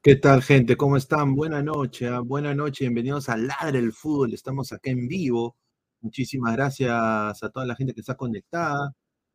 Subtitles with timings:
[0.00, 0.76] ¿Qué tal, gente?
[0.76, 1.34] ¿Cómo están?
[1.34, 2.14] Buenas noches, ¿eh?
[2.14, 4.32] Ah, buenas noches, bienvenidos a Ladre el Fútbol.
[4.32, 5.56] Estamos acá en vivo.
[6.00, 8.94] Muchísimas gracias a toda la gente que está conectada.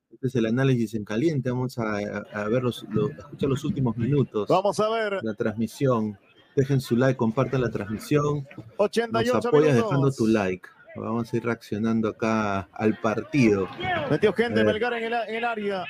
[0.09, 1.52] Este es el análisis en caliente.
[1.52, 2.85] Vamos a, a ver los,
[3.17, 4.47] escuchar los últimos minutos.
[4.47, 5.20] Vamos a ver.
[5.21, 6.17] La transmisión.
[6.55, 8.48] Dejen su like, compartan la transmisión.
[8.77, 10.70] 88 Nos apoyas dejando tu like.
[10.95, 13.67] Vamos a ir reaccionando acá al partido.
[14.09, 15.84] Metió gente, Melgar en el, en el área.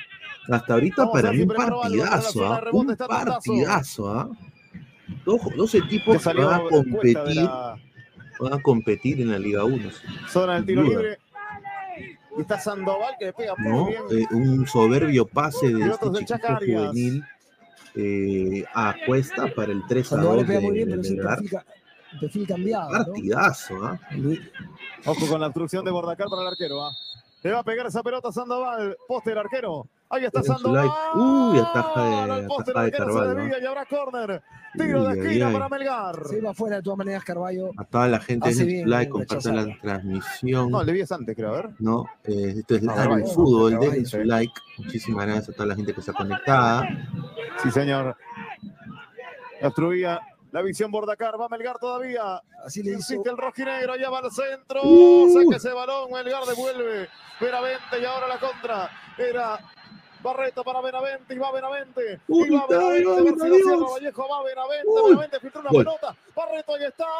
[0.50, 4.30] Hasta ahorita para mí un partidazo, ah, un partidazo, ¿ah?
[5.24, 7.48] 12 tipos que van a competir.
[8.40, 9.90] Van a competir en la Liga 1.
[10.28, 11.18] Zona del tiro libre.
[12.36, 14.02] Y está Sandoval que le pega no, bien.
[14.10, 17.24] Eh, un soberbio pase de este juvenil
[17.94, 21.62] eh, a cuesta para el 3 a 2 de, bien, de,
[22.20, 22.90] perfil cambiado.
[22.90, 24.00] Partidazo, ¿ah?
[24.16, 24.32] ¿no?
[24.32, 24.40] ¿eh?
[25.04, 26.88] Ojo con la obstrucción de Bordacar para el arquero.
[26.88, 26.92] ¿eh?
[27.42, 29.86] Le va a pegar esa pelota Sandoval, poste del arquero.
[30.10, 30.88] Ahí está Sandoval.
[31.14, 34.42] Uy, ataja de- Al poste el ataja de Carvalho, y habrá córner.
[34.76, 35.52] Tiro Uy, de esquina ay.
[35.52, 36.26] para Melgar.
[36.26, 37.70] Se va fuera de todas maneras Carballo.
[37.76, 40.70] A toda la gente, dejen bien su like, compartan la transmisión.
[40.70, 41.48] No, le vi antes, creo.
[41.48, 41.70] A ver.
[41.78, 42.04] ¿no?
[42.24, 44.24] Eh, esto es No, el Carvalho, Fútbol, Carvalho, dejen su sí.
[44.24, 44.52] like.
[44.78, 46.88] Muchísimas gracias a toda la gente que está conectada.
[47.62, 48.16] Sí, señor.
[49.62, 50.20] Obstruía
[50.52, 51.40] la visión Bordacar.
[51.40, 52.40] Va Melgar todavía.
[52.64, 52.98] Así le hizo.
[53.14, 55.28] Insiste el rojinegro, allá va al centro, Uh.
[55.32, 57.08] saca ese balón, Melgar devuelve,
[57.40, 59.58] Benavente y ahora la contra, era
[60.24, 63.38] Barreto para Benavente y va Benavente, Uy, y va está, Benavente, va, a ver si
[63.38, 63.62] lo Dios.
[63.68, 65.10] cierra Vallejo, va Benavente, Uy.
[65.10, 65.84] Benavente filtró una Gol.
[65.84, 67.04] pelota, Barreto ahí está,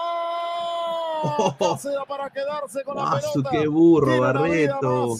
[1.26, 1.78] Oh.
[2.08, 5.14] Para quedarse con la ¡Ah, su pelota, qué burro, Tiene Barreto!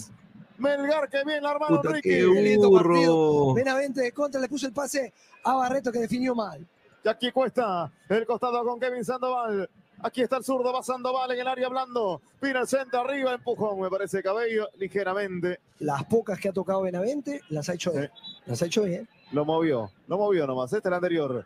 [0.57, 2.25] Melgar que bien la armaron ¡Puta, Ricky, qué
[2.57, 3.53] burro!
[3.53, 5.13] Benavente de contra le puso el pase
[5.43, 6.65] a Barreto que definió mal.
[7.03, 9.69] y aquí cuesta el costado con Kevin Sandoval.
[10.05, 12.21] Aquí está el zurdo, va Sandoval en el área blando.
[12.39, 15.59] Pina el centro arriba, empujón, me parece Cabello, ligeramente.
[15.79, 17.99] Las pocas que ha tocado Benavente las ha hecho, Sí.
[18.45, 19.07] las ha hecho bien.
[19.31, 20.65] Lo movió, lo movió nomás.
[20.71, 21.43] Este es el anterior.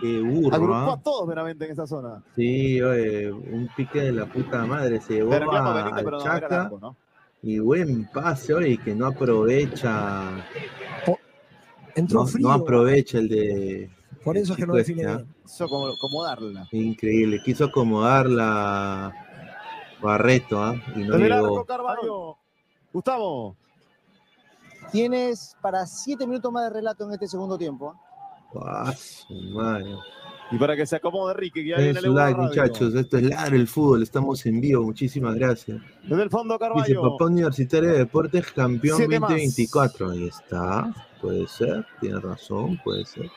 [0.00, 0.56] ¡Qué burro!
[0.56, 0.92] Agrupó ¿ah?
[0.94, 2.20] a todos Benavente en esa zona.
[2.34, 5.00] Sí, oye, un pique de la puta madre.
[5.00, 5.38] Se llevó a
[5.74, 6.96] Benítez, pero no era Chaca largo, ¿no?
[7.42, 10.44] y buen pase, oye, que no aprovecha.
[11.94, 12.48] Entró No, frío.
[12.48, 13.90] no aprovecha el de.
[14.28, 15.34] Por eso es que no define bien.
[15.44, 16.68] Eso como, como darla.
[16.70, 19.14] Increíble, quiso acomodarla
[20.02, 20.74] Barreto, ¿ah?
[20.94, 21.64] Y no llegó.
[21.64, 22.36] Carvalho.
[22.92, 23.56] Gustavo.
[24.92, 27.94] Tienes para siete minutos más de relato en este segundo tiempo.
[28.54, 28.58] ¿eh?
[28.62, 28.94] Ah.
[30.50, 32.94] Y para que se acomode Ricky, que ya Den viene su el like, muchachos.
[32.94, 34.02] Esto es Ladre el Fútbol.
[34.02, 34.82] Estamos en vivo.
[34.82, 35.80] Muchísimas gracias.
[36.02, 37.02] Desde el fondo Dice Carvalho.
[37.02, 39.30] Papá Universitario de Deportes, campeón Siete más.
[39.30, 40.10] 2024.
[40.10, 40.94] Ahí está.
[41.20, 41.86] Puede ser.
[42.00, 42.78] Tiene razón.
[42.84, 43.30] Puede ser.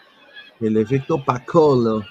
[0.62, 2.04] El efecto Pacolo.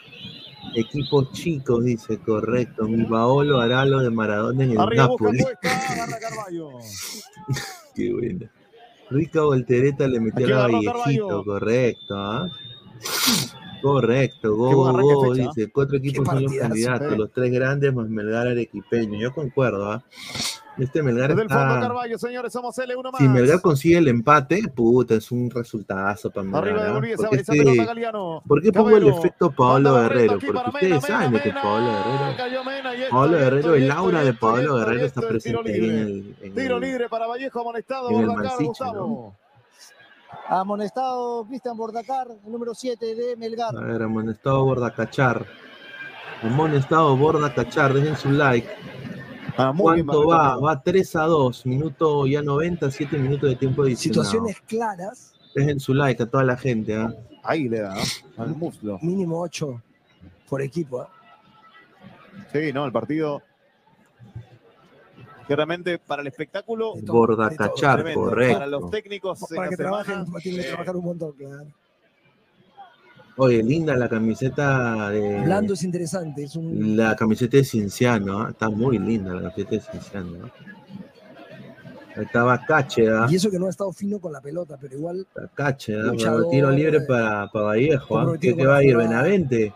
[0.75, 2.87] Equipos chicos, dice correcto.
[2.87, 5.45] Mi Paolo hará lo de Maradona en el Arriba Napoli.
[7.95, 8.51] Qué buena.
[9.11, 12.49] Rica Voltereta le metió Aquí a la Vallejito, correcto, ¿ah?
[13.83, 17.17] Correcto, go, go, fecha, dice, cuatro equipos son los candidatos, eh.
[17.17, 20.05] los tres grandes más Melgar arequipeño, yo concuerdo, ¿ah?
[20.81, 21.81] Este Melgar Desde el fondo está...
[21.81, 23.21] Carvalho, señores, somos L1 más.
[23.21, 27.55] Si Melgar consigue el empate, puta, es un resultazo para Melgar, Arriba de Porque esa
[27.55, 27.87] este-.
[28.47, 30.39] ¿Por qué pongo el efecto Paolo Guerrero?
[30.39, 32.37] Porque ustedes Mena, saben de que Mena, Paolo Mena.
[32.37, 32.65] Guerrero...
[32.65, 36.37] Mena esto, Paolo Guerrero, y el aura de Paolo Guerrero está presente en el...
[36.41, 39.37] en Tiro el- libre para Vallejo, amonestado, en el Bordacar, Mansiche, Gustavo.
[40.49, 43.77] Amonestado Cristian Bordacar, el número 7 de Melgar.
[43.77, 45.47] A ver, amonestado Borda Cachar.
[46.43, 48.69] Amonestado Borda Cachar, dejen su like.
[49.61, 50.57] Ah, muy bien, ¿Cuánto va?
[50.57, 54.25] Va 3 a 2, minuto ya 90, 7 minutos de tiempo adicional.
[54.25, 56.97] Situaciones claras, Dejen su like a toda la gente.
[56.97, 57.13] ¿ah?
[57.43, 58.43] Ahí le da, ¿no?
[58.43, 58.99] Al muslo.
[59.03, 59.83] mínimo 8
[60.49, 61.03] por equipo.
[61.03, 61.07] ¿eh?
[62.53, 63.43] Sí, no, el partido.
[65.47, 66.95] Que realmente para el espectáculo.
[67.05, 67.37] Todo.
[67.57, 68.55] Cachar, correcto.
[68.55, 69.41] Para los técnicos.
[69.55, 71.67] Para que semana, trabajen, tienen que eh, trabajar un montón, claro.
[73.43, 75.41] Oye, linda la camiseta de.
[75.41, 78.49] Blando es interesante, es un La camiseta de Cinciano, ¿ah?
[78.51, 80.45] está muy linda la camiseta de Cinciano.
[80.45, 80.51] ¿ah?
[82.17, 83.27] Ahí Estaba Cache, ¿ah?
[83.31, 86.03] y eso que no ha estado fino con la pelota, pero igual Está Cache, ¿ah?
[86.03, 88.19] Luchador, tiro libre eh, para, para Vallejo.
[88.19, 88.37] ¿ah?
[88.39, 88.95] ¿Qué, con va a ir?
[88.95, 89.73] Benavente.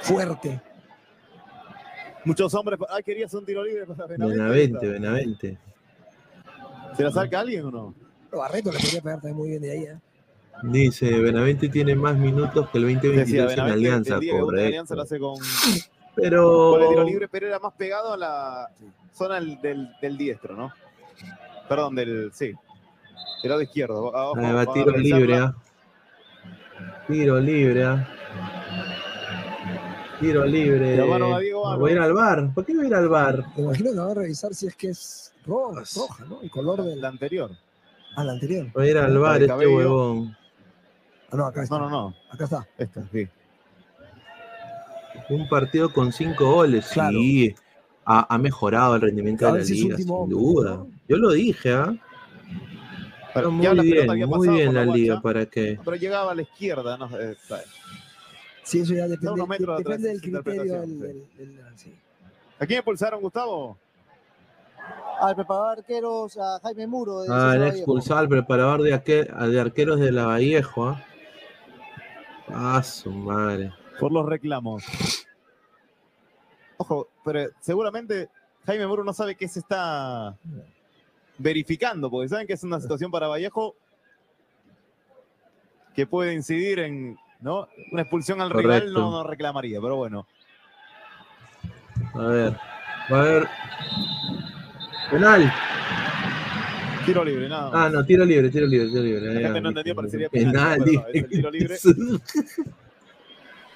[0.00, 0.60] fuerte.
[2.24, 2.80] Muchos hombres.
[2.90, 4.42] Ay, querías un tiro libre para Benavente.
[4.42, 5.58] Benavente, Benavente.
[6.96, 7.94] ¿Se la saca alguien o no?
[8.32, 9.82] Barreto le podría pegar también muy bien de ahí.
[9.84, 9.98] ¿eh?
[10.62, 13.60] Dice, Benavente tiene más minutos que el Decía 2023 en.
[13.72, 15.36] Alianza, el una alianza lo hace con,
[16.16, 18.68] Pero con el tiro libre, pero era más pegado a la
[19.12, 20.72] zona del, del, del diestro, ¿no?
[21.68, 22.30] Perdón, del.
[22.32, 22.52] Sí.
[23.42, 24.14] Del lado izquierdo.
[24.16, 25.54] Abajo, Ahí va van a tiro libre, ¿ah?
[27.06, 28.08] Tiro libre, ¿ah?
[30.20, 31.00] Tiro libre.
[31.00, 32.52] Voy a ir al bar.
[32.52, 33.44] ¿Por qué voy a ir al bar?
[33.56, 36.40] Me imagino que va a revisar si es que es roja, roja ¿no?
[36.42, 37.52] El color del La anterior.
[38.16, 38.66] a la anterior.
[38.74, 39.76] Voy a ir al bar este cabello.
[39.76, 40.36] huevón.
[41.30, 41.78] Ah, no, acá está.
[41.78, 42.14] No, no, no.
[42.30, 42.66] Acá está.
[42.78, 43.28] Esta, sí.
[45.30, 47.18] Un partido con cinco goles, Claro.
[47.18, 47.54] sí.
[48.04, 50.70] Ha, ha mejorado el rendimiento A de la si liga, último sin hombre, duda.
[50.76, 50.88] ¿no?
[51.08, 51.94] Yo lo dije, ¿ah?
[53.34, 53.76] Pero Muy bien,
[54.30, 55.78] muy bien la liga, guacha, ¿para qué?
[55.84, 57.60] Pero llegaba a la izquierda, no está.
[58.62, 61.94] Sí, eso ya depende, atrás, depende del criterio del, interpretación, del- del- sí.
[62.58, 63.76] ¿A quién expulsaron, Gustavo?
[65.20, 67.20] Al preparador de arqueros, a Jaime Muro.
[67.22, 67.76] de Ah, Vallejo.
[67.76, 70.98] expulsado al preparador de, arque- de arqueros de la Vallejo,
[72.54, 72.82] ¿ah?
[72.82, 73.72] Su madre.
[73.98, 74.84] Por los reclamos.
[76.76, 78.28] Ojo, pero seguramente
[78.66, 80.36] Jaime Muro no sabe qué se está
[81.38, 83.74] verificando, porque saben que es una situación para Vallejo
[85.94, 87.68] que puede incidir en ¿no?
[87.90, 90.26] una expulsión al rival, no, no reclamaría, pero bueno.
[92.14, 92.56] A ver.
[93.10, 93.48] Va a haber.
[95.10, 95.52] Penal.
[97.08, 97.70] Tiro libre, nada.
[97.70, 97.72] más.
[97.74, 99.34] Ah, no, tiro libre, tiro libre, tiro libre.
[99.34, 100.82] La gente no entendió, parecería penal, penal.
[100.84, 101.76] pero no, es el tiro libre.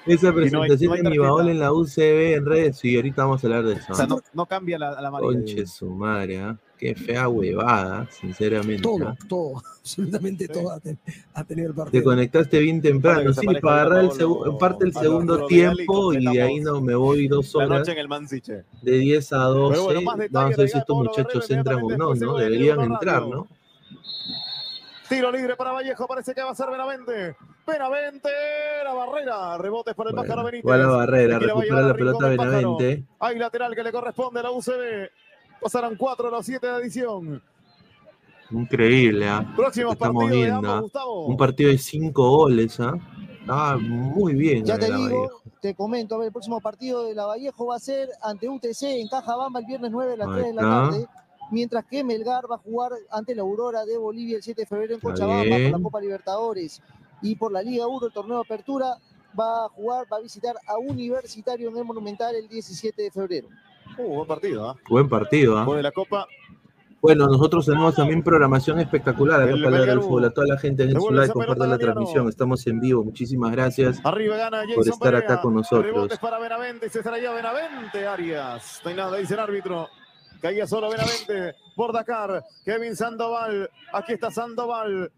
[0.07, 2.97] Esa no hay- presentación no hay de mi baúl en la UCB en redes, sí,
[2.97, 3.93] ahorita vamos a hablar de eso.
[3.93, 5.33] O sea, no, no cambia la, la amarilla.
[5.33, 6.57] Conche su madre, ¿ah?
[6.77, 8.83] Qué fea huevada, sinceramente.
[8.83, 9.17] Todo, ¿ah?
[9.29, 10.53] todo, absolutamente Sí.
[10.53, 10.99] todo ha, ten-
[11.35, 12.03] ha tenido el Te partido.
[12.05, 16.25] conectaste bien temprano, sí, para agarrar el segu- parte el a segundo y tiempo y
[16.27, 18.65] de ahí no me voy dos La horas noche en el Mansiche.
[18.83, 19.71] de 10 a 12.
[19.75, 22.35] Pero bueno, más detalles Vamos a ver si estos muchachos entran o no, ¿no?
[22.37, 23.25] Deberían entrar.
[23.29, 23.47] ¿no?
[25.09, 27.37] Tiro libre para Vallejo, parece que va a ser Benavente.
[27.67, 28.29] Benavente,
[28.85, 29.59] la barrera.
[29.59, 30.73] Rebotes para el Bueno, pájaro Benítez.
[30.73, 32.29] a barrera, la a recupera la pelota.
[32.29, 33.05] Benavente.
[33.21, 35.11] Hay lateral que le corresponde a la UCB.
[35.61, 37.43] Pasarán 4 a los 7 de edición.
[38.51, 39.51] Increíble, ¿ah?
[39.57, 40.81] Próximos Estamos viendo, ambos, ¿ah?
[40.81, 41.27] Gustavo.
[41.27, 42.95] Un partido de 5 goles, ¿ah?
[43.49, 44.65] Ah, muy bien.
[44.65, 45.43] Ya te digo, Vallejo.
[45.61, 48.83] te comento, a ver, el próximo partido de la Vallejo va a ser ante UTC
[48.83, 51.07] en Cajabamba el viernes 9 de las Ahí 3 de la tarde,
[51.51, 54.95] mientras que Melgar va a jugar ante la Aurora de Bolivia el 7 de febrero
[54.95, 56.83] en Cochabamba por la Copa Libertadores
[57.23, 58.97] y por la Liga 1, el torneo de apertura,
[59.39, 63.49] va a jugar, va a visitar a Universitario en el Monumental el 17 de febrero.
[63.99, 64.77] Uh, buen partido, ¿ah?
[64.89, 65.61] Buen partido, ¿ah?
[65.61, 66.27] Después de la Copa.
[67.03, 70.25] Bueno, nosotros tenemos también programación espectacular acá para del fútbol.
[70.27, 72.29] A toda la gente en su like, compartan la transmisión.
[72.29, 73.03] Estamos en vivo.
[73.03, 74.01] Muchísimas gracias.
[74.05, 75.85] Arriba gana Jason Por estar acá con nosotros.
[75.85, 76.89] Rebotes para Benavente.
[76.89, 78.81] Se traía Benavente, Arias.
[78.85, 79.89] No hay nada, dice el árbitro.
[80.41, 81.57] Caía solo Benavente.
[81.77, 82.45] Bordacar.
[82.65, 83.69] Kevin Sandoval.
[83.93, 85.11] Aquí está Sandoval.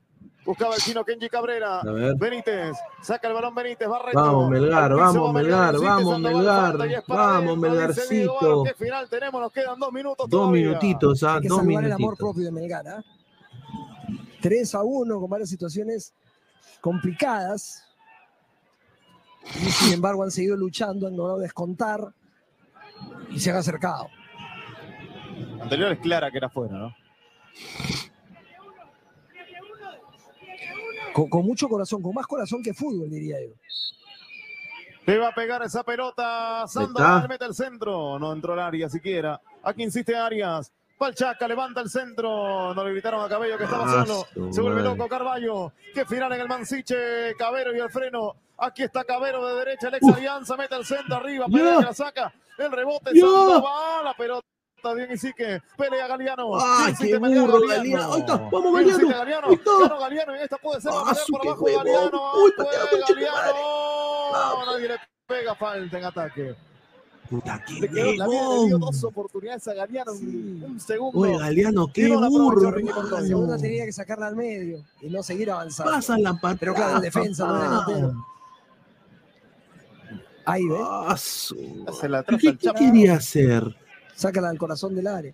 [0.45, 1.81] Buscaba el chino Kenji Cabrera.
[1.81, 2.17] A ver.
[2.17, 2.77] Benítez.
[3.01, 3.89] Saca el balón Benítez.
[3.89, 4.19] Barreto.
[4.21, 6.77] Vamos, Melgar, vamos, va Melgar, vamos, Melgar,
[7.07, 8.63] vamos, Melgarcito.
[8.65, 9.41] ¿Qué final tenemos?
[9.41, 11.41] Nos quedan dos minutos Dos minutitos, ¿ah?
[11.43, 12.19] Dos salvar el amor minutitos.
[12.19, 12.89] propio de Melgar.
[12.89, 13.03] ¿ah?
[14.43, 16.13] 3 a 1 con varias situaciones
[16.83, 17.83] complicadas.
[19.57, 22.13] Y sin embargo han seguido luchando, han logrado descontar
[23.31, 24.09] y se han acercado.
[25.61, 26.95] Anterior es clara que era fuera, ¿no?
[31.15, 33.53] Con, con mucho corazón, con más corazón que fútbol, diría yo.
[35.07, 36.67] Le va a pegar esa pelota.
[36.67, 38.19] Sandoval mete el centro.
[38.19, 39.41] No entró al área siquiera.
[39.63, 40.73] Aquí insiste Arias.
[40.97, 42.73] Palchaca levanta el centro.
[42.75, 44.53] No le gritaron a Cabello que estaba Ah, solo.
[44.53, 45.73] Se vuelve loco Carballo.
[45.93, 47.35] Que final en el Mansiche.
[47.37, 48.35] Cabero y el freno.
[48.57, 49.89] Aquí está Cabero de derecha.
[49.89, 50.09] El ex.
[50.09, 51.47] Alianza mete el centro arriba.
[51.47, 52.33] Pelea que la saca.
[52.57, 53.11] El rebote.
[53.13, 53.21] Ya.
[53.21, 54.05] Sandoval.
[54.07, 54.47] La pelota.
[54.93, 55.63] Bien Isique.
[55.79, 56.51] Pelea Galeano.
[56.61, 58.13] ¡Ay, Insiste qué burro, Galeano!
[58.13, 59.09] Ahí está, vamos, Galeano.
[59.09, 59.47] Galeano.
[59.49, 59.99] Ahí está.
[59.99, 61.75] Galeano y esta puede ser ¡Ah, su huevón!
[61.77, 62.21] Galeano.
[62.45, 63.53] ¡Uy, Fue patea, concha de madre!
[64.33, 64.67] Galeano.
[64.73, 64.95] Nadie le
[65.27, 66.55] pega falta en ataque.
[67.31, 70.63] Puta, qué Le, quedó, la vida le dio dos oportunidades a Galeano Sí.
[70.67, 71.19] un segundo.
[71.21, 72.71] Oye, Galeano, qué no la burro.
[72.71, 75.93] La segunda tenía que sacarla al medio y no seguir avanzando.
[75.93, 76.57] Pasa la patada.
[76.61, 77.87] Pero claro, en defensa, no en papá.
[77.93, 78.27] delantero.
[80.47, 83.75] Ahí ve, Ah, su- Se la ¿Qué, qué quería hacer?
[84.15, 85.33] Sácala al corazón del área.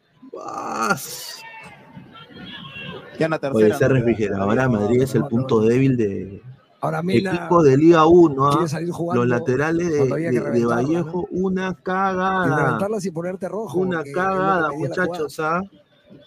[3.19, 3.55] Ya en la tercera.
[3.55, 6.43] Oye, esa no, refrigeradora Madrid es el punto débil de
[6.83, 8.47] Ahora Mena equipo de Liga 1.
[8.47, 8.51] ¿ah?
[8.53, 9.25] quiere salir jugando.
[9.25, 12.57] Los laterales de, de- de Vallejo, una Y cagada.
[12.57, 13.79] levantarlas y ponerte rojo.
[13.79, 15.39] Una cagada, muchachos.
[15.41, 15.61] ¿ah?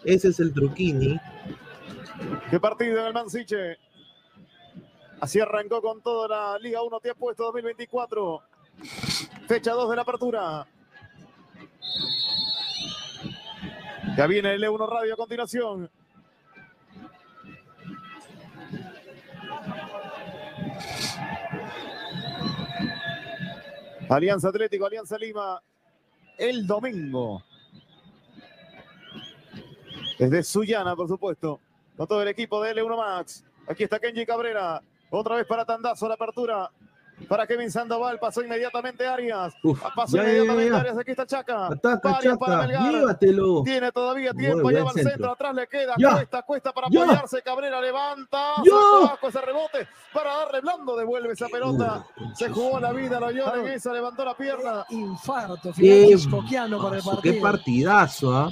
[0.03, 1.19] Ese es el truquini.
[2.51, 3.77] Qué partido en el Mansiche.
[5.19, 8.41] Así arrancó con toda la Liga 1 Te ha puesto 2024.
[9.47, 10.67] Fecha 2 de la apertura.
[14.15, 15.89] Ya viene el E1 Radio a continuación.
[24.07, 25.59] Alianza Atlético, Alianza Lima,
[26.37, 27.43] el domingo.
[30.19, 31.59] Desde Sullana, por supuesto,
[31.97, 33.43] con todo el equipo de L1 Max.
[33.67, 36.69] Aquí está Kenji Cabrera, otra vez para Tandazo la apertura.
[37.27, 38.19] Para Kevin Sandoval.
[38.19, 39.53] Pasó inmediatamente Arias.
[39.63, 40.79] Uf, Pasó ya, inmediatamente ya, ya.
[40.81, 40.97] Arias.
[40.97, 41.67] Aquí está Chaca.
[41.67, 42.91] Ataca, para Chaca, Melgar.
[42.93, 43.63] llévatelo.
[43.63, 45.11] Tiene todavía tiempo, lleva al centro.
[45.11, 46.13] centro, atrás le queda, Ya.
[46.13, 47.03] cuesta, cuesta para Ya.
[47.03, 52.91] apoyarse, Cabrera levanta, abajo ese rebote para darle blando, devuelve esa pelota, se jugó la
[52.91, 56.11] vida, lo llora en esa, levantó la pierna, Infarto, Qué, final
[56.93, 58.51] el Qué partidazo, ¿ah?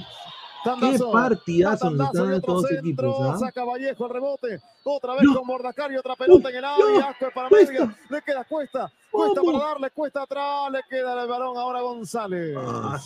[0.64, 3.38] Tandazo, partidazo nos están dando otro todos centro, equipos, ¿ah?
[3.38, 5.34] saca Vallejo el rebote, otra vez Ya.
[5.34, 9.40] con Bordacar y otra pelota en el área, asco para media, le queda cuesta, cuesta
[9.42, 12.56] para darle, cuesta atrás, le queda el balón ahora a González.
[12.58, 13.00] Ah.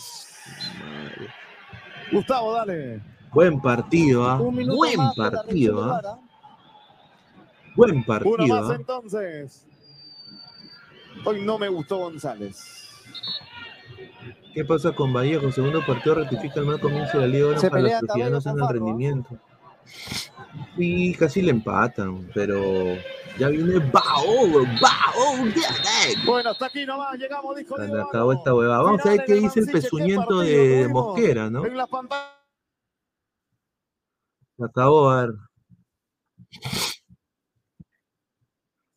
[2.11, 3.01] Gustavo, dale.
[3.33, 4.35] Buen partido, ¿ah?
[4.37, 6.19] Buen partido, ¿ah?
[7.75, 8.75] Buen Uno partido, más ¿ah?
[8.75, 9.67] entonces.
[11.25, 12.87] Hoy no me gustó González.
[14.57, 15.51] ¿Qué pasa con Vallejo?
[15.51, 18.67] Segundo partido rectifica el mal comienzo de la liga Se para los Tamayo en el
[18.67, 19.39] rendimiento.
[20.75, 22.97] Y casi le empatan, pero
[23.37, 25.53] ya viene Bao, Bao,
[26.25, 28.81] Bueno, hasta aquí nomás llegamos, dijo acabó esta huevada.
[28.81, 31.63] Vamos a ver qué dice el pezuñento de, Mosquera, ¿no?
[31.63, 32.33] En la pantalla.
[34.57, 35.35] Se acabó, a ver.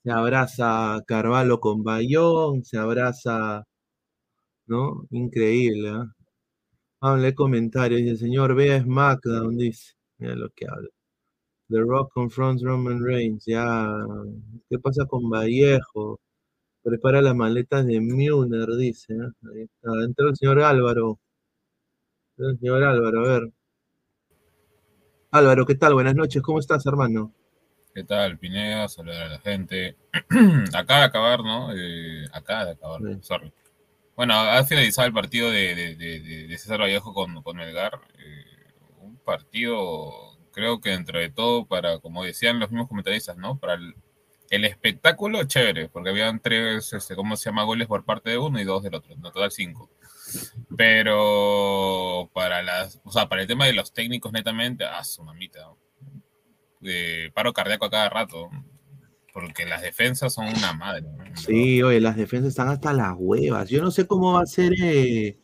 [0.05, 3.67] Se abraza Carvalho con Bayón, se abraza,
[4.71, 5.07] ¿no?
[5.11, 6.07] Increíble, ¿ah?
[7.01, 8.01] Vamos a leer comentarios.
[8.03, 9.95] Dice, señor, vea SmackDown, dice.
[10.19, 10.89] Mira lo que habla.
[11.69, 13.89] The Rock confronts Roman Reigns, ya.
[14.69, 16.21] ¿Qué pasa con Vallejo?
[16.83, 19.15] Prepara las maletas de Muner, dice.
[19.15, 19.29] ¿eh?
[19.55, 20.05] Ahí está.
[20.05, 21.19] Entró el señor Álvaro.
[22.39, 23.53] El señor Álvaro, a ver.
[25.33, 25.95] Álvaro, ¿qué tal?
[25.95, 27.33] Buenas noches, ¿cómo estás, hermano?
[27.95, 28.89] ¿Qué tal, Pineda?
[28.89, 29.97] Saludar a la gente.
[30.75, 31.73] acaba de acabar, ¿no?
[31.73, 33.19] Eh, acaba de acabar, Sí.
[33.23, 33.53] sorry.
[34.21, 38.03] Bueno, ha finalizado el partido de, de- de- de- César Vallejo con, con Melgar.
[38.19, 38.45] Eh,
[38.99, 40.13] un partido,
[40.53, 43.59] creo que dentro de todo, para, como decían los mismos comentaristas, ¿no?
[43.59, 43.95] Para el,
[44.51, 47.63] el espectáculo, chévere, porque habían tres, este, ¿cómo se llama?
[47.65, 49.89] Goles por parte de uno y dos del otro, en total cinco.
[50.77, 55.61] Pero para las, o sea, para el tema de los técnicos, netamente, ah, su mamita.
[56.83, 58.51] Eh, paro cardíaco a cada rato.
[59.33, 61.03] Porque las defensas son una madre.
[61.03, 61.37] ¿no?
[61.37, 63.69] Sí, oye, las defensas están hasta las huevas.
[63.69, 65.39] Yo no sé cómo va a ser, eh,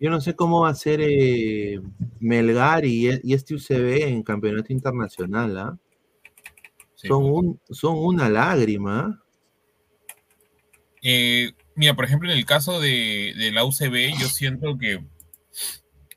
[0.00, 1.80] yo no sé cómo va a ser eh,
[2.18, 5.78] Melgar y, y este UCB en campeonato internacional, ¿ah?
[6.96, 9.00] Sí, Son, un, son una lágrima.
[9.00, 9.22] ¿ah?
[11.02, 15.04] Eh, mira, por ejemplo, en el caso de, de la UCB, yo siento que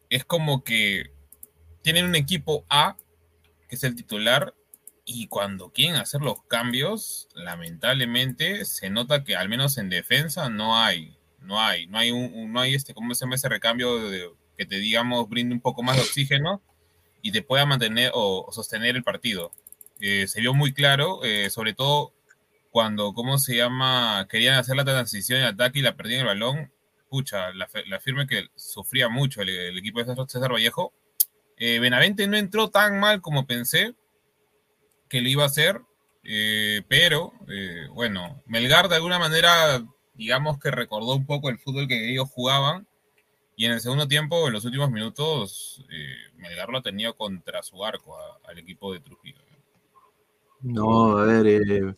[0.10, 1.12] es como que
[1.82, 2.98] tienen un equipo A,
[3.68, 4.56] que es el titular,
[5.06, 10.78] y cuando quieren hacer los cambios, lamentablemente se nota que al menos en defensa no
[10.78, 14.32] hay, no hay, no hay un, no hay este, ¿cómo se llama ese recambio de-
[14.58, 16.62] que te digamos brinde un poco más de oxígeno
[17.22, 19.52] y te pueda mantener o, sostener el partido.
[20.00, 22.14] Eh, se vio muy claro, eh, sobre todo
[22.72, 24.28] cuando, ¿cómo se llama?
[24.30, 26.72] Querían hacer la transición de ataque y la perdían el balón.
[27.10, 30.94] Pucha, la, la firme que sufría mucho el, equipo de César Vallejo.
[31.58, 33.96] Eh, Benavente no entró tan mal como pensé
[35.16, 35.82] que lo iba a hacer,
[36.24, 39.82] eh, pero eh, bueno, Melgar de alguna manera,
[40.14, 42.86] digamos que recordó un poco el fútbol que ellos jugaban.
[43.56, 47.64] Y en el segundo tiempo, en los últimos minutos, eh, Melgar lo ha tenido contra
[47.64, 49.40] su arco a- al equipo de Trujillo.
[50.62, 51.96] No, a ver,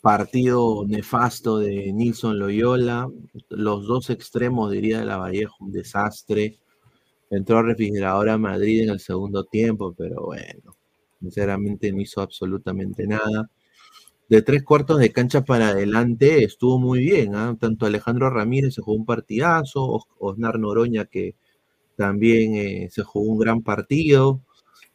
[0.00, 3.08] partido nefasto de Nilson Loyola,
[3.48, 6.58] los dos extremos, diría de la Vallejo, un desastre.
[7.30, 10.76] Entró a refrigeradora Madrid en el segundo tiempo, pero bueno,
[11.20, 13.50] sinceramente no hizo absolutamente nada.
[14.28, 17.56] De tres cuartos de cancha para adelante estuvo muy bien, ¿ah?
[17.60, 21.34] tanto Alejandro Ramírez se jugó un partidazo, Os- Osnar Noroña que
[21.96, 24.42] también eh, se jugó un gran partido.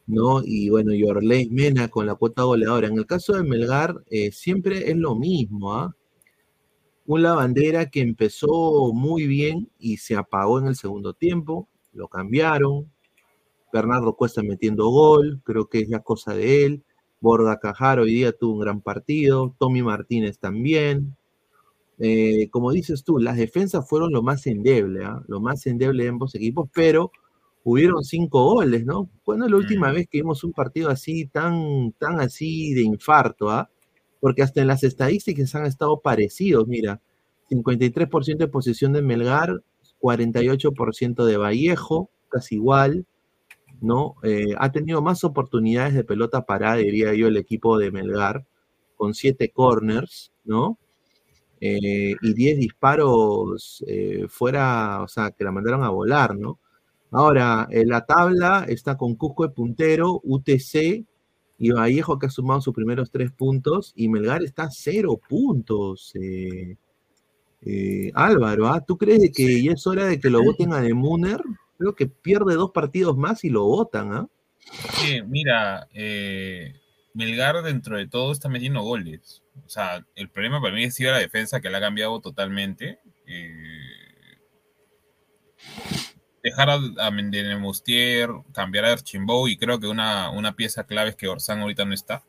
[0.06, 0.42] ¿no?
[0.44, 2.88] Y bueno, y Orley Mena con la cuota goleadora.
[2.88, 5.96] En el caso de Melgar, eh, siempre es lo mismo, ¿ah?
[7.06, 12.90] Una bandera que empezó muy bien y se apagó en el segundo tiempo, lo cambiaron.
[13.76, 16.82] Bernardo Cuesta metiendo gol, creo que es ya cosa de él.
[17.20, 21.16] Borda Cajar hoy día tuvo un gran partido, Tommy Martínez también.
[21.98, 25.22] Eh, como dices tú, las defensas fueron lo más endeble, ¿ah?
[25.28, 27.10] lo más endeble de ambos equipos, pero
[27.64, 29.08] hubieron cinco goles, ¿no?
[29.24, 29.94] ¿Cuándo es la última Mm.
[29.94, 33.68] vez que vimos un partido así, tan, tan así de infarto, ah?
[34.20, 37.00] Porque hasta en las estadísticas han estado parecidos, mira,
[37.48, 39.62] 53% de posesión de Melgar,
[39.98, 43.06] 48% de Vallejo, casi igual,
[43.80, 44.16] ¿no?
[44.22, 48.44] Eh, ha tenido más oportunidades de pelota parada, diría yo, el equipo de Melgar,
[48.96, 50.78] con siete corners, ¿no?
[51.60, 56.58] Eh, y 10 disparos eh, fuera, o sea, que la mandaron a volar, ¿no?
[57.10, 61.04] Ahora, en la tabla está con Cusco de puntero, UTC
[61.58, 66.12] y Vallejo que ha sumado sus primeros tres puntos y Melgar está a cero puntos.
[68.14, 68.80] Álvaro, ¿ah?
[68.86, 71.40] ¿tú crees que ya es hora de que lo voten a Demuner?
[71.78, 74.28] Creo que pierde dos partidos más y lo votan, ¿ah?
[75.26, 76.74] Mira, eh,
[77.14, 79.42] Melgar dentro de todo está metiendo goles.
[79.64, 82.98] O sea, el problema para mí ha sido la defensa que la ha cambiado totalmente.
[86.42, 87.10] dejar a, a
[87.58, 91.84] Mustier, cambiar a Archimbo y creo que una, una pieza clave es que Orsán ahorita
[91.84, 92.24] no está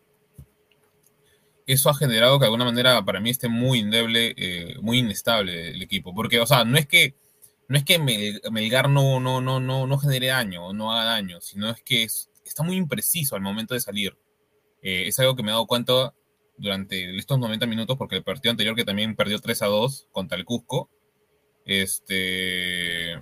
[1.68, 5.72] eso ha generado que de alguna manera para mí esté muy indeble, eh, muy inestable
[5.72, 6.16] el equipo.
[6.16, 7.14] Porque, o sea, no es que,
[7.68, 11.42] no es que Melgar no, no, no, no, no genere daño o no haga daño,
[11.42, 14.18] sino es que está muy impreciso al momento de salir.
[14.82, 16.14] Eh, es algo que me he dado cuenta
[16.58, 20.38] durante estos 90 minutos, porque el partido anterior que también perdió 3 a 2 contra
[20.38, 20.90] el Cusco,
[21.66, 23.20] este,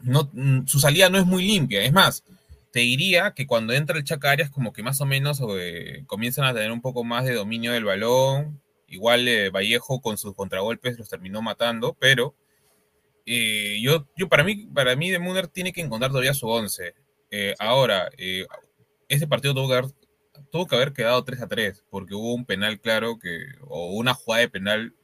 [0.00, 1.82] mm, su salida no es muy limpia.
[1.82, 2.24] Es más,
[2.72, 6.54] te diría que cuando entra el Chacarias, como que más o menos eh, comienzan a
[6.54, 8.60] tener un poco más de dominio del balón.
[8.86, 12.34] Igual eh, Vallejo con sus contragolpes los terminó matando, pero
[13.26, 16.94] eh, yo, yo para mí, para mí de Muner tiene que encontrar todavía su 11.
[17.58, 18.10] Ahora,
[19.12, 19.90] ese partido tuvo que, haber,
[20.50, 24.14] tuvo que haber quedado 3 a 3, porque hubo un penal claro que, o una
[24.14, 24.94] jugada de penal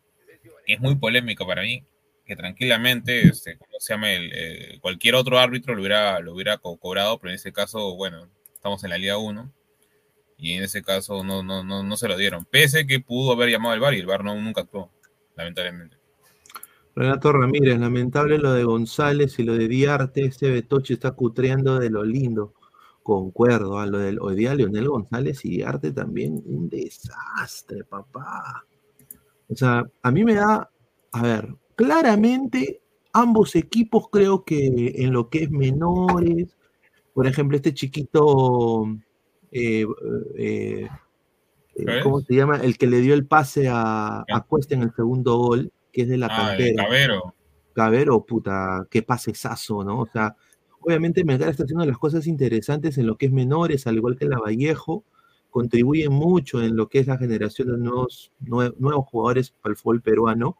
[0.66, 1.84] que es muy polémica para mí,
[2.24, 4.12] que tranquilamente, este, se llama?
[4.12, 8.30] El, eh, cualquier otro árbitro lo hubiera, lo hubiera cobrado, pero en ese caso, bueno,
[8.54, 9.52] estamos en la Liga 1
[10.38, 13.50] y en ese caso no, no, no, no se lo dieron, pese que pudo haber
[13.50, 14.90] llamado al VAR y el VAR no, nunca actuó,
[15.36, 15.97] lamentablemente.
[16.98, 21.90] Renato Ramírez, lamentable lo de González y lo de Diarte, ese Betoche está cutreando de
[21.90, 22.54] lo lindo.
[23.04, 28.66] Concuerdo, a lo del hoy día Leonel González y Diarte también un desastre, papá.
[29.48, 30.68] O sea, a mí me da,
[31.12, 36.56] a ver, claramente ambos equipos creo que en lo que es menores,
[37.14, 38.88] por ejemplo, este chiquito,
[39.52, 39.86] eh,
[40.36, 40.88] eh,
[41.76, 42.56] eh, ¿cómo se llama?
[42.56, 46.16] El que le dio el pase a, Cuesta en el segundo gol, que es de
[46.16, 46.84] la ah, cantera.
[46.84, 47.34] Cabero.
[47.72, 50.02] Cabero, puta, qué pasesazo, ¿no?
[50.02, 50.36] O sea,
[50.80, 54.26] obviamente Melgar está haciendo las cosas interesantes en lo que es menores, al igual que
[54.26, 55.02] la Vallejo,
[55.50, 60.02] contribuye mucho en lo que es la generación de nuevos, nuevos jugadores para el fútbol
[60.02, 60.56] peruano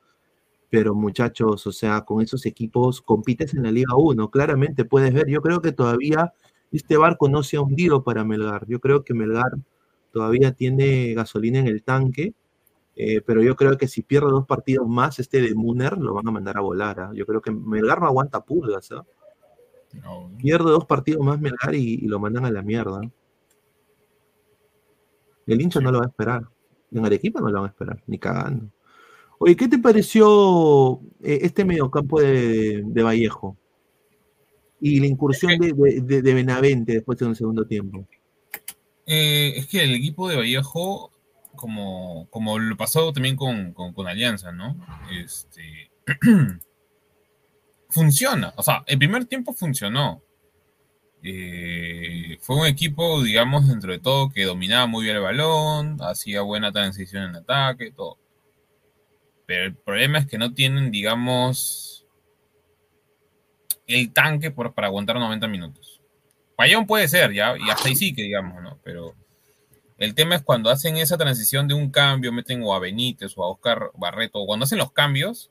[0.70, 5.26] pero muchachos, o sea, con esos equipos compites en la Liga 1, claramente puedes ver,
[5.28, 6.34] yo creo que todavía
[6.72, 9.52] este barco no se ha hundido para Melgar, yo creo que Melgar
[10.12, 12.34] todavía tiene gasolina en el tanque,
[13.00, 16.26] eh, pero yo creo que si pierde dos partidos más, este de Muner lo van
[16.26, 17.10] a mandar a volar, ¿ah?
[17.14, 19.06] yo creo que Melgar no aguanta pulgas, ¿ah?
[20.36, 23.00] Pierde dos partidos más Melgar y, lo mandan a la mierda.
[25.46, 26.48] El hincha no lo va a esperar.
[26.90, 28.68] En Arequipa no lo van a esperar, ni cagando.
[29.38, 33.56] Oye, ¿qué te pareció eh, este mediocampo de, de Vallejo?
[34.80, 38.08] Y la incursión de, de, Benavente después de un segundo tiempo.
[39.06, 41.12] Eh, es que el equipo de Vallejo,
[41.58, 43.74] como, como lo pasó también con,
[44.06, 44.74] Alianza, ¿no?
[45.12, 45.90] Este,
[47.90, 48.54] funciona.
[48.56, 50.22] O sea, el primer tiempo funcionó.
[51.22, 56.40] Eh, fue un equipo, digamos, dentro de todo, que dominaba muy bien el balón, hacía
[56.40, 58.16] buena transición en ataque, todo.
[59.44, 62.06] Pero el problema es que no tienen, digamos,
[63.86, 66.00] el tanque para aguantar 90 minutos.
[66.56, 68.78] Payón puede ser, ya, y hasta ahí sí que digamos, ¿no?
[68.82, 69.14] Pero
[69.98, 73.44] el tema es cuando hacen esa transición de un cambio, meten o a Benítez o
[73.44, 75.50] a Oscar Barreto, o cuando hacen los cambios,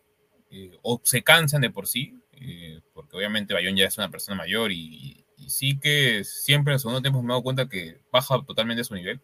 [0.49, 4.37] eh, o se cansan de por sí, eh, porque obviamente Bayón ya es una persona
[4.37, 7.99] mayor y, y, sí que siempre en el segundo tiempo me he dado cuenta que
[8.11, 9.21] baja totalmente su nivel.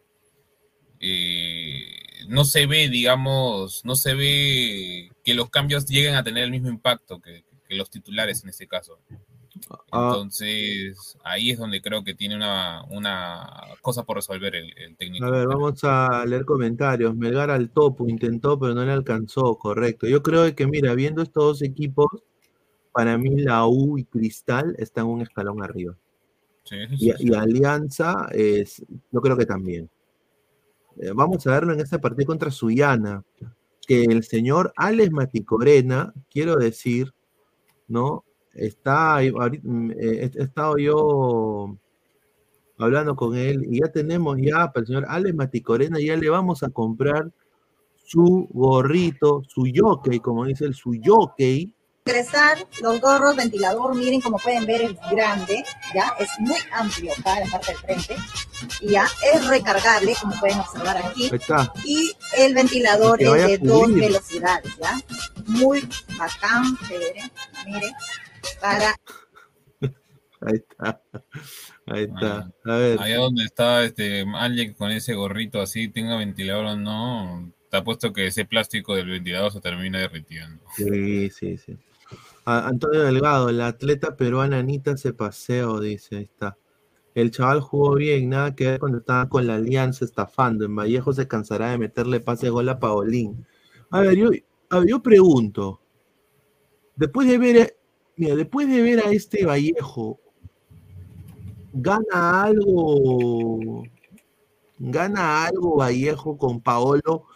[1.00, 6.50] Eh, no se ve, digamos, no se ve que los cambios lleguen a tener el
[6.50, 9.00] mismo impacto que, los titulares en este caso.
[9.90, 10.10] Ah.
[10.12, 12.84] Entonces, ahí es donde creo que tiene una,
[13.80, 15.26] cosa por resolver el, técnico.
[15.26, 17.14] A ver, vamos a leer comentarios.
[17.14, 20.06] Melgar al topo, intentó, pero no le alcanzó, correcto.
[20.06, 22.08] Yo creo que, mira, viendo estos dos equipos,
[22.92, 25.96] para mí la U y Cristal están un escalón arriba.
[26.70, 29.88] y, y, Alianza, es, yo creo que también.
[30.96, 33.24] Eh, vamos a verlo en ese partido contra Suyana,
[33.86, 37.12] que el señor Alex Maticorena, quiero decir,
[37.88, 38.24] ¿no?
[38.54, 41.76] Está, mm, eh, he estado yo
[42.78, 46.62] hablando con él y ya tenemos ya para el señor Alex Maticorena, ya le vamos
[46.62, 47.30] a comprar
[48.04, 51.72] su gorrito, su jockey, como dice el su jockey,
[52.06, 55.64] ingresar los gorros, ventilador, miren como pueden ver es grande,
[55.94, 58.16] ya es muy amplio acá en la parte del frente,
[58.82, 61.30] y ya es recargable como pueden observar aquí,
[61.84, 65.00] y el ventilador es de dos velocidades, ya,
[65.46, 65.88] muy
[66.18, 66.76] bacán,
[67.64, 67.92] miren,
[68.60, 68.94] para
[70.40, 71.02] Ahí está.
[71.86, 72.52] Ahí está.
[72.64, 73.00] A ver.
[73.00, 78.12] Allá donde está este alguien con ese gorrito así, tenga ventilador o no, te puesto
[78.12, 80.62] que ese plástico del ventilador se termina derritiendo.
[80.76, 81.78] Sí, sí, sí.
[82.44, 86.58] Antonio Delgado, la atleta peruana Anita se paseo, dice, ahí está.
[87.14, 90.64] El chaval jugó bien, nada que ver cuando estaba con la alianza estafando.
[90.64, 93.46] En Vallejo se cansará de meterle pase gol a Paolín.
[93.90, 94.30] A ver, yo,
[94.84, 95.80] yo pregunto,
[96.96, 97.76] después de ver,
[98.16, 100.20] mira, después de ver a este Vallejo,
[101.72, 103.84] ¿gana algo?
[104.78, 107.26] ¿Gana algo Vallejo con Paolo?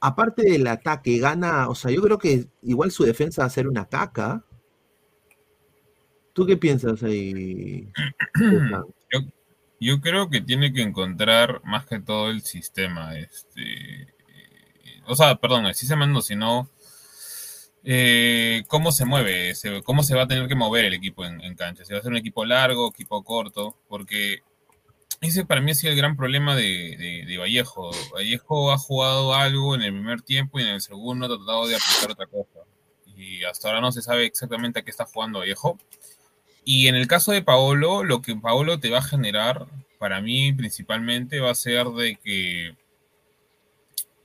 [0.00, 3.68] Aparte del ataque, gana, o sea, yo creo que igual su defensa va a ser
[3.68, 4.44] una caca.
[6.32, 7.88] ¿Tú qué piensas ahí?
[9.80, 13.18] Yo, creo que tiene que encontrar más que todo el sistema.
[13.18, 14.14] Este,
[15.06, 16.70] o sea, perdón, el sistema no,
[17.86, 19.52] eh, cómo se mueve,
[19.84, 21.84] cómo se va a tener que mover el equipo en, cancha.
[21.84, 24.42] Si va a ser un equipo largo, equipo corto, porque
[25.20, 27.90] ese para mí ha sido el gran problema de, Vallejo.
[28.14, 31.76] Vallejo ha jugado algo en el primer tiempo y en el segundo ha tratado de
[31.76, 32.60] aplicar otra cosa.
[33.16, 35.78] Y hasta ahora no se sabe exactamente a qué está jugando Vallejo.
[36.64, 39.66] Y en el caso de Paolo, lo que Paolo te va a generar,
[39.98, 42.76] para mí principalmente, va a ser de que,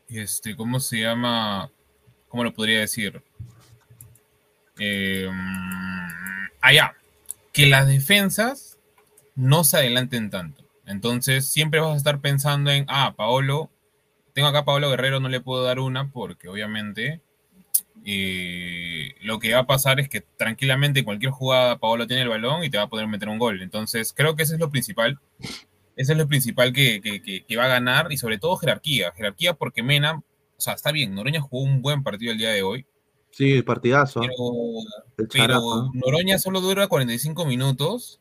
[0.08, 1.72] este, ¿cómo se llama?
[2.30, 3.22] ¿Cómo lo podría decir?
[4.80, 5.30] Eh,
[6.62, 6.96] allá,
[7.54, 8.78] que las defensas
[9.36, 10.64] no se adelanten tanto.
[10.86, 13.70] Entonces, siempre vas a estar pensando en, ah, Paolo,
[14.34, 17.22] tengo acá a Paolo Guerrero, no le puedo dar una porque obviamente
[18.04, 22.30] y lo que va a pasar es que tranquilamente en cualquier jugada Paolo tiene el
[22.30, 23.62] balón y te va a poder meter un gol.
[23.62, 25.20] Entonces, creo que eso es lo principal.
[25.96, 27.02] Eso es lo principal que,
[27.46, 29.12] que, va a ganar y sobre todo jerarquía.
[29.12, 32.64] Jerarquía porque Mena, o sea, está bien, Noroña jugó un buen partido el día de
[32.64, 32.86] hoy.
[33.32, 34.22] Sí, partidazo.
[35.32, 38.20] Pero, Noroña solo dura 45 minutos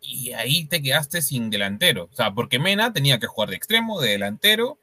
[0.00, 2.08] y ahí te quedaste sin delantero.
[2.12, 4.78] O sea, porque Mena tenía que jugar de extremo, de delantero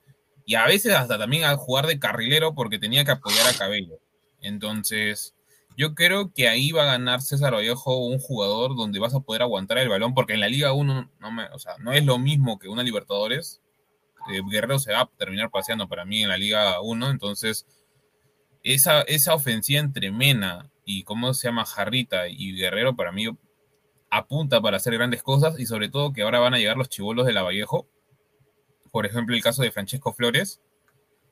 [0.46, 4.00] y a veces hasta también a jugar de carrilero porque tenía que apoyar a Cabello.
[4.42, 5.34] Entonces,
[5.78, 9.42] yo creo que ahí va a ganar César Vallejo un jugador donde vas a poder
[9.42, 12.20] aguantar el balón, porque en la Liga 1 no, me, o sea, no es lo
[12.20, 13.62] mismo que una Libertadores.
[14.32, 17.66] Eh, Guerrero se va a terminar paseando para mí en la Liga 1, entonces
[18.64, 23.26] esa, esa ofensiva entre Mena y cómo se llama Jarrita y Guerrero para mí
[24.10, 27.26] apunta para hacer grandes cosas y sobre todo que ahora van a llegar los chivolos
[27.26, 27.88] de la Vallejo
[28.94, 30.62] por ejemplo, el caso de Francesco Flores.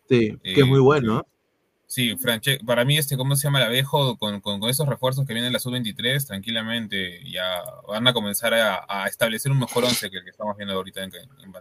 [0.09, 1.27] Sí, que es muy bueno.
[1.91, 2.15] Sí,
[2.65, 4.17] para mí, este, ¿cómo se llama el abejo?
[4.17, 9.51] Con, esos refuerzos que vienen en la sub-23, tranquilamente ya van a comenzar a, establecer
[9.51, 11.11] un mejor once que el que estamos viendo ahorita en,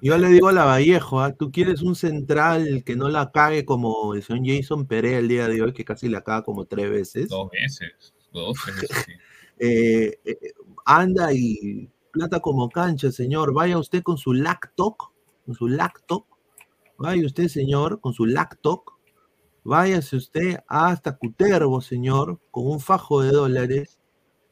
[0.01, 1.33] Yo le digo a la Vallejo, ¿ah?
[1.33, 5.49] tú quieres un central que no la cague como el señor Jason Perea el día
[5.49, 7.29] de hoy, que casi la caga como tres veces.
[7.29, 9.13] Dos veces, dos veces, sí.
[9.63, 10.39] Eh, eh,
[10.87, 13.53] anda y plata como cancha, señor.
[13.53, 15.11] Vaya usted con su lactoc
[15.45, 16.25] con su laptop,
[16.97, 18.85] vaya usted, señor, con su laptop,
[19.65, 23.99] váyase usted hasta Cutervo, señor, con un fajo de dólares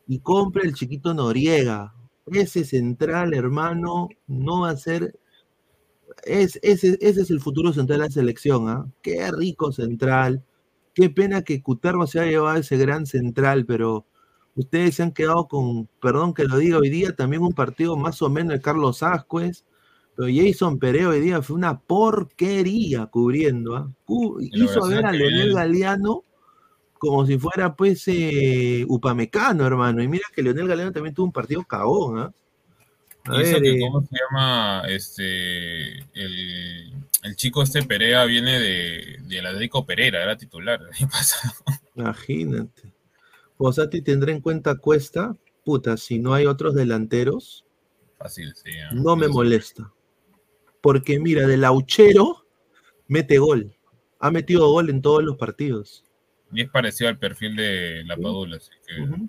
[0.06, 1.94] y compre el chiquito Noriega.
[2.26, 5.18] Ese central, hermano, no va a ser.
[6.24, 8.86] Es, ese, ese es el futuro central de la selección, ¿ah?
[9.02, 10.44] Qué rico central.
[10.94, 14.06] Qué pena que Cutervo se haya llevado ese gran central, pero
[14.56, 18.20] ustedes se han quedado con, perdón que lo diga hoy día, también un partido más
[18.22, 19.64] o menos de Carlos Ascuez,
[20.18, 23.76] pero Jason Pereo hoy día fue una porquería cubriendo.
[23.76, 23.88] ¿ah?
[24.50, 26.24] hizo ver a Leonel Galeano
[26.98, 30.02] como si fuera pues eh, Upamecano, hermano.
[30.02, 32.18] Y mira que Leonel Galeano también tuvo un partido cagón.
[32.18, 32.32] ¿ah?
[33.32, 34.82] Eh, ¿Cómo se llama?
[34.88, 40.80] Este, el, chico este Perea viene de, de Adrico Pereira, era titular
[41.94, 42.92] Imagínate.
[43.56, 45.36] Posati tendrá en cuenta Cuesta.
[45.64, 47.64] Puta, si no hay otros delanteros,
[48.18, 49.92] Fácil, sí, no me molesta
[50.80, 52.46] porque mira, del Auchero
[53.06, 53.74] mete gol.
[54.20, 56.04] Ha metido gol en todos los partidos.
[56.52, 59.28] Y es parecido al perfil de la Padula, así que...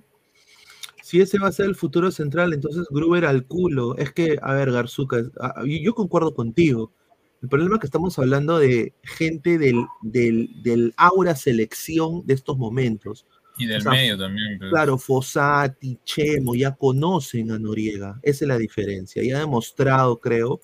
[1.04, 3.98] Si ese va a ser el futuro central, entonces Gruber al culo.
[3.98, 5.18] Es que, a ver, Garzuca,
[5.66, 6.94] yo concuerdo contigo.
[7.42, 13.26] El problema es que estamos hablando de gente del, del, aura selección de estos momentos.
[13.58, 14.60] Y del medio también.
[14.60, 18.20] Claro, Fossati, Chemo, ya conocen a Noriega.
[18.22, 19.24] Esa es la diferencia.
[19.24, 20.62] Y ha demostrado, creo,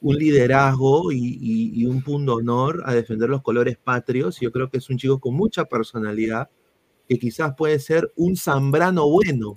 [0.00, 4.38] un liderazgo y, un punto honor a defender los colores patrios.
[4.40, 6.48] Yo creo que es un chico con mucha personalidad
[7.08, 9.56] que quizás puede ser un Zambrano bueno.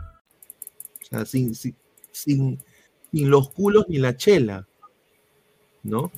[1.25, 1.75] Sin, sin,
[2.11, 2.59] sin,
[3.11, 4.67] los culos ni la chela,
[5.83, 6.11] ¿no?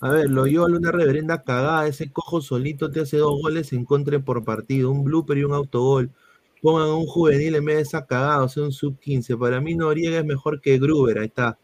[0.00, 3.84] A ver, lo a una reverenda cagada, ese cojo solito te hace dos goles en
[3.84, 6.12] contra por partido, un blooper y un autogol.
[6.62, 9.36] Pongan un juvenil en vez de esa cagada, o sea, un sub-15.
[9.38, 11.58] Para mí Noriega es mejor que Gruber, ahí está.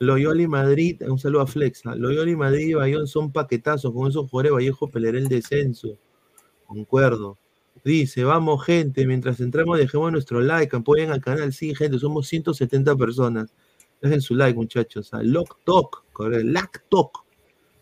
[0.00, 1.94] Loyola y Madrid, un saludo a Flexa.
[1.94, 5.98] Loyola y Madrid y Bayón son paquetazos, con esos jugadores Vallejo peleará el descenso.
[6.66, 7.38] Concuerdo.
[7.84, 12.94] Dice, vamos gente, mientras entramos dejemos nuestro like, apoyen al canal, sí gente, somos 170
[12.96, 13.54] personas.
[14.02, 16.04] Dejen su like muchachos, a Lock Talk,
[16.44, 17.24] Lack Talk,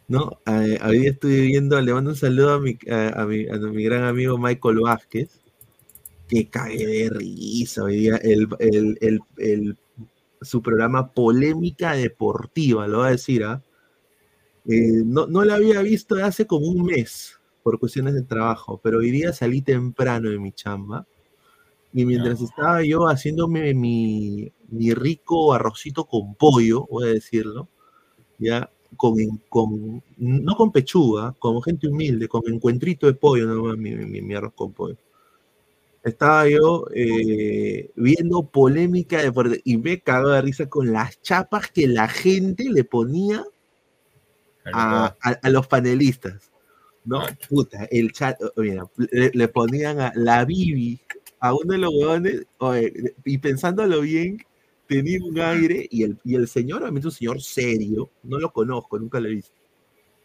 [0.06, 0.40] ¿no?
[0.46, 4.38] Eh, hoy día estoy viendo, le mando un saludo a mi, a, mi, gran amigo
[4.38, 5.40] Michael Vázquez,
[6.28, 9.76] que cae de risa hoy día, el,
[10.40, 13.62] su programa Polémica Deportiva, lo voy a decir, ¿ah?
[14.66, 17.37] Eh, no, no lo había visto hace como un mes,
[17.68, 21.06] por cuestiones de trabajo, pero hoy día salí temprano de mi chamba
[21.92, 27.68] y mientras estaba yo haciéndome mi, mi, rico arrocito con pollo, voy a decirlo,
[28.38, 29.16] ya con,
[29.50, 34.54] con no con pechuga, como gente humilde, con encuentrito de pollo, no mi, mi, arroz
[34.54, 34.96] con pollo.
[36.02, 41.86] Estaba yo eh, viendo polémica de, y me cago de risa con las chapas que
[41.86, 43.44] la gente le ponía
[44.72, 46.47] a, a los panelistas.
[47.08, 48.84] No, puta, el chat, mira,
[49.32, 51.00] le, ponían a la Bibi
[51.40, 52.46] a uno de los huevones,
[53.24, 54.44] y pensándolo bien,
[54.86, 58.98] tenía un aire, y el, y el señor, obviamente un señor serio, no lo conozco,
[58.98, 59.54] nunca lo he visto,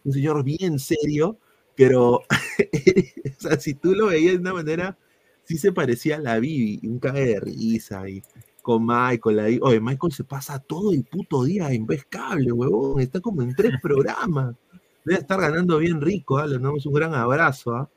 [0.03, 1.37] un señor bien serio,
[1.73, 4.97] pero, o sea, si tú lo veías de una manera,
[5.45, 8.21] sí se parecía a la Bibi, un cae de risa, y
[8.61, 12.99] con Michael, ahí, oye, Michael se pasa todo el puto día en vez cable, huevón,
[12.99, 14.57] está como en tres programas.
[15.05, 16.47] Debe estar ganando bien rico, ¿ah?
[16.47, 17.75] le damos un gran abrazo.
[17.75, 17.89] ¿ah?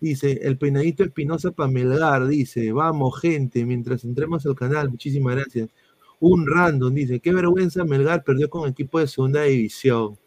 [0.00, 5.70] Dice, el peinadito Espinosa para Melgar, dice, vamos gente, mientras entremos al canal, muchísimas gracias.
[6.20, 10.18] Un random, dice, qué vergüenza, Melgar perdió con equipo de segunda división.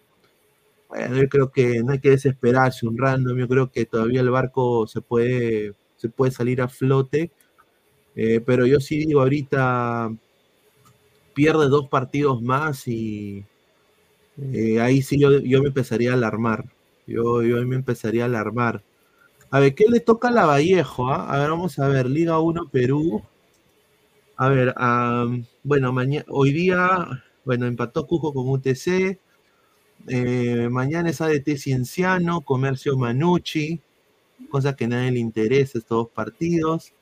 [0.89, 4.29] Bueno, yo creo que no hay que desesperarse, un random, yo creo que todavía el
[4.29, 7.31] barco se puede, se puede salir a flote,
[8.15, 10.11] eh, pero yo sí digo, ahorita
[11.33, 13.45] pierde dos partidos más y
[14.53, 15.29] eh, ahí sí yo,
[15.61, 16.65] me empezaría a alarmar.
[17.05, 18.83] Yo, yo me empezaría a alarmar.
[19.49, 21.09] A ver, ¿qué le toca a la Vallejo?
[21.09, 21.33] Ah?
[21.33, 23.23] A ver, vamos a ver, Liga 1 Perú.
[24.35, 24.75] A ver,
[25.63, 25.95] bueno,
[26.29, 29.19] hoy día, bueno, empató Cujo con UTC.
[30.07, 33.81] Eh, mañana es ADT Cienciano, Comercio Manucci,
[34.49, 36.93] cosa que nadie le interesa estos dos partidos.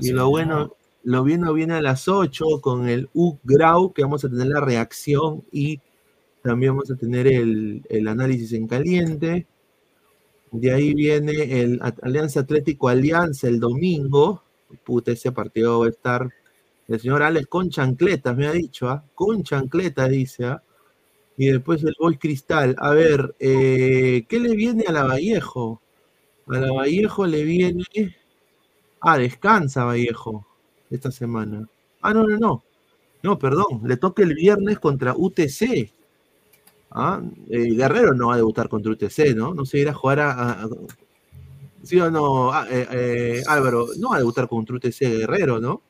[0.00, 4.24] Y lo bueno, lo bueno viene a las 8 con el U Grau, que vamos
[4.24, 5.80] a tener la reacción y
[6.44, 9.46] también vamos a tener el, análisis en caliente.
[10.52, 14.42] De ahí viene el Alianza Atlético Alianza el domingo.
[14.84, 16.28] Puta, ese partido va a estar.
[16.86, 19.02] El señor Alex con chancletas, me ha dicho, ¿ah?
[19.14, 20.62] Con chancletas, dice, ¿ah?
[21.38, 22.76] Y después el Gol Cristal.
[22.78, 25.80] A ver, eh, ¿qué le viene a la Vallejo?
[26.46, 27.84] A la Vallejo le viene.
[29.00, 30.46] Ah, descansa Vallejo
[30.90, 31.66] esta semana.
[32.02, 32.64] Ah, no, no, no.
[33.22, 33.80] No, perdón.
[33.86, 35.93] Le toca el viernes contra UTC.
[36.96, 37.20] ¿Ah?
[37.50, 39.52] Eh, Guerrero no va a debutar contra UTC, ¿no?
[39.52, 40.68] No se irá a jugar a.
[41.82, 42.52] ¿Sí o no?
[42.52, 45.82] Ah, eh, eh, Álvaro, no va a debutar contra UTC Guerrero, ¿no?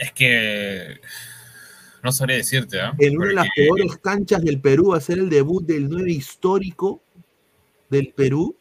[0.00, 0.98] Es que.
[2.02, 2.94] No sabría decirte, ¿ah?
[2.98, 6.08] En una de las peores canchas del Perú va a ser el debut del nuevo
[6.08, 7.02] histórico
[7.90, 8.56] del Perú.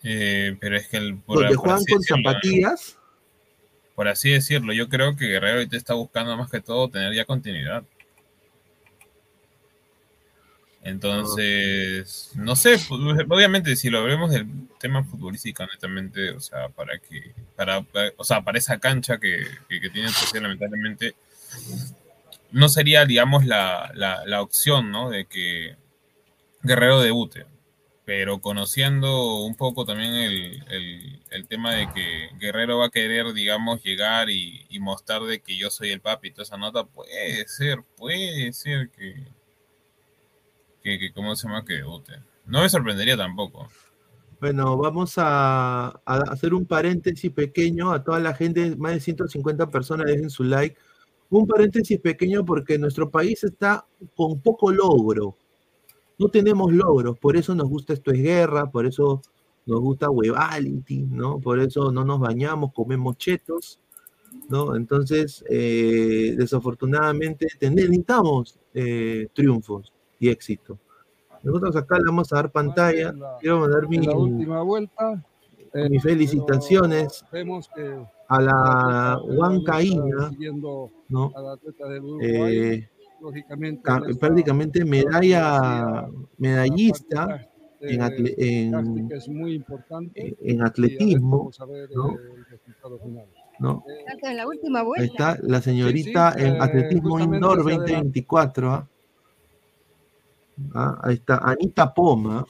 [0.00, 1.20] pero es que el.
[1.26, 2.96] donde juegan con zapatillas.
[3.96, 7.24] Por así decirlo, yo creo que Guerrero ahorita está buscando más que todo tener ya
[7.24, 7.82] continuidad.
[10.82, 14.46] Entonces, no sé, pues, obviamente si lo vemos del
[14.78, 17.84] tema futbolístico, netamente, o sea, para que, para,
[18.16, 21.14] o sea, para esa cancha que, que, tiene el lamentablemente,
[22.52, 25.10] no sería, digamos, la, la, opción, ¿no?
[25.10, 25.76] De que
[26.62, 27.46] Guerrero debute.
[28.04, 33.82] Pero conociendo un poco también el, el, tema de que Guerrero va a querer, digamos,
[33.82, 37.46] llegar y, y mostrar de que yo soy el papi y toda esa nota, puede
[37.48, 39.26] ser, puede ser que
[40.96, 41.64] que, ¿cómo se llama?
[41.64, 42.14] Que debute.
[42.46, 43.68] No me sorprendería tampoco.
[44.40, 50.06] Bueno, vamos a, hacer un paréntesis pequeño a toda la gente, más de 150 personas,
[50.06, 50.76] dejen su like.
[51.30, 55.36] un paréntesis pequeño porque nuestro país está con poco logro.
[56.18, 59.22] No tenemos logros, por eso nos gusta esto es guerra, por eso
[59.66, 61.38] nos gusta Webality, ¿no?
[61.40, 63.80] Por eso no nos bañamos, comemos chetos,
[64.48, 64.76] ¿no?
[64.76, 70.78] Entonces, eh, desafortunadamente, necesitamos eh, triunfos y éxito.
[71.42, 73.14] Nosotros acá le vamos a dar pantalla.
[73.40, 75.24] Quiero mandar mi, última vuelta.
[75.88, 77.24] mis felicitaciones
[78.28, 80.30] a la Huancaína,
[81.08, 81.32] ¿no?
[82.20, 82.88] Eh,
[84.20, 87.48] prácticamente medalla, medallista
[87.80, 88.74] en,
[90.40, 91.50] en, atletismo.
[93.60, 93.84] ¿no?
[94.22, 95.32] la última vuelta.
[95.32, 98.88] está la señorita en eh, atletismo indoor 2024.
[100.74, 100.96] ¿Ah?
[100.96, 101.00] ¿ah?
[101.02, 102.46] ahí está Anita Poma.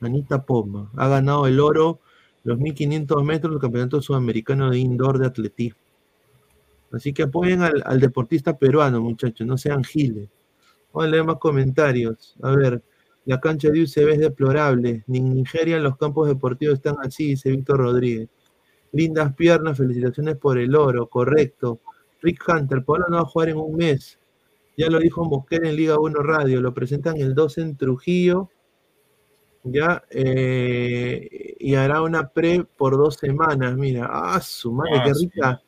[0.00, 0.90] Anita Poma.
[0.96, 2.00] Ha ganado el oro
[2.44, 5.80] los 1500 metros del Campeonato Sudamericano de Indoor de Atletismo.
[6.92, 10.28] Así que apoyen al, deportista peruano, muchachos, no sean giles.
[10.92, 12.36] Vamos a leer más comentarios.
[12.42, 12.82] A ver,
[13.24, 15.02] la cancha de UCB es deplorable.
[15.08, 18.28] Ni en Nigeria los campos deportivos están así, dice Víctor Rodríguez.
[18.92, 21.80] Lindas piernas, felicitaciones por el oro, correcto.
[22.22, 24.18] Rick Hunter, Pablo no va a jugar en un mes.
[24.76, 28.50] Ya lo dijo Mosquera en Liga 1 Radio, lo presentan el 2 en Trujillo.
[29.64, 33.76] Ya, eh, y hará una pre por dos semanas.
[33.76, 35.62] Mira, ah, su madre, qué ah, rica,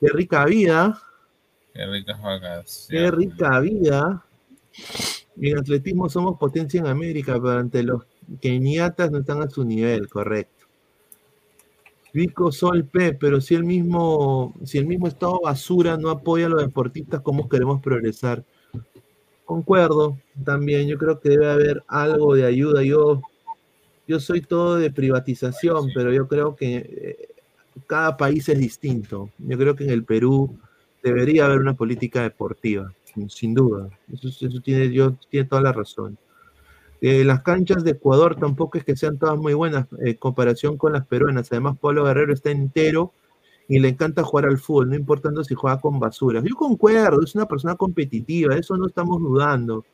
[0.00, 1.02] qué rica vida.
[1.74, 2.86] Qué ricas vacas.
[2.88, 4.24] Qué rica vida.
[5.40, 8.04] En atletismo somos potencia en América, pero ante los
[8.40, 10.61] keniatas no están a su nivel, correcto.
[12.12, 16.50] Vico Sol P, pero si el mismo, si el mismo estado basura no apoya a
[16.50, 18.44] los deportistas, ¿cómo queremos progresar?
[19.44, 22.82] Concuerdo también, yo creo que debe haber algo de ayuda.
[22.82, 23.22] Yo,
[24.06, 27.28] yo soy todo de privatización, pero yo creo que eh,
[27.86, 29.30] cada país es distinto.
[29.38, 30.58] Yo creo que en el Perú
[31.02, 32.92] debería haber una política deportiva,
[33.28, 33.88] sin duda.
[34.12, 36.18] Eso, eso tiene, yo, tiene toda la razón.
[37.04, 40.76] Eh, las canchas de Ecuador tampoco es que sean todas muy buenas en eh, comparación
[40.76, 41.50] con las peruanas.
[41.50, 43.12] Además, Pablo Guerrero está entero
[43.66, 46.44] y le encanta jugar al fútbol, no importando si juega con basuras.
[46.44, 49.84] Yo concuerdo, es una persona competitiva, eso no estamos dudando.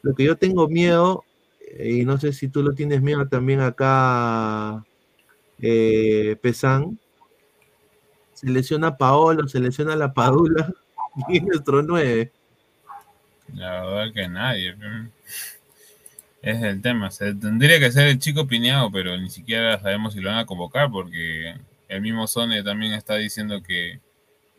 [0.00, 1.24] Lo que yo tengo miedo,
[1.60, 4.82] eh, y no sé si tú lo tienes miedo también acá,
[5.58, 6.98] Pesán,
[8.32, 10.72] se lesiona Paolo, se lesiona la Padula
[11.28, 12.32] y nuestro 9.
[13.52, 14.74] La verdad que nadie.
[16.46, 17.10] Es el tema.
[17.10, 20.46] Se tendría que ser el chico pineado, pero ni siquiera sabemos si lo van a
[20.46, 21.56] convocar porque
[21.88, 23.98] el mismo Sone también está diciendo que,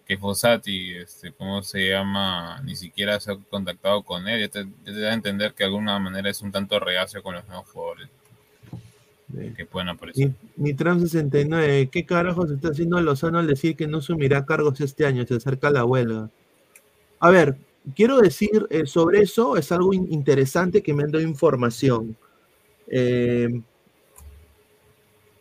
[0.05, 2.61] que Fossati, este, ¿cómo se llama?
[2.65, 4.41] Ni siquiera se ha contactado con él.
[4.41, 4.65] Ya te,
[4.99, 8.09] da a entender que de alguna manera es un tanto reacio con los nuevos jugadores
[9.55, 10.31] que pueden aparecer.
[10.57, 15.05] Mi, Tram 69, ¿qué carajos está haciendo Lozano al decir que no sumirá cargos este
[15.05, 15.25] año?
[15.25, 16.29] Se acerca la huelga.
[17.21, 17.55] A ver,
[17.95, 22.17] quiero decir eh, sobre eso, es algo interesante que me han dado información.
[22.87, 23.61] Eh,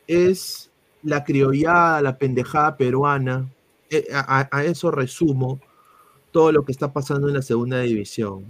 [0.06, 0.70] es
[1.02, 3.50] la criollada, la pendejada peruana.
[3.90, 5.60] Eh, a, eso resumo
[6.32, 8.44] todo lo que está pasando en la segunda división.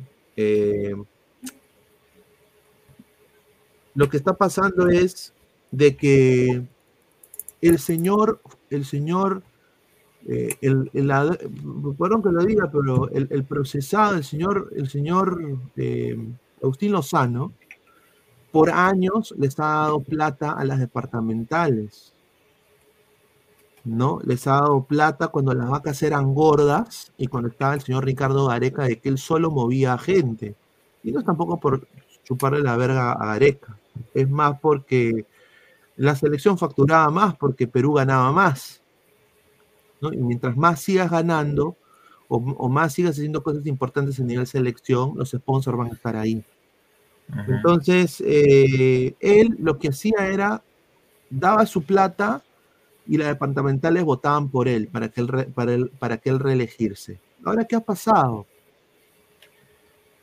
[3.94, 5.32] lo que está pasando es
[5.70, 6.62] de que
[7.62, 9.42] el señor, el señor
[10.28, 15.40] eh, el, el, perdón que lo diga, pero el, procesado, el señor, el señor
[15.76, 16.18] eh,
[16.60, 17.52] Agustín Lozano,
[18.50, 22.12] por años les ha dado plata a las departamentales.
[23.84, 24.18] ¿No?
[24.24, 28.48] Les ha dado plata cuando las vacas eran gordas y cuando estaba el señor Ricardo
[28.48, 30.56] Gareca de que él solo movía a gente.
[31.04, 31.86] Y no es tampoco por
[32.24, 33.78] chuparle la verga a Gareca.
[34.12, 35.24] Es más porque
[35.94, 38.82] la selección facturaba más porque Perú ganaba más.
[40.12, 41.76] Y mientras más sigas ganando
[42.28, 46.44] o, más sigas haciendo cosas importantes en nivel selección, los sponsors van a estar ahí.
[47.48, 50.62] Entonces, eh, él lo que hacía era,
[51.28, 52.42] daba su plata
[53.06, 57.20] y las departamentales votaban por él para que él, para él, para que él reelegirse.
[57.44, 58.46] Ahora, ¿qué ha pasado?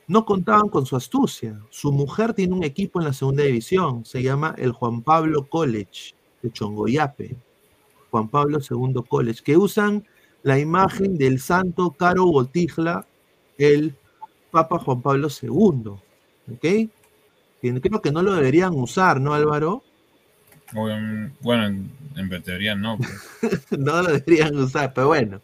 [0.07, 1.59] No contaban con su astucia.
[1.69, 6.13] Su mujer tiene un equipo en la segunda división, se llama el Juan Pablo College
[6.41, 7.37] de Chongoyape.
[8.13, 10.05] Juan Pablo II College, que usan
[10.43, 13.07] la imagen del santo Caro Botijla,
[13.57, 13.95] el
[14.51, 15.93] Papa Juan Pablo II.
[16.53, 16.91] ¿Ok?
[17.81, 19.83] Creo que no lo deberían usar, ¿no, Álvaro?
[20.73, 22.99] Bueno, en, teoría no.
[22.99, 23.71] Pues.
[23.79, 25.41] no lo deberían usar, pero bueno.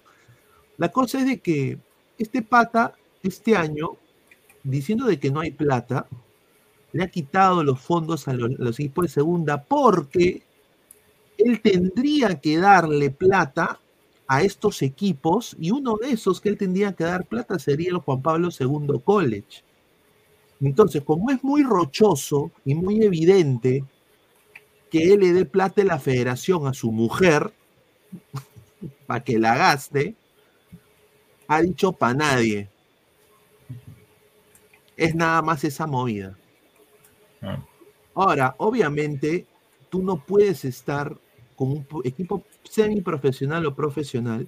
[0.77, 1.79] La cosa es de que
[2.19, 2.93] este pata,
[3.23, 3.97] este año,
[4.61, 6.05] diciendo de que no hay plata,
[6.91, 10.43] le ha quitado los fondos a los, a los equipos de segunda porque
[11.39, 13.79] él tendría que darle plata
[14.27, 17.97] a estos equipos y uno de esos que él tendría que dar plata sería el
[17.97, 19.63] Juan Pablo II College.
[20.61, 23.83] Entonces, como es muy rochoso y muy evidente
[24.91, 27.53] que él le dé plata a la federación a su mujer
[29.07, 30.15] para que la gaste,
[31.47, 32.69] ha dicho para nadie.
[34.97, 36.37] Es nada más esa movida.
[37.41, 37.63] Ah.
[38.13, 39.47] Ahora, obviamente,
[39.89, 41.17] tú no puedes estar
[41.59, 44.47] con un equipo semiprofesional o profesional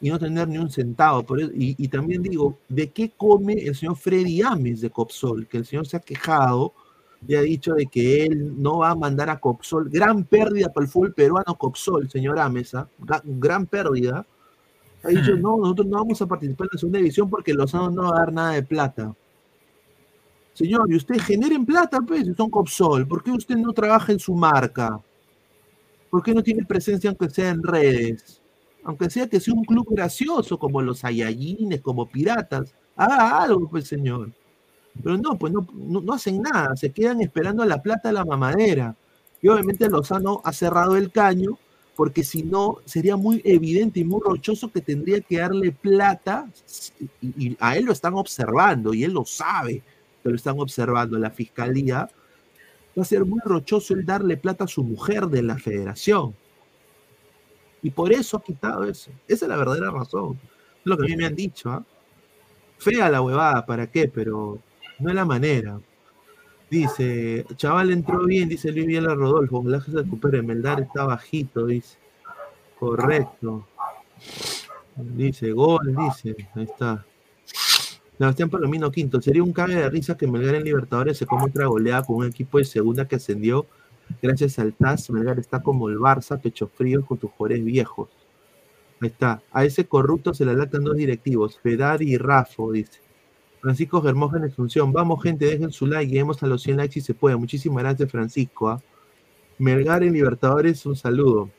[0.00, 1.22] y no tener ni un centavo.
[1.22, 5.46] Por y, también digo, ¿de qué come el señor Freddy Ames de Copsol?
[5.46, 6.72] Que el señor se ha quejado
[7.26, 9.90] y ha dicho de que él no va a mandar a Copsol.
[9.90, 12.88] Gran pérdida para el fútbol peruano Copsol, señor Ames, ¿ah?
[13.24, 14.24] gran pérdida.
[15.02, 15.42] Ha dicho, hmm.
[15.42, 18.18] no, nosotros no vamos a participar en la segunda división porque los no van a
[18.18, 19.14] dar nada de plata.
[20.54, 23.06] Señor, y usted generen plata, pues, son Copsol.
[23.06, 24.98] ¿Por qué usted no trabaja en su marca?
[26.10, 28.40] ¿Por qué no tiene presencia aunque sea en redes?
[28.84, 32.74] Aunque sea que sea un club gracioso como los Ayayines, como Piratas.
[32.96, 34.30] Haga algo, pues, señor.
[35.02, 38.96] Pero no, pues no, no, hacen nada, se quedan esperando la plata de la mamadera.
[39.40, 41.58] Y obviamente Lozano ha cerrado el caño,
[41.94, 46.50] porque si no, sería muy evidente y muy rochoso que tendría que darle plata,
[47.22, 49.82] y a él lo están observando, y él lo sabe
[50.28, 52.08] lo están observando la fiscalía,
[52.98, 56.34] va a ser muy rochoso el darle plata a su mujer de la federación.
[57.82, 59.12] Y por eso ha quitado eso.
[59.28, 60.38] Esa es la verdadera razón.
[60.80, 61.70] Es lo que a mí me han dicho.
[61.70, 61.84] ¿ah?
[62.78, 64.08] Fea la huevada, ¿para qué?
[64.08, 64.58] Pero
[64.98, 65.80] no es la manera.
[66.70, 71.96] Dice, chaval entró bien, dice Luis Viela Rodolfo, ojalá se recupere, Meldar está bajito, dice.
[72.78, 73.66] Correcto.
[74.96, 77.06] Dice, gol, dice, ahí está.
[78.18, 81.66] Sebastián Palomino Quinto, sería un cague de risa que Melgar en Libertadores se come otra
[81.66, 83.66] goleada con un equipo de segunda que ascendió
[84.20, 85.08] gracias al TAS.
[85.10, 88.08] Melgar está como el Barça, pecho frío con tus jugadores viejos.
[89.00, 89.40] Ahí está.
[89.52, 93.00] A ese corrupto se le latan dos directivos, Fedar y Rafo, dice.
[93.60, 94.92] Francisco en Función.
[94.92, 97.36] Vamos, gente, dejen su like, lleguemos a los 100 likes si se puede.
[97.36, 98.68] Muchísimas gracias, Francisco.
[98.68, 98.82] ¿ah?
[99.58, 101.50] Melgar en Libertadores, un saludo.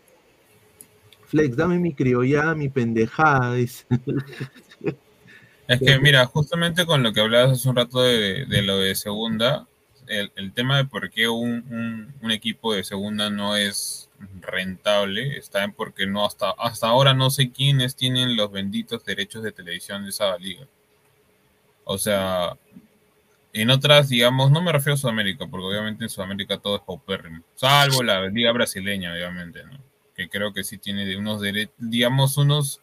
[1.26, 3.86] Flex, dame mi criollada, mi pendejada, dice.
[5.70, 9.68] Es que mira, justamente con lo que hablabas hace un rato de, lo de segunda,
[10.08, 14.10] el, tema de por qué un, equipo de segunda no es
[14.42, 19.44] rentable está en porque no hasta, hasta ahora no sé quiénes tienen los benditos derechos
[19.44, 20.66] de televisión de esa liga.
[21.84, 22.58] O sea,
[23.54, 27.44] en otras, digamos, no me refiero a Sudamérica, porque obviamente en Sudamérica todo es paupérrimo,
[27.54, 29.78] salvo la liga brasileña, obviamente, ¿no?
[30.16, 32.82] Que creo que sí tiene unos derechos, digamos, unos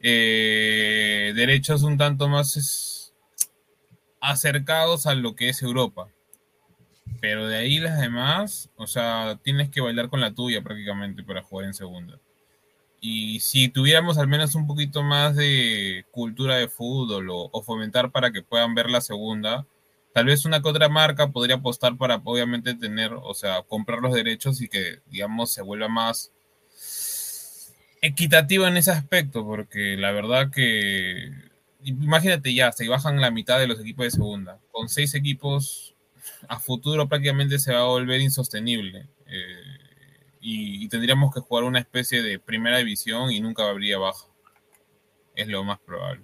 [0.00, 3.14] eh, derechos un tanto más
[4.20, 6.08] acercados a lo que es Europa.
[7.20, 11.42] Pero de ahí las demás, o sea, tienes que bailar con la tuya prácticamente para
[11.42, 12.18] jugar en segunda.
[13.00, 18.32] Y si tuviéramos al menos un poquito más de cultura de fútbol o, fomentar para
[18.32, 19.66] que puedan ver la segunda,
[20.12, 24.14] tal vez una que otra marca podría apostar para obviamente tener, o sea, comprar los
[24.14, 26.32] derechos y que, digamos, se vuelva más
[28.02, 31.30] equitativa en ese aspecto, porque la verdad que,
[31.82, 34.60] imagínate ya, se bajan la mitad de los equipos de segunda.
[34.70, 35.94] Con seis equipos,
[36.48, 39.08] a futuro prácticamente se va a volver insostenible.
[39.26, 39.76] Eh,
[40.40, 44.26] y, tendríamos que jugar una especie de primera división y nunca habría baja.
[45.34, 46.22] Es lo más probable.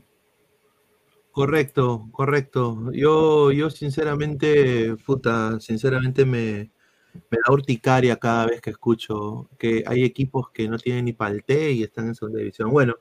[1.32, 2.92] Correcto, correcto.
[2.92, 6.70] Yo, yo sinceramente, puta, sinceramente me,
[7.14, 11.72] me da urticaria cada vez que escucho que hay equipos que no tienen ni palte
[11.72, 12.70] y están en segunda división.
[12.70, 12.94] Bueno,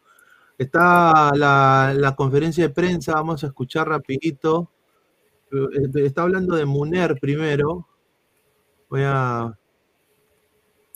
[0.57, 4.71] está la, conferencia de prensa, vamos a escuchar rapidito.
[5.51, 7.87] Eh, está hablando de Muner primero.
[8.89, 9.41] Voy a...
[9.43, 9.55] A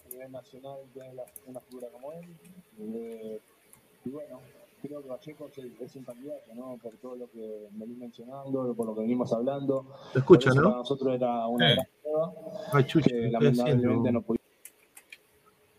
[0.09, 0.80] nivel nacional
[1.45, 2.26] una figura como él.
[4.88, 6.78] Creo que Vallejo es, un candidato, ¿no?
[6.82, 9.86] Por todo lo que venís mencionando, por lo que venimos hablando.
[10.14, 10.64] Lo escucha, ¿no?
[10.64, 12.34] Para nosotros era una gran prueba.
[12.74, 14.46] Ay, chucha, que lamentablemente no pudimos.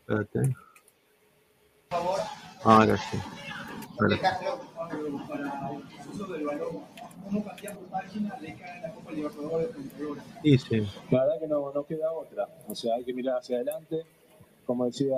[0.01, 0.57] Espérate.
[2.63, 3.19] Ahora sí.
[3.99, 4.19] Ahora.
[7.25, 9.71] ¿Cómo cambiamos página de cara a la Copa Libertadores
[10.43, 10.87] Sí, sí.
[11.11, 12.49] La verdad que no, no queda otra.
[12.69, 14.07] O sea, hay que mirar hacia adelante
[14.67, 15.17] como decía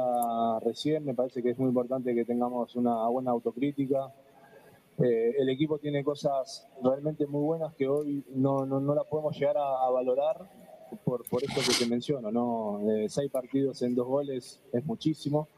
[0.62, 4.12] recién, me parece que es muy importante que tengamos una buena autocrítica.
[4.98, 9.56] Eh, el equipo tiene cosas realmente muy buenas que hoy no, no, la podemos llegar
[9.56, 10.50] a, valorar
[11.04, 12.30] por, por, esto que te menciono.
[12.30, 12.80] ¿no?
[12.90, 15.48] Eh, seis partidos en dos goles es muchísimo.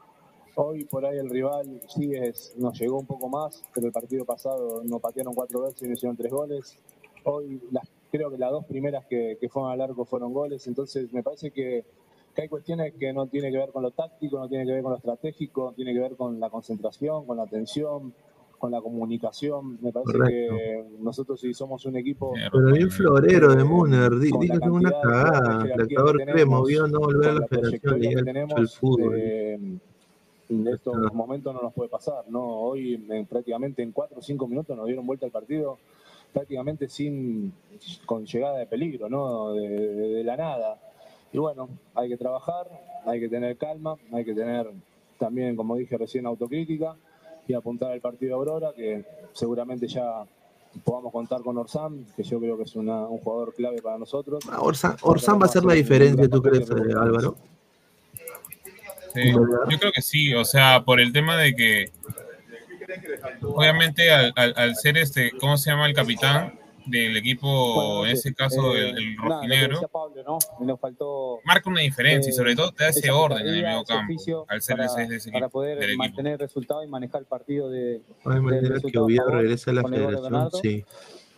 [0.55, 4.25] Hoy por ahí el rival sí es, nos llegó un poco más, pero el partido
[4.25, 6.77] pasado nos patearon cuatro veces y nos hicieron tres goles.
[7.23, 11.11] Hoy las, creo que las dos primeras que, que fueron al arco fueron goles, entonces
[11.13, 11.85] me parece que
[12.33, 14.83] que hay cuestiones que no tienen que ver con lo táctico, no tienen que ver
[14.83, 18.13] con lo estratégico, tiene que ver con la concentración, con la atención,
[18.57, 19.79] con la comunicación.
[19.81, 22.33] Me parece que nosotros si somos un equipo...
[22.51, 25.65] Pero bien florero de Muner, dice que es una cagada.
[25.65, 28.27] El actor cree movió no volver a la, federación
[28.57, 29.15] el fútbol.
[29.17, 29.59] Eh,
[30.49, 32.45] en estos momentos no nos puede pasar, ¿no?
[32.45, 32.97] Hoy
[33.29, 35.77] prácticamente en cuatro o cinco minutos nos dieron vuelta al partido
[36.33, 37.53] prácticamente sin
[38.05, 39.53] con llegada de peligro, ¿no?
[39.53, 40.90] de la nada.
[41.33, 42.67] Y bueno, hay que trabajar,
[43.05, 44.69] hay que tener calma, hay que tener
[45.17, 46.95] también, como dije recién, autocrítica
[47.47, 50.25] y apuntar al partido de Aurora, que seguramente ya
[50.83, 52.87] podamos contar con Orsán, que yo creo que es un
[53.19, 54.43] jugador clave para nosotros.
[54.51, 57.35] Ah, Orsán, va a ser la diferencia, ¿tú crees, eh, Álvaro?
[59.13, 61.91] Sí, yo creo que sí, o sea, por el tema de que
[63.41, 66.60] obviamente al, al ser este, ¿cómo se llama el capitán?
[66.85, 69.81] Del equipo, en ese caso eh, el, rojinegro,
[71.43, 74.61] marca una diferencia y sobre todo te da ese orden en el medio campo al
[74.61, 78.41] ser para, ese, ese para poder mantener el resultado y manejar el partido de, Ay,
[78.41, 80.85] de que Oviedo regresa a la federación, sí.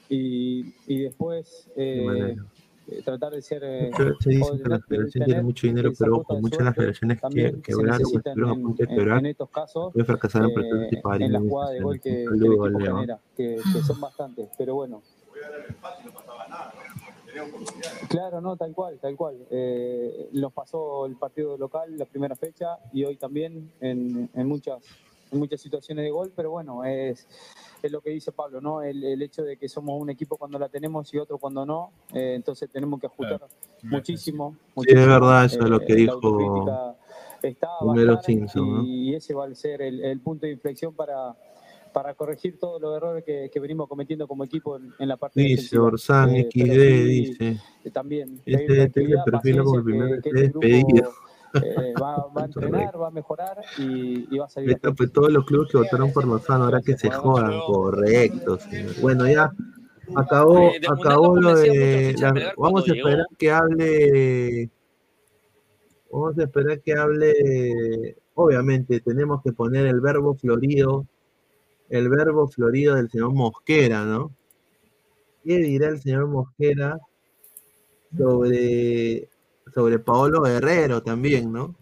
[0.09, 3.61] Y, y después eh, tratar de ser.
[3.63, 7.21] Eh, se dice que la federación tiene mucho dinero, pero con muchas de las federaciones
[7.21, 11.21] que quebraron o estuvieron a punto de quebrar, en estos casos, puede fracasar en participar
[11.21, 12.25] en la jugada de gol que,
[13.35, 13.57] que
[15.47, 16.79] el equipo genera, que, que son bastantes,
[17.25, 17.65] pero bueno,
[18.09, 19.37] Claro, no, tal cual, tal cual.
[19.49, 24.83] Eh, nos pasó el partido local, la primera fecha, y hoy también en, muchas,
[25.31, 27.27] en muchas situaciones de gol, pero bueno, es,
[27.81, 28.81] es lo que dice Pablo, ¿no?
[28.81, 32.33] El, hecho de que somos un equipo cuando la tenemos y otro cuando no, eh,
[32.35, 33.41] entonces tenemos que ajustar
[33.81, 36.95] muchísimo, Sí, es verdad, eso es lo que eh, dijo
[37.41, 37.67] está
[38.21, 38.85] Simpson.
[38.85, 41.35] Y, ese va a ser el punto de inflexión para
[41.93, 45.77] para corregir todos los errores que, que venimos cometiendo como equipo en, la parte Dice
[45.77, 47.57] Orsán eh, XD, dice.
[47.93, 48.41] También.
[48.45, 51.13] Este, este se perfila como el primer que, despedido.
[51.53, 54.79] Eh, va, va, a entrenar, va a mejorar y, y va a salir.
[54.79, 58.57] pues, todos los clubes que votaron por Lozano, ahora que se jodan, correcto.
[58.57, 58.99] Señor.
[59.01, 59.53] Bueno, ya
[60.15, 62.15] acabó, acabó lo de.
[62.19, 64.69] La, vamos a esperar que hable.
[66.11, 68.17] Vamos a esperar que hable.
[68.33, 71.05] Obviamente, tenemos que poner el verbo florido
[71.93, 74.35] el verbo florido del señor Mosquera, ¿no?
[75.43, 76.97] ¿Qué dirá el señor Mosquera
[78.17, 79.29] sobre,
[79.71, 81.75] sobre Paolo Guerrero también, ¿no?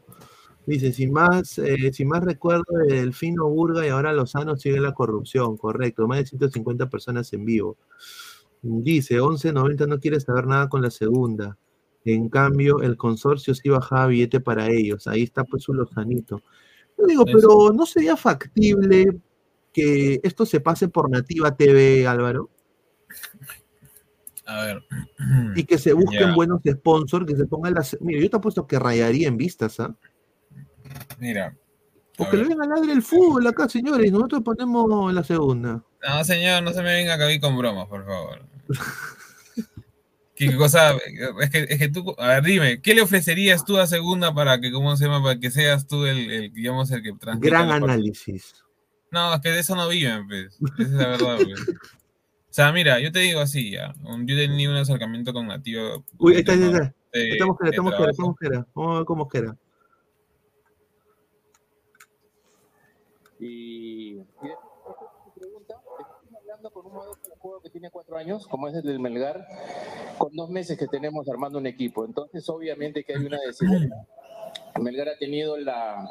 [0.65, 4.93] Dice, sin más, eh, sin más recuerdo del fino Burga y ahora Lozano sigue la
[4.93, 7.77] corrupción, correcto, más de 150 personas en vivo.
[8.61, 11.57] Dice, 11.90 no quiere saber nada con la segunda.
[12.03, 15.07] En cambio, el consorcio sí bajaba billete para ellos.
[15.07, 16.41] Ahí está pues su Lozanito.
[16.97, 19.21] Yo digo, pero ¿no sería factible
[19.71, 22.49] que esto se pase por Nativa TV, Álvaro.
[24.45, 24.83] A ver.
[25.55, 27.97] Y que se busquen buenos sponsors, que se pongan las.
[28.01, 29.95] Mira, yo te apuesto que rayaría en vistas, ¿ah?
[31.19, 31.55] Mira.
[32.17, 35.83] Porque le vengan a ladrar el fútbol acá, señores, y nosotros ponemos la segunda.
[36.07, 38.45] No, señor, no se me venga acá con bromas, por favor.
[40.35, 40.95] ¿Qué cosa?
[41.39, 44.59] Es que, es que tú, a ver, dime, ¿qué le ofrecerías tú a segunda para
[44.59, 45.21] que, ¿cómo se llama?
[45.23, 47.49] Para que seas tú el, digamos, el que transmite.
[47.49, 48.55] Gran análisis.
[49.11, 50.57] No, es que de eso no viven, pues.
[50.79, 51.69] Esa es la verdad, pues.
[51.69, 53.93] O sea, mira, yo te digo así, ya.
[54.03, 56.03] Yo tenía un acercamiento con nativo.
[56.17, 56.93] Uy, ahí está, ahí está.
[57.13, 59.57] Estamos que estamos que estamos que Vamos a ver cómo era.
[63.39, 64.25] Y, y
[65.35, 68.83] pregunta, estamos hablando con un modelo de juego que tiene cuatro años, como es el
[68.83, 69.45] del Melgar,
[70.17, 72.05] con dos meses que tenemos armando un equipo.
[72.05, 74.07] Entonces, obviamente que hay una desigualdad.
[74.79, 76.09] Melgar ha tenido la,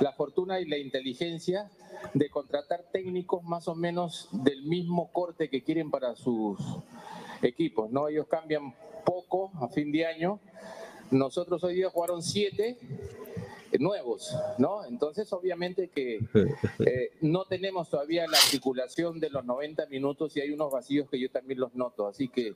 [0.00, 1.70] la fortuna y la inteligencia
[2.14, 6.58] de contratar técnicos más o menos del mismo corte que quieren para sus
[7.42, 8.08] equipos, ¿no?
[8.08, 8.74] Ellos cambian
[9.04, 10.40] poco a fin de año.
[11.10, 12.78] Nosotros hoy día jugaron siete
[13.78, 14.84] nuevos, ¿no?
[14.84, 16.20] Entonces, obviamente que
[16.78, 21.20] eh, no tenemos todavía la articulación de los 90 minutos y hay unos vacíos que
[21.20, 22.06] yo también los noto.
[22.06, 22.54] Así que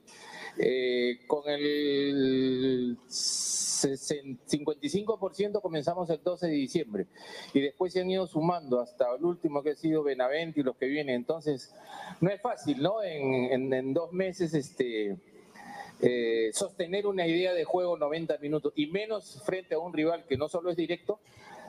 [0.57, 7.05] eh, con el 55% comenzamos el 12 de diciembre
[7.53, 10.77] y después se han ido sumando hasta el último que ha sido Benavente y los
[10.77, 11.15] que vienen.
[11.15, 11.73] Entonces,
[12.19, 13.03] no es fácil, ¿no?
[13.03, 15.17] En, en dos meses, este
[16.01, 20.37] eh, sostener una idea de juego 90 minutos y menos frente a un rival que
[20.37, 21.19] no solo es directo,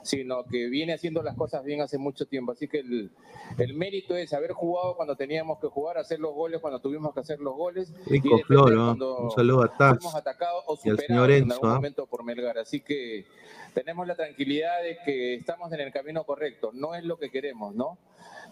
[0.03, 2.53] sino que viene haciendo las cosas bien hace mucho tiempo.
[2.53, 3.11] Así que el,
[3.59, 7.21] el mérito es haber jugado cuando teníamos que jugar, hacer los goles cuando tuvimos que
[7.21, 7.93] hacer los goles.
[8.07, 9.99] Rico Flor, un saludo a Taz
[10.85, 11.45] y al señor Enzo.
[11.45, 11.75] En algún ¿ah?
[11.75, 12.59] momento por Melgar.
[12.59, 13.27] Así que
[13.75, 16.71] tenemos la tranquilidad de que estamos en el camino correcto.
[16.73, 17.99] No es lo que queremos, ¿no?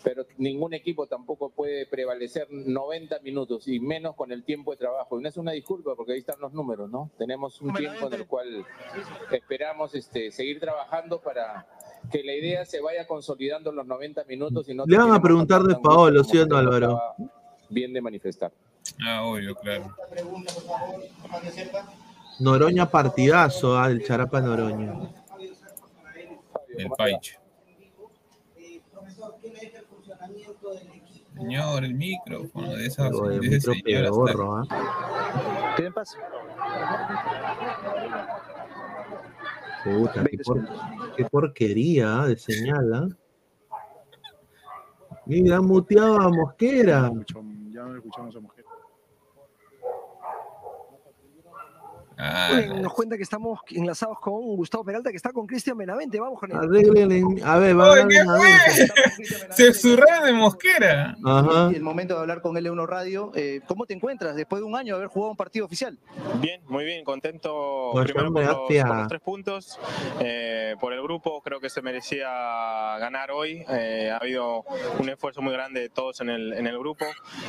[0.03, 5.19] pero ningún equipo tampoco puede prevalecer 90 minutos y menos con el tiempo de trabajo.
[5.19, 7.11] Y no es una disculpa porque ahí están los números, ¿no?
[7.19, 8.67] Tenemos un tiempo en el cual
[9.31, 11.40] esperamos este, seguir trabajando para
[12.11, 15.21] que la idea se vaya consolidando en los 90 minutos y no Le van a
[15.21, 17.01] preguntar de Paolo, ¿sí o no, Álvaro?
[17.69, 18.53] Bien de manifestar.
[19.05, 19.95] Ah, obvio, claro.
[22.41, 24.95] Noroña partidazo, ah, Charapa Noroña.
[26.77, 27.39] El Paiche.
[31.37, 34.11] Señor, el micrófono de esa, de ese señor.
[34.11, 34.67] Gorro, ¿eh?
[35.77, 36.19] ¿Qué me pasa?
[39.85, 40.69] Puta, qué, por,
[41.17, 43.17] qué, porquería de señal,
[45.27, 47.11] Mira, muteado a Mosquera.
[47.71, 48.69] Ya no escuchamos a Mosquera.
[52.23, 56.21] Ah, nos cuenta que estamos enlazados con Gustavo Peralta, que está con Cristian Benavente.
[56.21, 56.57] Vamos con él.
[57.43, 61.17] A ver, va a Se zurra de Mosquera.
[61.25, 61.71] Ajá.
[61.75, 63.33] El momento de hablar con L1 Radio.
[63.35, 65.99] Eh, ¿Cómo te encuentras después de un año de haber jugado un partido oficial?
[66.41, 67.05] Bien, muy bien.
[67.05, 69.79] Contento primero por los, tres puntos.
[70.21, 72.29] Eh, por el grupo, creo que se merecía
[72.99, 73.65] ganar hoy.
[73.71, 74.65] Eh, ha habido
[74.99, 77.07] un esfuerzo muy grande de todos en el, en el grupo.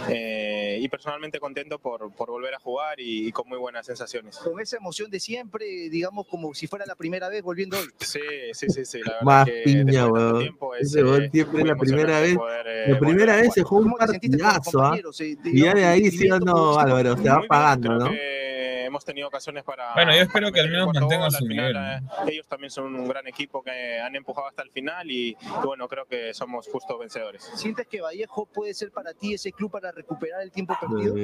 [0.07, 4.77] y personalmente contento por, por volver a jugar y, y con muy buenas sensaciones esa
[4.77, 7.87] emoción de siempre, digamos, como si fuera la primera vez volviendo hoy.
[7.99, 8.19] Sí,
[8.53, 8.99] sí, sí, sí.
[9.03, 10.57] La Más piña, weón.
[10.79, 12.37] Ese gol siempre la primera vez.
[12.65, 14.97] Eh, la primera vez se jugó un partidazo, ¿ah?
[14.97, 18.11] Eh, y ya de ahí sí o no, Álvaro, se va pagando, ¿no?
[18.91, 19.93] Hemos tenido ocasiones para.
[19.93, 21.75] Bueno, yo espero que al menos mantengan su nivel.
[21.75, 25.87] Eh, ellos también son un gran equipo que han empujado hasta el final y, bueno,
[25.87, 27.49] creo que somos justos vencedores.
[27.55, 31.15] ¿Sientes que Vallejo puede ser para ti ese club para recuperar el tiempo perdido?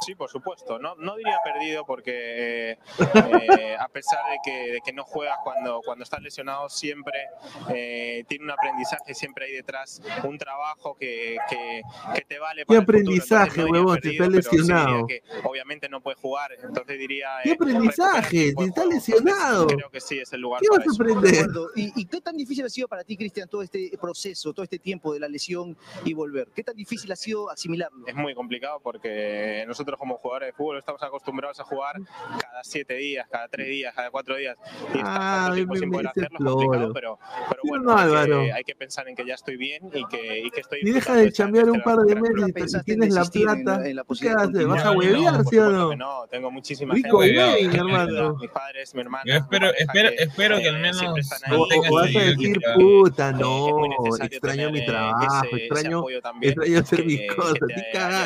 [0.00, 0.78] Sí, por supuesto.
[0.78, 5.80] No, no diría perdido porque eh, a pesar de que, de que, no juegas cuando,
[5.84, 7.28] cuando estás lesionado, siempre
[7.72, 11.82] eh, tiene un aprendizaje, siempre hay detrás un trabajo que, que,
[12.14, 12.66] que te vale.
[12.66, 14.00] Para ¿Qué aprendizaje, huevón?
[14.00, 15.06] Te estás lesionado.
[15.44, 17.11] obviamente no puedes jugar, entonces diría
[17.42, 18.54] ¿Qué eh, aprendizaje?
[18.54, 19.66] Te está lesionado.
[19.66, 20.60] Creo que sí, es el lugar.
[20.60, 21.46] ¿Qué vas a aprender?
[21.74, 25.12] ¿Y, qué tan difícil ha sido para ti, Cristian, todo este proceso, todo este tiempo
[25.12, 26.48] de la lesión y volver?
[26.54, 28.06] ¿Qué tan difícil ha sido asimilarlo?
[28.06, 31.96] Es muy complicado porque nosotros como jugadores de fútbol estamos acostumbrados a jugar
[32.40, 34.56] cada siete días, cada tres días, cada cuatro días.
[34.94, 39.16] Y ah, tiempo sin poder hacerlo es complicado, pero, pero bueno, hay, que, pensar en
[39.16, 40.80] que ya estoy bien y que, y que estoy...
[40.82, 43.82] Y deja de chambear un par de meses y tienes la plata.
[44.20, 44.66] ¿Qué haces?
[44.66, 45.96] ¿Vas a huevear, sí o no?
[45.96, 48.36] No, tengo muchísimas hermano.
[48.40, 49.24] Mis padres, mi hermana.
[49.26, 53.86] Yo espero, espero, espero que al menos no vas a decir, puta, no,
[54.22, 56.04] extraño mi trabajo, extraño,
[56.40, 57.58] extraño hacer mis cosas.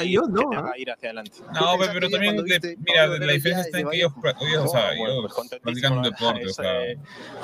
[0.07, 0.51] Yo no.
[0.51, 2.37] No, pero también,
[2.79, 4.13] mira, la diferencia está en que ellos,
[4.61, 6.93] o sea, ellos practican un deporte, o sea,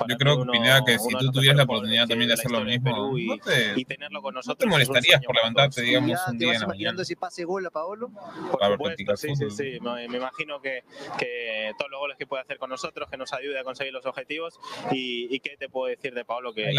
[0.09, 4.55] yo creo, Pineda, que si tú tuvieras la oportunidad también de hacer lo mismo, no
[4.57, 7.05] te molestarías por levantarte, digamos, un día en la mañana.
[7.05, 8.11] si pase gol a Paolo?
[8.51, 10.83] Por supuesto, sí, sí, sí, me imagino que
[11.25, 14.05] que todos los goles que puede hacer con nosotros, que nos ayude a conseguir los
[14.07, 14.59] objetivos.
[14.91, 16.73] Y, qué te puedo decir de Pablo, que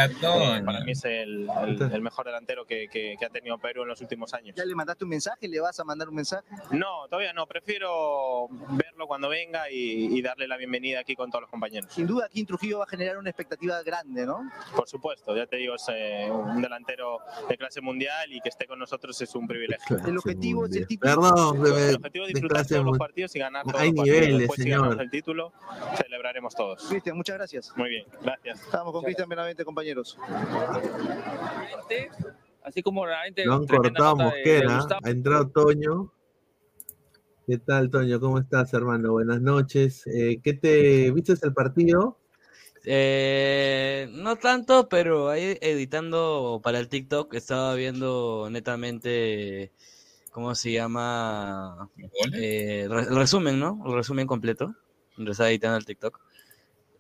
[0.66, 1.50] para mí es el,
[2.02, 4.56] mejor delantero que, que, ha tenido Perú en los últimos años.
[4.56, 5.48] ¿Ya le mandaste un mensaje?
[5.48, 6.44] ¿Le vas a mandar un mensaje?
[6.72, 7.46] No, todavía no.
[7.48, 11.94] Prefiero verlo cuando venga y, darle la bienvenida aquí con todos los compañeros.
[11.94, 14.50] Sin duda, aquí en Trujillo va a generar una expectativa grande, ¿no?
[14.74, 17.20] Por supuesto, ya te digo, es eh, un delantero
[17.50, 19.98] de clase mundial y que esté con nosotros es un privilegio.
[20.06, 21.22] El objetivo es el título.
[21.22, 25.00] Perdón, el objetivo es disfrutar todos los partidos y ganar todos los después si ganamos
[25.00, 25.52] el título,
[25.98, 26.84] celebraremos todos.
[26.88, 27.74] Cristian, muchas gracias.
[27.76, 28.62] Muy bien, gracias.
[28.62, 30.18] Estamos con Cristian Benavente, compañeros.
[32.64, 33.46] Así como realmente.
[33.46, 36.12] Lo han cortado Mosquera, ha entrado Toño.
[37.46, 38.22] ¿Qué tal, Toño?
[38.22, 39.12] ¿Cómo estás, hermano?
[39.12, 40.08] Buenas noches.
[40.08, 42.18] Eh, ¿Qué te viste el partido?
[42.86, 49.72] Eh, no tanto, pero ahí editando para el TikTok estaba viendo netamente
[50.34, 51.90] ¿cómo se llama?
[52.34, 53.82] Eh, el resumen, ¿no?
[53.86, 54.76] El resumen completo.
[55.18, 56.20] Está editando el TikTok.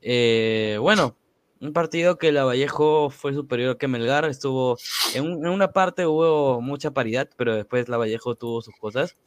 [0.01, 1.17] Eh, bueno,
[1.59, 4.25] un partido que la Vallejo fue superior que Melgar.
[4.25, 4.77] Estuvo
[5.15, 9.17] en, una parte hubo mucha paridad, pero después la Vallejo tuvo sus cosas.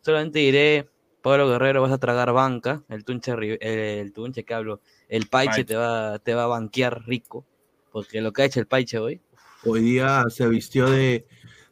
[0.00, 0.88] Solamente diré,
[1.20, 2.82] Pablo Guerrero, vas a tragar banca.
[2.88, 7.44] El tunche, el, tunche que hablo, el paiche te va, te va a banquear rico.
[7.92, 9.20] Porque lo que ha hecho el paiche hoy.
[9.64, 11.26] Hoy día se vistió de,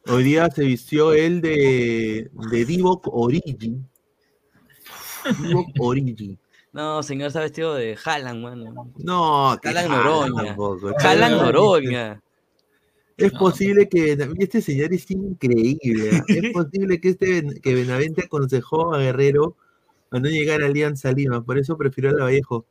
[0.07, 3.77] Hoy día se vistió él de, de Divok Origi.
[5.39, 6.37] Divok Origi.
[6.73, 8.91] No, señor, está vestido de Haaland, mano.
[8.97, 10.55] No, Haaland Noroña.
[10.99, 12.21] Haaland Noroña.
[13.17, 16.11] Es posible que este señor es increíble.
[16.13, 16.23] ¿ah?
[16.27, 19.57] Es posible que este que Benavente aconsejó a Guerrero
[20.11, 22.65] a no llegar a Alianza Lima, por eso prefirió a Vallejo.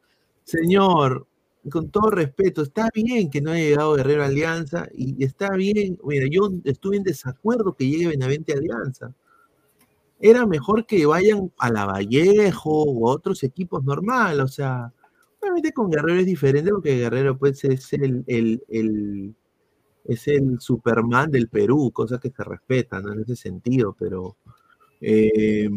[0.44, 1.26] Señor,
[1.68, 6.26] con todo respeto, está bien que no haya llegado Guerrero Alianza y está bien, mira,
[6.30, 9.12] yo estuve en desacuerdo que llegue Benavente Alianza.
[10.18, 14.92] Era mejor que vayan a la Vallejo o a otros equipos normales, o sea,
[15.40, 19.34] obviamente con Guerrero es diferente porque Guerrero pues es el, el,
[20.04, 23.12] es el Superman del Perú, cosa que se respeta, ¿no?
[23.12, 24.36] En ese sentido, pero
[25.00, 25.68] eh,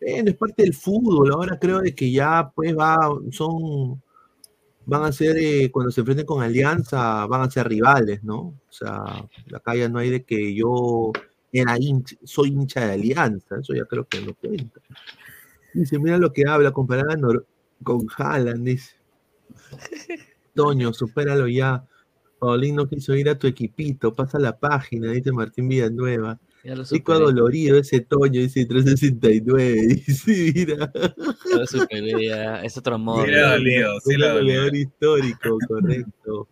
[0.00, 2.98] es parte del fútbol, ahora creo de que ya pues va,
[3.30, 4.00] son
[4.88, 8.38] van a ser, eh, cuando se enfrenten con Alianza, van a ser rivales, ¿no?
[8.38, 9.22] O sea,
[9.54, 11.12] acá ya no hay de que yo
[11.52, 11.76] era
[12.24, 14.80] soy hincha de Alianza, eso ya creo que no cuenta.
[15.74, 17.44] Dice, mira lo que habla, comparando
[17.82, 18.96] con Haaland, dice.
[20.54, 21.86] Toño, supéralo ya.
[22.38, 26.40] Paulín no quiso ir a tu equipito, pasa la página, dice Martín Villanueva.
[26.84, 30.02] Chico dolorido ese Toño, dice 369.
[30.06, 30.90] Sí, mira.
[32.62, 33.26] Es otro amor.
[33.26, 36.48] Mira, dolido, sí, goleador histórico, correcto.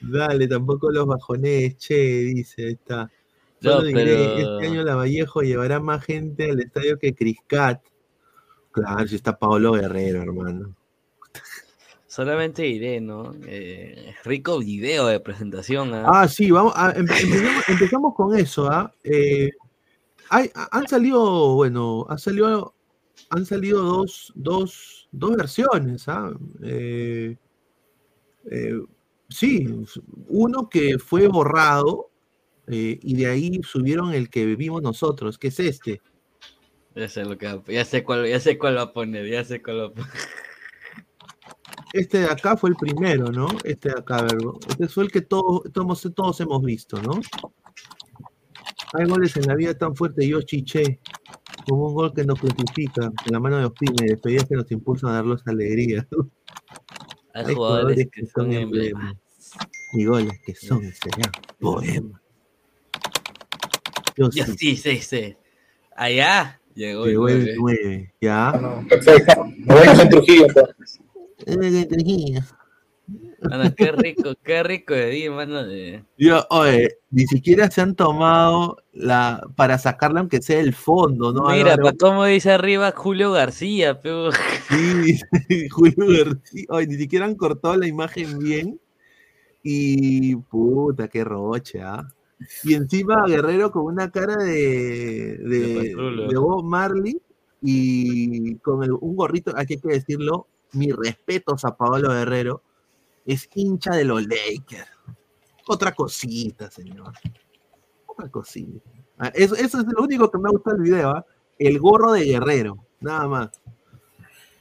[0.00, 3.10] Dale, tampoco los bajones, che, dice, está.
[3.60, 7.80] Este año la Vallejo llevará más gente al estadio que Criscat.
[8.70, 10.76] Claro, si está Paolo Guerrero, hermano.
[12.14, 13.34] Solamente diré, ¿no?
[13.44, 15.92] Eh, rico video de presentación.
[15.94, 16.04] ¿ah?
[16.06, 16.72] ah sí, vamos,
[17.66, 18.70] empezamos, con eso.
[18.70, 18.94] ¿ah?
[19.02, 19.50] Eh,
[20.30, 22.72] han salido, bueno, han salido,
[23.30, 26.06] han salido dos, dos, dos versiones.
[26.06, 26.32] ¿ah?
[26.62, 27.36] Eh,
[29.28, 29.66] sí,
[30.28, 32.10] uno que fue borrado
[32.68, 36.00] y de ahí subieron el que vivimos nosotros, que es este.
[36.94, 39.60] Ya sé lo que ya sé cuál, ya sé cuál va a poner, ya sé
[39.60, 40.12] cuál va a poner.
[41.94, 43.46] Este de acá fue el primero, ¿no?
[43.62, 44.36] Este de acá, ver,
[44.68, 47.20] este fue el que todos, todos, todos hemos visto, ¿no?
[48.94, 50.98] Hay goles en la vida tan fuerte, yo chiché,
[51.68, 54.68] como un gol que nos clasifica, en la mano de Ospina y despedidas que nos
[54.72, 56.04] impulsan a darlos alegría.
[57.32, 59.14] Hay, jugadores, que, son emblemas.
[59.92, 61.30] Y goles que son, señor,
[61.60, 62.20] poema.
[64.16, 65.36] Yo sí, sí, sí.
[65.94, 68.14] Allá llegó, llegó el 9.
[68.20, 68.84] ¿Ya?
[68.88, 69.44] Perfecto.
[69.44, 71.03] Me voy a Trujillo entonces.
[73.42, 75.64] Mano, qué rico, qué rico de ti, mano.
[75.64, 76.04] De...
[76.16, 81.50] Yo, oye, ni siquiera se han tomado la para sacarle aunque sea el fondo, ¿no?
[81.50, 84.30] Mira, para cómo dice arriba Julio García, pero...
[84.32, 85.20] Sí,
[85.70, 86.64] Julio García.
[86.70, 88.80] Oye, ni siquiera han cortado la imagen bien.
[89.62, 92.06] Y puta, qué roche, ¿ah?
[92.62, 95.94] Y encima Guerrero con una cara de, de,
[96.28, 97.18] de Bob Marley
[97.62, 102.62] y con un gorrito, aquí hay que decirlo, mis respetos a Pablo Guerrero,
[103.24, 104.90] es hincha de los Lakers.
[105.66, 107.12] Otra cosita, señor.
[108.06, 108.90] Otra cosita.
[109.18, 111.24] Ah, eso, es lo único que me gusta del video, ¿ah?
[111.58, 113.60] el gorro de Guerrero, nada más.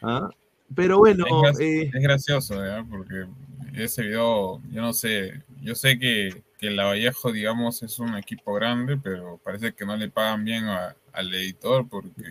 [0.01, 0.29] ¿Ah?
[0.75, 1.25] Pero bueno.
[1.49, 2.55] Es, eh, gracioso,
[2.89, 3.27] porque
[3.73, 8.53] ese video, yo no sé, yo sé que, que la Vallejo, digamos, es un equipo
[8.53, 12.23] grande, pero parece que no le pagan bien al editor porque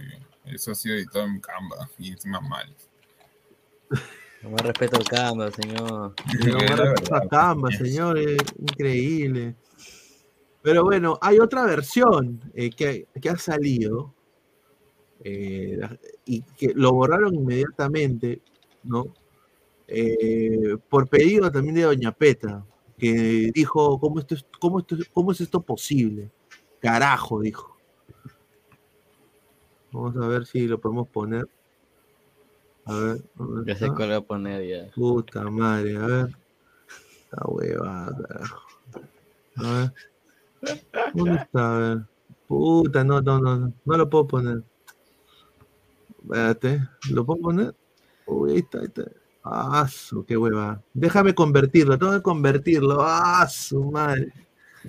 [0.44, 2.72] eso ha sido editado en Canva y encima mal.
[4.42, 6.14] No más respeto al Canva, señor.
[6.46, 8.18] No más respeto a Canva, señor.
[8.58, 9.54] increíble.
[10.62, 14.14] Pero bueno, hay otra versión eh, que, ha salido
[15.24, 15.78] eh,
[16.24, 18.40] y que lo borraron inmediatamente,
[18.84, 19.12] ¿no?
[19.88, 22.64] Eh, por pedido también de Doña Peta,
[22.96, 26.30] que dijo, ¿cómo, esto es, cómo, esto, ¿cómo es esto posible?
[26.80, 27.76] Carajo, dijo.
[29.90, 31.46] Vamos a ver si lo podemos poner.
[32.84, 33.22] A ver.
[33.66, 34.90] Ya sé cuál voy a poner ya.
[34.94, 36.36] Puta madre, a ver.
[37.24, 38.42] Esta huevada.
[39.56, 39.92] A ver.
[41.14, 41.76] ¿Dónde está?
[41.76, 41.98] A ver.
[42.48, 44.62] Puta, no, no, no, no lo puedo poner.
[46.22, 46.80] Espérate,
[47.10, 47.74] ¿lo puedo poner?
[48.26, 49.04] Uy, ahí está, ahí está.
[49.44, 50.80] Ah, su, qué hueva.
[50.94, 52.98] Déjame convertirlo, tengo que convertirlo.
[53.00, 54.32] Ah, su madre.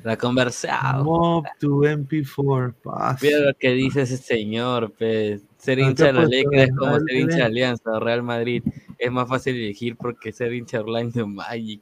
[0.04, 1.04] La conversado.
[1.04, 2.76] Mob to MP4.
[3.22, 5.46] Mira lo que dice ese señor, pues.
[5.64, 8.64] Ser hincha de la Lakers es como ser hincha de Alianza o Real Madrid.
[8.98, 11.82] Es más fácil elegir porque ser hincha de Orlando Magic.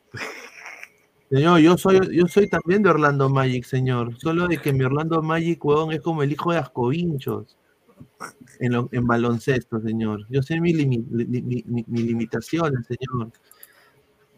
[1.30, 4.18] Señor, yo soy, yo soy también de Orlando Magic, señor.
[4.20, 7.58] Solo de que mi Orlando Magic, huevón, es como el hijo de Ascovinchos
[8.60, 10.26] en, en baloncesto, señor.
[10.30, 13.32] Yo sé mis limitaciones, señor.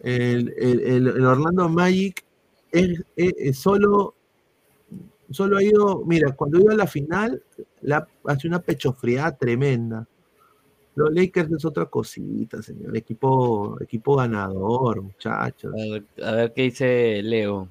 [0.02, 2.24] El, el Orlando Magic
[2.74, 4.16] es, solo,
[5.30, 7.42] solo ha ido, mira, cuando iba a la final,
[7.84, 10.08] la, hace una pechofriada tremenda.
[10.96, 12.96] Los Lakers es otra cosita, señor.
[12.96, 15.74] Equipo, equipo ganador, muchachos.
[16.24, 17.70] A ver, qué dice Leo.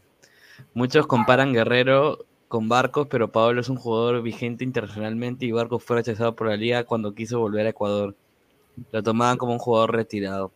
[0.74, 5.96] Muchos comparan Guerrero con Barcos, pero Pablo es un jugador vigente internacionalmente y Barcos fue
[5.96, 8.16] rechazado por la liga cuando quiso volver a Ecuador.
[8.90, 10.52] Lo tomaban como un jugador retirado.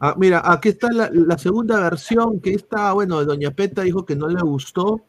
[0.00, 4.28] Ah, mira, aquí está la, segunda versión, que está, bueno, Doña Peta dijo que no
[4.28, 5.02] le gustó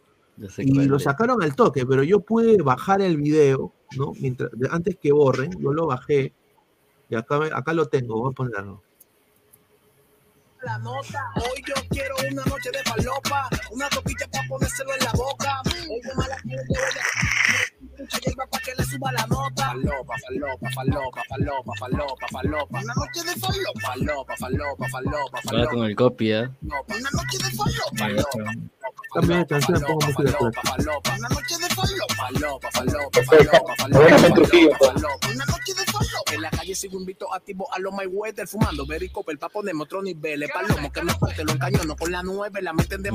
[0.58, 4.12] y lo sacaron al toque, pero yo pude bajar el video, ¿no?
[4.20, 6.34] Mientras, antes que borren, yo lo bajé
[7.10, 8.82] y acá, acá lo tengo, voy a ponerlo
[10.66, 11.32] la nota.
[11.36, 15.62] Hoy yo quiero una noche de falopa, una topilla para ponérselo en la boca.
[15.66, 17.05] Hoy yo mala que voy a
[18.66, 19.68] que le suba la nota.
[19.68, 22.80] Falopa, falopa, falopa, falopa, falopa, falopa.
[22.82, 23.80] Una noche de falopa.
[23.82, 25.72] Falopa, falopa, falopa, falopa.
[25.72, 26.39] con el copia.
[26.41, 26.49] ¿eh?
[26.63, 28.24] Una noche de falopa.
[29.13, 31.16] También canción pongo música de falopa.
[31.16, 32.16] Una noche de falopa.
[32.16, 34.07] Falopa, falopa, falopa, falopa.
[35.32, 36.34] Una noche de falopa.
[36.34, 39.84] En la calle sigo invito activo a los My Weather fumando Berry el pa' ponerme
[39.84, 41.03] otro nivel palomo que
[41.43, 43.11] lo encañono con la nueve, la meten de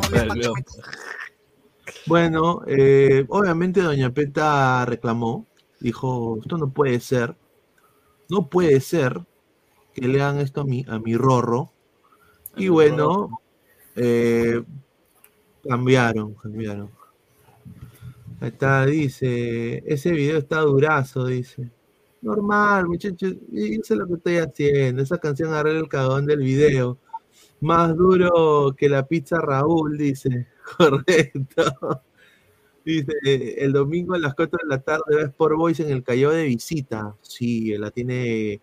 [2.07, 5.47] Bueno, eh, obviamente Doña Peta reclamó,
[5.81, 7.37] dijo, esto no puede ser,
[8.29, 9.21] no puede ser
[9.95, 11.73] que le hagan esto a mi, a mi rorro.
[12.57, 13.41] Y bueno,
[13.97, 14.63] eh,
[15.67, 16.91] cambiaron, cambiaron.
[18.41, 21.71] Ahí está, dice, ese video está durazo, dice.
[22.23, 25.03] Normal, muchachos, eso es lo que estoy haciendo.
[25.03, 26.99] Esa canción agarré el cagón del video.
[27.61, 30.47] Más duro que la pizza Raúl, dice.
[30.77, 32.03] Correcto.
[32.85, 33.13] Dice,
[33.59, 36.45] el domingo a las 4 de la tarde ves por Boys en el Callao de
[36.45, 37.15] visita.
[37.21, 38.61] Sí, la tiene.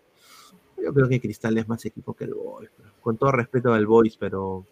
[0.76, 2.70] Yo creo que Cristal es más equipo que el Boys.
[3.00, 4.66] Con todo respeto al Boys, pero.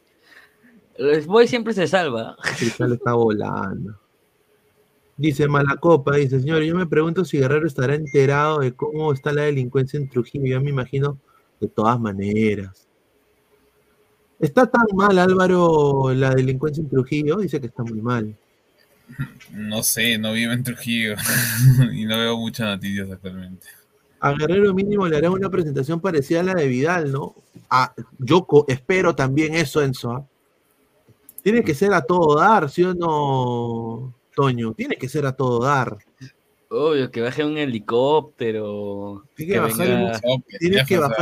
[0.97, 2.37] El Boys siempre se salva.
[2.59, 3.99] Cristal está volando.
[5.19, 9.43] Dice Malacopa, dice, señor, yo me pregunto si Guerrero estará enterado de cómo está la
[9.43, 10.47] delincuencia en Trujillo.
[10.47, 11.19] Yo me imagino
[11.59, 12.86] de todas maneras.
[14.39, 17.37] ¿Está tan mal, Álvaro, la delincuencia en Trujillo?
[17.37, 18.37] Dice que está muy mal.
[19.51, 21.15] No sé, no vivo en Trujillo
[21.93, 23.67] y no veo muchas noticias actualmente.
[24.21, 27.35] A Guerrero mínimo le hará una presentación parecida a la de Vidal, ¿no?
[27.71, 30.13] Ah, yo espero también eso, Enzo.
[30.13, 30.27] ¿ah?
[31.43, 34.73] Tiene que ser a todo dar, ¿sí o no, Toño?
[34.73, 35.97] Tiene que ser a todo dar.
[36.77, 39.25] Obvio, que baje un helicóptero.
[39.35, 39.89] Tienes que, bajar,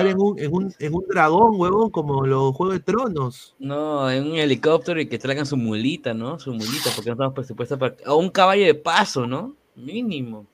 [0.06, 3.54] en, un, en, un, en, un, dragón, huevón, como los Juegos de Tronos.
[3.58, 6.38] No, en un helicóptero y que traigan su mulita, ¿no?
[6.40, 7.96] Su mulita, porque no estamos presupuestos para.
[8.06, 9.54] O un caballo de paso, ¿no?
[9.76, 10.46] Mínimo.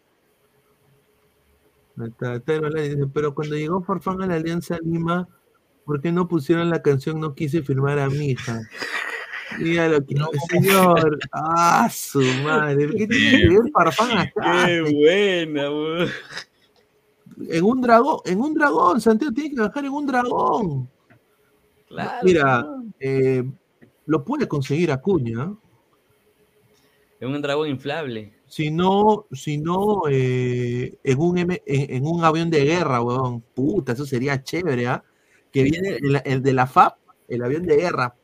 [3.15, 5.29] Pero cuando llegó Farfán a la Alianza Lima,
[5.85, 8.61] ¿por qué no pusieron la canción No quise firmar a mi hija?
[9.59, 11.19] Mira lo que no, señor.
[11.33, 12.89] Ah, su madre.
[12.97, 14.67] ¿Qué tiene que ver Farfán acá?
[14.67, 16.11] Qué buena,
[17.49, 20.91] En un dragón, en un dragón, Santiago tiene que bajar en un dragón.
[21.89, 22.19] Claro.
[22.23, 22.67] Mira,
[23.01, 23.43] eh,
[24.07, 25.53] lo puede conseguir Acuña.
[27.21, 28.35] En un dragón inflable.
[28.47, 33.41] Si no, si no eh, en, un en, un avión de guerra, weón.
[33.41, 35.05] Puta, eso sería chévere, ¿ah?
[35.53, 36.97] Que viene el, el, de la FAP,
[37.29, 38.15] el avión de guerra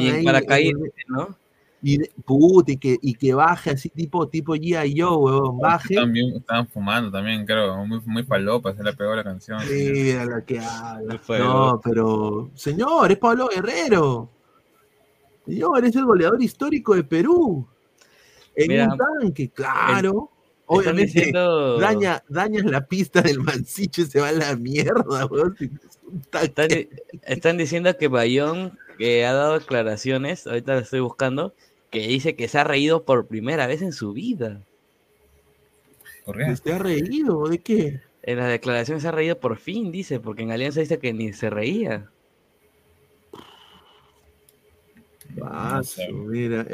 [0.00, 1.36] y en paracaídas, ¿no?
[1.82, 5.00] Y, y, que, y que baje así tipo, tipo G.I.
[5.00, 5.94] Joe, weón, baje.
[5.94, 9.60] También estaban fumando también, creo, muy, muy palopa, se le pegó la canción.
[9.60, 11.20] Sí, a la que habla.
[11.38, 14.30] No, pero, señor, es Pablo Guerrero.
[15.46, 17.66] Señor, es el goleador histórico de Perú.
[18.56, 20.30] En un tanque, claro.
[20.68, 21.30] Obviamente,
[21.78, 25.56] daña, dañas la pista del mancicho y se va a la mierda, weón.
[26.42, 26.68] Están,
[27.22, 31.54] están, diciendo que Bayón que ha dado declaraciones, ahorita lo estoy buscando,
[31.90, 34.62] que dice que se ha reído por primera vez en su vida.
[36.24, 36.56] ¿Por qué?
[36.56, 37.46] ¿Se ha reído?
[37.48, 38.00] ¿De qué?
[38.22, 41.32] En las declaraciones se ha reído por fin, dice, porque en Alianza dice que ni
[41.32, 42.10] se reía.
[45.38, 46.66] Paso, mira,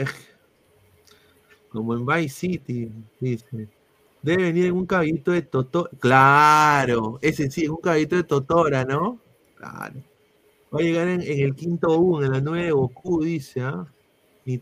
[1.69, 3.69] como en Vice City, dice.
[4.23, 5.91] Debe venir en un caballito de Totora.
[5.99, 9.19] Claro, ese sí, un caballito de Totora, ¿no?
[9.57, 9.95] Claro.
[10.75, 13.87] Va a llegar en, el quinto 1, en la 9 de dice, ¿ah?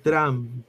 [0.02, 0.64] Trump.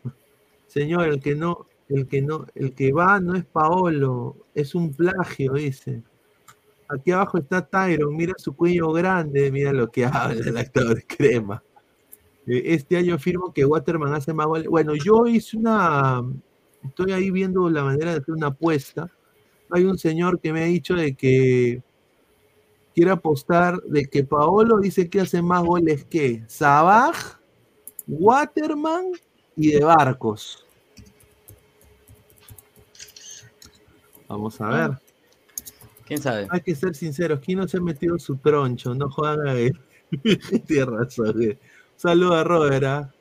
[0.68, 4.94] Señor, el que no, el que no, el que va no es Paolo, es un
[4.94, 6.04] plagio, dice.
[6.88, 11.04] Aquí abajo está Tyron, mira su cuello grande, mira lo que habla el actor de
[11.04, 11.64] crema.
[12.46, 14.68] Eh, este año afirmo que Waterman hace más goles.
[14.68, 16.22] Bueno, yo hice una,
[16.84, 19.10] estoy ahí viendo la manera de hacer una apuesta.
[19.72, 21.82] Hay un señor que me ha dicho de que
[22.94, 27.40] quiero apostar de que Paolo dice que hace más goles que Sabaj,
[28.08, 29.12] Waterman
[29.56, 30.66] y de Barcos.
[34.28, 34.98] Vamos a ver.
[36.06, 36.48] ¿Quién sabe?
[36.50, 38.94] Hay que ser sinceros, ¿quién no se ha metido su troncho?
[38.96, 39.80] No juegan a él.
[40.68, 41.58] Tienes razón.
[41.96, 43.14] Saludos a Robert, ¿ah?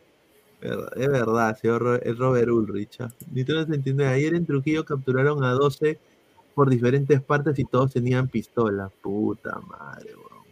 [0.61, 3.01] Es verdad, señor Robert Ulrich.
[3.01, 3.09] ¿ah?
[3.33, 4.07] Ni te entiende.
[4.07, 5.99] Ayer en Trujillo capturaron a 12
[6.55, 8.91] por diferentes partes y todos tenían pistola.
[9.03, 10.45] Puta madre, weón.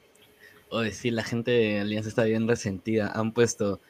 [0.70, 3.10] O decir, la gente de Alianza está bien resentida.
[3.14, 3.80] Han puesto,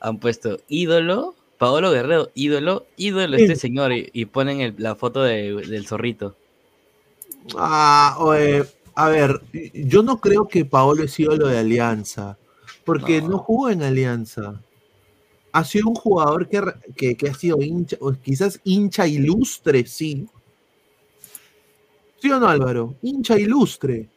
[0.00, 6.36] han puesto ídolo, Paolo Guerrero, ídolo, ídolo este señor, y, ponen la foto del zorrito.
[7.56, 8.64] Ah, oye,
[8.94, 9.40] a ver,
[9.74, 12.38] yo no creo que Paolo es ídolo de Alianza,
[12.84, 14.60] porque no, jugó en Alianza.
[15.52, 20.26] Ha sido un jugador que, que, ha sido hincha, o quizás hincha ilustre, sí.
[22.24, 22.96] ¿Sí no, Álvaro?
[23.02, 24.08] Hincha ilustre.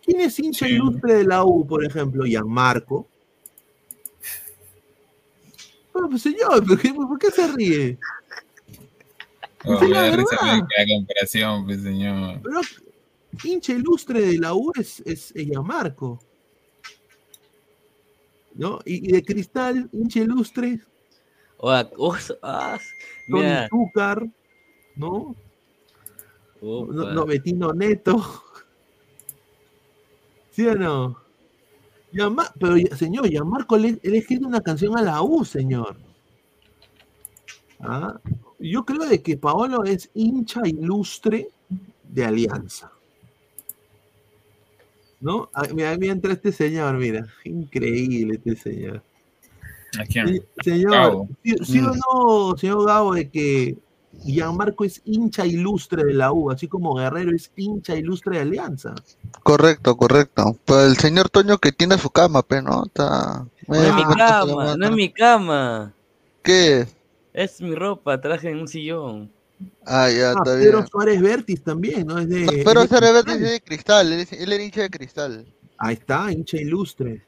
[0.00, 2.22] ¿Quién es hincha ilustre de la U, por ejemplo?
[2.22, 3.08] Gianmarco.
[5.92, 7.98] Bueno, pues señor, ¿por qué, ¿por qué se ríe?
[9.64, 12.40] Oh, risa la comparación, pues señor.
[12.44, 12.60] Pero
[13.42, 16.20] hincha ilustre de la U es, es, Gianmarco.
[18.54, 18.78] ¿No?
[18.84, 20.78] Y, y, de Cristal, hincha ilustre.
[21.56, 21.90] O a,
[22.44, 22.78] ah,
[23.28, 24.28] Tony Zúcar,
[24.94, 25.34] ¿no?
[26.62, 28.22] No, no, Betino Neto.
[30.50, 31.18] ¿Sí o no?
[32.60, 35.96] pero, señor, ya Marco le, le escrito una canción a la U, señor.
[37.80, 38.20] ¿Ah?
[38.58, 41.48] Yo creo de que Paolo es hincha ilustre
[42.04, 42.92] de Alianza.
[45.20, 45.48] ¿No?
[45.52, 47.26] A, mira, entra este señor, mira.
[47.44, 49.02] Increíble este señor.
[49.98, 50.44] ¿A quién?
[50.62, 53.78] Señor, ¿sí, o no, señor Gabo, de que
[54.24, 58.94] Gianmarco es hincha ilustre de la U, así como Guerrero es hincha ilustre de Alianza.
[59.42, 60.56] Correcto, correcto.
[60.64, 63.46] Pues el señor Toño que tiene su cama, pero no está.
[63.66, 65.94] No es mi cama, no es mi cama.
[66.42, 66.86] ¿Qué?
[67.32, 69.30] Es mi ropa, traje en un sillón.
[69.86, 70.70] Ah, ya, ah, está bien.
[70.70, 72.18] Pero Suárez Vértiz también, ¿no?
[72.18, 75.46] Es de, no, pero Suárez Vértiz es de cristal, él, era hincha de cristal.
[75.78, 77.24] Ahí está, hincha ilustre.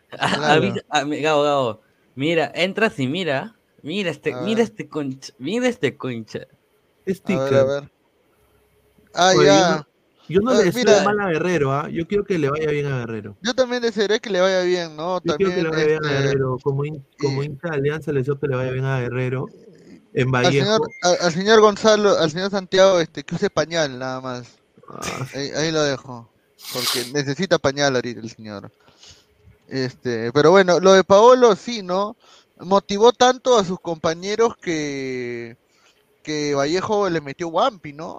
[0.91, 1.81] Gabo, Gabo,
[2.15, 6.47] mira, entras y mira, mira este, mira este concha, mira este concha.
[7.07, 7.37] Sticker.
[7.37, 7.91] A ver, a ver.
[9.15, 9.89] Ah, ya.
[10.29, 11.89] Yo no, le deseo mal a Guerrero, ¿ah?
[11.91, 13.37] Yo quiero que le vaya bien a Guerrero.
[13.43, 15.21] Yo también desearé que le vaya bien, ¿no?
[15.23, 16.59] Yo también, quiero que le vaya bien a este, Guerrero.
[16.63, 16.83] Como,
[17.19, 19.47] como hincha de Alianza le deseo que le vaya bien a Guerrero.
[20.15, 20.79] En Vallejo.
[21.03, 24.49] Al señor, Gonzalo, al señor Santiago, este, que use pañal nada más.
[24.89, 25.27] Ah.
[25.35, 26.31] Ahí, lo dejo.
[26.73, 28.71] Porque necesita pañal ahorita el señor.
[29.69, 32.17] Este, pero bueno, lo de Paolo sí, ¿no?
[32.61, 35.57] Motivó tanto a sus compañeros que
[36.25, 38.19] que Vallejo le metió Wampi, ¿no?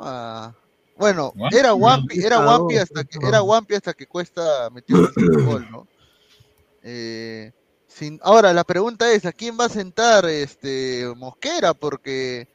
[0.95, 5.67] Bueno, era Wampi, era Wampi hasta que era Wampi hasta que Cuesta metió el gol,
[5.69, 5.87] ¿no?
[6.83, 7.51] Eh,
[7.87, 11.73] sin, ahora la pregunta es, ¿a quién va a sentar este Mosquera?
[11.73, 12.47] Porque,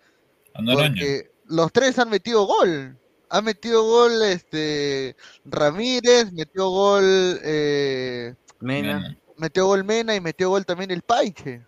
[1.46, 2.96] los tres han metido gol.
[3.28, 7.04] Ha metido gol este Ramírez, metió gol
[7.42, 9.16] eh, Mena.
[9.36, 11.66] Metió gol Mena y metió gol también el Paiche.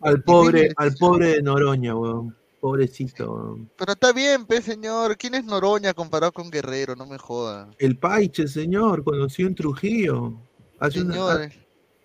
[0.00, 2.39] Al pobre, al pobre de Noroña, weón.
[2.60, 3.58] Pobrecito.
[3.76, 5.16] Pero está bien, pe, señor.
[5.16, 6.94] ¿Quién es Noroña comparado con Guerrero?
[6.94, 7.70] No me joda.
[7.78, 10.34] El Paiche, señor, conoció en Trujillo.
[10.78, 11.14] Hace, un,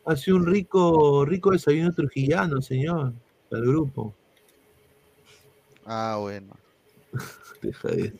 [0.06, 3.14] hace un rico, rico desayuno trujillano, señor.
[3.52, 4.14] El grupo.
[5.86, 6.54] Ah, bueno.
[7.62, 8.14] Deja de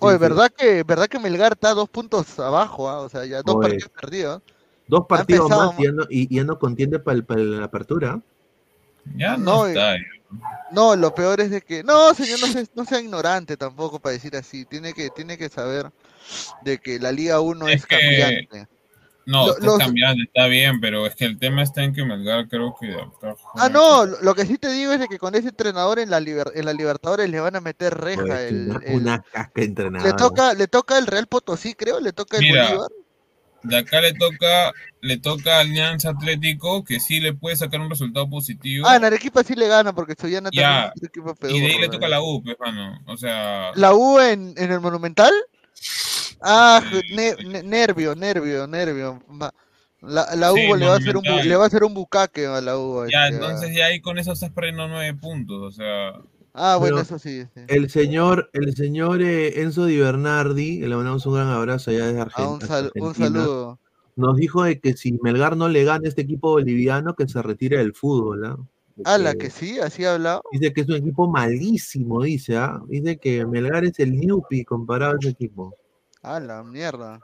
[0.00, 2.88] Oye, ¿verdad que, ¿verdad que Melgar está dos puntos abajo?
[2.88, 3.00] Ah?
[3.00, 4.42] O sea, ya dos partidos perdidos.
[4.88, 5.74] Dos partidos más
[6.08, 8.20] y ya no, contiende para la apertura.
[9.16, 9.96] Ya no, está.
[10.70, 12.38] No, lo peor es de que, no, señor,
[12.74, 14.64] no sea, ignorante tampoco para decir así.
[14.64, 15.90] Tiene que, tiene que saber
[16.62, 18.68] de que la Liga 1 es, cambiante.
[19.26, 22.74] No, es cambiante, está bien, pero es que el tema está en que Melgar creo
[22.80, 22.96] que...
[23.56, 26.18] Ah, no, lo que sí te digo es de que con ese entrenador en la,
[26.18, 28.42] en la Libertadores le van a meter reja.
[28.42, 30.08] el, una, casca entrenador.
[30.08, 32.90] Le toca, le toca el Real Potosí, creo, le toca el Bolívar
[33.62, 37.90] de acá le toca le toca a Alianza Atlético que sí le puede sacar un
[37.90, 38.86] resultado positivo.
[38.86, 40.92] Ah, en Arequipa sí le gana porque Soyana ya.
[41.10, 43.00] también es Y de ahí le toca la U, pues, mano.
[43.06, 43.72] O sea.
[43.74, 45.32] ¿La U en, en el Monumental?
[46.42, 46.82] Ah,
[47.64, 49.22] nervio, nervio, nervio.
[50.02, 52.60] La, la U le, va a hacer un, le va a hacer un bucaque a
[52.60, 53.06] la U.
[53.10, 56.12] Ya, este, entonces ya ahí con eso estás perdiendo nueve puntos, o sea.
[56.52, 61.34] Ah, bueno, eso sí, El señor, el señor eh, Enzo Di Bernardi, le mandamos un
[61.34, 62.90] gran abrazo allá desde ah, Argentina.
[62.96, 63.78] un, saludo.
[64.16, 67.40] Nos dijo de que si Melgar no le gana a este equipo boliviano, que se
[67.40, 68.44] retire del fútbol.
[68.44, 68.56] ¿ah?
[69.04, 70.42] Ah, la que sí, así ha hablado.
[70.52, 72.82] Dice que es un equipo malísimo, dice, ¿ah?
[72.86, 75.74] Dice que Melgar es el Newpi comparado a ese equipo.
[76.22, 77.20] Ah, la mierda.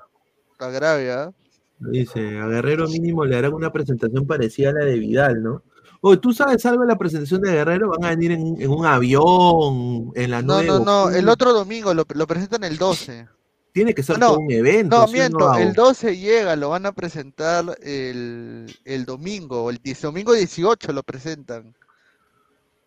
[0.52, 1.32] Está grave, ¿ah?
[1.78, 5.62] Dice, a Guerrero mínimo le harán una presentación parecida a la de Vidal, ¿no?
[6.00, 7.90] Oye, ¿tú sabes algo de la presentación de Guerrero?
[7.90, 12.04] Van a venir en, un avión, en la No, no, no, el otro domingo lo,
[12.14, 13.28] lo presentan el 12.
[13.72, 14.96] tiene que ser todo un evento.
[14.96, 20.92] No, miento, el 12 llega, lo van a presentar el, el domingo, el, domingo 18
[20.92, 21.74] lo presentan.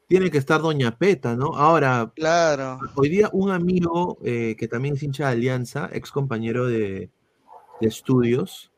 [0.09, 1.53] Tiene que estar Doña Peta, ¿no?
[1.55, 2.79] Ahora, claro.
[2.95, 7.11] hoy día un amigo eh, que también es hincha de Alianza, ex compañero de,
[7.79, 8.68] estudios,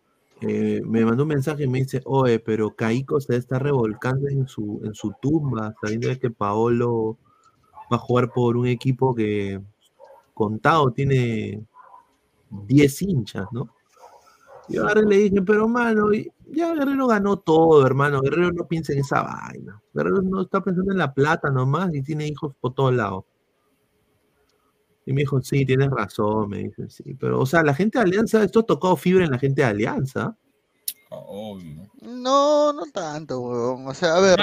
[0.42, 4.48] eh, me mandó un mensaje y me dice, oye, pero Caíco se está revolcando en
[4.48, 7.18] su, en su tumba, sabiendo que Paolo
[7.92, 9.62] va a jugar por un equipo que
[10.34, 11.64] contado tiene
[12.50, 13.70] 10 hinchas, ¿no?
[14.68, 16.08] Y ahora le dije, pero mano,
[16.48, 18.22] ya Guerrero ganó todo, hermano.
[18.22, 19.82] Guerrero no piensa en esa vaina.
[19.94, 23.26] Guerrero no está pensando en la plata nomás y tiene hijos por todos lados.
[25.06, 27.16] Y me dijo, sí, tienes razón, me dice, sí.
[27.20, 30.38] Pero, o sea, la gente de Alianza, esto tocó fibra en la gente de Alianza.
[32.02, 33.88] No, no tanto, weón.
[33.88, 34.40] O sea, a ver.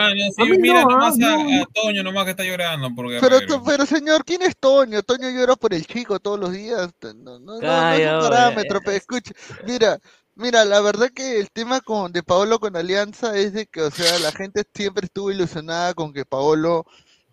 [0.58, 2.90] mira nomás a, Toño nomás que está llorando.
[2.94, 5.02] Porque pero, pero, señor, ¿quién es Toño?
[5.02, 6.90] Toño llora por el chico todos los días.
[7.02, 9.32] No, no, no, es un parámetro, pero escucha.
[9.66, 9.98] Mira,
[10.34, 13.90] mira, la verdad que el tema con, de Paolo con Alianza es de que, o
[13.90, 16.84] sea, la gente siempre estuvo ilusionada con que Paolo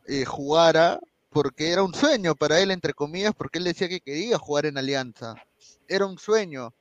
[0.08, 1.00] eh, jugara
[1.36, 4.78] porque era un sueño para él, entre comillas, porque él decía que quería jugar en
[4.78, 5.36] Alianza.
[5.86, 6.74] Era un sueño.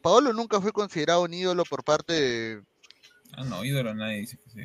[0.00, 2.62] Paolo nunca fue considerado un ídolo por parte de.
[3.34, 4.60] Ah, no, ídolo nadie dice que sí.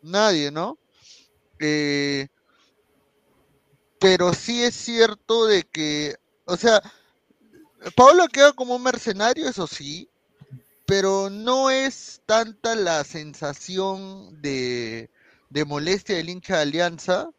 [0.00, 0.78] Nadie, ¿no?
[1.58, 2.28] Eh,
[3.98, 6.14] pero sí es cierto de que,
[6.44, 6.80] o sea,
[7.96, 10.08] Paolo queda como un mercenario, eso sí,
[10.86, 15.10] pero no es tanta la sensación de,
[15.50, 17.30] de molestia del hincha de Alianza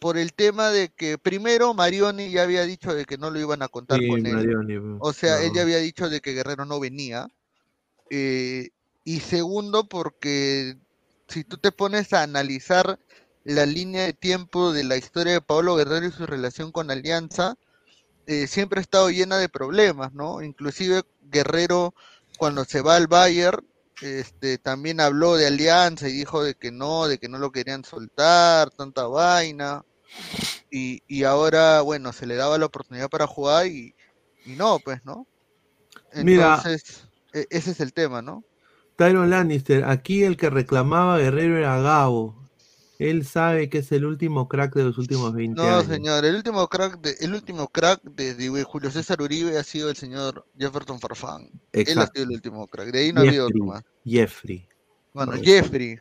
[0.00, 3.62] por el tema de que primero Marioni ya había dicho de que no lo iban
[3.62, 4.98] a contar con él.
[4.98, 7.28] O sea, él ya había dicho de que Guerrero no venía.
[8.08, 8.70] Eh,
[9.04, 10.78] y segundo, porque
[11.28, 12.98] si tú te pones a analizar
[13.44, 17.56] la línea de tiempo de la historia de Pablo Guerrero y su relación con Alianza,
[18.26, 20.42] eh, siempre ha estado llena de problemas, ¿no?
[20.42, 21.94] Inclusive Guerrero,
[22.38, 23.66] cuando se va al Bayern,
[24.00, 27.84] este, también habló de Alianza y dijo de que no, de que no lo querían
[27.84, 29.84] soltar, tanta vaina.
[30.70, 33.94] Y, y ahora, bueno, se le daba la oportunidad para jugar y,
[34.46, 35.26] no, pues, ¿no?
[36.12, 38.44] Entonces, e, ese es el tema, ¿no?
[38.96, 42.36] Tyron Lannister, aquí el que reclamaba Guerrero era Gabo.
[42.98, 45.86] Él sabe que es el último crack de los últimos 20 años.
[45.86, 49.88] No, señor, el último crack de, el último crack de, Julio César Uribe ha sido
[49.88, 51.50] el señor Jefferson Farfán.
[51.72, 53.84] Él ha sido el último crack, de ahí no ha habido otro más.
[54.04, 54.68] Jeffrey.
[55.14, 55.98] Bueno, Jeffrey.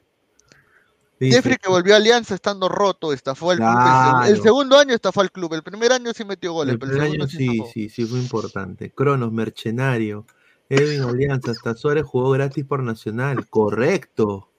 [1.20, 4.24] Jeffrey que volvió a Alianza estando roto, estafó al club.
[4.26, 6.74] El, segundo año estafó al club, el primer año sí metió goles.
[6.74, 8.92] El, primer año sí, sí, sí, fue importante.
[8.92, 10.26] Cronos, Mercenario,
[10.70, 13.50] Edwin Alianza, hasta Suárez jugó gratis por Nacional.
[13.50, 14.50] Correcto.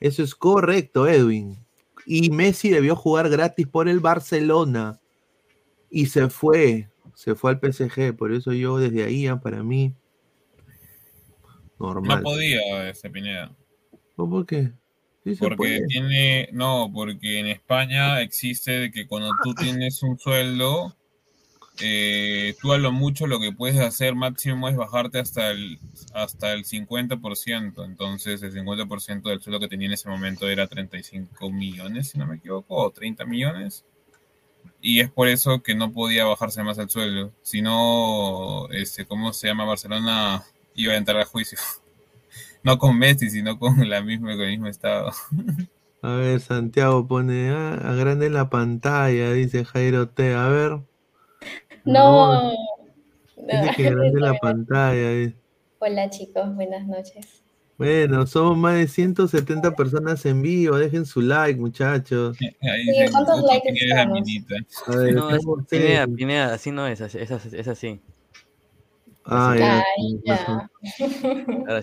[0.00, 1.58] Eso es correcto, Edwin.
[2.06, 4.98] Y Messi debió jugar gratis por el Barcelona.
[5.90, 8.16] Y se fue, se fue al PSG.
[8.16, 9.94] Por eso yo desde ahí, ah, para mí,
[11.78, 12.18] normal.
[12.18, 13.54] No podía ese Pineda.
[14.16, 14.72] ¿Por qué?
[15.38, 20.96] Porque tiene, no, porque en España existe que cuando tú tienes un sueldo,
[21.80, 25.78] eh, tú a lo mucho lo que puedes hacer máximo es bajarte hasta el,
[26.14, 27.84] hasta el 50%.
[27.84, 32.26] Entonces, el 50% del sueldo que tenía en ese momento era 35 millones, si no
[32.26, 33.84] me equivoco, o 30 millones.
[34.80, 37.32] Y es por eso que no podía bajarse más el sueldo.
[37.42, 39.64] Si no, este, ¿cómo se llama?
[39.64, 40.42] Barcelona
[40.74, 41.58] iba a entrar a juicio.
[42.62, 45.10] No con Messi, sino con, la misma, el mismo estado.
[46.02, 50.34] A ver, Santiago pone, ah, grande la pantalla, dice Jairo T.
[50.34, 50.80] A ver.
[51.84, 52.52] No.
[53.36, 55.32] Dice que grande la pantalla.
[55.78, 57.42] Hola chicos, buenas noches.
[57.78, 60.76] Bueno, somos más de 170 personas en vivo.
[60.76, 62.36] Dejen su like, muchachos.
[63.10, 64.20] ¿Cuántos likes estamos?
[64.86, 65.28] A ver, no,
[65.68, 68.00] Pineda, Pineda, así no es, es, es así.
[69.24, 69.84] Ah, ya.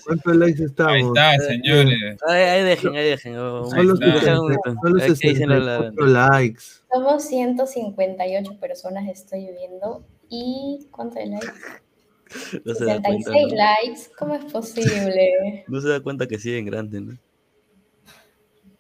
[0.06, 1.18] ¿Cuántos likes estamos?
[1.18, 2.18] Ahí está, señores.
[2.28, 3.36] Ahí, dejen, ahí dejen.
[3.36, 6.62] Solo 64 likes.
[6.92, 10.04] Somos 158 personas, estoy viendo.
[10.30, 11.48] ¿Y cuántos likes?
[12.64, 15.66] No 66 likes, ¿cómo es posible?
[15.68, 17.18] No se da cuenta que siguen grandes, ¿no?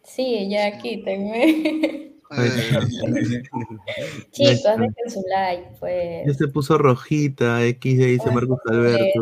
[0.03, 2.11] Sí, ya quítenme.
[4.31, 6.27] Chicos, dejen su like, pues.
[6.27, 9.21] Ya se puso rojita, X dice Marcos Alberto.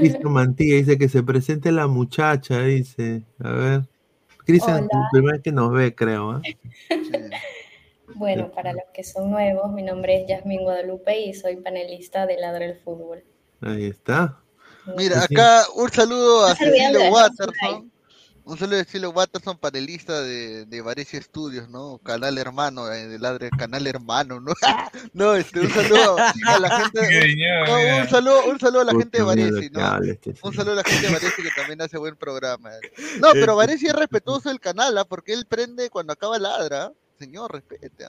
[0.00, 3.22] Dice Mantilla, dice que se presente la muchacha, dice.
[3.40, 3.82] A ver.
[4.46, 6.38] Cristian, primera vez que nos ve, creo.
[6.38, 6.56] ¿eh?
[8.14, 12.38] Bueno, para los que son nuevos, mi nombre es Yasmin Guadalupe y soy panelista de
[12.38, 13.22] Ladra el Fútbol.
[13.60, 14.40] Ahí está.
[14.96, 17.92] Mira, acá un saludo a Cecilio Watterson
[18.48, 21.98] Un saludo de estilo Watterson, panelista de, de Varesia Estudios, ¿no?
[21.98, 24.54] Canal hermano, eh, de ladre, canal hermano, ¿no?
[25.12, 27.36] no, este, un saludo a la gente.
[27.66, 30.02] no, un, saludo, un saludo a la gente de Varesi, ¿no?
[30.02, 32.70] Este, un saludo a la gente de Varesi que también hace buen programa.
[33.20, 35.04] No, pero Varesi es respetuoso del canal, ¿ah?
[35.04, 36.90] Porque él prende cuando acaba ladra.
[37.18, 38.06] Señor, respete.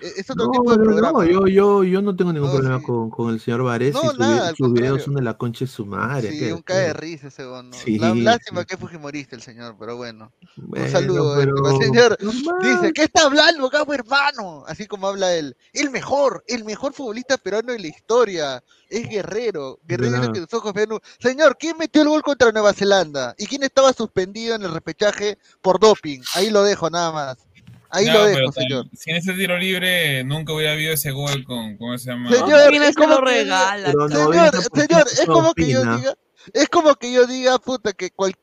[0.00, 1.24] E-, es otro no, tipo de programa.
[1.24, 3.98] No, yo, yo, yo no tengo ningún problema con, con, el señor Varese.
[4.02, 6.30] No, nada, sus, videos son de la concha de su madre.
[6.30, 7.72] Sí, un cae de risa ese bono.
[7.72, 7.98] Sí.
[7.98, 10.32] La, lástima que es fujimorista el señor, pero bueno.
[10.56, 11.36] un saludo.
[11.36, 11.54] Pero...
[11.70, 12.18] El señor
[12.62, 14.64] dice, ¿qué está hablando, cabo hermano?
[14.66, 15.56] Así como habla él.
[15.72, 18.62] El mejor, el mejor futbolista peruano de la historia.
[18.88, 19.80] Es Guerrero.
[19.84, 20.90] Guerrero que sus ojos ven.
[21.18, 23.34] Señor, ¿quién metió el gol contra Nueva Zelanda?
[23.38, 26.20] ¿Y quién estaba suspendido en el repechaje por doping?
[26.34, 27.45] Ahí lo dejo nada más.
[27.90, 28.86] Ahí lo dejo, señor.
[28.92, 32.30] Sin ese tiro libre nunca hubiera habido ese gol con, ¿cómo se llama?
[32.30, 33.92] Señor, es como regala.
[33.92, 36.14] Señor, señor, es como que yo diga,
[36.54, 38.34] es como que yo diga, puta, que cual,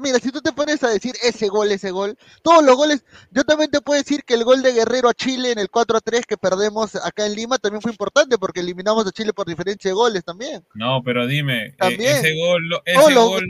[0.00, 3.44] mira, si tú te pones a decir ese gol, ese gol, todos los goles, yo
[3.44, 6.00] también te puedo decir que el gol de Guerrero a Chile en el 4 a
[6.00, 9.90] 3 que perdemos acá en Lima también fue importante porque eliminamos a Chile por diferencia
[9.90, 10.64] de goles también.
[10.74, 13.44] No, pero dime, eh, ese gol, ese gol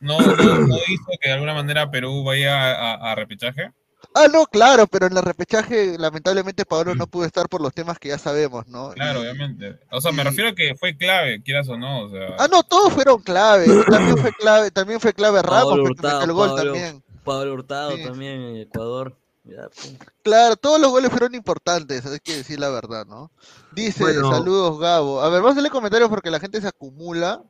[0.00, 3.70] no, no, hizo que de alguna manera Perú vaya a, a repechaje.
[4.14, 7.98] Ah, no, claro, pero en el repechaje lamentablemente Pablo no pudo estar por los temas
[7.98, 8.90] que ya sabemos, ¿no?
[8.90, 9.78] Claro, obviamente.
[9.90, 12.04] O sea, me refiero a que fue clave, quieras o no.
[12.04, 12.36] O sea...
[12.38, 13.66] Ah, no, todos fueron clave.
[13.90, 17.02] También fue clave, también fue clave Ramos, porque metió el gol Pablo, también.
[17.24, 19.16] Pablo Hurtado también en Ecuador.
[19.44, 19.96] Pues.
[20.22, 23.30] Claro, todos los goles fueron importantes, hay que decir la verdad, ¿no?
[23.72, 25.20] Dice, saludos Gabo.
[25.20, 27.42] A ver, vamos a leer comentarios porque la gente se acumula.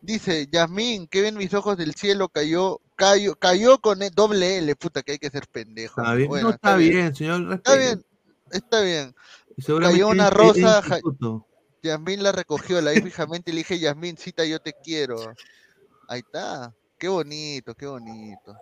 [0.00, 4.76] Dice, Yasmín, que ven mis ojos del cielo, cayó, cayó, cayó con e, doble L,
[4.76, 6.00] puta, que hay que ser pendejo.
[6.00, 7.54] Está bien, no, está, bien, señor.
[7.54, 8.04] Está bien,
[8.52, 9.14] está bien.
[9.80, 10.82] Cayó una rosa,
[11.82, 15.16] Yasmín la recogió, la vi fijamente y le dije, Yasmín, cita, yo te quiero.
[16.08, 18.56] Ahí está, qué bonito, qué bonito.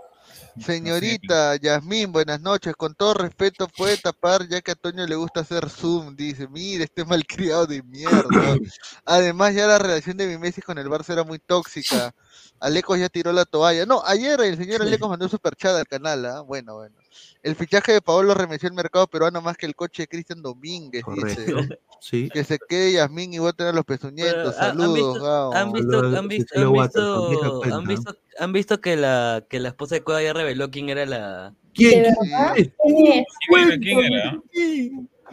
[0.65, 2.75] Señorita Yasmín, buenas noches.
[2.77, 6.15] Con todo respeto, puede tapar ya que a Toño le gusta hacer zoom.
[6.17, 8.29] Dice, mire, este malcriado de mierda.
[9.05, 12.15] Además, ya la relación de mi Messi con el Barça era muy tóxica.
[12.59, 13.87] Alecos ya tiró la toalla.
[13.87, 16.27] No, ayer el señor Alecos mandó super chat al canal.
[16.27, 16.41] ¿ah?
[16.41, 17.00] Bueno, bueno.
[17.43, 21.03] El fichaje de Paolo remeció el mercado peruano más que el coche de Cristian Domínguez,
[21.15, 21.55] dice.
[22.01, 22.29] Sí.
[22.31, 24.57] Que se quede Yasmín y voten a los pezuñentos.
[24.57, 29.69] Saludos, ¿han visto, han visto, han visto, han visto, han visto que la que la
[29.69, 31.55] esposa de Cueva ya reveló quién era la.
[31.75, 32.07] ¿Quién?
[32.55, 34.41] ¿Quién, ¿Quién era?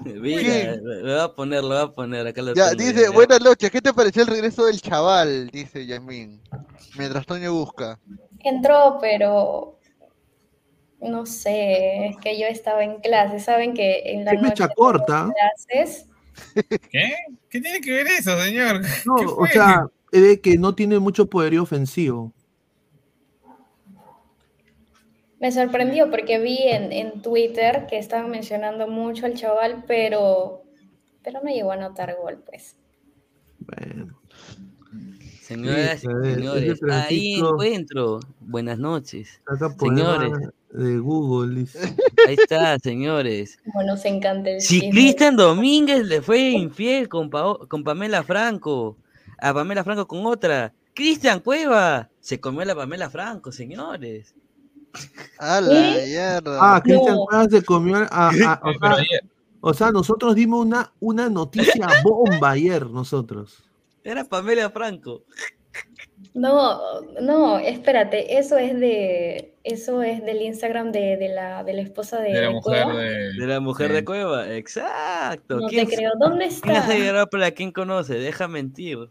[0.03, 2.41] Mira, lo voy a poner, lo voy a poner acá.
[2.41, 5.49] Lo ya, dice, buenas noches, ¿qué te pareció el regreso del chaval?
[5.49, 6.41] Dice Yasmín,
[6.97, 7.99] mientras Toño busca.
[8.43, 9.76] Entró, pero
[11.01, 15.31] no sé, es que yo estaba en clase, saben que en la noche corta.
[15.33, 16.07] clases
[16.91, 17.15] ¿Qué?
[17.49, 18.81] ¿Qué tiene que ver eso, señor?
[19.05, 22.33] No, o sea, es que no tiene mucho poderío ofensivo.
[25.39, 30.63] Me sorprendió porque vi en, Twitter que estaban mencionando mucho al chaval, pero,
[31.23, 32.75] pero no llegó a anotar gol, pues.
[33.59, 34.16] Bueno.
[35.47, 38.19] Señoras y señores, ahí encuentro.
[38.41, 39.41] Buenas noches.
[39.79, 40.33] Señores.
[40.71, 41.65] De Google,
[42.27, 43.57] Ahí está, señores.
[43.63, 48.97] Como nos encanta el Si Cristian Domínguez le fue infiel con, con Pamela Franco,
[49.39, 54.35] a Pamela Franco con otra, Cristian Cueva se comió a la Pamela Franco, señores.
[55.39, 58.59] A la Ah, Cristian Cueva se comió a,
[59.61, 63.63] o, sea, nosotros dimos una, una noticia bomba ayer, nosotros.
[64.07, 65.25] Era Pamela Franco.
[66.33, 71.81] No, no, espérate, eso es de eso es del Instagram de, de la, de la
[71.81, 72.99] esposa de, de la mujer Cueva.
[73.01, 75.59] de, de la mujer de Cueva, exacto.
[75.59, 76.67] No te creo, ¿dónde está?
[76.87, 78.13] ¿Quién se para quien conoce?
[78.13, 79.09] Deja mentir.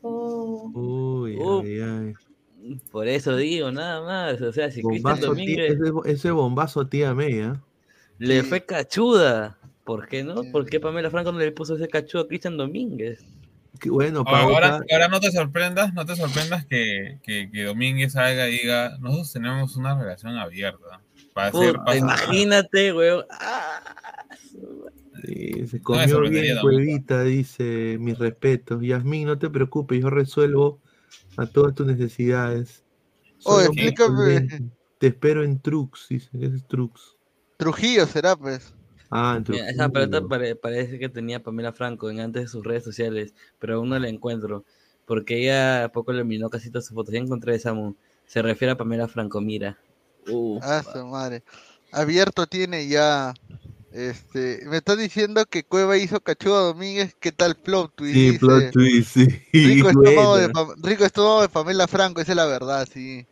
[0.00, 0.70] Oh.
[0.72, 1.36] Uy,
[1.66, 2.76] ay, ay.
[2.92, 4.40] Por eso digo, nada más.
[4.40, 5.78] O sea, si bombazo Cristian Domínguez.
[5.78, 7.60] Tía, ese, ese, bombazo tía media.
[8.18, 9.58] Le fue cachuda.
[9.84, 10.42] ¿Por qué no?
[10.52, 13.24] ¿Por qué Pamela Franco no le puso ese cachudo a Cristian Domínguez?
[13.88, 18.58] Bueno, ahora, ahora, no te sorprendas, no te sorprendas que, que, que, Domínguez salga y
[18.58, 21.00] diga, nosotros tenemos una relación abierta.
[21.32, 23.24] Para Puta, imagínate, weón.
[25.24, 28.82] Sí, se comió bien cuevita, dice, mis respetos.
[28.82, 30.80] Yasmín, no te preocupes, yo resuelvo
[31.36, 32.84] a todas tus necesidades.
[33.44, 34.70] Oh, explícame.
[34.98, 37.16] Te espero en Trux, dice, es Trux?
[37.56, 38.74] Trujillo será, pues.
[39.10, 40.22] Ah, esa pelota
[40.62, 44.08] parece que tenía Pamela Franco en antes de sus redes sociales, pero aún no la
[44.08, 44.64] encuentro,
[45.04, 47.12] porque ella poco eliminó casi todas sus fotos.
[47.12, 47.74] Ya encontré esa,
[48.26, 49.76] se refiere a Pamela Franco, mira.
[50.62, 51.42] ah, su madre.
[51.90, 53.34] Abierto tiene ya.
[53.90, 58.14] Este, me está diciendo que Cueva hizo Cachuga Domínguez, ¿qué tal plot twist?
[58.14, 59.26] Sí, plot twist, sí.
[59.52, 63.26] Rico estómago, de, rico estómago de Pamela Franco, esa es la verdad, sí.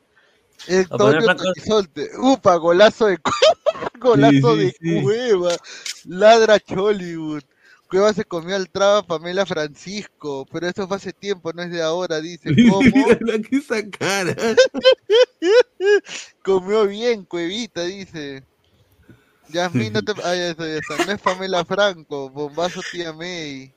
[0.67, 2.11] Antonio Tonizolte.
[2.19, 3.19] Upa, golazo de
[4.01, 5.57] golazo de Cueva.
[6.05, 7.43] Ladra Chollywood.
[7.89, 11.83] Cueva se comió al traba Pamela Francisco, pero eso fue hace tiempo, no es de
[11.83, 12.51] ahora, dice.
[12.71, 12.83] ¿Cómo?
[13.51, 14.37] esa cara.
[16.45, 18.45] comió bien, Cuevita, dice.
[19.49, 20.13] Yasmin, no te.
[20.23, 21.07] Ay, eso ya está.
[21.07, 23.75] No es Pamela Franco, bombazo tía May.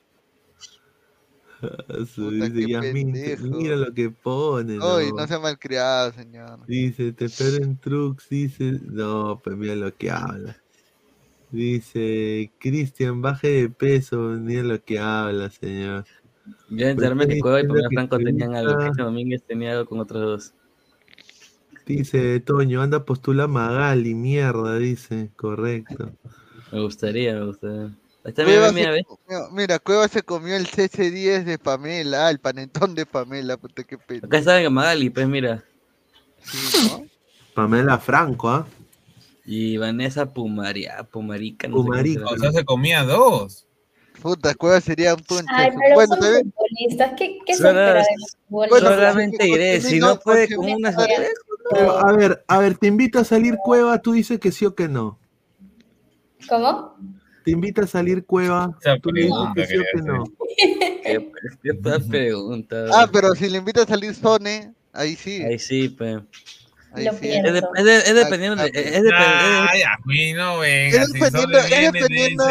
[2.16, 3.12] dice Yasmin,
[3.42, 4.78] mira lo que pone.
[4.80, 6.66] Ay, no, sea malcriado, señor.
[6.66, 8.80] Dice, te espero en Trux, dice.
[8.82, 10.56] No, pues mira lo que habla.
[11.50, 16.04] Dice, Cristian, baje de peso, mira lo que habla, señor.
[16.70, 20.22] Ya enterarme que Cueva y Pamela Franco tenían algo, Cristian Domínguez tenía algo con otros
[20.22, 20.54] dos.
[21.86, 26.12] Dice Toño, anda postula Magali, mierda, dice, correcto.
[26.72, 27.90] Me gustaría, me gustaría.
[28.22, 33.04] Cueva mira, mira, mira, Cueva se comió el CC10 de Pamela, ah, el panetón de
[33.04, 34.26] Pamela, puta qué pena.
[34.26, 35.64] Acá está Magali, pues mira.
[37.54, 38.66] Pamela Franco, ¿ah?
[39.44, 41.66] Y Vanessa Pumaria, Pumarica.
[41.66, 42.26] No Pumarica.
[42.26, 43.66] o sea, se comía dos.
[44.20, 45.46] Puta, Cueva sería un punto.
[45.48, 47.12] Ay, pero bueno, son futbolistas.
[47.18, 48.04] ¿Qué, qué se espera de
[48.48, 48.82] futbolistas?
[48.82, 53.56] Solamente iré, si no puede con una A ver, a ver, te invito a salir
[53.56, 55.18] Cueva, tú dices que sí o que no.
[56.48, 56.94] ¿Cómo?
[57.44, 60.24] Te invita a salir Cueva, tú dices que sí o que no.
[61.62, 61.74] ¿Qué
[62.08, 62.86] pregunta?
[62.92, 65.42] Ah, pero si le invita a salir Sone, ahí sí.
[65.42, 66.20] Ahí sí, pues.
[66.94, 67.30] Lo sí.
[67.30, 68.68] es, de, es, de, es, dependiendo de.
[68.68, 69.66] Es dependiendo.
[69.70, 71.02] Ay, a mí no venga.
[71.02, 71.58] Es dependiendo.
[71.58, 72.44] es dependiendo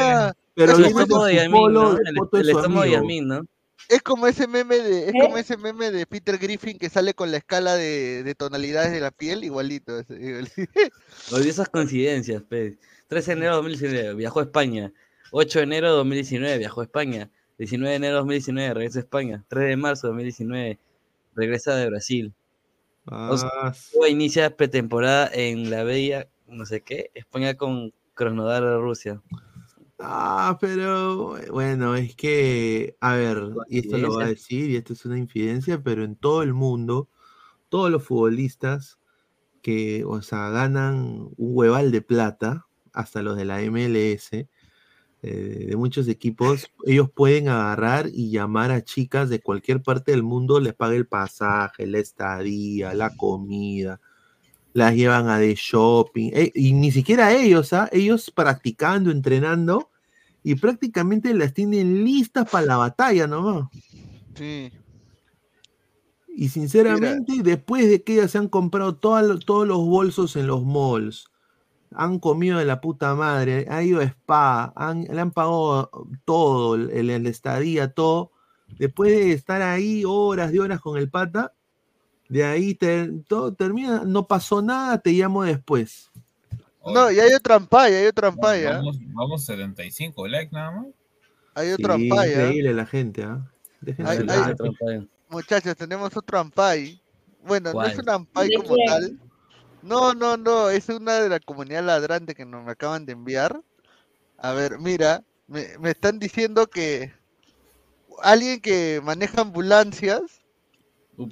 [0.53, 1.97] pero el estómago de Yamin, ¿no?
[1.97, 3.45] El, estómago de Yamin, ¿no?
[3.89, 5.19] Es como ese meme de, es ¿Eh?
[5.21, 8.99] como ese meme de Peter Griffin que sale con la escala de, de tonalidades de
[8.99, 10.03] la piel, igualito.
[11.31, 12.75] Oye, esas coincidencias, pues.
[13.11, 14.93] 13 de enero de 2019, viajó a España.
[15.31, 17.29] 8 de enero de 2019, viajó a España.
[17.57, 19.43] 19 de enero de 2019, regresa a España.
[19.49, 20.79] 3 de marzo de 2019,
[21.35, 22.33] regresa de Brasil.
[23.07, 23.73] Ah,
[24.07, 29.21] inicia pretemporada en la bella, no sé qué, España con Krasnodar de Rusia.
[29.99, 34.93] Ah, pero bueno, es que, a ver, y esto lo voy a decir, y esto
[34.93, 37.09] es una infidencia, pero en todo el mundo,
[37.67, 38.99] todos los futbolistas
[39.61, 44.47] que, o sea, ganan un hueval de plata, hasta los de la MLS,
[45.23, 50.23] eh, de muchos equipos, ellos pueden agarrar y llamar a chicas de cualquier parte del
[50.23, 53.99] mundo, les paga el pasaje, la estadía, la comida,
[54.73, 57.87] las llevan a de shopping, eh, y ni siquiera ellos, ¿ah?
[57.91, 59.91] ellos practicando, entrenando,
[60.43, 63.69] y prácticamente las tienen listas para la batalla nomás.
[64.35, 64.71] Sí.
[66.35, 71.30] Y sinceramente, después de que ellas se han comprado todos los bolsos en los malls,
[71.95, 74.73] han comido de la puta madre, ha ido a spa,
[75.09, 75.89] le han pagado
[76.25, 78.31] todo, el, el, estadía, todo.
[78.79, 81.53] Después de estar ahí horas y horas con el pata,
[82.29, 82.77] de ahí
[83.27, 86.09] todo termina, no pasó nada, te llamo después.
[86.85, 88.77] No, y hay otra ampaya, hay otra ampaya.
[88.77, 90.87] Vamos, vamos 75 likes nada más.
[91.53, 92.43] Hay otra sí, ampaya.
[92.43, 93.45] Increíble la gente, ¿ah?
[95.29, 96.99] Muchachos, tenemos otro ampay.
[97.45, 99.19] Bueno, no es un ampay como tal
[99.83, 103.61] no, no, no, es una de la comunidad ladrante que nos me acaban de enviar.
[104.37, 107.13] A ver, mira, me, me están diciendo que
[108.21, 110.41] alguien que maneja ambulancias,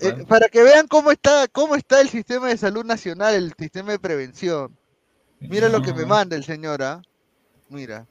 [0.02, 3.92] eh, para que vean cómo está, cómo está el sistema de salud nacional, el sistema
[3.92, 4.78] de prevención.
[5.40, 7.02] Mira lo que me manda el señor, ¿ah?
[7.70, 8.08] Mira.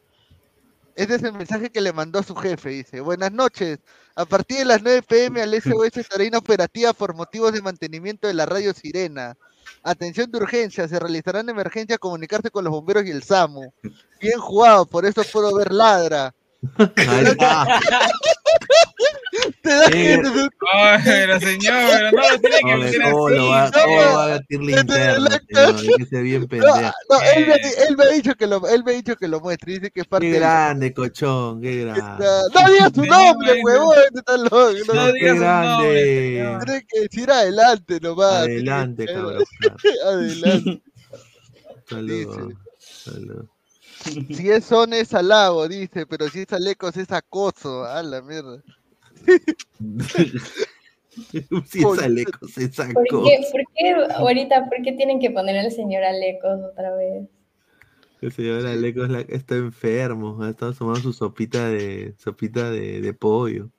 [0.97, 2.71] Este es el mensaje que le mandó su jefe.
[2.71, 3.79] Dice, buenas noches.
[4.17, 8.35] A partir de las 9 pm al SOS estará inoperativa por motivos de mantenimiento de
[8.35, 9.37] la radio Sirena.
[9.83, 13.73] Atención de urgencia, se realizará en emergencia comunicarse con los bomberos y el SAMU.
[14.21, 16.35] Bien jugado, por eso puedo ver ladra.
[19.63, 20.23] Te da que
[21.05, 23.13] pero señor, no lo tiene que meter así.
[23.13, 25.41] Lo va, ¿Cómo va a batir linterna?
[26.11, 26.75] Que bien pendejo.
[27.11, 29.41] No, él, me, él, me ha dicho que lo, él me ha dicho que lo
[29.41, 32.25] muestre, dice que es parte Qué grande, cochón, qué grande.
[32.55, 33.97] No digas su nombre, huevón,
[34.45, 34.73] loco.
[34.87, 36.59] No, no digas su nombre.
[36.65, 38.35] Tienes que decir adelante nomás.
[38.35, 39.45] Adelante, cabrón.
[40.05, 40.83] adelante.
[41.87, 42.55] Saludos.
[42.79, 43.47] Saludos.
[44.09, 47.85] Si es son es halago, dice, pero si es alecos es acoso.
[47.85, 48.61] A la mierda.
[51.67, 52.95] si es Alecos, es acoso.
[52.95, 57.27] ¿Por qué, ¿Por qué, ahorita, por qué tienen que poner al señor Alecos otra vez?
[58.21, 63.71] El señor Alecos está enfermo, ha estado tomando su sopita de sopita de, de pollo.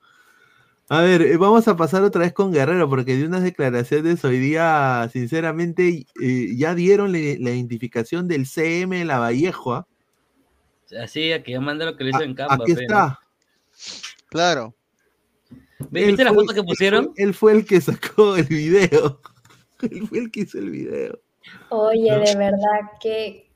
[0.92, 4.40] A ver, eh, vamos a pasar otra vez con Guerrero, porque de unas declaraciones hoy
[4.40, 9.20] día, sinceramente, eh, ya dieron la, identificación del CM de la
[10.98, 12.62] Así, que ya manda lo que le hizo en campo.
[12.62, 13.20] Aquí está.
[14.28, 14.74] Claro.
[15.90, 17.12] ¿Viste la foto que pusieron?
[17.16, 19.20] Él fue, el que sacó el video.
[19.82, 21.18] Él fue el que hizo el video.
[21.70, 23.50] Oye, de verdad, qué,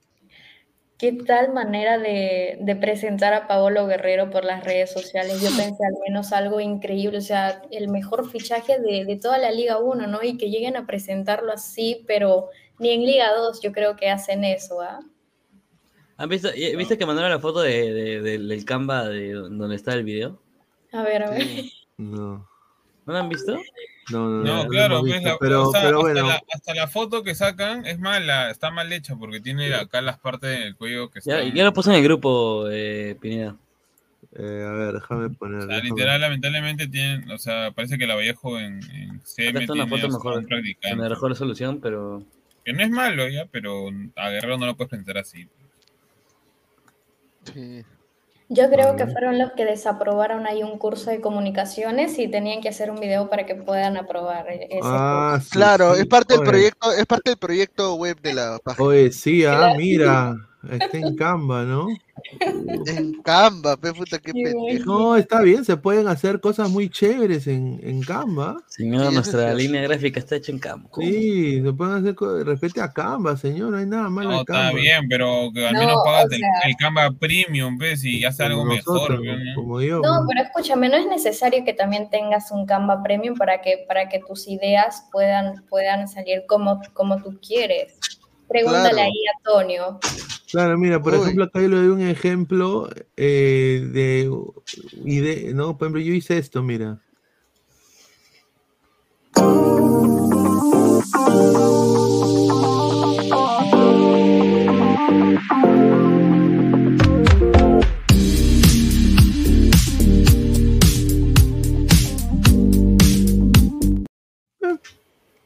[0.96, 5.40] qué tal manera de, de presentar a Paolo Guerrero por las redes sociales.
[5.42, 9.50] Yo pensé al menos algo increíble, o sea, el mejor fichaje de, de toda la
[9.50, 10.22] Liga 1, ¿no?
[10.22, 12.48] Y que lleguen a presentarlo así, pero
[12.78, 15.00] ni en Liga 2 yo creo que hacen eso, ¿ah?
[16.16, 19.94] ¿Han visto, ¿Viste que mandaron la foto de, de- del, del Canva de donde está
[19.94, 20.40] el video?
[20.92, 21.46] A ver, a ver.
[21.98, 22.48] No.
[23.06, 23.56] ¿No lo han visto?
[24.10, 26.28] No, no, No, no claro, pues, visto, la- pero, o sea, pero hasta, bueno.
[26.28, 30.18] la, hasta la foto que sacan es mala, está mal hecha porque tiene acá las
[30.18, 31.54] partes del cuello que Ya, están...
[31.54, 33.56] ya lo puse en el grupo, eh, Pineda.
[34.36, 35.58] Eh, a ver, déjame poner.
[35.58, 39.60] O sea, déjame- literal, lamentablemente tienen, o sea, parece que la Vallejo en, en CM
[39.60, 40.44] está una foto mejor,
[40.82, 42.22] en mejor resolución, pero...
[42.64, 45.46] Que no es malo ya, pero a Guerrero no lo puedes presentar así.
[47.52, 47.84] Sí.
[48.50, 52.68] Yo creo que fueron los que desaprobaron ahí un curso de comunicaciones y tenían que
[52.68, 55.48] hacer un video para que puedan aprobar e- ese Ah, curso.
[55.48, 56.50] sí, Claro, sí, es parte del oye.
[56.50, 58.86] proyecto, es parte del proyecto web de la página.
[58.86, 60.36] Oye, sí, ah, mira,
[60.70, 61.86] está en Canva, ¿no?
[62.86, 64.84] En Canva, pe puta, qué pendejo.
[64.86, 68.62] No, está bien, se pueden hacer cosas muy chéveres en, en Canva.
[68.68, 71.00] Señor, es nuestra línea gráfica está hecha en campo.
[71.00, 74.44] Sí, se pueden hacer cosas, respete a Canva, señor, no hay nada malo No, en
[74.44, 74.66] Canva.
[74.68, 78.04] está bien, pero que al No, menos o pagas el, sea- el Canva Premium, ¿ves?
[78.04, 79.22] Y hace algo mejor.
[79.24, 79.54] ¿no?
[79.54, 80.00] como yo.
[80.00, 84.08] No, pero escúchame, no es necesario que también tengas un Canva Premium para que, para
[84.08, 87.98] que tus ideas puedan, puedan salir como, como tú quieres.
[88.54, 89.02] Pregúntale Claro.
[89.02, 89.98] ahí a Antonio.
[90.52, 91.18] Claro, mira, por Uy.
[91.22, 94.30] ejemplo, acá yo le doy un ejemplo eh, de,
[95.04, 97.00] ide- no, por ejemplo, yo hice esto, mira.
[104.76, 106.13] Eh,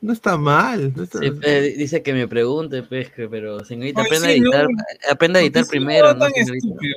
[0.01, 0.93] No está mal.
[0.95, 4.33] no está- Sí, pe, dice que me pregunte, pues, que- pero señorita, Ay, aprenda sí,
[4.33, 5.13] a editar, no.
[5.13, 6.97] aprenda a editar no, primero, ¿no, estúpido.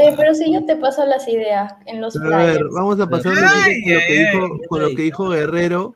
[0.00, 3.32] Oye, pero si yo te paso las ideas en los A ver, vamos a pasar
[3.36, 4.66] Ay, lo que ay, dijo, ay.
[4.68, 5.94] con lo que dijo Guerrero.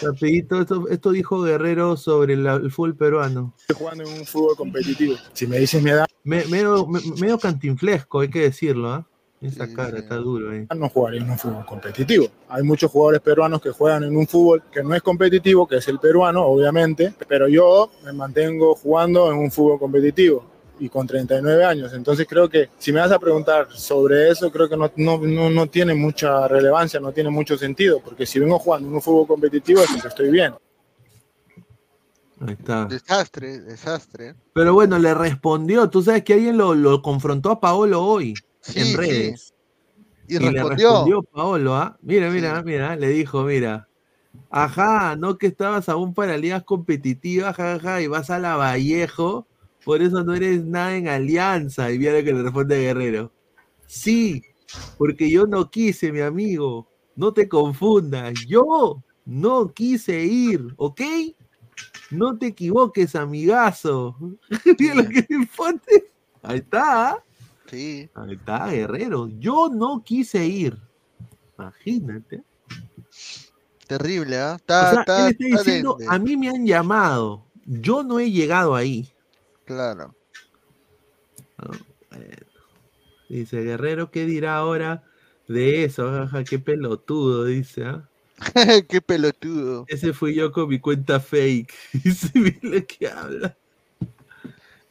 [0.00, 3.54] Rapidito, esto, esto dijo Guerrero sobre la- el fútbol peruano.
[3.60, 5.14] Estoy jugando en un fútbol competitivo.
[5.34, 9.06] Si me dices mi edad, Me- medio, me- medio cantinflesco, hay que decirlo, ¿ah?
[9.44, 10.66] Esa cara está duro ahí.
[10.74, 12.28] no jugaría en un fútbol competitivo.
[12.48, 15.88] Hay muchos jugadores peruanos que juegan en un fútbol que no es competitivo, que es
[15.88, 20.46] el peruano, obviamente, pero yo me mantengo jugando en un fútbol competitivo
[20.78, 21.92] y con 39 años.
[21.92, 25.50] Entonces creo que si me vas a preguntar sobre eso, creo que no, no, no,
[25.50, 29.26] no tiene mucha relevancia, no tiene mucho sentido, porque si vengo jugando en un fútbol
[29.26, 30.54] competitivo es porque estoy bien.
[32.40, 32.86] Ahí está.
[32.86, 34.34] Desastre, desastre.
[34.54, 35.88] Pero bueno, le respondió.
[35.90, 38.34] Tú sabes que alguien lo, lo confrontó a Paolo hoy
[38.64, 38.96] Sí, en sí.
[38.96, 39.54] redes.
[40.26, 41.22] Y, le respondió.
[41.22, 41.98] Paolo, ¿ah?
[42.00, 43.88] Mira, mira, mira, le dijo, mira.
[44.50, 49.46] Ajá, no que estabas aún para ligas competitivas, jaja, y vas a la Vallejo,
[49.84, 51.92] por eso no eres nada en alianza.
[51.92, 53.32] Y mira lo que le responde Guerrero.
[53.86, 54.42] Sí,
[54.96, 56.88] porque yo no quise, mi amigo.
[57.16, 58.34] No te confundas.
[58.48, 61.00] Yo no quise ir, ¿ok?
[62.10, 64.16] No te equivoques, amigazo.
[64.78, 65.80] Mira lo que le pone.
[66.42, 67.22] Ahí está.
[67.74, 67.76] ¿Ah?
[67.76, 68.10] Sí.
[68.14, 69.28] Ahí está, Guerrero.
[69.38, 70.78] Yo no quise ir.
[71.58, 72.42] Imagínate.
[73.86, 74.52] Terrible, ¿ah?
[74.52, 77.44] O Está, sea, está, diciendo, a mí me han llamado.
[77.66, 79.12] Yo no he llegado ahí.
[79.64, 80.14] Claro.
[81.58, 81.78] Bueno.
[83.28, 85.02] Dice Guerrero, ¿qué dirá ahora
[85.48, 86.28] de eso?
[86.48, 87.84] Qué pelotudo, dice.
[87.84, 88.08] ¿ah?
[88.88, 89.84] Qué pelotudo.
[89.88, 91.72] Ese fui yo con mi cuenta fake.
[92.04, 93.56] Dice, mira lo que habla.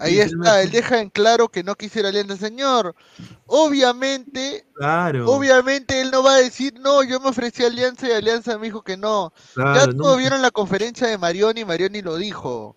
[0.03, 2.93] Ahí está, él deja en claro que no quisiera alianza, señor.
[3.45, 5.31] Obviamente, Claro.
[5.31, 8.81] obviamente él no va a decir, no, yo me ofrecí alianza y alianza me dijo
[8.81, 9.31] que no.
[9.55, 12.75] ya todos vieron la conferencia de Marioni, Marioni lo dijo.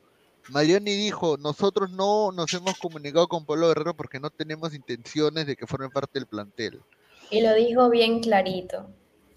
[0.50, 5.56] Marioni dijo, nosotros no nos hemos comunicado con Pablo Guerrero porque no tenemos intenciones de
[5.56, 6.80] que formen parte del plantel.
[7.30, 8.88] Y lo dijo bien clarito.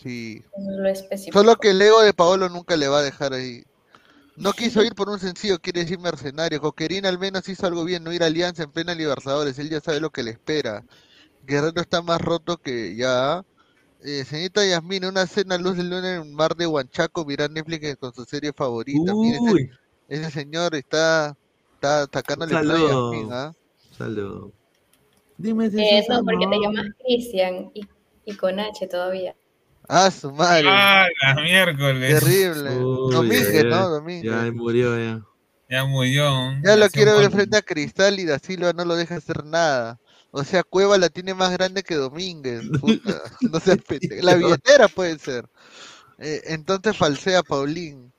[0.02, 0.44] Sí.
[0.58, 0.94] Lo.
[1.34, 3.64] Solo que el ego de Paolo nunca le va a dejar ahí.
[4.40, 6.62] No quiso ir por un sencillo, quiere decir mercenario.
[6.62, 9.60] Coquerín al menos hizo algo bien, no ir a Alianza en plena Libertadores.
[9.60, 10.86] Él ya sabe lo que le espera.
[11.46, 13.44] Guerrero está más roto que ya.
[14.02, 17.52] Eh, señorita Yasmina, una cena a luz de luna en un mar de Huanchaco, mirar
[17.52, 19.14] Netflix con su serie favorita.
[19.14, 19.70] Mire, ese,
[20.08, 21.36] ese señor está,
[21.74, 23.12] está atacándole a Saludos.
[23.12, 23.54] Yasmín, ¿ah?
[23.98, 24.52] salud.
[25.38, 27.86] Dime si Eh, no, porque te llamas Cristian y,
[28.24, 29.36] y con H todavía.
[29.92, 30.68] Ah, su madre.
[30.68, 32.20] Ah, la miércoles.
[32.20, 32.70] Terrible.
[32.78, 33.90] Uy, Domínguez, ya, ¿no?
[33.90, 34.32] Domínguez.
[34.32, 35.26] Ya murió, ya.
[35.68, 36.54] Ya murió.
[36.64, 40.00] Ya lo quiero ver frente a Cristal y Da Silva no lo deja hacer nada.
[40.30, 42.62] O sea, Cueva la tiene más grande que Domínguez.
[42.80, 43.20] Puta.
[43.52, 44.24] No seas pendejo.
[44.24, 45.50] La billetera puede ser.
[46.20, 48.14] Eh, entonces falsea Paulín.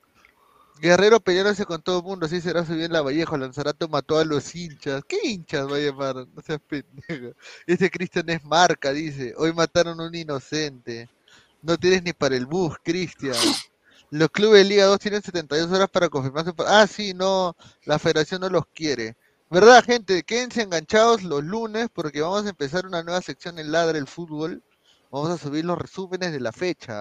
[0.81, 4.25] Guerrero peleándose con todo el mundo, así será su bien la Vallejo, Lanzarato mató a
[4.25, 5.05] los hinchas.
[5.07, 6.17] ¿Qué hinchas va a llamar?
[6.17, 7.37] No seas pendejo.
[7.67, 9.35] Ese Cristian es marca, dice.
[9.37, 11.09] Hoy mataron a un inocente.
[11.63, 13.37] No tienes ni para el bus, Cristian.
[14.11, 16.53] Los clubes de Liga 2 tienen 72 horas para confirmarse.
[16.67, 17.55] Ah, sí, no,
[17.85, 19.17] la federación no los quiere.
[19.51, 20.23] ¿Verdad, gente?
[20.23, 24.63] Quédense enganchados los lunes porque vamos a empezar una nueva sección en Ladra el Fútbol.
[25.11, 27.01] Vamos a subir los resúmenes de la fecha.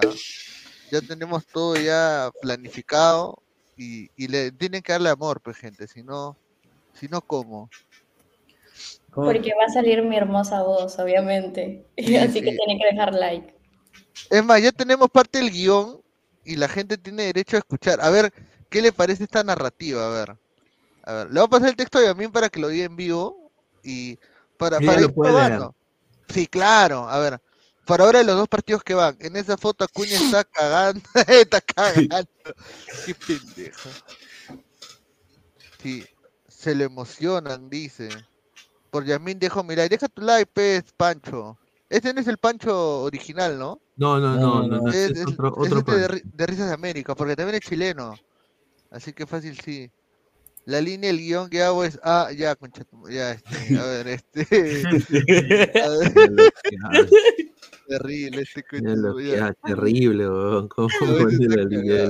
[0.90, 3.40] Ya tenemos todo ya planificado
[3.76, 6.36] y, le tienen que darle amor, pues gente, si no,
[6.92, 7.70] si no, ¿cómo?
[9.14, 11.86] Porque va a salir mi hermosa voz, obviamente.
[11.96, 13.54] Así que tienen que dejar like.
[14.30, 16.00] Es más, ya tenemos parte del guion
[16.44, 18.00] y la gente tiene derecho a escuchar.
[18.00, 18.32] A ver,
[18.68, 20.06] ¿qué le parece esta narrativa?
[20.06, 20.36] A ver.
[21.04, 22.96] A ver, le voy a pasar el texto a mí para que lo diga en
[22.96, 23.50] vivo
[23.82, 24.18] y
[24.56, 25.74] para, para ir probando.
[26.28, 27.08] Sí, claro.
[27.08, 27.40] A ver,
[27.84, 29.16] para ahora los dos partidos que van.
[29.20, 31.02] En esa foto Acuña está cagando.
[31.26, 32.30] está cagando.
[33.04, 33.90] Qué pendejo.
[35.82, 36.06] Sí,
[36.46, 38.08] se le emocionan, dice.
[38.90, 41.58] Por Yamín dejo mira, deja tu like, pez, Pancho.
[41.88, 43.80] Este no es el Pancho original, ¿no?
[44.00, 47.56] No, no, no, no, es, otro, otro este de, de, Risas de América, porque también
[47.56, 48.14] es chileno.
[48.90, 49.90] Así que fácil sí.
[50.64, 54.42] La línea, el guion que hago es, ah, ya, concha, ya, este, a ver, este.
[55.84, 57.02] a ver.
[57.90, 58.64] Terrible este
[59.64, 60.68] terrible, weón.
[60.68, 62.08] ¿Cómo la línea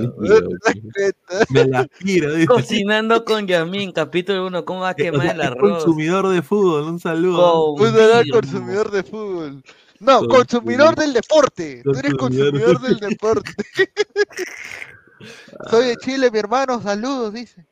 [1.49, 2.35] Me la quiero.
[2.47, 5.83] Cocinando con Yamin, capítulo 1, ¿cómo va a quemar el arroz?
[5.83, 7.73] Consumidor de fútbol, un saludo.
[7.73, 9.63] Un consumidor de fútbol.
[10.01, 11.83] No, consumidor del deporte.
[11.85, 13.53] Tú eres consumidor del deporte.
[15.71, 17.67] Soy de Chile, mi hermano, saludos, dice.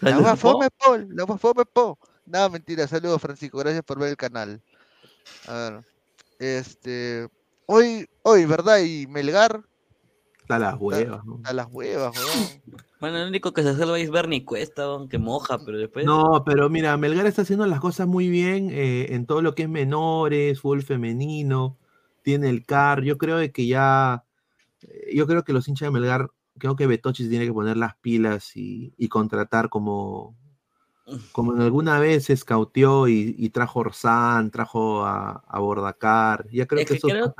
[0.00, 1.96] La guafome Paul, la guafome Paul.
[2.26, 4.62] No, mentira, saludos Francisco, gracias por ver el canal.
[5.48, 5.84] A ver,
[6.38, 7.28] este,
[7.66, 8.78] hoy, hoy, ¿verdad?
[8.78, 9.64] Y Melgar.
[10.48, 11.20] A las huevas.
[11.44, 12.62] A, las huevas, weón.
[12.98, 16.06] Bueno, lo único que se salva es Bernie Cuesta, que moja, pero después.
[16.06, 19.64] No, pero mira, Melgar está haciendo las cosas muy bien eh, en todo lo que
[19.64, 21.76] es menores, fútbol femenino,
[22.22, 23.02] tiene el CAR.
[23.02, 24.24] Yo creo que ya.
[24.82, 27.96] Eh, yo creo que los hinchas de Melgar creo que Betochi tiene que poner las
[27.96, 30.34] pilas y, contratar como,
[31.32, 36.46] como en alguna vez se escauteó y, trajo Orsán, trajo a, a Bordacar.
[36.50, 37.34] Ya creo que, creo,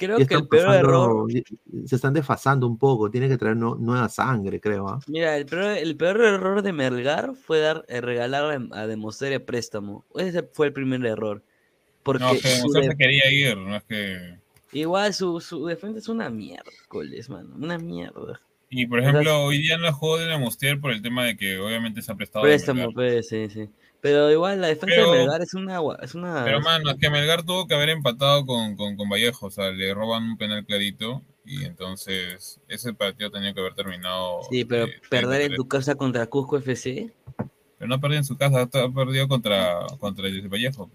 [0.00, 1.32] que el peor error.
[1.86, 4.88] Se están desfasando un poco, tiene que traer nueva sangre, creo.
[4.88, 5.00] ¿ah?
[5.06, 10.04] Mira, el peor, el peor, error de Melgar fue dar, eh, regalar a Demostre préstamo.
[10.14, 11.42] Ese fue el primer error.
[12.02, 14.38] Porque no, que se quería ir, no es que.
[14.72, 17.54] Igual su, su defensa es una miércoles, mano.
[17.56, 18.40] Una mierda.
[18.70, 20.40] Y por ejemplo, hoy día no jugó de la
[20.80, 22.44] por el tema de que obviamente se ha prestado.
[22.44, 23.68] Préstamo, pues, sí, sí.
[24.00, 26.44] Pero igual la defensa de Melgar es una, es una.
[26.44, 29.46] Pero mano, es que Melgar tuvo que haber empatado con, con, con, Vallejo.
[29.46, 31.22] O sea, le roban un penal clarito.
[31.44, 34.42] Y entonces ese partido tenía que haber terminado.
[34.50, 37.12] Sí, pero perder en tu casa contra Cusco FC.
[37.78, 40.90] Pero no perdió en su casa, perdió contra, contra el Vallejo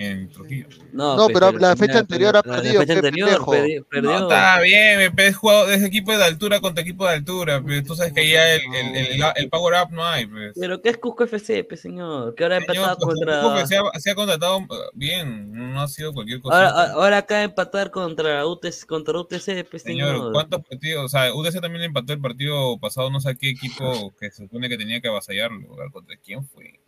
[0.00, 0.66] en Trujillo.
[0.92, 2.80] No, pero, la fecha anterior ha perdido.
[2.80, 3.86] La fecha anterior perdió.
[4.02, 7.62] No, está bien, he jugado desde equipo de altura contra equipo de altura.
[7.64, 10.26] Pero tú sabes que ya el, el, el, power up no hay.
[10.26, 10.52] Pues.
[10.58, 12.34] Pero ¿qué es Cusco FC, pues, señor?
[12.34, 13.66] Que ahora ha empatado pues, contra.
[13.66, 16.56] Se ha, se ha, contratado uh, bien, no ha sido cualquier cosa.
[16.56, 20.14] Ahora, ahora acaba de empatar contra UTC, contra UTC, pues, señor.
[20.14, 20.32] señor.
[20.32, 21.04] ¿Cuántos partidos?
[21.04, 24.70] O sea, UTC también empató el partido pasado, no sé qué equipo que se supone
[24.70, 25.68] que tenía que avasallarlo.
[25.92, 26.79] ¿Contra quién fue?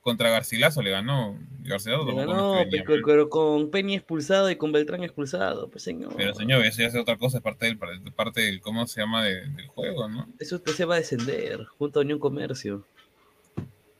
[0.00, 1.38] Contra Garcilaso le ganó.
[1.60, 2.56] Garcilaso le ganó,
[3.04, 6.14] pero, con Peña expulsado y con Beltrán expulsado, pues señor.
[6.16, 9.24] Pero señor, eso ya es otra cosa, es parte del, parte del cómo se llama
[9.24, 10.28] del juego, ¿no?
[10.38, 12.84] Eso usted se va a descender, junto a Unión Comercio.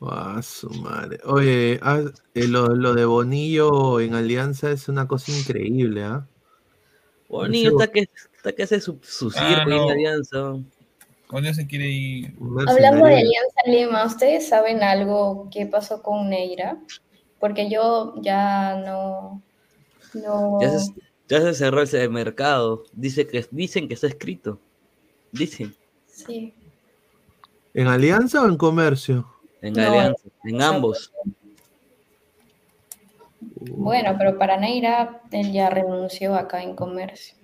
[0.01, 1.21] Ah, su madre.
[1.25, 2.01] Oye, ah,
[2.35, 6.27] eh, lo, de Bonillo en Alianza es una cosa increíble, ¿ah?
[7.29, 10.55] Bonillo está que, está que hace su, su ah, circo en Alianza.
[11.31, 12.35] ¿Cuándo se quiere ir?
[12.67, 16.77] Hablando de Alianza Lima, ¿ustedes saben algo qué pasó con Neira?
[17.39, 19.41] Porque yo ya no.
[21.29, 22.83] Ya, se, cerró ese mercado.
[22.93, 24.59] Dice que, dicen que está escrito.
[25.31, 25.73] Dicen.
[26.07, 26.53] Sí.
[27.75, 29.25] ¿En Alianza o en Comercio?
[29.63, 31.13] En Alianza, en ambos.
[33.41, 37.37] Bueno, pero para Neira, él ya renunció acá en Comercio.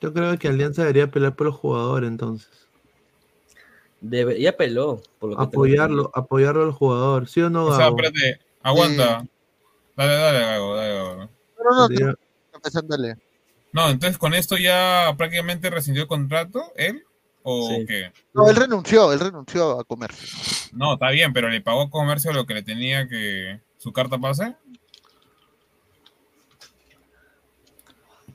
[0.00, 2.67] Yo creo que Alianza debería pelear por los jugadores entonces
[4.00, 5.02] ya peló.
[5.18, 7.66] Por lo apoyarlo, apoyarlo al jugador, ¿sí o no?
[7.66, 9.26] O sea, espérate, aguanta.
[9.96, 11.16] Dale, dale, Gago, dale, Gago.
[11.16, 12.14] No, no,
[12.84, 13.16] dale.
[13.72, 17.04] No, entonces con esto ya prácticamente rescindió el contrato, él,
[17.42, 18.12] o qué?
[18.32, 20.28] No, él renunció, él renunció a comercio.
[20.72, 24.18] No, está bien, pero le pagó a comercio lo que le tenía que su carta
[24.18, 24.54] pase.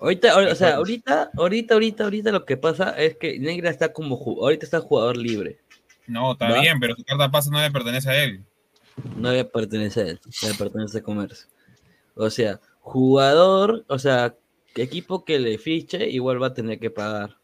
[0.04, 4.18] Ahorita, o sea, ahorita, ahorita, ahorita, ahorita lo que pasa es que Negra está como
[4.18, 5.60] ahorita está jugador libre.
[6.08, 8.44] No, está bien, pero su carta pase no le pertenece a él.
[9.16, 11.48] No le pertenece a él, le pertenece a Comercio.
[12.16, 14.36] O sea, jugador, o sea,
[14.76, 17.38] equipo que le fiche igual va a tener que pagar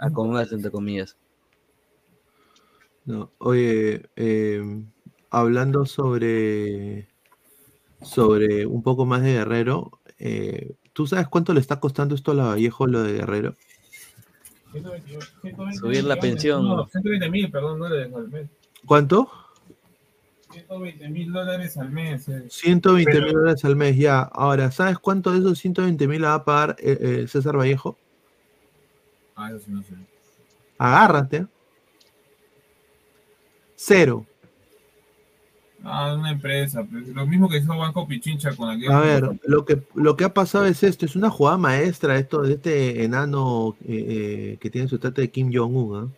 [0.00, 1.16] a Comercio, entre comillas.
[3.04, 4.60] No, oye, eh,
[5.30, 7.06] hablando sobre,
[8.02, 12.34] sobre un poco más de Guerrero, eh, ¿tú sabes cuánto le está costando esto a
[12.34, 13.54] la Vallejo lo de Guerrero?
[15.78, 16.66] Subir la pensión.
[16.66, 18.48] No, 120 mil, perdón, dólares al mes.
[18.86, 19.30] ¿Cuánto?
[20.52, 22.26] 120 mil dólares al mes.
[22.48, 23.20] 120 eh.
[23.20, 24.22] mil dólares al mes, ya.
[24.22, 27.98] Ahora, ¿sabes cuánto de esos 120 mil va a pagar eh, César Vallejo?
[29.34, 29.92] Ah, eso sí no sé.
[30.78, 31.46] Agárrate.
[33.74, 34.24] Cero.
[35.88, 36.84] Ah, una empresa.
[36.84, 38.90] Pues, lo mismo que hizo Banco Pichincha con aquel.
[38.90, 42.42] A ver, lo que, lo que ha pasado es esto: es una jugada maestra esto
[42.42, 45.96] de este enano eh, eh, que tiene su trate de Kim Jong-un.
[45.96, 46.08] ¿ah?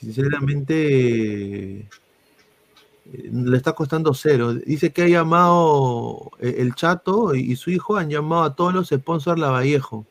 [0.00, 1.88] Sinceramente, eh,
[3.04, 4.54] le está costando cero.
[4.54, 9.38] Dice que ha llamado el chato y, su hijo han llamado a todos los sponsors
[9.38, 10.06] La Vallejo.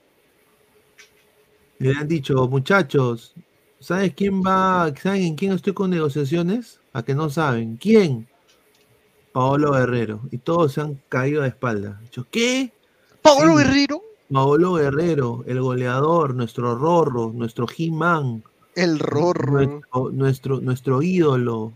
[1.80, 3.34] Le han dicho, muchachos,
[3.80, 4.94] ¿Sabes quién va?
[5.02, 6.82] ¿Saben en quién estoy con negociaciones?
[6.91, 7.78] A que no saben.
[7.78, 8.28] ¿Quién?
[9.31, 10.22] Paolo Guerrero.
[10.31, 11.99] Y todos se han caído de espalda.
[12.01, 12.72] Dicho, ¿qué?
[13.22, 14.01] ¿Paolo Guerrero?
[14.31, 18.43] Paolo Guerrero, el goleador, nuestro Rorro, nuestro He-Man.
[18.76, 19.84] El Rorro.
[20.11, 21.73] Nuestro, nuestro, ídolo.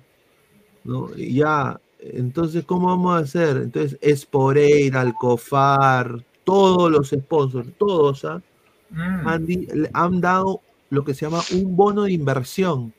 [0.84, 1.14] ¿no?
[1.16, 3.58] ya, entonces, ¿cómo vamos a hacer?
[3.58, 8.42] Entonces, Esporeira, Alcofar, todos los sponsors, todos ¿ah?
[8.90, 9.28] mm.
[9.28, 9.48] han,
[9.94, 12.94] han dado lo que se llama un bono de inversión.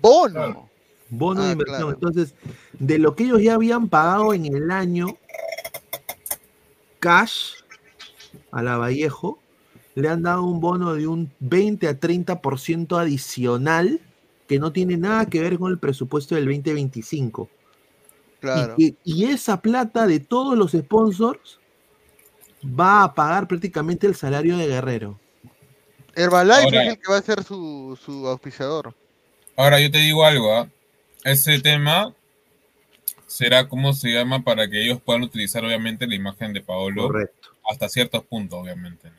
[0.00, 0.69] Bono.
[1.10, 1.94] Bono de ah, inversión.
[1.94, 2.34] Entonces,
[2.78, 5.18] de lo que ellos ya habían pagado en el año,
[6.98, 7.54] cash
[8.50, 9.38] a la Vallejo,
[9.94, 14.00] le han dado un bono de un 20 a 30% adicional
[14.46, 17.48] que no tiene nada que ver con el presupuesto del 2025.
[18.40, 18.74] Claro.
[18.78, 21.60] Y, y esa plata de todos los sponsors
[22.64, 25.18] va a pagar prácticamente el salario de Guerrero.
[26.14, 28.94] Herbalife es el que va a ser su, su auspiciador.
[29.56, 30.68] Ahora yo te digo algo, ¿ah?
[31.24, 32.14] Ese tema
[33.26, 37.50] será como se llama para que ellos puedan utilizar obviamente la imagen de Paolo Correcto.
[37.70, 39.10] hasta ciertos puntos, obviamente.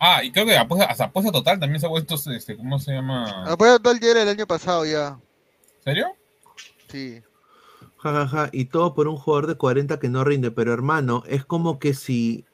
[0.00, 3.44] Ah, y creo que hasta apuesta total también se ha puesto, este, ¿cómo se llama?
[3.44, 5.18] Apuesta total ya era el año pasado ya.
[5.84, 6.06] ¿Serio?
[6.88, 7.22] Sí.
[7.98, 10.50] Ja, Y todo por un jugador de 40 que no rinde.
[10.50, 12.44] Pero hermano, es como que si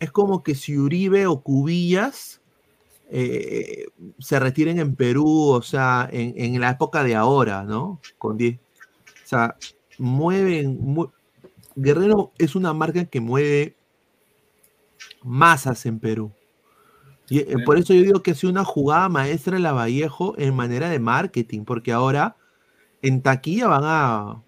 [0.00, 2.40] es como que si Uribe o Cubillas
[3.10, 3.86] eh,
[4.18, 8.00] se retiren en Perú, o sea, en, la época de ahora, ¿no?
[8.18, 8.58] Con 10.
[8.58, 8.60] O
[9.24, 9.56] sea,
[9.98, 10.96] mueven.
[11.74, 13.76] Guerrero es una marca que mueve
[15.22, 16.32] masas en Perú.
[17.28, 20.54] Y, eh, por eso yo digo que es una jugada maestra en la Vallejo en
[20.54, 22.36] manera de marketing, porque ahora
[23.02, 24.42] en taquilla van a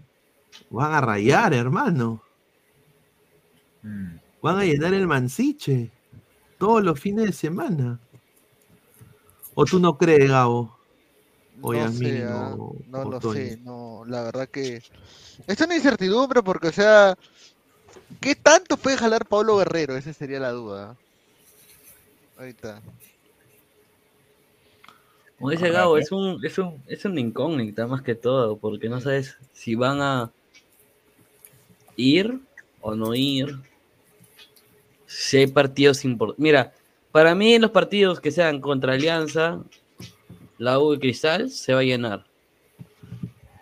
[0.69, 2.21] van a rayar, hermano.
[3.83, 4.17] Mm.
[4.41, 5.91] Van a llenar el mansiche
[6.57, 7.99] todos los fines de semana.
[9.59, 10.73] ¿O tú no crees, Gabo?
[11.61, 12.55] O no, sé, ah,
[12.87, 14.81] no, lo sé, no, la verdad que
[15.47, 17.17] es una incertidumbre porque, o sea,
[18.21, 19.97] ¿qué tanto puede jalar Pablo Guerrero?
[19.97, 20.95] Esa sería la duda.
[22.37, 22.81] Ahorita.
[25.37, 29.01] Como dice Gabo, es un, es un, es una incógnita más que todo, porque no
[29.01, 30.31] sabes si van a
[31.97, 32.39] ir
[32.79, 33.59] o no ir,
[35.05, 36.41] si hay partidos importantes.
[36.41, 36.73] Mira,
[37.11, 39.63] para mí los partidos que sean contra Alianza,
[40.57, 42.25] la U y Cristal, se va a llenar.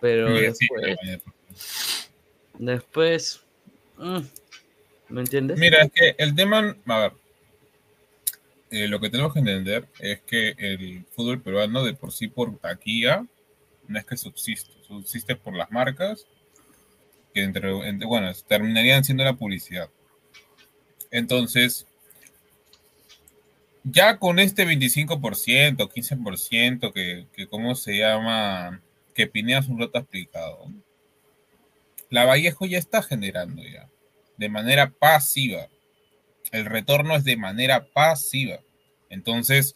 [0.01, 0.97] Pero después,
[2.57, 3.41] después
[3.97, 4.19] mm,
[5.09, 5.57] ¿me entiendes?
[5.57, 7.13] Mira, es que el tema, a ver,
[8.69, 12.57] eh, lo que tenemos que entender es que el fútbol peruano de por sí por
[12.57, 13.25] taquilla
[13.87, 16.27] no es que subsiste, subsiste por las marcas
[17.33, 17.71] que entre,
[18.05, 19.89] bueno, terminarían siendo la publicidad.
[21.11, 21.87] Entonces,
[23.89, 28.81] ya con este 25%, 15% que, que ¿cómo se llama?
[29.13, 30.71] Que Pineas un rato ha explicado.
[32.09, 33.89] La Vallejo ya está generando ya,
[34.37, 35.67] de manera pasiva.
[36.51, 38.59] El retorno es de manera pasiva.
[39.09, 39.75] Entonces,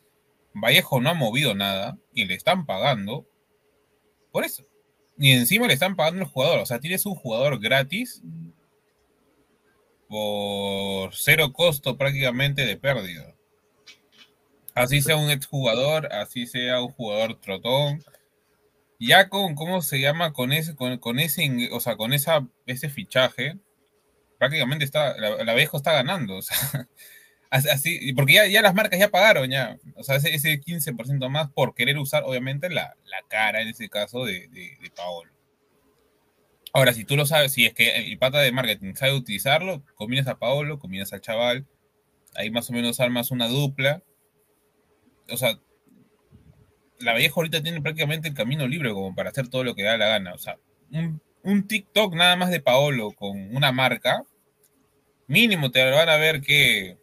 [0.54, 3.26] Vallejo no ha movido nada y le están pagando
[4.32, 4.66] por eso.
[5.18, 6.60] Y encima le están pagando al jugador.
[6.60, 8.22] O sea, tienes un jugador gratis
[10.08, 13.36] por cero costo prácticamente de pérdida.
[14.74, 18.04] Así sea un exjugador, así sea un jugador trotón.
[19.00, 20.32] Ya con, ¿cómo se llama?
[20.32, 23.58] Con ese, con, ese, o sea, con esa, ese fichaje,
[24.38, 26.40] prácticamente está, la, la está ganando.
[27.54, 29.78] O sea, así, porque ya, ya las marcas ya pagaron, ya.
[29.96, 33.90] O sea, ese, ese 15% más por querer usar, obviamente, la, la cara en ese
[33.90, 35.32] caso de, de, de, Paolo.
[36.72, 40.28] Ahora, si tú lo sabes, si es que el pata de marketing sabe utilizarlo, combinas
[40.28, 41.68] a Paolo, combinas al chaval,
[42.36, 44.02] ahí más o menos armas una dupla.
[45.32, 45.60] O sea,
[47.00, 49.98] la vieja ahorita tiene prácticamente el camino libre como para hacer todo lo que da
[49.98, 50.34] la gana.
[50.34, 50.58] O sea,
[50.92, 54.24] un, un TikTok nada más de Paolo con una marca,
[55.28, 56.98] mínimo te van a ver que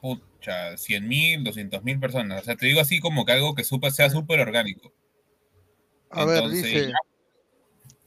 [0.00, 2.42] pucha, 100 mil, 200 mil personas.
[2.42, 4.92] O sea, te digo así como que algo que super, sea súper orgánico.
[6.10, 6.92] A ver, dice.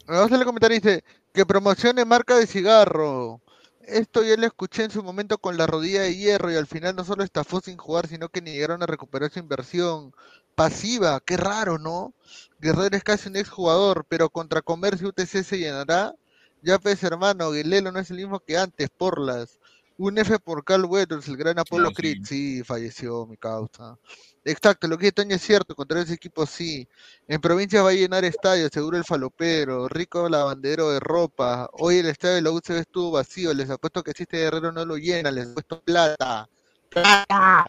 [0.06, 3.42] Vamos a el comentario, dice que promocione marca de cigarro.
[3.88, 6.96] Esto ya lo escuché en su momento con la rodilla de hierro y al final
[6.96, 10.14] no solo estafó sin jugar, sino que ni llegaron a recuperar su inversión.
[10.56, 12.14] Pasiva, qué raro, ¿no?
[12.60, 16.14] Guerrero es casi un exjugador, pero contra Comercio UTC se llenará.
[16.62, 19.58] Ya pues hermano, Guilelo no es el mismo que antes, por las.
[20.00, 22.64] Un F por Carl Weathers, el gran Apolo no, sí.
[22.64, 23.98] falleció mi causa.
[24.46, 26.88] Exacto, lo que Toño es cierto, contra ese equipo sí.
[27.28, 31.68] En provincia va a llenar estadios, seguro el falopero, rico lavandero de ropa.
[31.74, 34.86] Hoy el estadio de la UCB estuvo vacío, les apuesto que si este guerrero no
[34.86, 36.48] lo llena, les he puesto plata.
[36.90, 37.66] ¡Plata!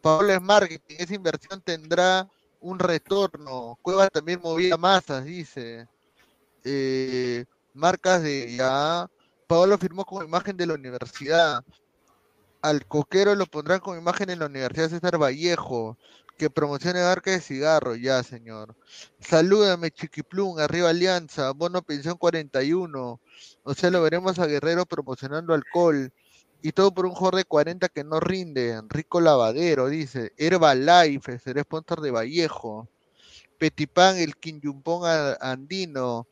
[0.00, 2.26] Pablo es marketing, esa inversión tendrá
[2.60, 3.78] un retorno.
[3.82, 5.86] Cueva también movía masas, dice.
[6.64, 7.44] Eh,
[7.74, 9.10] marcas de ya.
[9.46, 11.64] Pablo firmó con imagen de la universidad
[12.66, 15.96] al coquero lo pondrán con imagen en la Universidad César Vallejo.
[16.36, 18.74] Que promocione marca de cigarro, ya, señor.
[19.20, 23.20] Salúdame, Chiquiplum, arriba Alianza, bono pensión 41.
[23.62, 26.12] O sea, lo veremos a Guerrero promocionando alcohol.
[26.60, 28.82] Y todo por un jugador de 40 que no rinde.
[28.88, 30.32] Rico Lavadero, dice.
[30.36, 32.88] Herbalife, será sponsor de Vallejo.
[33.58, 35.02] Petipán, el Quinyumpón
[35.40, 36.26] andino.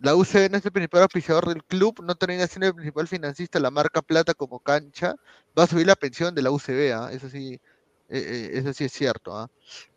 [0.00, 3.60] La UCB no es el principal auspiciador del club, no termina siendo el principal financista,
[3.60, 5.14] la marca Plata como cancha,
[5.58, 7.12] va a subir la pensión de la UCB, ¿ah?
[7.12, 7.60] eso sí,
[8.08, 9.36] eh, eh, eso sí es cierto.
[9.36, 9.50] ¿ah?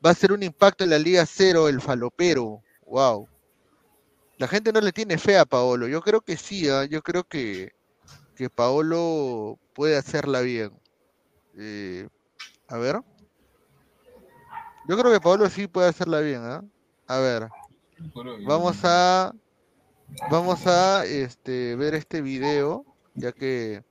[0.05, 3.29] Va a ser un impacto en la Liga Cero, el falopero, wow.
[4.37, 6.83] La gente no le tiene fe a Paolo, yo creo que sí, ¿ah?
[6.83, 7.71] yo creo que,
[8.35, 10.73] que Paolo puede hacerla bien.
[11.57, 12.09] Eh,
[12.67, 12.99] a ver.
[14.85, 16.41] Yo creo que Paolo sí puede hacerla bien,
[17.07, 17.47] A ver.
[18.45, 19.33] Vamos a
[20.29, 22.85] vamos a este, ver este video,
[23.15, 23.83] ya que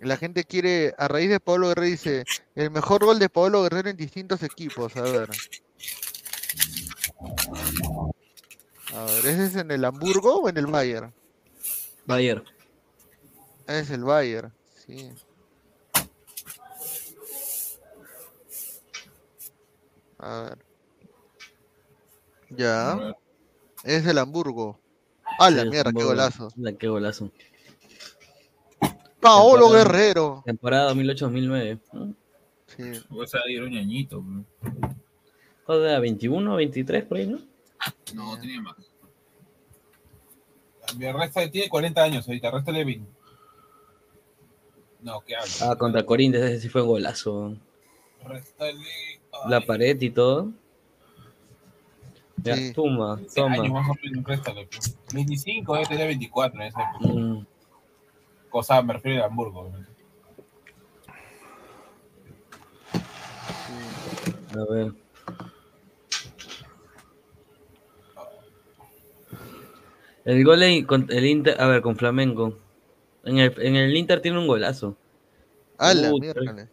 [0.00, 3.90] la gente quiere, a raíz de Pablo Guerrero dice, el mejor gol de Pablo Guerrero
[3.90, 5.30] en distintos equipos, a ver.
[8.94, 11.12] A ver, ¿ese es en el Hamburgo o en el Bayern?
[12.06, 12.44] Bayern.
[13.66, 15.12] Es el Bayern, sí.
[20.18, 20.58] A ver.
[22.50, 23.14] Ya.
[23.84, 24.78] Es el Hamburgo.
[25.40, 26.48] ¡A la mierda, qué golazo!
[26.56, 27.30] La, qué golazo.
[29.20, 30.42] Paolo Guerrero.
[30.44, 31.80] Temporada 2008-2009.
[32.66, 32.82] Sí.
[33.08, 34.22] O sea, era un añito.
[35.64, 35.98] ¿Cuándo era?
[35.98, 37.38] ¿21, 23 por ahí, no?
[38.14, 38.76] No, tenía más.
[40.98, 43.10] Resta tiene 40 años ahorita, Resta de 20.
[45.00, 45.52] No, ¿qué hablo?
[45.62, 47.56] Ah, contra Corinthians, ese sí fue un golazo.
[48.26, 48.66] Resta
[49.48, 50.52] La pared y todo.
[52.42, 52.72] Ya, sí.
[52.72, 53.54] toma, toma.
[53.54, 54.68] Años más o menos, réstale.
[55.12, 57.08] 25, debe tener 24 en esa época.
[57.08, 57.46] Mm.
[58.48, 59.90] Cosa, me refiero a Hamburgo, obviamente.
[64.52, 64.92] A ver.
[70.24, 72.58] El gol en, con el Inter, a ver, con Flamengo.
[73.24, 74.96] En el, en el Inter tiene un golazo.
[75.78, 76.68] A la mierda.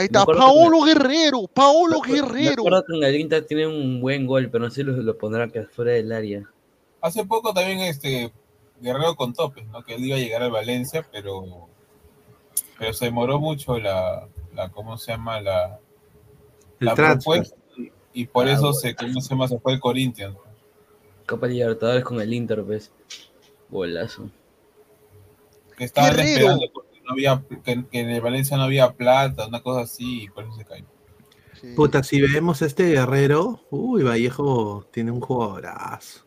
[0.00, 2.64] Ahí está, Paolo Guerrero, Paolo Guerrero.
[2.64, 5.18] Me que en el Inter tiene un buen gol, pero no sé si lo, lo
[5.18, 6.50] pondrá que fuera del área.
[7.02, 8.32] Hace poco también este
[8.80, 9.82] Guerrero con topes, ¿no?
[9.84, 11.68] Que él iba a llegar al Valencia, pero,
[12.78, 15.40] pero se demoró mucho la, la ¿cómo se llama?
[15.42, 15.78] La,
[16.78, 17.54] la propuesta
[18.12, 19.48] y por ah, eso se, ¿cómo se llama?
[19.48, 20.36] Se fue el Corinthians.
[21.26, 22.90] Copa Libertadores con el Inter, pues.
[23.68, 24.30] Golazo.
[25.76, 26.66] Que estaban esperando
[27.12, 30.64] había, que, en el Valencia no había plata, una cosa así, y por eso se
[30.64, 30.86] cayó.
[31.76, 36.24] Puta, si vemos este guerrero, uy, Vallejo tiene un jugadorazo.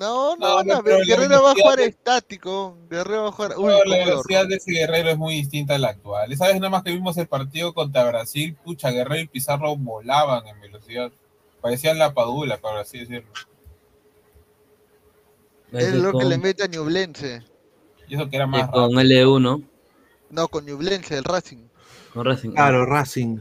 [0.00, 2.78] No, no, no, Guerrero va a jugar estático.
[2.88, 3.58] Guerrero va a jugar.
[3.58, 6.32] Uy, la velocidad de ese Guerrero es muy distinta a la actual.
[6.32, 10.46] Esa vez nada más que vimos el partido contra Brasil, pucha, Guerrero y Pizarro volaban
[10.46, 11.12] en velocidad.
[11.60, 13.28] Parecían la padula, para así decirlo.
[15.72, 17.42] Es lo que le mete a Ñublense.
[18.08, 18.70] Y eso que era más.
[18.70, 19.62] Con L1.
[20.30, 21.68] No, con Ñublense, el Racing.
[22.14, 22.50] Con Racing.
[22.52, 23.38] Claro, Racing.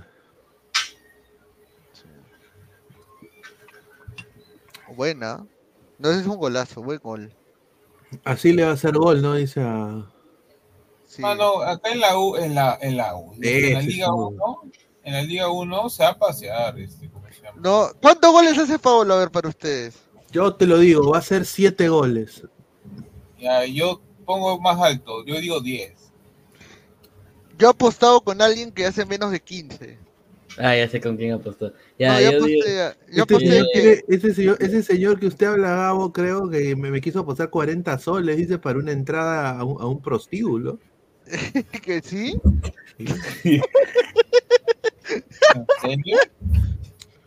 [4.95, 5.45] Buena.
[5.99, 7.33] No, ese es un golazo, buen gol.
[8.23, 9.35] Así le va a hacer gol, ¿no?
[9.35, 10.05] Dice a.
[11.23, 14.61] Ah, no, acá en la U, en la, en la U, en la Liga 1,
[15.03, 17.09] en la Liga 1 se va a pasear, este,
[17.55, 19.99] No, ¿cuántos goles hace Pablo a ver para ustedes?
[20.31, 22.43] Yo te lo digo, va a ser siete goles.
[23.39, 25.98] Ya, yo pongo más alto, yo digo 10.
[27.59, 29.97] Yo he apostado con alguien que hace menos de 15.
[30.57, 31.73] Ah, ya sé con quién apostó.
[31.99, 35.27] Ya, yo, yo digo- aposté, yo Este aposté señor que- ese, señor, ese señor que
[35.27, 39.59] usted habla, Gabo, creo que me, me quiso apostar 40 soles, dice, para una entrada
[39.59, 40.79] a un, a un prostíbulo.
[41.83, 42.39] que sí.
[42.97, 43.07] ¿En
[45.81, 46.17] serio?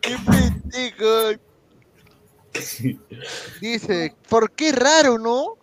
[0.01, 1.39] ¡Qué pendejo!
[3.61, 5.57] Dice, ¿por qué raro, no?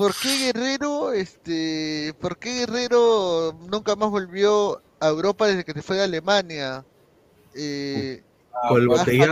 [0.00, 5.82] ¿Por qué Guerrero, este, por qué Guerrero nunca más volvió a Europa desde que se
[5.82, 6.86] fue de Alemania?
[7.54, 8.22] Eh,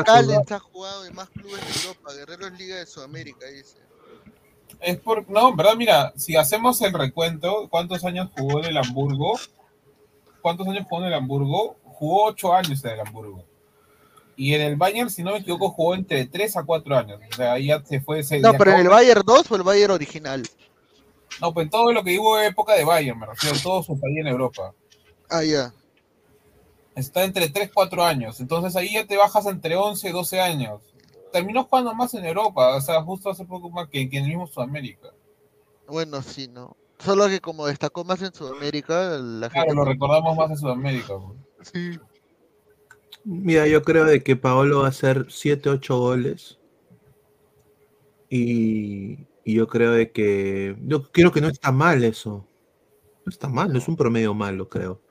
[0.04, 0.56] Callens ¿no?
[0.56, 2.12] ha jugado en más clubes de Europa.
[2.12, 3.78] Guerrero es Liga de Sudamérica, dice.
[4.80, 8.76] Es por, no, en verdad, mira, si hacemos el recuento, ¿cuántos años jugó en el
[8.76, 9.40] Hamburgo?
[10.42, 11.78] ¿Cuántos años jugó en el Hamburgo?
[11.82, 13.42] Jugó 8 años en el Hamburgo.
[14.40, 17.20] Y en el Bayern, si no me equivoco, jugó entre 3 a 4 años.
[17.28, 18.22] O sea, ahí ya se fue.
[18.22, 20.48] Se No, pero en el Bayern 2 o el Bayern original.
[21.40, 23.98] No, pues en todo lo que digo es época de Bayern, me refiero, todo su
[23.98, 24.72] país en Europa.
[25.28, 25.74] Ah, ya.
[26.94, 28.38] Está entre 3 4 años.
[28.38, 30.82] Entonces ahí ya te bajas entre 11 y 12 años.
[31.32, 34.28] Terminó jugando más en Europa, o sea, justo hace poco más que, que en el
[34.30, 35.08] mismo Sudamérica.
[35.88, 36.76] Bueno, sí, ¿no?
[37.00, 39.74] Solo que como destacó más en Sudamérica, la Claro, gente...
[39.74, 41.14] lo recordamos más en Sudamérica.
[41.18, 41.68] pues.
[41.72, 41.98] Sí.
[43.30, 46.58] Mira, yo creo de que Paolo va a hacer 7, 8 goles.
[48.30, 50.76] Y, y yo creo de que.
[50.86, 52.46] Yo creo que no está mal eso.
[53.26, 55.02] No está mal, no es un promedio malo, creo.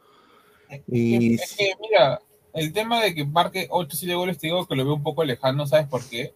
[0.88, 2.19] Y Es que, mira,
[2.53, 5.03] el tema de que marque 8 o 7 goles, te digo que lo veo un
[5.03, 6.34] poco lejano, ¿sabes por qué?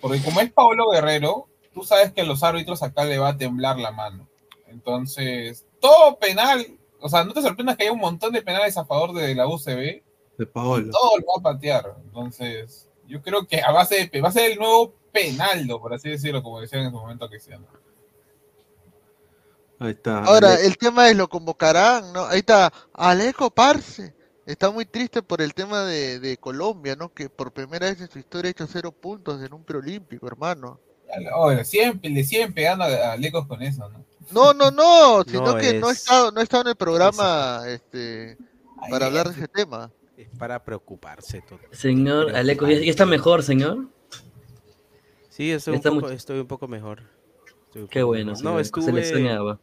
[0.00, 3.36] Porque como es Paolo Guerrero, tú sabes que a los árbitros acá le va a
[3.36, 4.30] temblar la mano.
[4.66, 6.66] Entonces, todo penal,
[7.00, 9.46] o sea, no te sorprendas que haya un montón de penales a favor de la
[9.46, 10.02] UCB,
[10.38, 10.90] de Paolo.
[10.90, 11.94] todo lo va a patear.
[12.04, 16.08] Entonces, yo creo que a base de, va a ser el nuevo penaldo, por así
[16.08, 17.64] decirlo, como decían en su momento que sean.
[19.78, 20.22] Ahí está.
[20.24, 22.24] Ahora, Ale- el tema es lo convocarán, ¿no?
[22.26, 24.14] Ahí está Alejo Parce.
[24.46, 27.12] Está muy triste por el tema de, de Colombia, ¿no?
[27.12, 30.80] Que por primera vez en su historia ha hecho cero puntos en un preolímpico, hermano.
[31.36, 34.04] Oye, siempre, le siguen pegando a, a Lecos con eso, ¿no?
[34.30, 36.76] No, no, no, sino No, que no he es- estado, no he estado en el
[36.76, 38.36] programa este,
[38.90, 39.90] para hablar de ese tema.
[40.30, 41.58] Es para preocuparse todo.
[41.70, 43.88] Señor Aleco, ¿ya, está mejor, señor?
[45.28, 47.02] Sí, estoy un, poco, estoy un poco mejor.
[47.74, 48.44] Un Qué poco bueno, mejor.
[48.44, 49.00] No, señor, se le estuve...
[49.00, 49.58] extrañaba.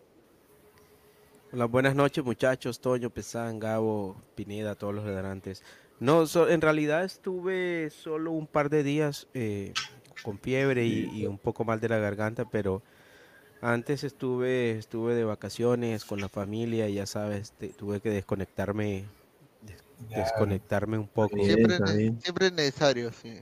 [1.52, 5.64] Hola, buenas noches muchachos, Toño, Pesán, Gabo, Pineda, todos los redondantes.
[5.99, 9.73] No, so- en realidad estuve solo un par de días eh,
[10.23, 12.84] con fiebre y, y un poco mal de la garganta, pero
[13.61, 19.06] antes estuve, estuve de vacaciones con la familia y ya sabes, te- tuve que desconectarme,
[19.19, 19.19] des-
[20.09, 21.38] desconectarme un poco.
[21.43, 23.41] Siempre, es necesario, sí.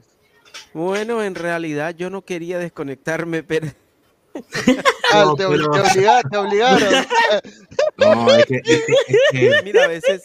[0.73, 3.67] Bueno, en realidad yo no quería desconectarme, pero...
[5.13, 6.79] Ah, No, te, obli- pero- te obliga- te obligaron.
[7.97, 8.73] No, es que, es que-
[9.07, 10.23] es que- Mira, a veces,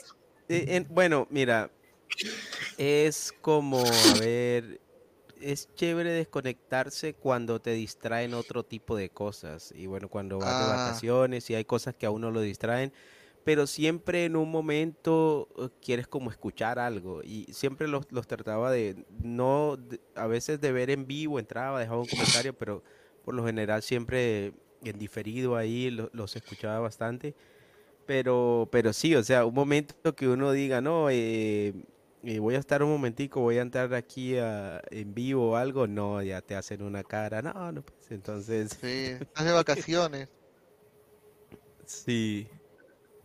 [0.48, 1.70] eh, en- bueno, mira,
[2.78, 4.80] es como, a ver,
[5.40, 9.72] es chévere desconectarse cuando te distraen otro tipo de cosas.
[9.74, 10.76] Y bueno, cuando vas de Ah.
[10.76, 12.92] vacaciones y hay cosas que a uno lo distraen,
[13.44, 17.22] pero siempre en un momento eh, quieres como escuchar algo.
[17.22, 21.80] Y siempre los, los trataba de, no, de- a veces de ver en vivo, entraba,
[21.80, 22.82] dejaba un comentario, pero
[23.22, 24.52] por lo general siempre
[24.84, 27.34] en diferido ahí lo- los escuchaba bastante.
[28.06, 31.72] Pero, pero sí, o sea, un momento que uno diga, no, eh,
[32.24, 35.86] eh, voy a estar un momentico, voy a entrar aquí a- en vivo o algo,
[35.86, 40.28] no, ya te hacen una cara, no, no, pues entonces, Sí, estás de vacaciones.
[41.86, 42.48] sí.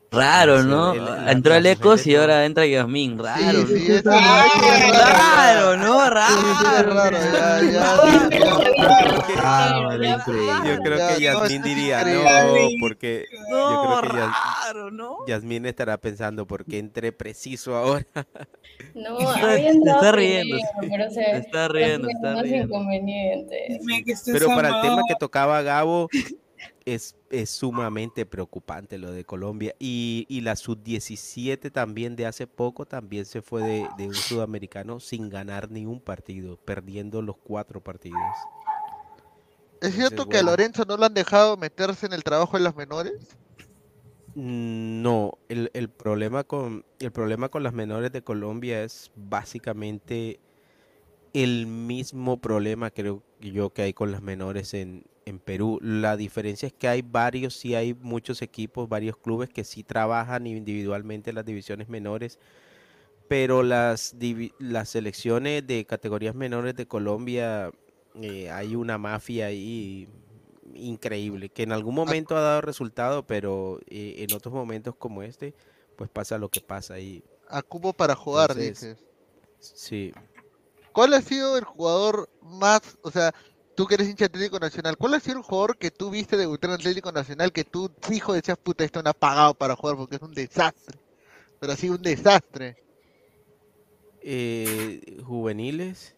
[0.10, 0.94] Raro, ¿no?
[0.94, 3.20] el- la- Entró Alecos y ahora entra Yasmín.
[3.20, 4.12] Raro, Sí, sí, ¿no?
[4.12, 6.04] Raro, ¿no?
[6.06, 6.40] Sí, Raro.
[6.78, 9.44] es raro, ya, ya, ya.
[9.44, 10.54] Vale, increíble.
[10.66, 12.22] Yo creo que Yasmín diría, no,
[12.80, 14.32] porque No, yo creo que Yas-
[14.66, 15.18] raro, ¿no?
[15.28, 18.06] Yasmín estará pensando, ¿por qué entré preciso ahora?
[18.94, 20.58] No, Está- había se entrado está riendo,
[20.90, 22.66] pero se está riendo, está riendo.
[22.76, 23.80] inconvenientes.
[24.26, 26.10] Pero para el tema que tocaba Gabo,
[26.86, 29.76] es, es sumamente preocupante lo de Colombia.
[29.80, 35.00] Y, y la sub-17 también de hace poco también se fue de, de un sudamericano
[35.00, 38.50] sin ganar ni un partido, perdiendo los cuatro partidos.
[39.82, 40.44] ¿Es cierto Entonces, que a.
[40.44, 43.36] Lorenzo no lo han dejado meterse en el trabajo de las menores?
[44.36, 50.40] Mm, No, el, el problema con, el problema con las menores de Colombia es básicamente
[51.34, 55.80] el mismo problema creo yo que hay con las menores en, en Perú.
[55.82, 60.48] La diferencia es que hay varios, sí hay muchos equipos, varios clubes que sí trabajan
[60.48, 62.40] individualmente en las divisiones menores,
[63.28, 64.16] pero las,
[64.58, 67.72] las selecciones de categorías menores de Colombia,
[68.22, 70.08] eh, hay una mafia ahí
[70.74, 72.06] increíble, que en algún ah.
[72.06, 75.54] momento ha dado resultado, pero eh, en otros momentos como este,
[75.98, 77.00] pues pasa lo que pasa.
[77.00, 78.98] Y, a cubo para jugar, dices.
[79.60, 80.14] Sí.
[80.94, 83.34] ¿Cuál ha sido el jugador más, o sea,
[83.78, 86.72] tú que eres hincha Atlético Nacional, ¿cuál ha sido el jugador que tú viste debutar
[86.72, 90.16] en Atlético Nacional que tú, fijo, decías, puta, esto no ha pagado para jugar porque
[90.16, 90.98] es un desastre?
[91.60, 92.84] Pero ha sido un desastre.
[94.24, 96.16] Eh, juveniles.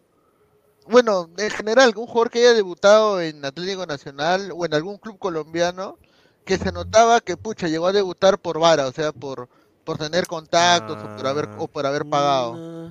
[0.88, 5.18] Bueno, en general, un jugador que haya debutado en Atlético Nacional o en algún club
[5.18, 5.98] colombiano
[6.46, 9.50] que se notaba que, pucha, llegó a debutar por vara, o sea, por,
[9.84, 12.54] por tener contactos o por haber, o por haber pagado.
[12.56, 12.90] Ah,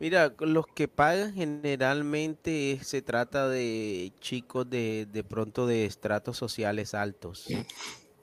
[0.00, 6.94] Mira, los que pagan generalmente se trata de chicos de, de pronto de estratos sociales
[6.94, 7.46] altos.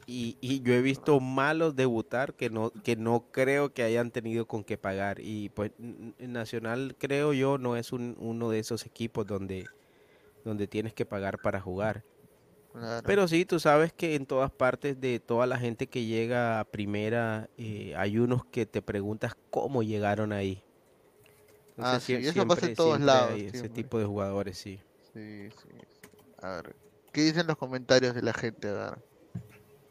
[0.08, 4.46] Y, y, yo he visto malos debutar que no, que no creo que hayan tenido
[4.46, 5.20] con qué pagar.
[5.20, 5.72] Y pues
[6.20, 9.66] Nacional creo yo no es un, uno de esos equipos donde,
[10.44, 12.04] donde tienes que pagar para jugar.
[13.06, 16.66] Pero sí, tú sabes que en todas partes de toda la gente que llega a
[16.66, 20.65] primera, eh, hay unos que te preguntas cómo llegaron ahí.
[21.78, 23.40] Ah, sí, eso pasa en todos lados.
[23.40, 24.80] ese tipo de jugadores, sí.
[25.14, 25.70] Sí, sí.
[26.42, 26.76] A ver,
[27.12, 28.70] ¿qué dicen los comentarios de la gente?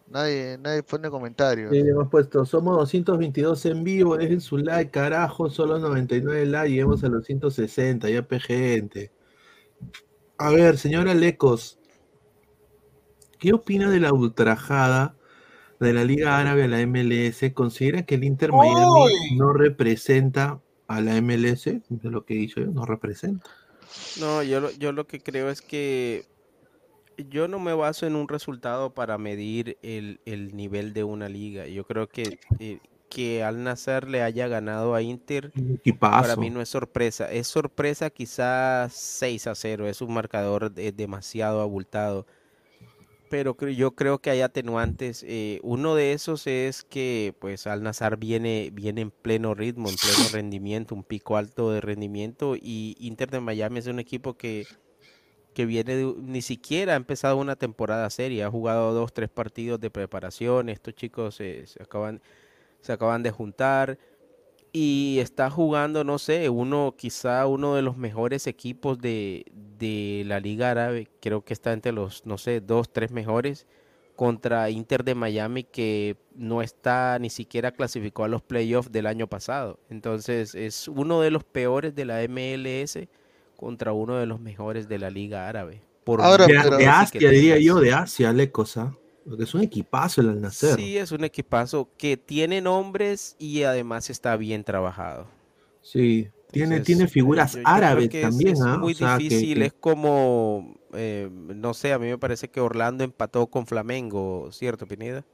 [0.09, 1.73] Nadie, nadie pone comentarios.
[1.73, 7.05] Sí, hemos puesto, somos 222 en vivo, dejen su like, carajo, solo 99 likes, lleguemos
[7.05, 9.11] a los 160, ya gente.
[10.39, 11.79] A ver, señora Lecos,
[13.39, 15.17] ¿qué opina de la ultrajada
[15.81, 17.53] de la Liga Árabe a la MLS?
[17.53, 22.85] ¿Considera que el Inter Miami no representa a la MLS, de lo que hizo no
[22.85, 23.49] representa.
[24.19, 26.27] No, yo, yo lo que creo es que
[27.17, 30.19] yo no me baso en un resultado para medir el,
[30.55, 31.67] nivel de una liga.
[31.67, 35.53] Yo creo que, eh, que al nacer le haya ganado a Inter,
[35.99, 37.31] para mí no es sorpresa.
[37.31, 42.27] Es sorpresa quizás 6 a 0, es un marcador demasiado abultado
[43.29, 45.25] pero yo creo que hay atenuantes.
[45.27, 49.97] Eh, uno de esos es que pues Al Nazar viene, viene en pleno ritmo, en
[49.97, 54.67] pleno rendimiento, un pico alto de rendimiento y Inter de Miami es un equipo que,
[55.55, 59.91] que viene ni siquiera ha empezado una temporada seria, ha jugado dos, tres partidos de
[59.91, 62.21] preparación, estos chicos se, acaban,
[62.81, 63.99] se acaban de juntar
[64.77, 69.45] y está jugando, no sé, uno, quizá uno de los mejores equipos de,
[70.27, 73.69] la Liga Árabe, creo que está entre los, no sé, dos, tres mejores,
[74.17, 79.29] contra Inter de Miami, que no está ni siquiera clasificó a los playoffs del año
[79.29, 79.79] pasado.
[79.91, 82.99] Entonces, es uno de los peores de la MLS
[83.57, 85.83] contra uno de los mejores de la Liga Árabe.
[86.03, 88.97] Por Ahora, de, Asia, diría yo, de Asia, le cosa.
[89.29, 90.77] Porque es un equipazo el al nacer.
[90.77, 95.27] Sí, es un equipazo que tiene nombres y además está bien trabajado.
[95.81, 98.55] Sí, tiene, tiene figuras árabes también.
[98.55, 98.79] Es, ¿ah?
[98.79, 103.67] muy difícil, es como, eh, no sé, a mí me parece que Orlando empató con
[103.67, 105.25] Flamengo, ¿cierto, Pineda?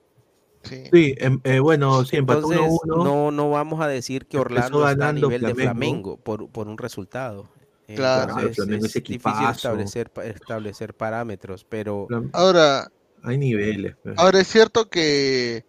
[0.62, 5.08] Sí, em, eh, bueno, sí, empató Entonces, No, no vamos a decir que Orlando está
[5.08, 7.48] a nivel de Flamengo por, por un resultado.
[7.86, 12.06] Claro, es, es difícil establecer, establecer parámetros, pero...
[12.32, 12.90] Ahora,
[13.22, 13.96] hay niveles.
[14.02, 14.18] Pues.
[14.18, 15.64] Ahora es cierto que,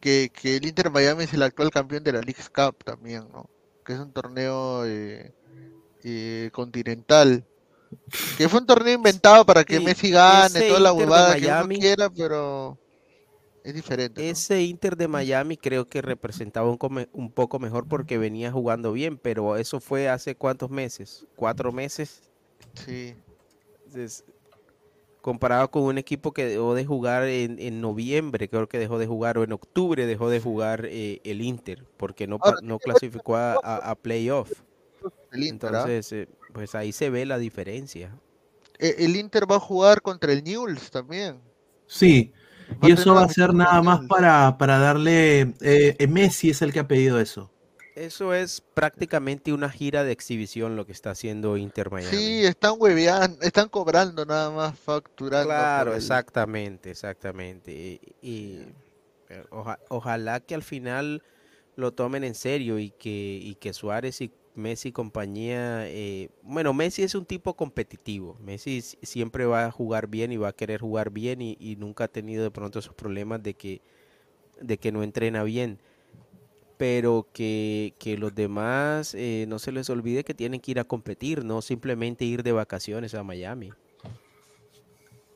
[0.00, 3.48] que, el Inter Miami es el actual campeón de la League Cup también, ¿no?
[3.84, 5.32] Que es un torneo eh,
[6.04, 7.44] eh, continental.
[8.36, 12.10] Que fue un torneo inventado para que Messi gane, toda la huevada que uno quiera,
[12.10, 12.78] pero
[13.62, 14.28] es diferente.
[14.28, 19.18] Ese Inter de Miami creo que representaba un, un, poco mejor porque venía jugando bien,
[19.18, 22.22] pero eso fue hace cuántos meses, cuatro meses.
[22.74, 23.14] Sí.
[23.86, 24.24] Entonces,
[25.26, 29.38] comparado con un equipo que dejó de jugar en, noviembre, creo que dejó de jugar,
[29.38, 33.96] o en octubre dejó de jugar eh, el Inter, porque no, no clasificó a, a,
[33.96, 34.52] playoff.
[35.32, 38.16] Entonces, eh, pues ahí se ve la diferencia.
[38.78, 41.40] E, el Inter va a jugar contra el Newell's también.
[41.88, 42.32] Sí,
[42.82, 45.54] y eso va a ser nada más para, para darle...
[45.60, 47.50] Eh, Messi es el que ha pedido eso.
[47.96, 52.14] Eso es prácticamente una gira de exhibición lo que está haciendo Inter Miami.
[52.14, 55.48] Sí, están hueveando, están cobrando nada más, facturando.
[55.48, 57.98] Claro, exactamente, exactamente.
[58.20, 58.60] Y,
[59.30, 59.44] eh,
[59.88, 61.22] ojalá que al final
[61.74, 66.74] lo tomen en serio y que, y que Suárez y Messi y compañía, eh, bueno,
[66.74, 70.82] Messi es un tipo competitivo, Messi siempre va a jugar bien y va a querer
[70.82, 73.80] jugar bien y, y nunca ha tenido de pronto esos problemas de que,
[74.60, 75.78] de que no entrena bien
[76.76, 80.84] pero que, que los demás eh, no se les olvide que tienen que ir a
[80.84, 83.72] competir, no simplemente ir de vacaciones a Miami.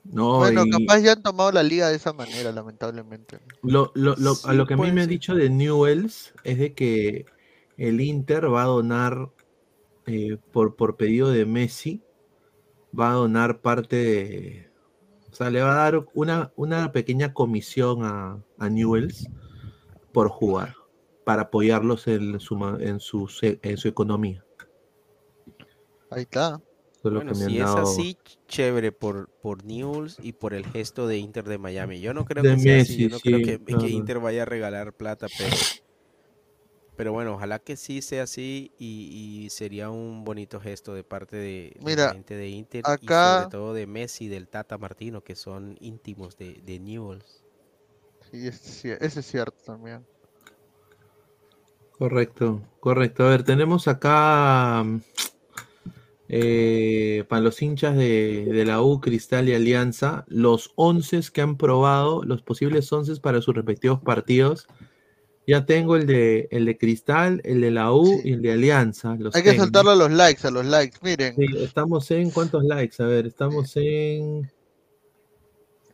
[0.05, 3.39] No, bueno, capaz ya han tomado la liga de esa manera, lamentablemente.
[3.63, 6.73] Lo, lo, lo, a lo que a mí me han dicho de Newells es de
[6.73, 7.27] que
[7.77, 9.31] el Inter va a donar
[10.07, 12.03] eh, por, por pedido de Messi,
[12.99, 14.71] va a donar parte de.
[15.31, 19.29] O sea, le va a dar una, una pequeña comisión a, a Newells
[20.13, 20.75] por jugar,
[21.25, 24.45] para apoyarlos en su, en su, en su economía.
[26.11, 26.61] Ahí está.
[27.03, 31.57] Bueno, si es así, chévere por, por News y por el gesto de Inter de
[31.57, 32.01] Miami.
[32.01, 35.27] Yo no creo que sea así, yo no creo que, Inter vaya a regalar plata,
[35.39, 35.57] pero,
[36.97, 41.75] pero bueno, ojalá que sí sea así y, sería un bonito gesto de parte de,
[41.83, 46.37] la gente de Inter y sobre todo de Messi, del Tata Martino, que son íntimos
[46.37, 47.45] de, de Newells.
[48.31, 50.05] Sí, ese es cierto también.
[52.01, 53.27] Correcto, correcto.
[53.27, 54.87] A ver, tenemos acá
[56.31, 62.23] eh, para los hinchas de, la U, Cristal y Alianza, los 11 que han probado,
[62.25, 64.67] los posibles 11 para sus respectivos partidos.
[65.47, 69.19] Ya tengo el de, el de Cristal, el de la U y el de Alianza.
[69.35, 71.35] Hay que soltarlo a los likes, a los likes, miren.
[71.59, 73.03] estamos en, ¿cuántos likes?
[73.03, 74.51] A ver, estamos en...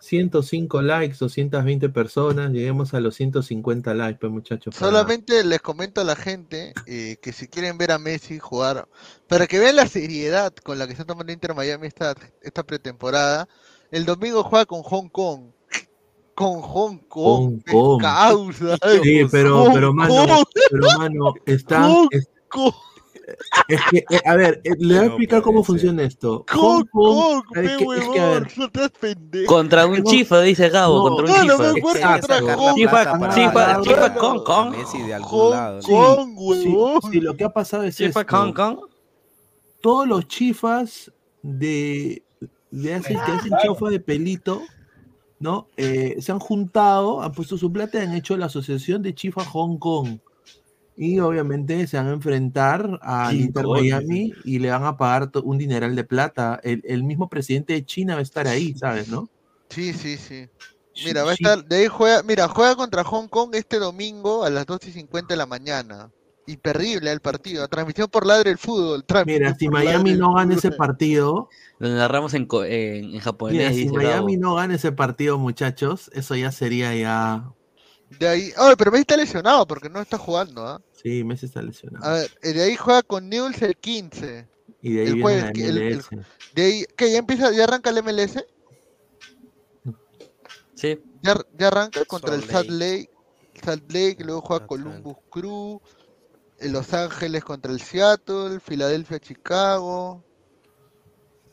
[0.07, 4.75] 105 likes, 220 personas, lleguemos a los 150 likes, pues muchachos.
[4.75, 8.89] Solamente les comento a la gente eh, que si quieren ver a Messi jugar,
[9.29, 13.49] para que vean la seriedad con la que está tomando Inter Miami esta, esta pretemporada,
[13.91, 15.51] el domingo juega con Hong Kong.
[16.35, 22.07] Con Hong Kong, Hong Causa, sí, pero, pero mano, pero mano, están,
[23.69, 26.45] es que, eh, a ver, eh, le voy a explicar cómo funciona esto.
[26.53, 31.75] Hong Kong, es que, a ver, contra un chifa, dice Gabo, contra un chifa.
[32.75, 34.43] Chifa, chifa, chifa Kong.
[34.45, 34.75] Kong.
[35.85, 36.37] Kong,
[37.11, 38.79] Sí, lo que ha pasado es Chifa Kong Kong.
[39.81, 41.13] Todos los chifas
[41.43, 42.23] de,
[42.71, 44.63] de hacen, que hacen chofa de pelito,
[45.39, 45.69] ¿no?
[45.77, 49.45] Eh, se han juntado, han puesto su plata y han hecho la asociación de chifa
[49.45, 50.19] Hong Kong
[50.97, 55.59] y obviamente se van a enfrentar a Inter Miami y le van a pagar un
[55.59, 56.59] dineral de plata.
[56.63, 59.29] El, mismo presidente de China va a estar ahí, ¿sabes, no?
[59.69, 60.49] Sí, sí, sí.
[61.05, 64.51] Mira, va a estar, de ahí juega, mira, juega contra Hong Kong este domingo a
[64.51, 66.11] las 2 y 50 de la mañana.
[66.47, 67.69] Imperdible el partido.
[67.69, 69.05] Transmisión por Ladre el Fútbol.
[69.27, 71.51] Mira, si Miami no gana ese partido.
[71.79, 73.57] Lo narramos en, en, japonés.
[73.57, 77.53] Mira, si Miami no gana ese partido, muchachos, eso ya sería ya
[78.11, 80.81] de ahí, oh, pero Messi está lesionado porque no está jugando, ¿ah?
[80.93, 82.05] Sí, Messi está lesionado.
[82.05, 84.49] A ver, de ahí juega con Newell's el 15.
[84.83, 86.05] Y de ahí el viene el,
[86.55, 87.13] de ahí, ¿qué?
[87.13, 88.45] ¿Ya empieza, ya arranca el MLS?
[90.75, 91.01] Sí.
[91.23, 93.11] Ya, ya arranca contra el Salt Lake.
[93.63, 95.81] Salt Lake, luego juega Columbus Crew,
[96.61, 100.23] Los Ángeles contra el Seattle, Filadelfia, Chicago.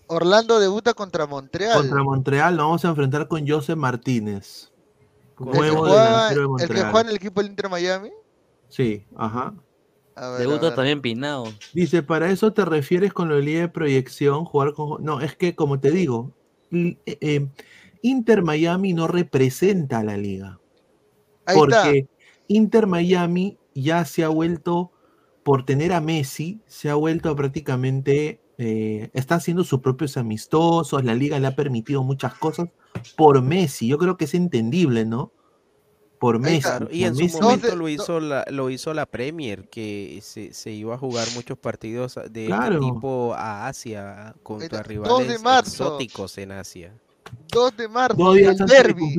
[0.07, 1.81] Orlando debuta contra Montreal.
[1.81, 4.73] Contra Montreal nos vamos a enfrentar con José Martínez.
[5.39, 8.11] ¿El que, juega, ¿El que juega en el equipo del Inter Miami?
[8.69, 9.53] Sí, ajá.
[10.38, 11.45] Debuta también Pinado.
[11.73, 14.45] Dice, ¿para eso te refieres con la línea de proyección?
[14.45, 15.03] Jugar con...
[15.03, 16.31] No, es que como te digo,
[16.72, 17.47] eh, eh,
[18.01, 20.60] Inter Miami no representa a la liga.
[21.53, 22.07] porque
[22.47, 24.91] Inter Miami ya se ha vuelto,
[25.43, 31.15] por tener a Messi, se ha vuelto prácticamente, eh, está haciendo sus propios amistosos, la
[31.15, 32.69] liga le ha permitido muchas cosas
[33.15, 33.88] por Messi.
[33.88, 35.31] Yo creo que es entendible, ¿no?
[36.19, 36.69] Por Messi.
[36.91, 40.97] Y en su momento lo hizo la, lo hizo la Premier, que se, iba a
[40.97, 46.93] jugar muchos partidos de este tipo a Asia contra rivales exóticos en Asia.
[47.51, 49.15] 2 de marzo, el derby.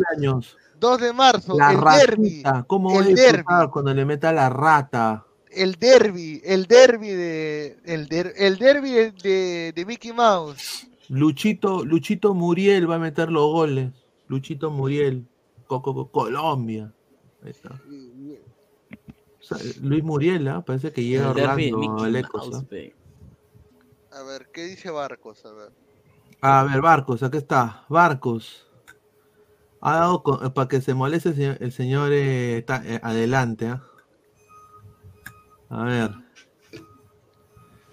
[0.78, 2.42] 2 de marzo, la el derby.
[2.66, 3.44] ¿Cómo el derby.
[3.70, 5.26] cuando le meta la rata?
[5.54, 10.88] El derby, el derby de el, el derby de, de Mickey Mouse.
[11.08, 13.92] Luchito, Luchito Muriel va a meter los goles.
[14.28, 15.26] Luchito Muriel,
[15.66, 16.92] Colombia.
[17.42, 17.80] Ahí está.
[19.82, 20.62] Luis Muriel, ¿eh?
[20.64, 22.64] parece que llega Orlando Lecos.
[24.10, 25.44] A ver, ¿qué dice Barcos?
[25.44, 25.72] A ver.
[26.40, 27.84] A ver, Barcos, aquí está.
[27.88, 28.66] Barcos.
[29.80, 33.66] Ha dado eh, para que se moleste el señor, eh, está, eh, adelante.
[33.66, 33.76] ¿eh?
[35.74, 36.10] A ver.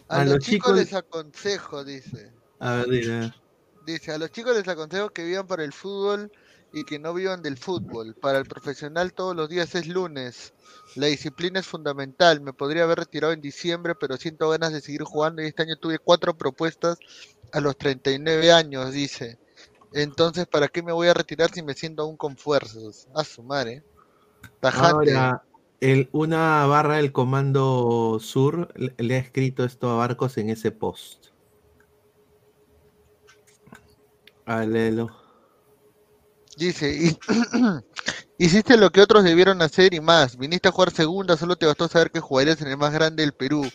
[0.08, 2.32] A, los, chicos les aconsejo, dice.
[2.60, 3.34] A ver,
[3.88, 6.32] Dice, a los chicos les aconsejo que vivan para el fútbol
[6.74, 8.14] y que no vivan del fútbol.
[8.14, 10.54] Para el profesional todos los días es lunes.
[10.96, 12.42] La disciplina es fundamental.
[12.42, 15.76] Me podría haber retirado en diciembre, pero siento ganas de seguir jugando y este año
[15.76, 17.00] tuve cuatro propuestas
[17.52, 19.40] a los 39 años, dice.
[19.92, 23.08] Entonces, ¿para qué me voy a retirar si me siento aún con fuerzas?
[23.16, 23.84] A su madre.
[24.60, 25.16] Tajante.
[25.16, 25.44] Ahora,
[25.82, 31.28] el, una barra del Comando Sur le ha escrito esto a Barcos en ese post.
[34.46, 35.10] Alelo.
[36.56, 37.18] Dice,
[38.38, 40.38] hiciste lo que otros debieron hacer y más.
[40.38, 43.34] Viniste a jugar segunda, solo te bastó saber que jugarías en el más grande del
[43.34, 43.68] Perú.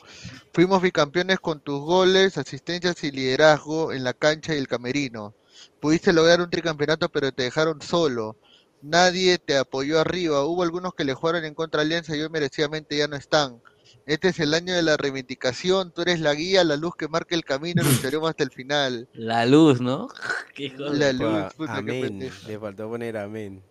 [0.52, 5.34] Fuimos bicampeones con tus goles, asistencias y liderazgo en la cancha y el camerino.
[5.80, 8.36] Pudiste lograr un tricampeonato, pero te dejaron solo.
[8.82, 10.44] Nadie te apoyó arriba.
[10.44, 13.60] Hubo algunos que le jugaron en contra Alianza y hoy merecidamente ya no están.
[14.06, 15.92] Este es el año de la reivindicación.
[15.92, 17.82] Tú eres la guía, la luz que marca el camino.
[17.82, 19.08] Lucharemos hasta el final.
[19.14, 20.08] La luz, ¿no?
[20.54, 21.54] Qué La luz.
[21.54, 22.30] puta, Amén.
[22.46, 23.62] Le faltó poner amén.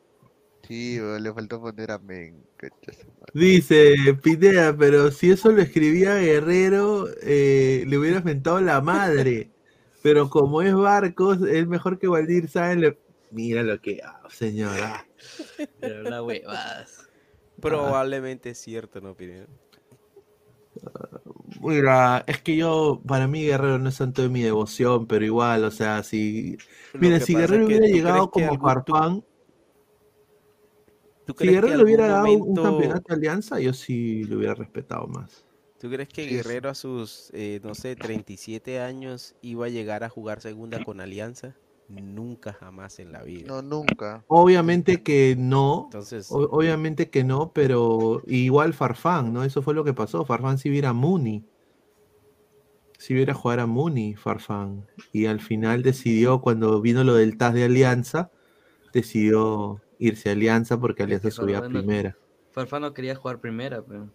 [0.68, 2.44] Sí, le faltó poner amén.
[3.34, 9.52] Dice Pineda, pero si eso lo escribía Guerrero, eh, le hubieras mentado la madre.
[10.02, 13.00] Pero como es Barcos, es mejor que Valdir Sáenz le...
[13.36, 14.00] Mira lo que...
[14.02, 15.06] ah, señora.
[15.82, 17.10] Pero la huevadas.
[17.60, 19.48] Probablemente es cierto, ¿no, Pineda?
[21.62, 25.64] Mira, es que yo, para mí Guerrero no es santo de mi devoción, pero igual,
[25.64, 26.58] o sea, si...
[26.94, 29.24] Lo Mira, si Guerrero hubiera llegado como Farfán,
[31.26, 35.08] ¿Tú si Guerrero le hubiera dado un campeonato a Alianza, yo sí lo hubiera respetado
[35.08, 35.46] más.
[35.80, 36.26] ¿Tú crees que.
[36.26, 41.02] Guerrero a sus, eh, no sé, 37 años iba a llegar a jugar segunda con
[41.02, 41.56] Alianza?
[41.88, 43.48] Nunca jamás en la vida.
[43.48, 44.24] No, nunca.
[44.28, 49.44] Obviamente que no, Entonces, o- obviamente que no, pero igual Farfán, ¿no?
[49.44, 50.26] Eso fue lo que pasó.
[50.26, 51.46] Farfán si viera a Muni.
[52.98, 54.88] Si viera a jugar a Muni, Farfán.
[55.14, 58.32] Y al final decidió, cuando vino lo del TAS de Alianza,
[58.92, 62.18] decidió irse a Alianza porque Alianza subía a no- primera.
[62.52, 64.10] Farfán no quería jugar primera, pero.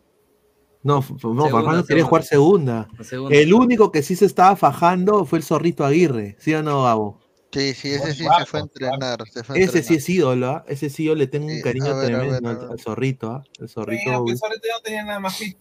[0.83, 2.09] No, no Segunda, Farfán no quería segunda.
[2.09, 2.89] jugar segunda.
[3.05, 3.37] Segunda.
[3.37, 7.20] El único que sí se estaba fajando fue el Zorrito Aguirre, ¿sí o no, Gabo?
[7.53, 9.25] Sí, sí, ese sí se fue a entrenar.
[9.29, 10.65] Se fue a Ese sí es ídolo, ¿ah?
[10.69, 12.71] Ese sí yo le tengo un Sí, cariño ver, ver, tremendo a al, ver.
[12.71, 13.45] al Zorrito, ¿ah?
[13.59, 14.25] El Zorrito.
[14.25, 15.61] Pues ahorita no tenía nada más físico.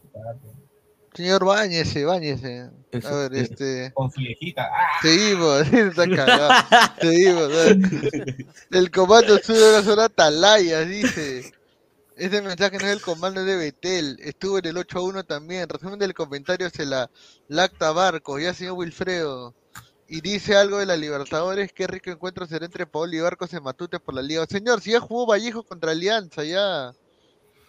[1.15, 2.69] Señor, báñese, báñese.
[2.91, 3.91] Eso- A ver, eh, este.
[3.95, 4.69] Con su viejita.
[4.71, 4.99] ¡Ah!
[5.01, 6.49] Seguimos, está cagado.
[7.01, 7.49] Seguimos.
[7.49, 8.77] ¿no?
[8.77, 11.51] El comando sube de la zona Atalaya, dice.
[12.15, 14.19] Ese mensaje no es del comando, es de Betel.
[14.21, 15.67] Estuvo en el 8 a 1 también.
[15.69, 17.09] Resumen del comentario se la
[17.47, 18.41] lacta Barcos.
[18.41, 19.55] Ya, señor Wilfredo.
[20.09, 21.71] Y dice algo de la Libertadores.
[21.71, 24.45] Qué rico encuentro será entre Paul y Barcos en Matute por la Liga.
[24.47, 26.93] Señor, si ya jugó Vallejo contra Alianza, ya.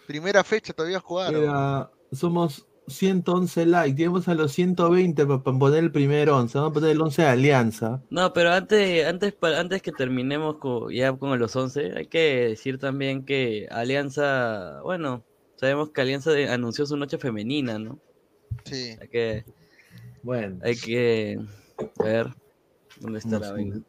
[0.07, 1.41] Primera fecha todavía jugaron.
[1.41, 6.75] Mira, somos 111 likes, llegamos a los 120 para poner el primer 11, vamos a
[6.75, 8.03] poner el 11 de Alianza.
[8.11, 12.79] No, pero antes, antes, antes que terminemos con, ya con los 11, hay que decir
[12.79, 15.25] también que Alianza, bueno,
[15.57, 17.99] sabemos que Alianza anunció su noche femenina, ¿no?
[18.65, 18.97] Sí.
[19.01, 19.45] Hay que,
[20.23, 21.39] Bueno, hay que,
[21.98, 22.35] a ver,
[23.01, 23.81] ¿dónde está no la vaina?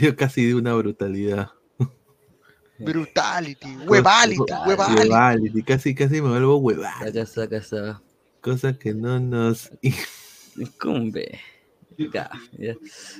[0.00, 1.50] yo casi di una brutalidad.
[2.78, 5.08] Brutality, huevality, huevality.
[5.08, 7.08] Huevality, casi, casi me vuelvo hueval.
[7.08, 8.02] Acá está, acá está.
[8.40, 9.70] Cosa que no nos...
[10.80, 11.40] Cumbe.
[11.98, 12.74] Ya, ya.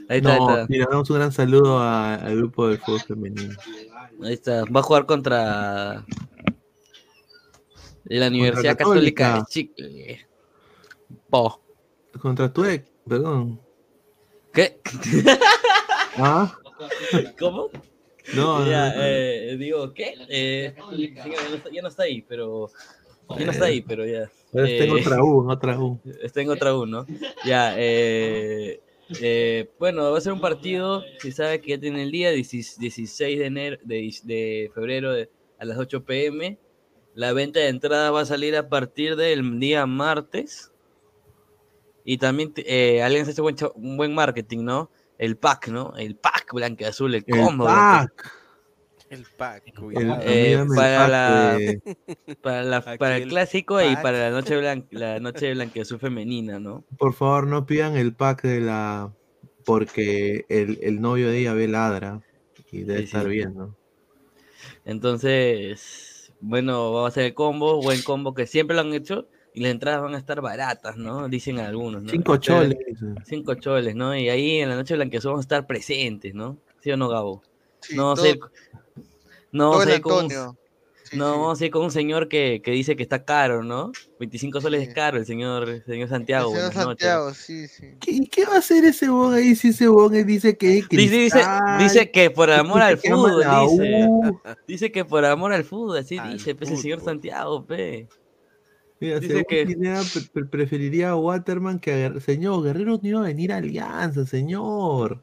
[0.09, 0.66] Ahí está, ahí No, está.
[0.69, 3.55] mira, damos un gran saludo a- al grupo del fútbol femenino.
[4.23, 4.65] Ahí está.
[4.66, 6.05] Va a jugar contra
[8.05, 9.45] la Universidad Católica, de.
[9.49, 10.28] Chile.
[11.28, 11.61] Po.
[12.20, 13.61] Contra Tuec, perdón.
[14.53, 14.81] ¿Qué?
[16.16, 16.59] ¿Ah?
[17.39, 17.70] ¿Cómo?
[18.35, 19.03] No, ya, no, no.
[19.05, 20.15] eh, digo, ¿qué?
[20.29, 20.83] Eh, ya,
[21.49, 22.70] no está, ya no está ahí, pero.
[23.39, 24.31] Ya no está ahí, pero ya.
[24.53, 26.01] En Eh, otra U, otra U.
[26.23, 27.07] Está en otra U, ¿no?
[27.45, 28.81] Ya, eh,
[29.20, 32.79] eh, bueno, va a ser un partido, si sabe que ya tiene el día, 16
[32.79, 36.59] 16 de, enero, de, de febrero de- a las 8 pm.
[37.15, 40.70] La venta de entrada va a salir a partir del día martes.
[42.11, 44.91] Y también eh, Alianza buen, cha- un buen marketing, ¿no?
[45.19, 45.93] El pack, ¿no?
[45.99, 47.67] El pack blanqueazul, el El combo.
[47.67, 48.33] pack.
[49.11, 50.23] El pack, El- cuidado.
[50.23, 51.83] Eh, el para, pack la, de-
[52.41, 56.59] para, la- para el el clásico y para la noche blanca, la noche blanqueazul femenina,
[56.59, 56.83] ¿no?
[56.97, 59.13] Por favor, no pidan el pack de la...
[59.67, 62.23] Porque el, el novio de ella ve ladra
[62.73, 63.29] y debe Sí, estar sí.
[63.29, 63.77] bien, ¿no?
[64.87, 69.29] Entonces, bueno, va a ser el combo, buen combo que siempre lo han hecho
[69.59, 71.29] y las entradas van a estar baratas, ¿no?
[71.29, 72.09] Dicen algunos, ¿no?
[72.11, 72.79] Cinco Pero- choles.
[73.27, 74.17] Cinco choles, ¿no?
[74.17, 76.57] Y ahí en la noche blanqueazul vamos a estar presentes, ¿no?
[76.81, 77.43] ¿Sí o no, Gabo?
[77.81, 78.39] Sí, no todo- sé.
[79.53, 80.57] No todo el sé con un- Antonio.
[81.05, 81.39] Sí, no, sí.
[81.41, 83.93] vamos a ir con un señor que, que dice que está caro, ¿no?
[84.21, 84.89] 25 soles Sí.
[84.89, 86.51] es caro, el señor, el señor El Santiago.
[86.51, 87.09] señor buenas noches.
[87.09, 87.95] Santiago, sí, sí.
[87.99, 90.79] ¿Qué, y qué va a hacer ese bon ahí si ese bon ahí dice que
[90.79, 91.41] es Dice, dice,
[91.79, 94.09] dice que por amor al fútbol, dice.
[94.69, 97.01] Dice que por amor al fútbol, así Al dice, pues el señor.
[97.01, 98.07] Santiago, pe.
[99.01, 102.20] Mira, Dice según que- Pineda, pre- pre- preferiría a Waterman que a Guerrero.
[102.20, 105.23] Señor, Guerrero no iba a venir a Alianza, señor.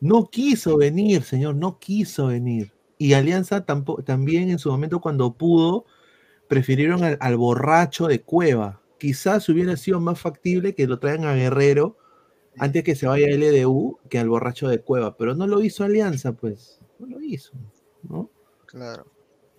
[0.00, 2.72] No quiso venir, señor, no quiso venir.
[2.98, 5.86] Y Alianza tampoco, también en su momento cuando pudo,
[6.48, 8.80] prefirieron al, al borracho de Cueva.
[8.98, 11.96] Quizás hubiera sido más factible que lo traigan a Guerrero
[12.58, 15.84] antes que se vaya a LDU que al borracho de Cueva, pero no lo hizo
[15.84, 16.80] Alianza, pues.
[16.98, 17.52] No lo hizo.
[18.02, 18.28] ¿no?
[18.66, 19.06] Claro.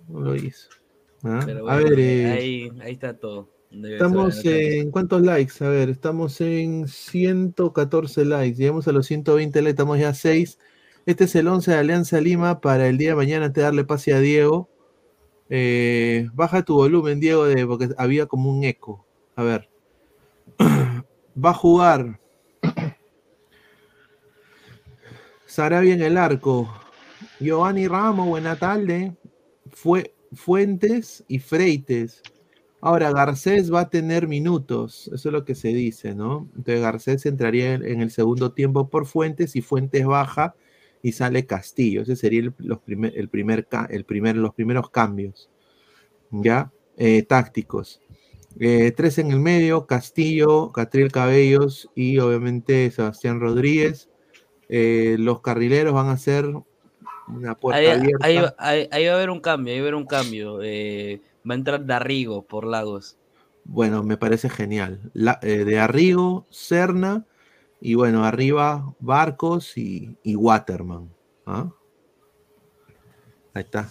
[0.10, 0.70] No lo hizo.
[1.24, 1.42] ¿Ah?
[1.46, 3.50] Pero a ver, eh, ahí, ahí está todo.
[3.72, 5.64] Debe estamos en cuántos likes?
[5.64, 8.58] A ver, estamos en 114 likes.
[8.58, 10.58] Llegamos a los 120 likes, estamos ya a 6.
[11.06, 14.14] Este es el 11 de Alianza Lima para el día de mañana te darle pase
[14.14, 14.70] a Diego.
[15.50, 19.06] Eh, baja tu volumen, Diego, de, porque había como un eco.
[19.36, 19.70] A ver.
[21.44, 22.20] Va a jugar
[25.50, 26.72] Sarabia en el arco.
[27.40, 29.16] Giovanni Ramos, buena tarde.
[29.72, 32.22] Fue Fuentes y Freites.
[32.82, 36.50] Ahora, Garcés va a tener minutos, eso es lo que se dice, ¿no?
[36.56, 40.56] Entonces Garcés entraría en, el segundo tiempo por Fuentes y Fuentes baja
[41.02, 42.04] y sale Castillo.
[42.04, 45.50] Ese sería los primer, el primer, el primer, los primeros cambios,
[46.32, 46.72] ¿ya?
[46.98, 48.02] Eh, tácticos.
[48.60, 54.10] Eh, tres en el medio, Castillo, Catriel Cabellos y obviamente Sebastián Rodríguez.
[54.70, 56.46] Eh, los carrileros van a ser
[57.30, 58.26] una puerta Ahí, abierta.
[58.28, 60.60] ahí va- ahí- ahí va a haber un cambio, ahí va a haber un cambio.
[60.64, 63.18] Eh, va a entrar Darrigo por Lagos.
[63.64, 65.00] Bueno, me parece genial.
[65.14, 67.26] La- eh, de Arrigo, Serna
[67.80, 71.10] y bueno, arriba Barcos y, y Waterman.
[71.46, 71.70] ¿ah?
[73.54, 73.90] Ahí está.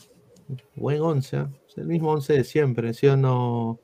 [0.74, 1.36] Buen 11.
[1.36, 1.50] ¿ah?
[1.68, 3.78] Es el mismo 11 de siempre, ¿sí o no?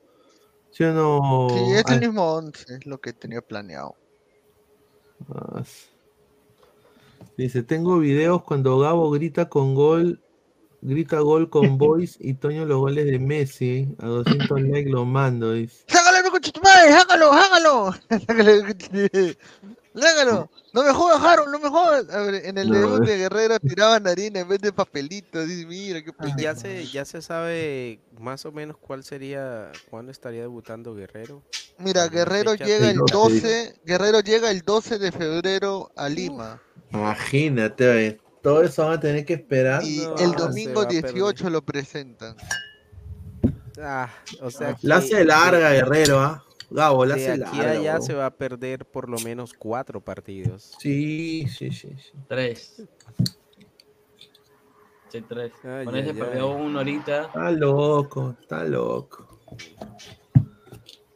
[0.70, 1.48] ¿Sí o no?
[1.50, 3.94] Sí, es el mismo 11, es lo que tenía planeado.
[5.32, 5.88] ah, s-
[7.36, 10.22] Dice, tengo videos cuando Gabo grita con gol,
[10.82, 13.88] grita gol con Boys y Toño los goles de Messi.
[13.98, 15.84] A 200 likes lo mando, dice.
[15.88, 16.30] ¡Sácalo,
[16.62, 16.92] madre!
[16.92, 17.94] ¡Hágalo, hágalo!
[19.96, 20.50] ¡Hágalo!
[20.72, 21.52] ¡No me jodas, Harold!
[21.52, 22.06] ¡No me jodas!
[22.08, 23.12] Ver, en el No, debut eh.
[23.12, 25.46] de Guerrero tiraban harina en vez de papelitos.
[25.46, 26.38] Dice, mira, qué pendejo.
[26.40, 31.42] ya se, ya se sabe más o menos cuál sería, cuándo estaría debutando Guerrero.
[31.78, 36.60] Mira, ¿Alguna Guerrero llega el Sí, 12, Guerrero llega el 12 de febrero a Lima.
[36.94, 39.82] Imagínate, eh, todo eso van a tener que esperar.
[39.84, 41.12] Y No, el domingo va a perder.
[41.12, 42.36] 18 lo presentan.
[43.80, 44.08] Ah,
[44.40, 46.44] o sea, La que hace larga, Guerrero, ¿ah?
[46.70, 47.72] Gabo, la de hace aquí larga.
[47.72, 50.72] a allá se va a perder por lo menos cuatro partidos.
[50.78, 51.90] Sí, sí, sí.
[51.98, 52.12] sí.
[52.28, 52.82] Tres.
[55.08, 55.52] Sí, tres.
[55.64, 57.22] Ay, Con ese ay, perdió uno ahorita.
[57.26, 59.40] Está loco, está loco.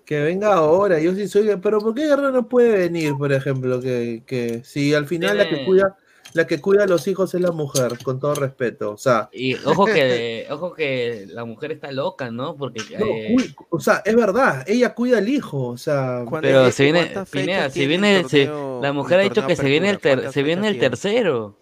[0.09, 1.55] Que venga ahora, yo sí soy.
[1.63, 3.79] Pero ¿por qué Guerrero no puede venir, por ejemplo?
[3.79, 5.99] Que, que si al final la que cuida,
[6.33, 8.93] la que cuida a los hijos es la mujer, con todo respeto.
[8.93, 12.57] O sea, Y ojo que, ojo que la mujer está loca, ¿no?
[12.57, 13.37] Porque no, eh,
[13.69, 15.67] o sea, es verdad, ella cuida al hijo.
[15.67, 19.47] O sea, ¿Cuántas pero se viene, Pineda, el viene, se- torneo- la mujer ha dicho
[19.47, 21.55] que se viene el ter- ¿Cuántas se viene el tercero.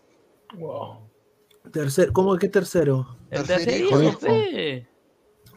[1.73, 3.17] tercer, ¿cómo que tercero?
[3.29, 4.19] El Tercer tercero, hijo.
[4.21, 4.87] fe.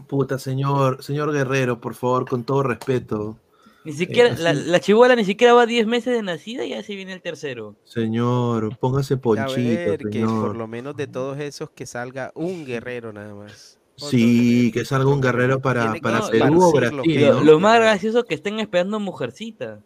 [0.09, 3.37] Puta, señor, señor Guerrero, por favor, con todo respeto.
[3.85, 6.69] Ni siquiera, Eh, la, así- la chibola ni siquiera va 10 meses de nacida y
[6.71, 7.75] ya se viene el tercero.
[7.85, 10.55] Señor, póngase A ponchito, ver, que por señor.
[10.57, 13.77] lo menos de todos esos que salga un guerrero nada más.
[13.95, 17.43] Sí, guerrero, que salga un guerrero para, para no, Perú o Brasil, Lo, ¿no?
[17.43, 19.79] lo más gracioso es que estén esperando mujercita.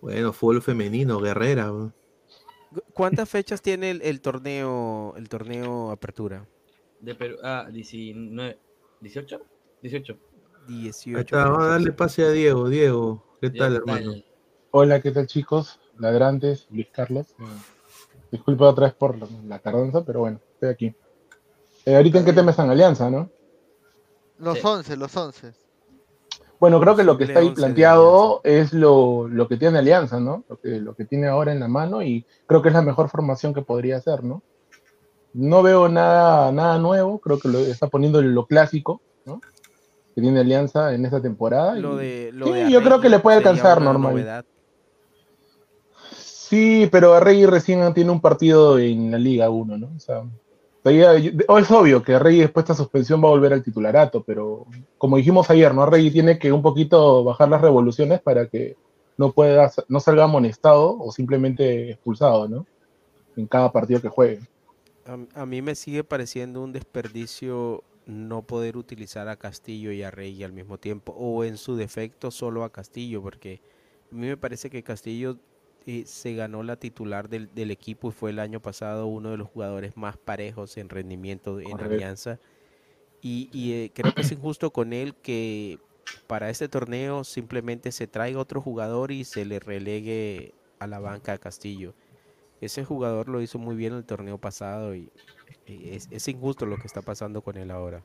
[0.00, 1.72] Bueno, fútbol femenino, guerrera.
[2.94, 6.46] ¿Cuántas fechas tiene el, el torneo el torneo Apertura?
[7.00, 8.58] De Perú, ah, 19,
[9.00, 9.40] 18,
[9.82, 10.18] 18.
[10.68, 11.16] 18.
[11.16, 12.68] Ahí está, vamos a darle pase a Diego.
[12.68, 14.22] Diego, ¿qué Diego, tal, ¿qué hermano?
[14.70, 15.80] Hola, ¿qué tal chicos?
[15.98, 17.34] Ladrantes, Luis Carlos.
[18.30, 20.94] Disculpa otra vez por la, tardanza, pero bueno, estoy aquí.
[21.86, 23.30] Eh, ahorita en qué tema están Alianza, ¿no?
[24.38, 24.66] Los Sí.
[24.66, 25.52] 11, los 11.
[26.60, 29.78] Bueno, creo que lo que está ahí 11 de planteado es lo, lo que tiene
[29.78, 30.44] Alianza, ¿no?
[30.48, 33.08] Lo que, lo que tiene ahora en la mano y creo que es la mejor
[33.08, 34.42] formación que podría hacer, ¿no?
[35.32, 39.40] No veo nada, nada nuevo, creo que lo está poniendo lo clásico, ¿no?
[40.14, 41.78] Que tiene Alianza en esta temporada.
[41.78, 44.12] y- Lo de, lo Sí, de yo creo que le puede alcanzar normal.
[44.12, 44.44] novedad.
[46.16, 49.90] Sí, pero Arregui recién tiene un partido en la Liga 1, ¿no?
[49.94, 50.22] O sea,
[50.84, 54.64] es obvio que Arregui después de esta suspensión va a volver al titularato, pero
[54.96, 55.82] como dijimos ayer, ¿no?
[55.82, 58.76] Arregui tiene que un poquito bajar las revoluciones para que
[59.18, 62.66] no pueda, no salga amonestado o simplemente expulsado, ¿no?
[63.36, 64.40] En cada partido que juegue.
[65.08, 70.10] A, a mí me sigue pareciendo un desperdicio no poder utilizar a Castillo y a
[70.10, 73.60] Rey al mismo tiempo, o en su defecto solo a Castillo, porque
[74.10, 75.38] a mí me parece que Castillo
[75.86, 79.36] eh, se ganó la titular del, del equipo y fue el año pasado uno de
[79.36, 81.94] los jugadores más parejos en rendimiento en Correcto.
[81.94, 82.40] Alianza.
[83.20, 85.78] Y, y, eh, creo que es injusto con él que
[86.26, 91.34] para este torneo simplemente se traiga otro jugador y se le relegue a la banca
[91.34, 91.94] a Castillo.
[92.60, 95.10] Ese jugador lo hizo muy bien el torneo pasado y
[95.68, 98.02] y es, es injusto lo que está pasando con él ahora.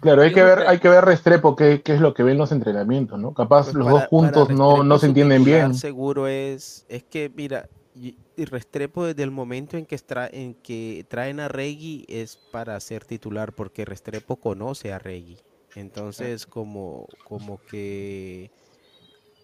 [0.00, 2.52] Claro, hay que ver, hay que ver Restrepo qué, qué es lo que ven los
[2.52, 3.32] entrenamientos, ¿no?
[3.32, 5.74] Capaz Pues los para- dos juntos no, no se entienden bien.
[5.74, 9.98] Seguro es, es que mira, y, Restrepo desde el momento en que,
[10.32, 15.38] en que traen a Reggie es para ser titular, porque Restrepo conoce a Reggie.
[15.74, 18.50] Entonces, como, como que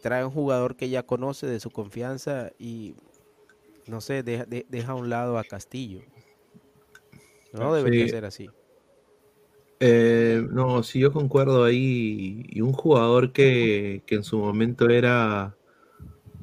[0.02, 2.94] trae un jugador que ya conoce de su confianza y,
[3.86, 6.00] no sé, deja, deja a un lado a Castillo.
[7.52, 8.50] No debería ser así.
[9.80, 12.44] Eh, no, sí, yo concuerdo ahí.
[12.48, 15.56] Y un jugador que, que en su momento era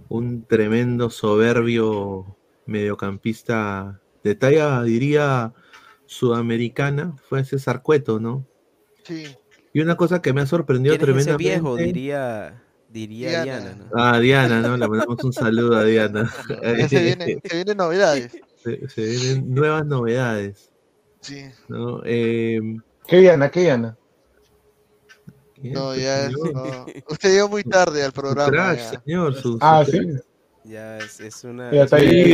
[0.09, 5.53] un tremendo soberbio mediocampista de talla, diría,
[6.05, 8.45] sudamericana, fue César Cueto, ¿no?
[9.03, 9.25] Sí.
[9.73, 11.43] Y una cosa que me ha sorprendido tremendamente.
[11.43, 12.61] viejo, diría,
[12.91, 13.75] diría Diana.
[13.75, 13.85] ¿no?
[13.95, 14.77] Ah, Diana, ¿no?
[14.77, 16.31] Le mandamos un saludo a Diana.
[16.89, 18.37] se, vienen, se vienen novedades.
[18.63, 20.69] Se, vienen nuevas novedades.
[21.21, 21.45] Sí.
[21.67, 22.01] ¿no?
[22.05, 22.59] Eh,
[23.07, 23.49] ¿Qué Diana?
[23.49, 23.97] ¿Qué Diana?
[25.63, 26.85] No, ya no.
[27.07, 28.75] Usted llegó muy tarde al programa.
[28.75, 29.35] señor.
[29.61, 29.99] ah, sí.
[30.63, 31.71] Ya es, es una.
[31.71, 32.33] Ya está ahí.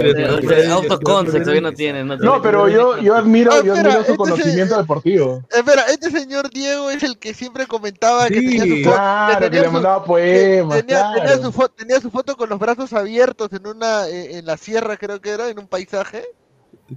[0.69, 2.03] Autoconcept todavía no tiene.
[2.03, 5.45] No, no pero yo, yo admiro, yo admiro su conocimiento deportivo.
[5.49, 8.95] Espera, este señor Diego es el que siempre comentaba sí, que tenía su foto.
[8.95, 10.77] Claro, que, que le mandaba poemas.
[10.77, 11.21] Tenía, claro.
[11.21, 14.97] tenía, su foto, tenía su foto con los brazos abiertos en una en la sierra,
[14.97, 16.25] creo que era, en un paisaje.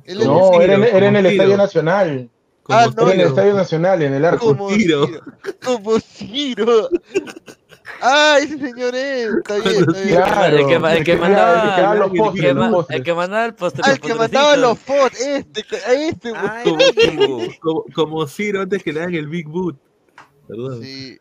[0.05, 2.29] Él no, era, en, era en el Estadio Nacional.
[2.69, 4.47] Ah, no, en el Estadio Nacional, en el arco.
[4.47, 5.09] Como Ciro.
[5.65, 6.89] Como Ciro.
[8.03, 9.29] Ah, ese señor es.
[9.35, 10.17] Está bien, está bien.
[10.17, 12.99] Claro, el que, el que mandaba los postres, el, postres.
[12.99, 13.83] el que mandaba el postre.
[13.85, 15.21] Ah, el que mandaba los fotos.
[15.21, 15.65] Este,
[16.09, 16.33] este.
[16.65, 19.77] Como, como, como Ciro antes que le hagan el Big Boot.
[20.49, 20.83] Perdón.
[20.83, 21.19] Sí.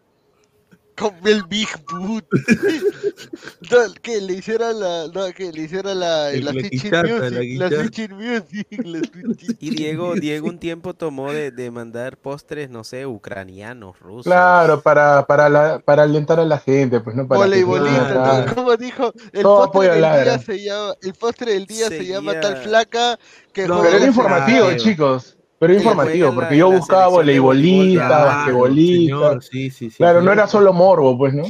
[1.00, 2.26] Como el Big Boot.
[3.72, 5.08] no, que le hiciera la.
[5.14, 6.32] No, que le hiciera la.
[6.32, 7.60] El- La la guitarra, Music.
[7.60, 7.78] la La.
[7.82, 8.68] Switching Music.
[8.84, 9.00] La
[9.60, 14.26] Y Diego, Diego un tiempo tomó de, de mandar postres, no sé, ucranianos, rusos.
[14.26, 18.56] Claro, para, para, la, para alentar a la gente, pues no para Voleibolista, ¿no?
[18.56, 22.42] Como dijo, el postre, del día se llama, el postre del día se llama Seguía-
[22.42, 23.20] tal flaca
[23.54, 25.36] que No, Pero era informativo, chicos.
[25.60, 29.42] Pero informativo, porque la- yo buscaba voleibolista, voleibol, basquetbolista.
[29.42, 29.98] sí, sí, sí.
[29.98, 31.44] Claro, no era solo morbo, pues, ¿no?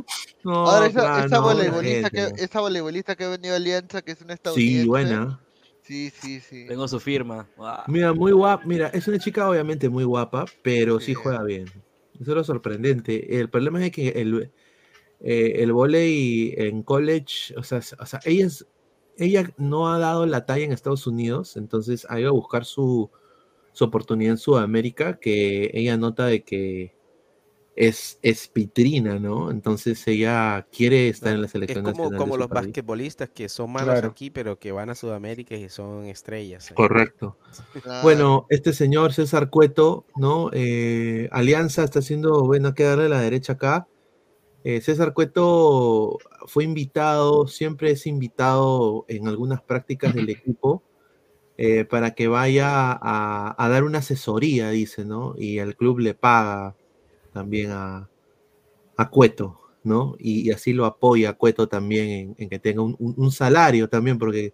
[0.43, 4.01] No, Ahora esa, claro, esa no, voleibolista que esa voleibolista que ha venido a Alianza,
[4.01, 4.81] que es una estadounidense.
[4.81, 5.39] Sí, buena.
[5.83, 6.65] Sí, sí, sí.
[6.67, 7.47] Tengo su firma.
[7.57, 7.67] Wow.
[7.87, 8.63] Mira, muy guapa.
[8.65, 11.13] Mira, es una chica obviamente muy guapa, pero sí, Sí.
[11.15, 11.65] juega bien.
[12.19, 13.39] Eso es lo sorprendente.
[13.39, 14.51] El problema es que el,
[15.19, 18.65] eh, el volei en college, o sea, o sea, ella, es-
[19.17, 23.09] ella no ha dado la talla en Estados Unidos, entonces ha ido a buscar su,
[23.71, 26.97] su oportunidad en Sudamérica, que ella nota de que
[27.75, 29.51] es, es vitrina, ¿no?
[29.51, 32.65] Entonces ella quiere estar en la Es selección como, nacional de como su los país.
[32.67, 34.09] basquetbolistas que son malos Claro.
[34.09, 36.71] aquí, pero que van a Sudamérica y son estrellas.
[36.71, 36.73] ¿eh?
[36.73, 37.37] Correcto.
[37.81, 38.03] Claro.
[38.03, 40.49] Bueno, este señor César Cueto, ¿no?
[40.51, 43.87] Eh, Alianza está haciendo, bueno, hay que darle a la derecha acá.
[44.65, 46.17] Eh, César Cueto
[46.47, 50.83] fue invitado, siempre es invitado en algunas prácticas del equipo
[51.61, 55.35] eh, para que vaya a, dar una asesoría, dice, ¿no?
[55.37, 56.73] Y el club le paga
[57.33, 58.09] también a,
[59.11, 60.15] Cueto, ¿no?
[60.19, 64.53] Y, así lo apoya a Cueto también en, que tenga un salario también, porque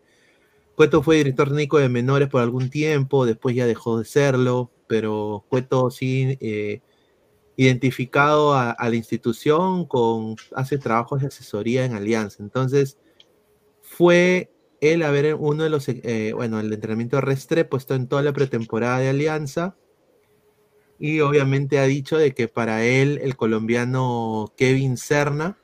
[0.75, 5.45] Cueto fue director técnico de menores por algún tiempo, después ya dejó de serlo, pero
[5.47, 6.81] Cueto sí eh,
[7.55, 12.41] identificado a, a la institución con hace trabajos de asesoría en Alianza.
[12.41, 12.97] Entonces,
[13.83, 14.54] fue
[14.93, 18.21] él a ver uno de los, eh, bueno, el entrenamiento de Restrepo puesto en toda
[18.21, 19.75] la pretemporada de Alianza.
[20.97, 25.57] Y obviamente ha dicho de que para él el colombiano Kevin Serna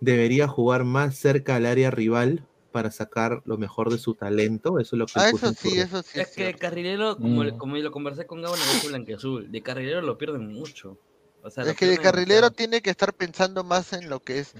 [0.00, 4.80] debería jugar más cerca al área rival para sacar lo mejor de su talento.
[4.80, 6.18] Eso es lo que Ah, eso sí, eso sí.
[6.20, 6.54] Es es que.
[6.54, 7.56] Carrilero, como, Mm.
[7.56, 10.98] como lo conversé con Gabo en el Blanqueazul, de Carrilero lo pierden mucho.
[11.44, 14.38] O sea, lo Es que el carrilero tiene que estar pensando más en lo que
[14.38, 14.54] es.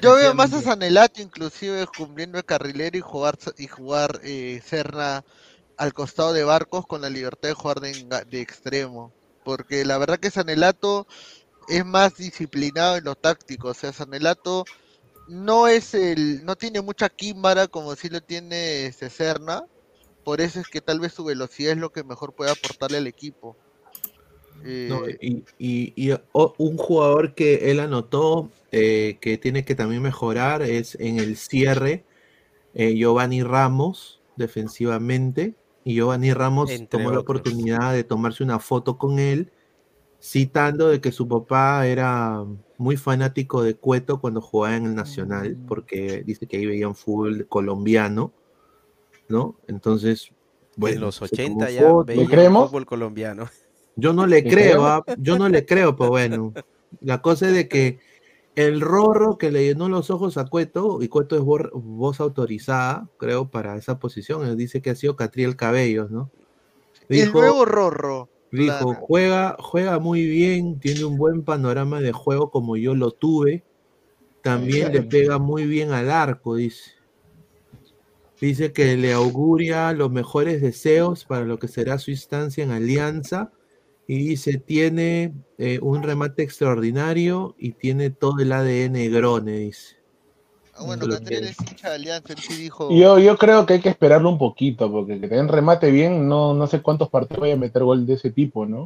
[0.00, 0.62] Yo veo más a.
[0.62, 5.24] Sanelato inclusive cumpliendo el carrilero y jugar y jugar eh, Serna
[5.76, 9.12] al costado de Barcos con la libertad de jugar de, extremo.
[9.44, 11.08] Porque la verdad que Sanelato
[11.66, 13.70] es más disciplinado en lo táctico.
[13.70, 14.64] O sea, Sanelato
[15.26, 19.64] no es el, no tiene mucha químbara como si lo tiene este Serna.
[20.22, 23.08] Por eso es que tal vez su velocidad es lo que mejor puede aportarle al
[23.08, 23.56] equipo.
[24.64, 29.74] No, Eh, y, y- y, o- un jugador que él anotó eh, que tiene que
[29.74, 32.04] también mejorar es en el cierre
[32.74, 35.54] eh, Giovanni Ramos defensivamente
[35.84, 39.50] y Giovanni Ramos Entre tomó la oportunidad de tomarse una foto con él
[40.20, 42.44] citando de que su papá era
[42.76, 45.66] muy fanático de Cueto cuando jugaba en el Nacional Mm.
[45.66, 48.32] porque dice que ahí veían fútbol colombiano
[49.28, 49.56] ¿no?
[49.68, 50.30] entonces
[50.76, 52.04] bueno en los se tomó 80 ya foto.
[52.04, 52.68] veía creemos?
[52.68, 53.48] fútbol colombiano.
[53.98, 56.54] Yo no le ¿Le creo, ah, yo no le creo, pero bueno.
[57.00, 57.98] La cosa es de que
[58.54, 63.50] el Rorro que le llenó los ojos a Cueto, y Cueto es voz autorizada, creo,
[63.50, 64.56] para esa posición.
[64.56, 66.30] dice que ha sido Catriel Cabellos, ¿no?
[67.08, 68.28] el nuevo Rorro.
[68.50, 73.64] Dijo, juega, juega muy bien, tiene un buen panorama de juego como yo lo tuve.
[74.42, 76.92] También le pega muy bien al arco, dice.
[78.40, 83.52] Dice que le auguria los mejores deseos para lo que será su instancia en Alianza.
[84.10, 89.96] Y dice, tiene eh, un remate extraordinario y tiene todo el ADN Grone, dice.
[90.72, 92.90] Ah, bueno, Catriel es hincha de Alianza, él sí dijo...
[92.90, 96.26] Yo, yo creo que hay que esperarlo un poquito, porque que te den remate bien,
[96.26, 98.84] no, no sé cuántos partidos vaya a meter gol de ese tipo, ¿no?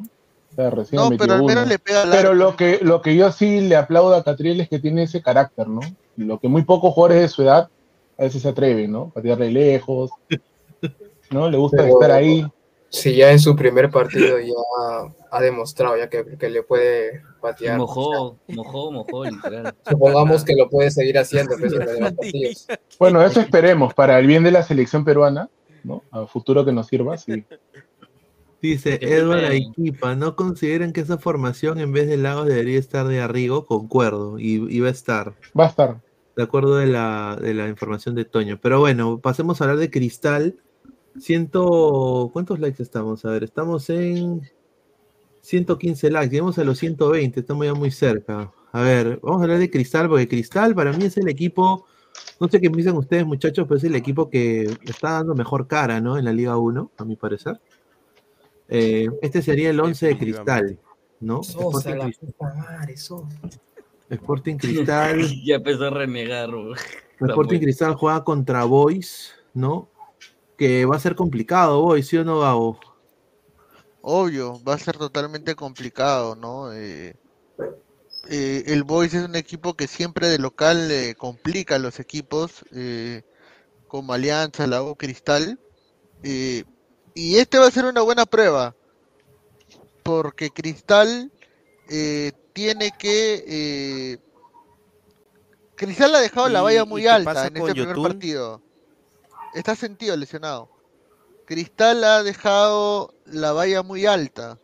[0.51, 3.31] O sea, recién no, pero al menos le pega Pero lo que, lo que yo
[3.31, 5.81] sí le aplaudo a Catriel es que tiene ese carácter, ¿no?
[6.17, 7.71] Lo que muy pocos jugadores de su edad
[8.19, 9.11] a veces se atreven, ¿no?
[9.11, 10.11] Patearle lejos,
[11.31, 11.49] ¿no?
[11.49, 12.45] Le gusta estar ahí.
[12.93, 14.53] Si ya en su primer partido ya
[15.31, 17.79] ha demostrado ya que, que le puede patear.
[17.79, 19.75] Mojó, mojó, mojó, literal.
[19.89, 21.57] Supongamos que lo puede seguir haciendo.
[21.59, 21.73] Pues,
[22.99, 25.49] bueno, eso esperemos para el bien de la selección peruana,
[25.83, 26.03] ¿no?
[26.11, 27.45] A futuro que nos sirva, sí.
[28.61, 33.21] Dice Edward Aiquipa, ¿no consideran que esa formación en vez de Lagos debería estar de
[33.21, 33.65] Arrigo?
[33.65, 35.35] Concuerdo, y, y va a estar.
[35.59, 36.01] Va a estar.
[36.37, 38.59] De acuerdo de la, de la información de Toño.
[38.63, 40.57] Pero bueno, pasemos a hablar de Cristal.
[41.19, 42.31] Ciento...
[42.33, 43.25] ¿Cuántos likes estamos?
[43.25, 44.43] A ver, estamos en
[45.43, 48.53] 115 likes, llegamos a los 120, estamos ya muy cerca.
[48.73, 51.85] A ver, vamos a hablar de Cristal, porque Cristal para mí es el equipo,
[52.41, 56.01] no sé qué piensan ustedes muchachos, pero es el equipo que está dando mejor cara,
[56.01, 56.17] ¿no?
[56.17, 57.61] En la Liga 1, a mi parecer.
[58.69, 60.79] Eh, este sería el 11 de Cristal,
[61.21, 61.41] ¿no?
[61.41, 63.29] Sporting, Cristal.
[64.09, 65.21] Sporting Cristal.
[65.45, 66.51] ya empezó a renegar.
[67.21, 69.91] Sporting Cristal juega contra Boys, ¿no?
[70.57, 72.79] Que va a ser complicado, Boys, ¿sí o no, Gabo?
[74.03, 76.73] obvio, va a ser totalmente complicado, ¿no?
[76.73, 77.15] Eh,
[78.29, 82.65] eh, el Boys es un equipo que siempre de local le complica a los equipos,
[82.73, 83.23] eh,
[83.89, 85.59] como Alianza, Lago Cristal.
[87.15, 88.75] y este va a ser una buena prueba,
[90.03, 91.33] porque Cristal
[92.53, 94.19] tiene que...
[95.75, 98.63] Cristal ha dejado la valla muy alta en este primer partido.
[99.55, 100.71] Está sentido lesionado.
[101.47, 104.59] Cristal ha dejado la valla muy alta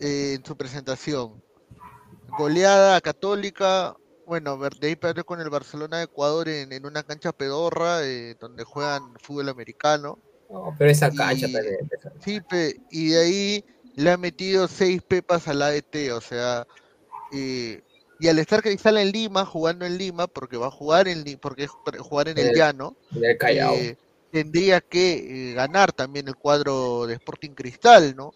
[0.00, 1.42] eh, en su presentación.
[2.38, 3.96] Goleada católica,
[4.26, 8.64] bueno, de ahí perdió con el Barcelona de Ecuador en, una cancha pedorra eh, donde
[8.64, 10.18] juegan fútbol americano.
[10.78, 11.46] pero esa cancha
[12.24, 12.40] Sí,
[12.90, 16.66] y de ahí le ha metido seis pepas al ADT, o sea,
[17.32, 17.82] eh,
[18.18, 21.66] y al estar Cristal en Lima, jugando en Lima, porque va a jugar en porque
[21.66, 22.96] jugar en el, llano,
[24.34, 25.12] tendría que
[25.52, 28.32] eh, ganar también el cuadro de Sporting Cristal, ¿no?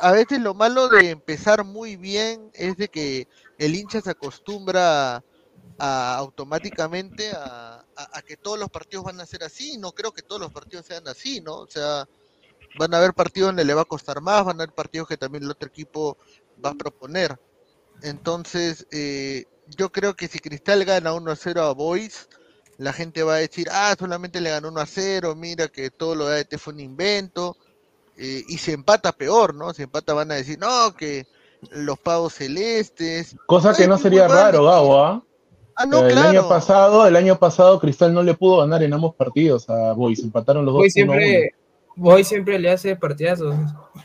[0.00, 3.28] A veces lo malo de empezar muy bien es de que
[3.58, 5.22] el hincha se acostumbra
[5.78, 7.84] a, automáticamente a,
[8.26, 9.76] que todos los partidos van a ser así.
[9.76, 11.56] No creo que todos los partidos sean así, ¿no?
[11.58, 12.08] O sea,
[12.78, 15.18] van a haber partidos donde le va a costar más, van a haber partidos que
[15.18, 16.16] también el otro equipo
[16.64, 17.38] va a proponer.
[18.02, 22.26] Entonces, eh, yo creo que si Cristal gana 1-0 a Boys,
[22.80, 26.14] la gente va a decir, ah, solamente le ganó 1 a 0, mira que todo
[26.14, 27.54] lo de ADT fue un invento,
[28.16, 29.74] eh, y se empata peor, ¿no?
[29.74, 31.26] Se empata, van a decir, no, que
[31.72, 33.36] los pavos celestes.
[33.44, 35.22] Cosa que no sería raro, Gabo, ¿ah?
[35.76, 36.28] Ah, no, el claro.
[36.30, 40.20] año pasado, el año pasado Cristal no le pudo ganar en ambos partidos a Boys,
[40.20, 40.80] empataron los dos.
[40.80, 41.54] Boy siempre,
[41.96, 43.54] Boy siempre le hace partidazos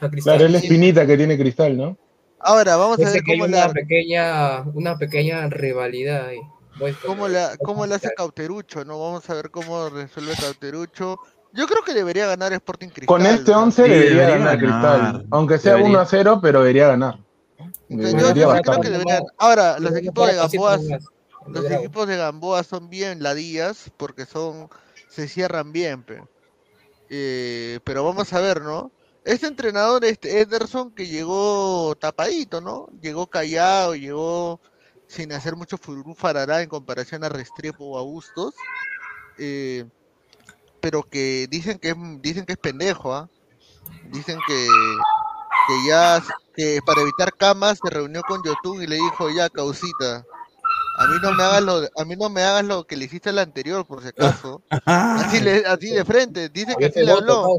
[0.02, 0.34] a Cristal.
[0.34, 1.98] Claro, es la espinita que tiene Cristal, ¿no?
[2.40, 3.68] Ahora vamos a ver cómo la...
[3.68, 6.40] una pequeña, una pequeña rivalidad ahí.
[7.06, 8.84] ¿Cómo, la, ¿Cómo le hace Cauterucho?
[8.84, 9.00] ¿no?
[9.00, 11.20] Vamos a ver cómo resuelve Cauterucho.
[11.54, 13.08] Yo creo que debería ganar Sporting Cristal.
[13.08, 15.26] Con este 11 debería, ganar Cristal.
[15.32, 17.20] Aunque sea 1 a 0, pero debería ganar.
[19.38, 20.80] Ahora, los equipos de Gamboa,
[21.48, 24.70] los equipos de Gamboa son bien ladillas porque son
[25.08, 26.06] se cierran bien.
[27.10, 28.92] Eh, pero vamos a ver, ¿no?
[29.24, 32.90] Este entrenador, este Ederson, que llegó tapadito, ¿no?
[33.02, 34.60] Llegó callado, llegó
[35.16, 35.78] sin hacer mucho
[36.16, 38.54] farará en comparación a Restrepo o a Bustos,
[39.38, 39.86] eh,
[40.82, 43.30] pero que dicen que es, dicen que es pendejo, ¿ah?
[44.12, 44.68] dicen que,
[45.68, 46.22] que ya
[46.54, 50.26] que para evitar camas se reunió con Yotun y le dijo ya causita,
[50.98, 53.30] a mí no me hagas lo, a mí no me hagas lo que le hiciste
[53.30, 57.58] al anterior por si acaso, así, le, así de frente, dice que así le habló,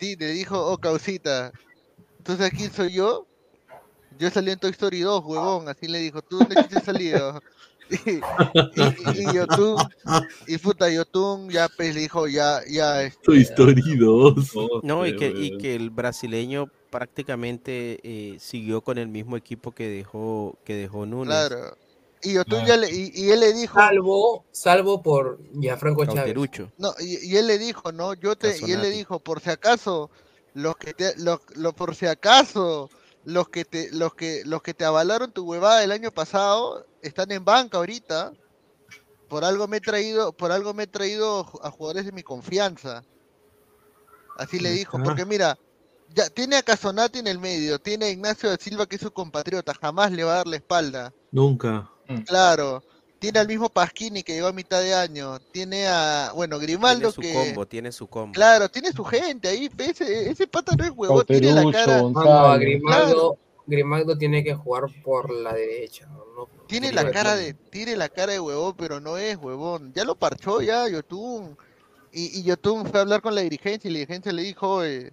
[0.00, 1.52] sí, le dijo oh causita,
[2.18, 3.26] entonces aquí soy yo
[4.18, 7.40] yo salí en Toy Story 2, huevón, así le dijo, ¿tú dónde has salido?
[7.90, 9.76] Y, y, y, Yotun,
[10.46, 13.02] y puta, Yotun ya pues le dijo, ya, ya.
[13.02, 14.52] Este, Toy Story 2.
[14.82, 19.88] No, y que, y que el brasileño prácticamente eh, siguió con el mismo equipo que
[19.88, 21.28] dejó, que dejó Nunes.
[21.28, 21.78] Claro.
[22.22, 23.74] Y, Yotun ya le, y, él le dijo.
[23.78, 25.38] Salvo, salvo por
[25.78, 26.34] Franco Chávez.
[26.76, 28.14] No, y, él le dijo, ¿no?
[28.14, 30.10] Yo te, y él le dijo, por si acaso,
[30.54, 31.40] los que te, los,
[31.74, 32.90] por si acaso,
[33.24, 37.30] los que te, los que, los que te avalaron tu huevada el año pasado están
[37.32, 38.32] en banca ahorita.
[39.28, 43.04] Por algo me he traído, por algo me he traído a jugadores de mi confianza.
[44.38, 45.58] Así le dijo, porque mira,
[46.14, 49.10] ya tiene a Casonati en el medio, tiene a Ignacio da Silva que es su
[49.10, 51.12] compatriota, jamás le va a dar la espalda.
[51.30, 51.90] Nunca.
[52.08, 52.22] Mm.
[52.22, 52.82] Claro.
[53.18, 55.40] Tiene al mismo Pasquini que llegó a mitad de año.
[55.50, 58.32] Tiene a, bueno, Grimaldo tiene su combo, tiene su combo.
[58.32, 59.68] Claro, tiene su gente ahí.
[59.76, 62.02] Ese, ese pata no es huevón, tiene la cara.
[62.02, 66.08] No, Grimaldo, Grimaldo tiene que jugar por la derecha.
[66.68, 69.92] tiene la cara de, tiene la cara de huevón, pero no es huevón.
[69.94, 71.56] Ya lo parchó ya, Yotun.
[72.12, 75.12] Y, y Yotun fue a hablar con la dirigencia y la dirigencia le dijo, eh,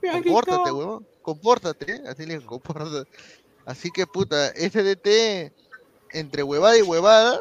[0.00, 3.08] compórtate, huevón, compórtate, así le dijo, compórtate.
[3.66, 5.52] Así que puta, DT
[6.14, 7.38] entre huevada y huevada,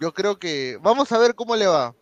[0.00, 1.94] yo creo que vamos a ver cómo le va.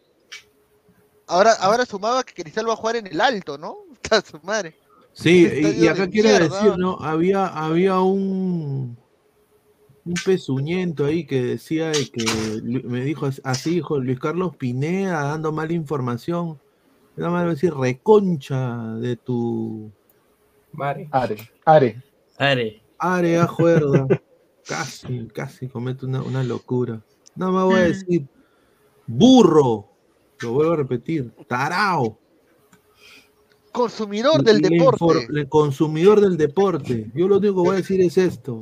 [1.26, 3.76] Ahora, ahora sumaba que Cristal va a jugar en el alto, ¿no?
[4.02, 4.74] Está su madre.
[5.12, 5.48] Sí,
[5.78, 6.98] y, acá quiero decir, ¿no?
[7.00, 8.98] Había, había un
[10.06, 12.24] un pezuñento ahí que decía que
[12.62, 16.60] me dijo así, dijo Luis Carlos Pineda dando mala información.
[17.16, 19.90] Nada más decir reconcha de tu.
[20.78, 21.08] Are.
[21.10, 22.02] Are.
[22.38, 22.82] Are.
[22.98, 24.06] Are, ajuerda.
[24.66, 27.02] casi, casi comete una, locura.
[27.34, 27.86] Nada más voy a mm.
[27.88, 28.28] decir
[29.06, 29.88] burro.
[30.40, 31.32] Lo vuelvo a repetir.
[31.46, 32.18] Tarao.
[33.72, 35.26] Consumidor del deporte.
[35.30, 37.10] El consumidor del deporte.
[37.14, 38.60] Yo lo único que voy a decir es esto.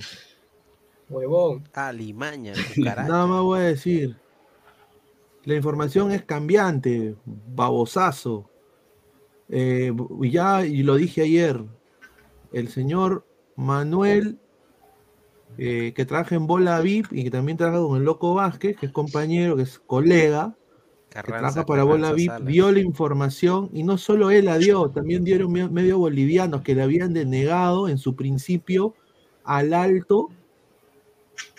[1.08, 1.64] Huevón.
[1.72, 4.16] Alimaña, Nada más voy a decir.
[5.44, 8.48] La información es cambiante, babosazo.
[9.48, 11.62] Eh, ya, y lo dije ayer,
[12.52, 14.38] el señor Manuel,
[15.58, 18.86] eh, que trabaja en Bola VIP y que también trabaja con el Loco Vázquez, que
[18.86, 20.56] es compañero, que es colega,
[21.10, 25.24] que trabaja para Bola VIP, dio la información y no solo él la dio, también
[25.24, 28.94] dieron medio bolivianos que le habían denegado en su principio
[29.44, 30.30] al alto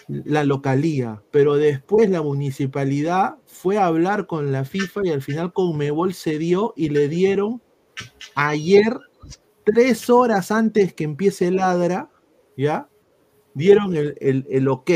[0.07, 5.51] la localía, pero después la municipalidad fue a hablar con la FIFA y al final
[5.51, 7.61] Conmebol dio y le dieron
[8.35, 8.99] ayer,
[9.63, 12.11] tres horas antes que empiece el ladra,
[12.55, 12.88] ¿ya?
[13.56, 14.91] Dieron el, ok.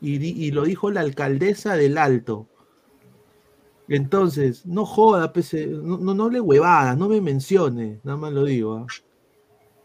[0.00, 2.48] Y, lo dijo la alcaldesa del Alto.
[3.88, 5.32] Entonces, no joda,
[5.82, 8.76] no, no, no le huevadas, no me mencione, nada más lo digo.
[8.76, 8.86] ¿ah?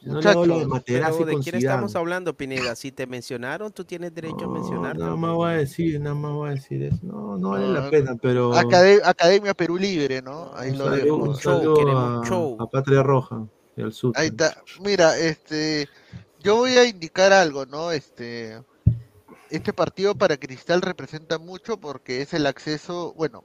[0.06, 2.76] No de quién estamos hablando, Pineda?
[2.76, 4.98] Si te mencionaron, tú tienes derecho a mencionar.
[4.98, 7.00] Nada más voy a decir, nada más voy a decir eso.
[7.02, 8.54] No, no vale la pena, pero.
[8.56, 10.52] Academia Perú Libre, ¿no?
[10.56, 11.34] Ahí lo dejo.
[11.40, 14.14] show, a, Patria Roja y al sur.
[14.16, 14.56] Ahí está.
[14.80, 15.90] Mira, este.
[16.46, 17.92] Yo voy a indicar algo, ¿no?
[17.92, 18.62] Este.
[19.50, 23.44] Este partido para Cristal representa mucho porque es el acceso, bueno,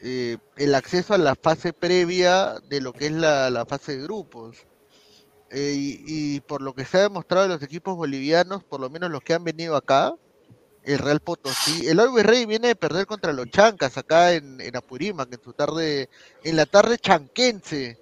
[0.00, 4.56] eh, el acceso a la fase previa de lo que es la, fase de grupos
[5.50, 9.10] eh, y, por lo que se ha demostrado en los equipos bolivianos, por lo menos
[9.10, 10.14] los que han venido acá,
[10.84, 14.74] el Real Potosí, el Always Rey viene de perder contra los Chancas acá en, en
[14.74, 16.08] Apurímac, en su tarde,
[16.44, 18.01] en la tarde chanquense,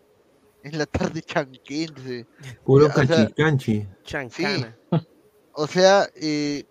[0.63, 2.27] en la tarde chanquense.
[2.65, 3.87] Puro canchi,
[5.53, 6.65] O sea, eh,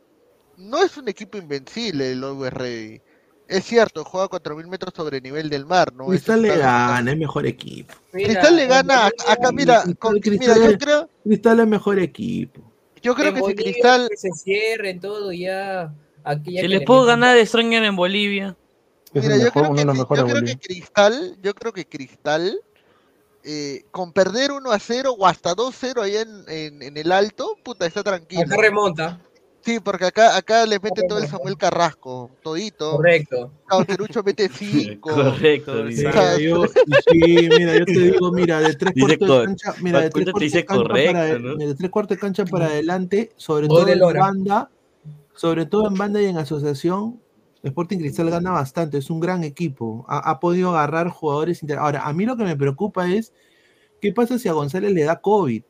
[0.58, 3.02] no es un equipo invencible el Always Rey
[3.50, 6.06] es cierto, juega 4.000 metros sobre nivel del mar, ¿no?
[6.06, 7.96] Cristal le gana, es mejor equipo.
[8.12, 9.84] Cristal le gana, acá mira,
[10.22, 11.10] Cristal, yo creo...
[11.24, 12.62] Cristal es mejor equipo.
[13.02, 14.08] Yo creo que si Cristal...
[14.08, 15.92] Que se cierre todo ya...
[16.24, 18.56] Aquí ya les puedo ganar de Stronger en Bolivia.
[19.14, 22.60] Mira, yo, creo que, yo creo que Cristal, yo creo que Cristal,
[23.44, 27.12] eh, con perder 1 a 0 o hasta 2 0 ahí en, en, en, el
[27.12, 28.42] alto, puta, está tranquilo.
[28.42, 29.20] Acá remonta.
[29.62, 32.92] Sí, porque acá, acá le mete todo el Samuel Carrasco, todito.
[32.92, 33.52] Correcto.
[33.68, 35.10] Cauterucho mete 5.
[35.10, 35.92] Correcto.
[35.92, 36.04] Sí,
[36.42, 40.26] yo, sí, mira, yo te digo, mira, de tres cuartos de cancha, mira, de tres
[40.32, 44.70] cuartos de cancha, para, de tres cuartos de cancha para adelante, sobre todo en banda,
[45.36, 47.20] sobre todo en banda y en asociación,
[47.64, 51.62] Sporting Cristal gana bastante, es un gran equipo, ha, ha podido agarrar jugadores.
[51.78, 53.34] Ahora, a mí lo que me preocupa es,
[54.02, 55.64] ¿qué pasa si a González le da COVID?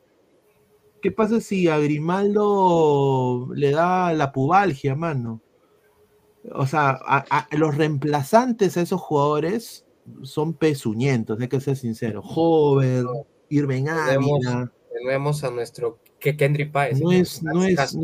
[1.02, 5.40] ¿Qué pasa si a Grimaldo le da la pubalgia, mano?
[6.52, 9.86] O sea, a, los reemplazantes a esos jugadores
[10.22, 12.22] son pezuñentos, hay que ser sincero.
[12.22, 13.06] Joven,
[13.48, 14.72] Irving Ávila.
[14.92, 17.00] Tenemos a nuestro que Kendry Páez.
[17.00, 17.96] No es, no, es,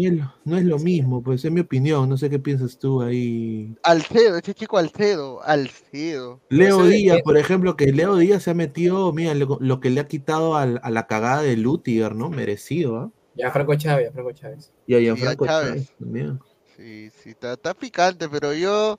[0.45, 3.77] no es lo mismo, pues es mi opinión, no sé qué piensas tú ahí.
[3.83, 6.41] Alcedo, ese chico Alcedo, Alcedo.
[6.49, 10.09] Leo Díaz, por ejemplo, que Leo Díaz se ha metido, mira, lo, que le ha
[10.09, 12.31] quitado a la cagada de Lutiger, ¿no?
[12.31, 13.11] Merecido, ¿ah?
[13.35, 14.73] Ya Franco Chávez, ya Franco Chávez.
[14.87, 15.93] Y a Franco Chávez.
[15.99, 16.41] también.
[16.77, 18.99] Sí, sí, está, está picante, pero yo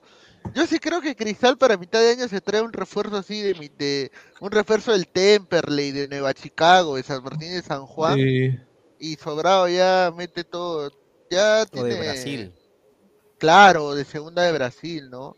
[0.54, 3.70] yo sí creo que Cristal para mitad de año se trae un refuerzo así de,
[3.78, 8.18] de un refuerzo del Temperley, de Nueva Chicago, de San Martín de San Juan.
[8.98, 10.90] Y sobrado ya mete todo.
[11.30, 11.90] Ya tiene...
[11.90, 12.52] de Brasil.
[13.38, 15.36] Claro, de segunda de Brasil, ¿no?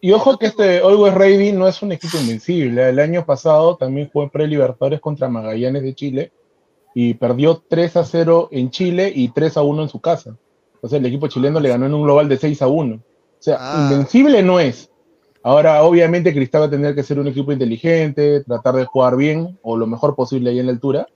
[0.00, 2.88] Y ojo que este Always Ready no es un equipo invencible.
[2.88, 6.32] El año pasado también fue pre-Libertadores contra Magallanes de Chile
[6.94, 10.36] y perdió 3 a 0 en Chile y 3 a 1 en su casa.
[10.74, 12.94] Entonces el equipo chileno le ganó en un global de 6 a 1.
[12.94, 13.00] O
[13.40, 13.88] sea, ah.
[13.90, 14.90] invencible no es.
[15.42, 19.58] Ahora, obviamente, Cristal va a tener que ser un equipo inteligente, tratar de jugar bien
[19.62, 21.08] o lo mejor posible ahí en la altura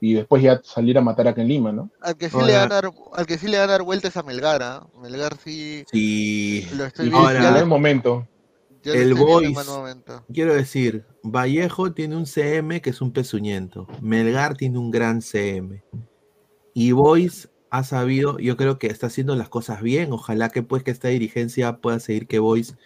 [0.00, 1.90] y después ya salir a matar acá en Lima, ¿no?
[2.00, 4.16] Al que sí, le, va a dar, al que sí le va a dar vueltas
[4.16, 4.86] a Melgar, ¿ah?
[5.00, 5.84] Melgar sí.
[5.90, 6.68] Sí.
[6.74, 7.28] Lo estoy viendo.
[7.28, 8.28] Ahora, el momento.
[8.84, 9.58] El Boys,
[10.32, 13.88] quiero decir, Vallejo tiene un CM que es un pezuñento.
[14.00, 15.82] Melgar tiene un gran CM.
[16.72, 20.12] Y Boys ha sabido, yo creo que está haciendo las cosas bien.
[20.12, 22.76] Ojalá que pues que esta dirigencia pueda seguir que Boys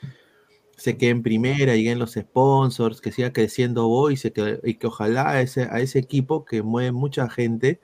[0.81, 4.87] se quede en primera, lleguen los sponsors, que siga creciendo Boys y que, y que
[4.87, 7.81] ojalá a ese, a ese equipo que mueve mucha gente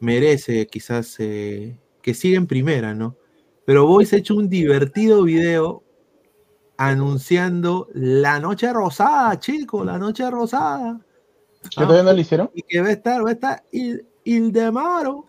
[0.00, 3.16] merece quizás eh, que siga en primera, ¿no?
[3.66, 5.82] Pero Boys ha hecho un divertido video
[6.78, 10.98] anunciando la noche rosada, chicos, la noche rosada.
[11.64, 12.50] ¿Qué todavía no lo hicieron?
[12.54, 13.62] Y que va a estar, va a estar
[14.24, 15.26] Ildemaro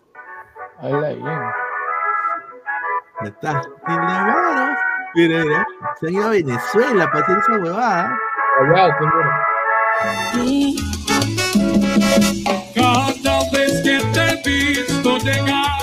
[0.78, 1.40] Ahí la bien.
[3.22, 3.60] Está.
[5.14, 5.66] Mira, mira.
[5.98, 8.18] Se han ido a Venezuela para hacer esa huevada.
[8.68, 10.74] Wow, qué
[12.74, 15.80] Cada vez que te he visto llegar,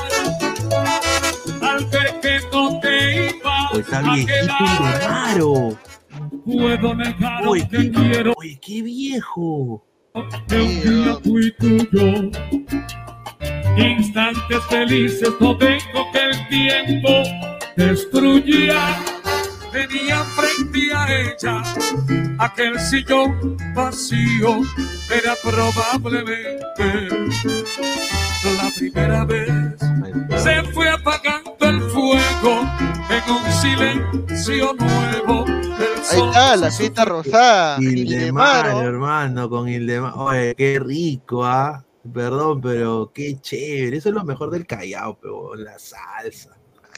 [1.61, 5.53] al ver que no te iba pues está viejito y raro.
[6.45, 8.33] Puedo negar que quiero.
[8.37, 9.83] Oye, qué viejo.
[10.49, 12.31] El día fui tuyo
[13.77, 17.23] instantes felices no dejo que el tiempo
[17.75, 19.16] destruya.
[19.77, 21.61] Venía frente a ella
[22.39, 24.61] aquel sillón vacío,
[25.15, 27.11] era probablemente
[28.57, 29.75] la primera vez.
[30.41, 32.67] Se fue apagando el fuego
[33.11, 35.45] en un silencio nuevo.
[35.45, 37.77] Ahí está, la fiesta rosada.
[37.79, 40.13] Ildemar, hermano, con Ildemar.
[40.15, 41.85] Oye, qué rico, ¿ah?
[42.11, 43.97] Perdón, pero qué chévere.
[43.97, 46.56] Eso es lo mejor del Callao, pero la salsa.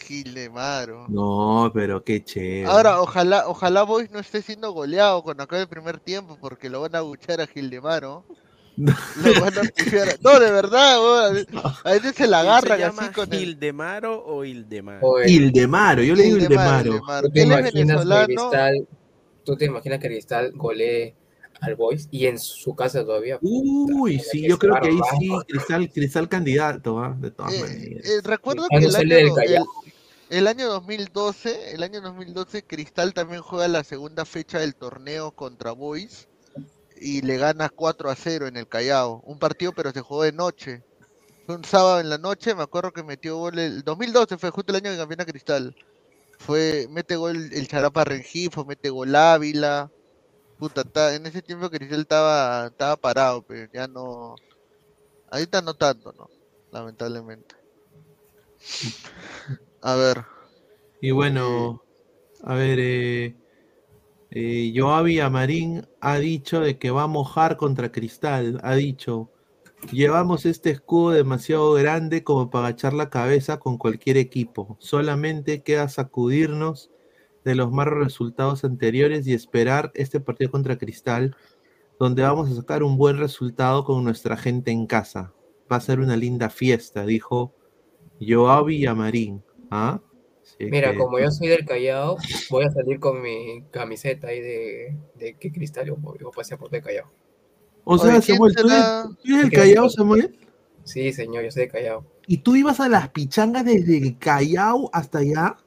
[0.10, 1.06] Gil de Maro.
[1.08, 2.66] No, pero qué chévere.
[2.66, 6.82] Ahora, ojalá, ojalá Boys no esté siendo goleado cuando acabe el primer tiempo, porque lo
[6.82, 8.26] van a buchar a Gil de Maro.
[8.76, 8.92] No.
[9.24, 9.62] Lo van a
[10.22, 10.98] No, de verdad,
[11.84, 15.22] a veces se la agarran así con ¿Hildemaro o Hildemaro?
[15.26, 17.02] Hildemaro, yo le digo Hildemaro.
[17.22, 18.88] ¿Tú te, imaginas que Cristal,
[19.44, 21.14] ¿Tú te imaginas que Cristal golee
[21.62, 23.38] al Boys y en su casa todavía.
[23.42, 27.16] Uy, sí, yo creo que ahí sí, Cristal, Cristal candidato, ¿ah?
[27.20, 28.06] de todas eh, maneras.
[28.06, 29.64] Eh, recuerdo que el año, el,
[30.48, 36.28] año 2012, el año 2012, Cristal también juega la segunda fecha del torneo contra Boys
[36.96, 39.22] y le gana 4 a 0 en el Callao.
[39.26, 40.84] Un partido, pero se jugó de noche.
[41.46, 44.72] Fue un sábado en la noche, me acuerdo que metió gol el 2012, fue justo
[44.72, 45.76] el año que campeona Cristal.
[46.38, 49.90] Fue, mete gol el Charapa Rengifo, mete gol Ávila
[50.60, 54.36] puta, en ese tiempo Cristal estaba, estaba parado, pero ya no.
[55.32, 56.30] Ahorita no tanto, ¿no?
[56.72, 57.56] Lamentablemente.
[59.82, 60.26] A ver.
[61.02, 61.84] Y bueno,
[62.44, 63.36] a ver, eh,
[64.32, 68.60] eh, Joavi Amarín ha dicho de que va a mojar contra Cristal.
[68.64, 69.32] Ha dicho,
[69.92, 74.78] llevamos este escudo demasiado grande como para agachar la cabeza con cualquier equipo.
[74.80, 76.92] Solamente queda sacudirnos
[77.46, 81.36] de los malos resultados anteriores y esperar este partido contra Cristal,
[82.00, 85.34] donde vamos a sacar un buen resultado con nuestra gente en casa.
[85.72, 87.54] Va a ser una linda fiesta, dijo
[88.20, 89.44] Joavi Amarín.
[89.70, 90.00] ¿Ah?
[90.60, 92.18] Mira, como yo soy del Callao,
[92.50, 96.74] voy a salir con mi camiseta ahí de, de que Cristal yo, yo pasé por
[96.74, 97.10] el Callao.
[97.84, 100.38] O sea, Samuel, ¿tú eres, del Callao, Samuel?
[100.84, 102.06] Sí, señor, yo soy del Callao.
[102.28, 105.58] ¿Y tú ibas a las pichangas desde el Callao hasta allá?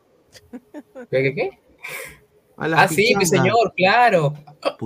[1.11, 1.51] ¿Qué, qué, qué?
[2.57, 4.35] ah, sí, mi señor, claro.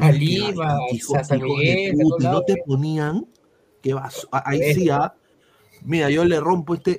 [0.00, 0.78] Aliva,
[1.24, 1.96] San Miguel.
[2.20, 3.26] no te ponían,
[3.82, 5.14] que vas, ahí sí, ¿ah?
[5.82, 6.98] mira, yo le rompo este,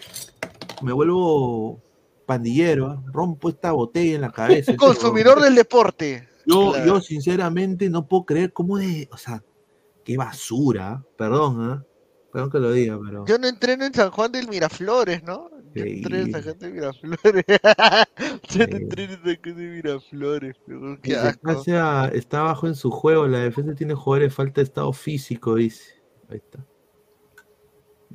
[0.81, 1.81] me vuelvo
[2.27, 3.03] pandillero, ¿ah?
[3.11, 4.75] rompo esta botella en la cabeza.
[4.75, 6.27] Consumidor del deporte.
[6.45, 9.43] Yo, yo sinceramente no puedo creer cómo de, o sea,
[10.05, 11.85] qué basura, perdón, ¿eh?
[12.31, 13.25] perdón que lo diga, pero.
[13.25, 15.49] Yo no entreno en San Juan del Miraflores, ¿no?
[15.73, 17.45] Tres agentes de Miraflores.
[18.47, 20.55] Se tres agentes de Miraflores,
[21.01, 21.63] qué asco.
[22.13, 23.27] está bajo en su juego.
[23.27, 25.95] La defensa tiene jugadores de falta de estado físico, dice.
[26.29, 26.65] Ahí está.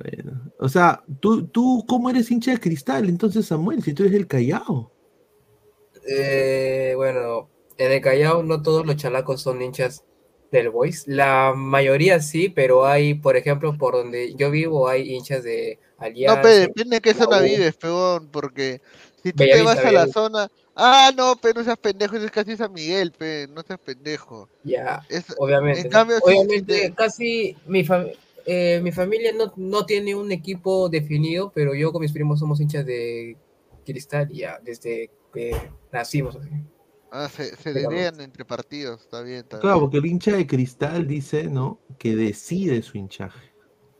[0.03, 4.13] Bueno, o sea, ¿tú, tú cómo eres hincha de cristal entonces, Samuel, si tú eres
[4.13, 4.91] del Callao?
[6.05, 10.03] Eh, bueno, en el Callao no todos los chalacos son hinchas
[10.51, 11.07] del Boys.
[11.07, 16.35] La mayoría sí, pero hay, por ejemplo, por donde yo vivo, hay hinchas de Alianza.
[16.35, 18.81] No, pero depende de qué zona vives, peón, porque
[19.23, 20.49] si tú te vas a la zona.
[20.75, 24.49] Ah, no, pero no seas pendejo, es casi San Miguel, pe, no seas pendejo.
[24.63, 25.05] Ya,
[25.37, 25.81] obviamente.
[25.81, 27.85] En cambio, obviamente, casi mi,
[28.45, 32.59] eh, mi familia no, no tiene un equipo definido, pero yo con mis primos somos
[32.59, 33.37] hinchas de
[33.85, 35.55] cristal ya desde que
[35.91, 36.49] nacimos así.
[37.11, 39.39] Ah, se, se entre partidos, está bien.
[39.39, 41.79] Está claro, porque el hincha de cristal dice, ¿no?
[41.99, 43.52] Que decide su hinchaje.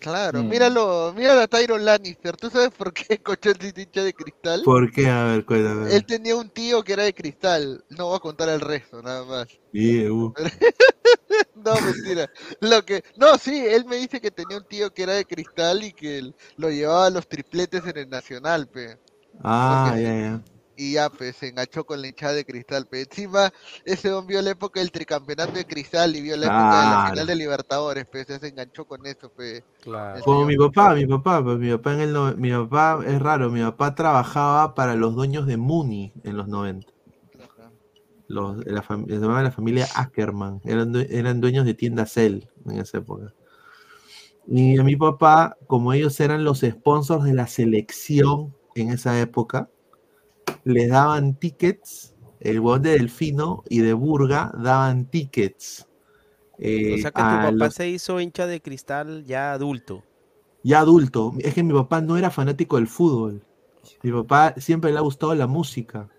[0.04, 0.50] Claro, mm.
[0.50, 2.36] míralo, míralo a Tyron Lannister.
[2.36, 4.62] ¿Tú sabes por qué Cochón es hincha de cristal?
[4.66, 5.08] ¿Por qué?
[5.08, 5.96] A ver, cuéntame.
[5.96, 7.86] Él tenía un tío que era de cristal.
[7.88, 9.48] No voy a contar el resto, nada más.
[9.72, 10.34] Sí, uh.
[11.56, 12.30] no, mentira.
[12.60, 13.02] Lo que...
[13.16, 16.34] No, sí, él me dice que tenía un tío que era de cristal y que
[16.58, 18.98] lo llevaba a los tripletes en el Nacional, pe.
[19.42, 20.44] Ah, ya, ya
[20.76, 22.88] y ya pues se enganchó con la hinchada de cristal.
[22.90, 23.52] Pero encima
[23.86, 27.08] ese hombre vio la época del tricampeonato de cristal y vio la época de la
[27.10, 29.64] final de Libertadores, pues se enganchó con eso, pues.
[30.24, 33.62] Como mi papá, mi papá, pues mi papá en el mi papá es raro, mi
[33.62, 36.88] papá trabajaba para los dueños de Muni en los 90.
[38.28, 43.00] Los, la, se llamaba la familia Ackerman, eran, eran dueños de tienda Cell en esa
[43.00, 43.34] época.
[44.48, 49.70] Y a mi papá, como ellos eran los sponsors de la selección en esa época,
[50.64, 55.88] les daban tickets, el huevón de Delfino y de Burga daban tickets.
[56.60, 60.04] Eh, o sea que tu papá se hizo hincha de cristal ya adulto.
[60.64, 61.34] Ya adulto.
[61.40, 63.44] Es que mi papá no era fanático del fútbol.
[64.02, 66.10] Mi papá siempre le ha gustado la música.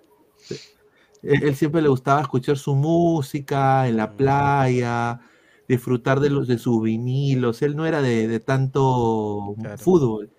[1.22, 4.16] Él, siempre le gustaba escuchar su música en la mm.
[4.16, 5.20] playa,
[5.66, 7.62] disfrutar de los de sus vinilos.
[7.62, 10.30] Él no era de, tanto fútbol.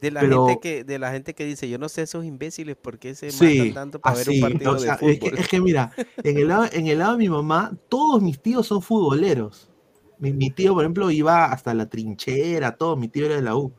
[0.00, 2.98] De la, gente que, de la gente que dice, yo no sé esos imbéciles por
[2.98, 5.38] qué se matan tanto para ver un partido de fútbol.
[5.38, 5.92] Es que, mira,
[6.22, 9.70] en el, lado, en el lado de mi mamá, todos mis tíos son futboleros.
[10.18, 13.72] Mi, tío, por ejemplo, iba hasta la trinchera, todo, mi tío era de la U.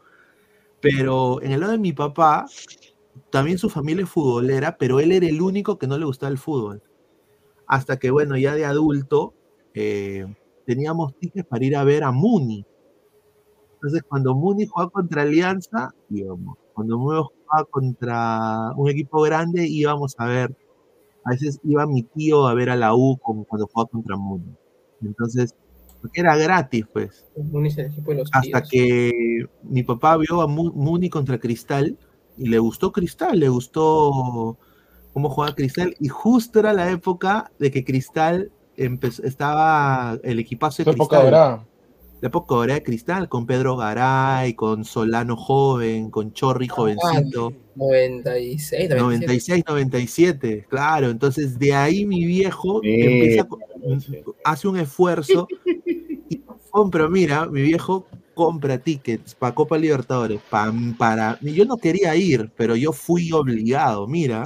[0.81, 2.47] Pero en el lado de mi papá,
[3.29, 6.37] también su familia es futbolera, pero él era el único que no le gustaba el
[6.37, 6.81] fútbol.
[7.67, 9.33] Hasta que, bueno, ya de adulto,
[9.73, 10.25] eh,
[10.65, 12.65] teníamos tickets para ir a ver a Muni
[13.85, 16.57] entonces, cuando Muni jugaba contra Alianza, íbamos.
[16.73, 20.57] Cuando Muni jugaba contra un equipo grande, íbamos a ver.
[21.23, 24.55] A veces iba mi tío a ver a la U cuando jugaba contra Muni.
[25.03, 25.53] Entonces,
[26.01, 27.27] porque era gratis, pues.
[28.31, 31.95] Hasta que mi papá vio a Muni contra Cristal
[32.35, 34.57] y le gustó Cristal, le gustó
[35.13, 35.95] cómo jugaba Cristal.
[35.99, 41.67] Y justo era la época de que Cristal empezó, estaba el equipazo de Cristal la
[42.21, 47.53] época de Cristal, con Pedro Garay, con Solano joven, con Chorri jovencito.
[47.75, 51.09] 96, 96, 97, claro.
[51.09, 52.81] Entonces de ahí mi viejo
[54.43, 55.47] hace un esfuerzo
[56.29, 62.15] y compra, mira, mi viejo compra tickets para Copa Libertadores, para, para, yo no quería
[62.15, 64.43] ir, pero yo fui obligado, mira,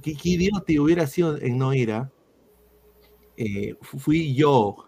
[0.00, 2.10] qué, qué idiota hubiera sido en no ir, ¿ah?
[3.36, 4.86] eh, fui yo,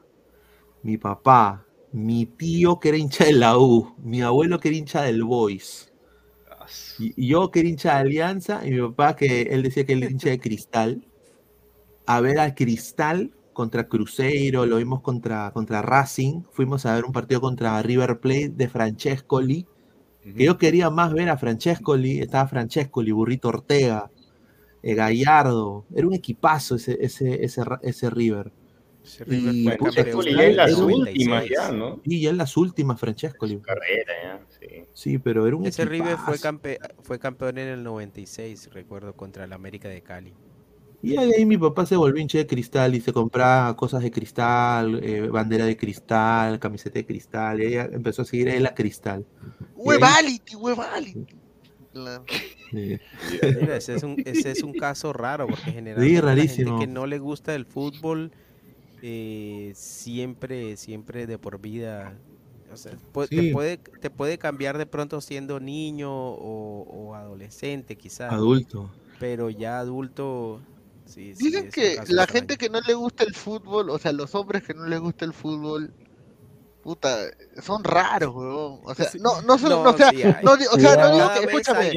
[0.89, 5.02] mi papá, mi tío que era hincha de la U, mi abuelo que era hincha
[5.02, 5.92] del Boys,
[6.99, 10.10] y yo que era hincha de Alianza, y mi papá que él decía que era
[10.10, 11.07] hincha de Cristal,
[12.07, 17.12] a ver al Cristal contra Cruzeiro, lo vimos contra, contra Racing, fuimos a ver un
[17.12, 19.67] partido contra River Plate de Francescoli,
[20.23, 24.10] que yo quería más ver a Francescoli, estaba Francescoli, Burrito Ortega,
[24.83, 28.52] eh, Gallardo, era un equipazo ese, ese, ese, ese River.
[29.27, 32.01] Y, ya en las últimas ya, ¿no?
[32.05, 33.47] Y ya en las últimas, Francesco.
[33.62, 34.85] Carrera, ya, sí.
[34.93, 36.36] Sí, pero era un Ese River fue,
[37.02, 40.35] fue campeón en el 96, recuerdo, contra el América de Cali.
[41.01, 45.01] Y ahí, mi papá se volvió hincha de cristal y se compraba cosas de cristal,
[45.02, 47.62] eh, bandera de cristal, camiseta de cristal.
[47.62, 49.25] Y ella empezó a seguir él a cristal.
[49.77, 51.27] ¡Huevality, huevality!
[52.73, 57.07] Mira, ese es, un, ese es un caso raro porque generalmente la gente que no
[57.07, 58.33] le gusta el fútbol
[59.02, 62.17] eh, siempre, siempre de por vida.
[63.28, 68.33] te, puede, te puede cambiar de pronto siendo niño o, adolescente, quizás.
[68.33, 68.91] Adulto.
[69.18, 70.60] Pero ya adulto.
[71.17, 74.75] Dicen que la gente que no le gusta el fútbol, o sea, los hombres que
[74.75, 75.91] no les gusta el fútbol,
[76.83, 77.18] puta,
[77.62, 80.12] son raros, O sea, no, no, no, o sea,
[80.43, 81.93] no, o sea, no digo que, escúchame,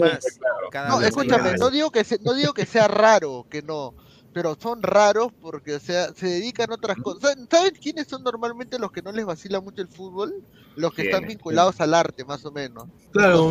[0.87, 3.93] no, escúchame, no digo que, no digo que sea raro, que no,
[4.33, 7.35] pero son raros porque, o sea, se dedican a otras cosas.
[7.49, 10.43] ¿Saben quiénes son normalmente los que no les vacila mucho el fútbol?
[10.75, 12.85] Los que están vinculados al arte, más o menos.
[13.11, 13.49] Claro,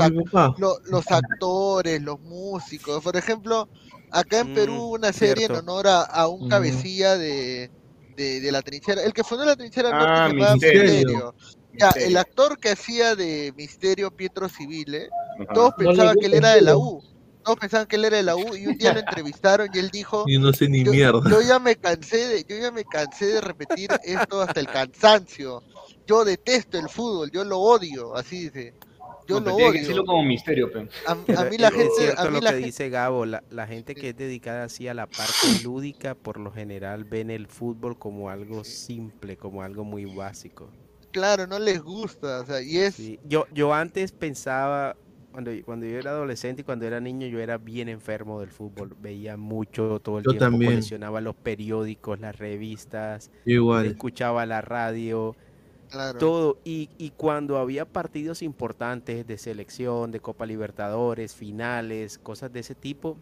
[0.59, 3.03] los, los, actores, los músicos.
[3.03, 3.69] Por ejemplo,
[4.11, 7.71] acá en Perú mm, una serie en honor a, un cabecilla de,
[8.17, 11.35] de, la trinchera, el que fundó la trinchera ah, norte se Misterio.
[11.79, 15.09] Ya, el actor que hacía de Misterio Pietro Civile,
[15.55, 17.03] todos pensaban que él era de la U
[17.51, 19.91] todos pensaban que él era de la U y un día lo entrevistaron y él
[19.91, 22.85] dijo y no sé ni yo, mierda yo ya me cansé de yo ya me
[22.85, 25.65] cansé de repetir esto hasta el cansancio.
[26.07, 28.75] Yo detesto el fútbol yo lo odio así dice.
[29.27, 29.73] Yo lo odio.
[29.73, 30.71] que como misterio.
[31.07, 33.95] A, mí la gente es cierto a mí lo que dice Gabo la, la, gente
[33.95, 35.31] que es dedicada así a la parte
[35.65, 40.71] lúdica por lo general ven el fútbol como algo simple como algo muy básico.
[41.11, 44.97] Claro no les gusta o sea y es yo yo antes pensaba
[45.33, 48.97] cuando, cuando yo era adolescente y cuando era niño, yo era bien enfermo del fútbol.
[49.01, 50.45] Veía mucho todo el yo tiempo.
[50.45, 50.73] También.
[50.73, 53.31] Coleccionaba los periódicos, las revistas.
[53.45, 53.87] Igual.
[53.87, 55.37] Escuchaba la radio.
[56.19, 56.59] Todo.
[56.65, 62.75] Y, y, cuando había partidos importantes de selección, de Copa Libertadores, finales, cosas de ese
[62.75, 63.17] tipo.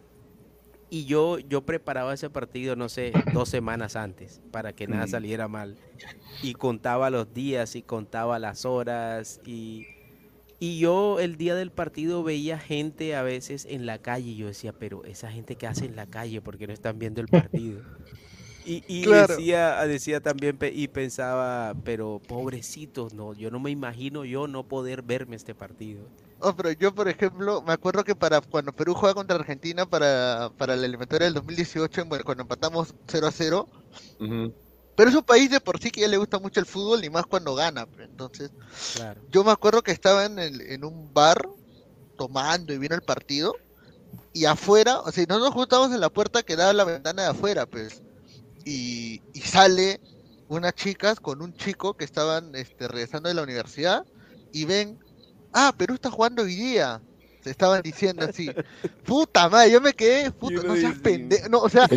[0.91, 5.47] Y yo, yo preparaba ese partido, no sé, dos semanas antes, para que nada saliera
[5.47, 5.77] mal.
[6.41, 9.85] Y contaba los días y contaba las horas y
[10.59, 14.47] y yo el día del partido veía gente a veces en la calle y yo
[14.47, 17.81] decía, pero esa gente que hace en la calle, porque no están viendo el partido?
[18.65, 24.47] Y, y decía, decía también y pensaba, pero pobrecitos, no, yo no me imagino yo
[24.47, 26.03] no poder verme este partido.
[26.39, 30.51] Oh, pero yo, por ejemplo, me acuerdo que para cuando Perú juega contra Argentina para,
[30.57, 33.67] para la eliminatoria del 2018, cuando empatamos 0 a 0,
[34.99, 37.09] pero es un país de por sí que ya le gusta mucho el fútbol, ni
[37.09, 37.85] más cuando gana.
[37.85, 38.51] Pues, entonces,
[39.31, 41.47] yo me acuerdo que estaba en, en un bar
[42.17, 43.55] tomando y vino el partido.
[44.33, 47.27] Y afuera, o sea, nosotros justo estábamos en la puerta que daba la ventana de
[47.29, 48.01] afuera, pues.
[48.65, 50.01] Y, y sale
[50.49, 54.05] unas chicas con un chico que estaban este, regresando de la universidad
[54.51, 54.99] y ven,
[55.53, 57.01] ah, Perú está jugando hoy día
[57.51, 58.49] estaban diciendo así.
[59.05, 61.49] Puta madre, yo me quedé, puta, no seas pendejo.
[61.49, 61.87] No, o sea,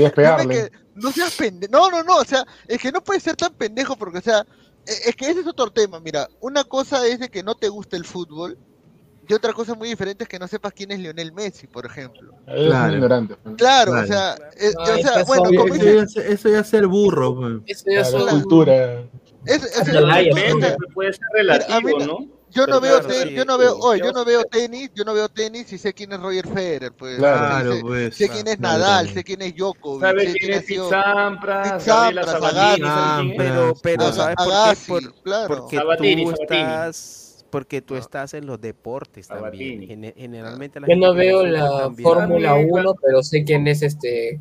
[0.94, 1.72] no seas pendejo.
[1.72, 4.46] No, no, no, o sea, es que no puede ser tan pendejo porque, o sea,
[4.86, 6.00] e, es que ese es otro tema.
[6.00, 8.58] Mira, una cosa es de que no te guste el fútbol.
[9.28, 12.34] Y otra cosa muy diferente es que no sepas quién es Lionel Messi, por ejemplo.
[12.44, 13.36] Claro, ignorante.
[13.36, 13.54] Pues.
[13.54, 17.36] Claro, o sea, o sea bueno, como eso, ya, eso ya es ser burro.
[17.36, 17.62] Pues.
[17.66, 19.00] Eso ya es cultura.
[19.46, 22.41] Es, es, es, puede ser relativo, ¿no?
[22.52, 25.78] Yo no veo yo no veo yo no veo tenis yo no veo tenis y
[25.78, 27.16] sé quién es Roger Federer pues.
[27.18, 30.66] Claro, sé, pues, sé quién es Nadal sé quién es Djokovic ¿Sabe sé quién es
[30.88, 31.84] Sampras
[33.36, 34.36] pero pero sabes
[34.86, 39.86] por qué porque tú estás porque tú estás en los deportes también.
[40.16, 44.40] Generalmente yo no veo la Fórmula 1 pero sé quién es este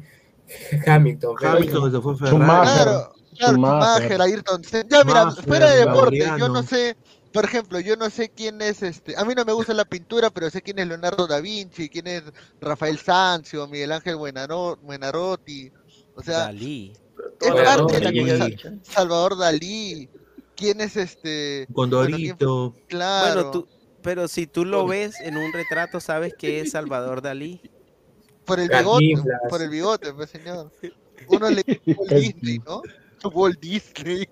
[0.85, 6.95] Hamilton Hamilton se fue Claro, claro, Ayrton Ya, mira, fuera de deporte, yo no sé,
[7.31, 10.29] por ejemplo, yo no sé quién es este, a mí no me gusta la pintura,
[10.29, 12.23] pero sé quién es Leonardo da Vinci, quién es
[12.59, 15.71] Rafael Sanzio, Miguel Ángel Buenarotti,
[16.15, 16.93] o sea, Dalí.
[17.39, 18.71] es parte de la cosa.
[18.83, 20.09] Salvador Dalí,
[20.55, 22.75] quién es este Condorito.
[22.87, 23.33] claro.
[23.33, 23.67] Bueno, tú,
[24.01, 27.61] pero si tú lo ves en un retrato, sabes que es Salvador Dalí.
[28.45, 29.13] Por el bigote,
[29.49, 30.71] por el bigote, pues señor.
[31.27, 31.63] Uno le
[32.09, 32.81] Disney, ¿no?
[33.29, 34.27] Walt Disney.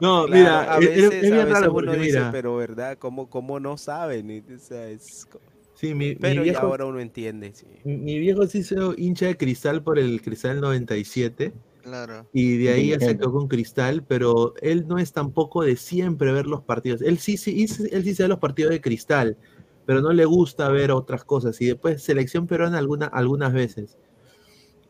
[0.00, 4.44] No, mira, a veces, es, bien raro uno dice, pero verdad, ¿cómo, cómo no saben?
[4.54, 5.26] O sea, es...
[5.74, 7.52] Sí, mi, pero mi viejo, ahora uno entiende.
[7.54, 7.66] Sí.
[7.84, 11.52] Mi viejo sí se hincha de cristal por el cristal 97.
[11.82, 12.26] Claro.
[12.32, 16.32] Y de ahí ya se quedó con cristal, pero él no es tampoco de siempre
[16.32, 17.02] ver los partidos.
[17.02, 19.36] Él sí, sí, él sí se ve los partidos de cristal,
[19.84, 21.60] pero no le gusta ver otras cosas.
[21.60, 23.98] Y después selección peruana alguna, algunas veces.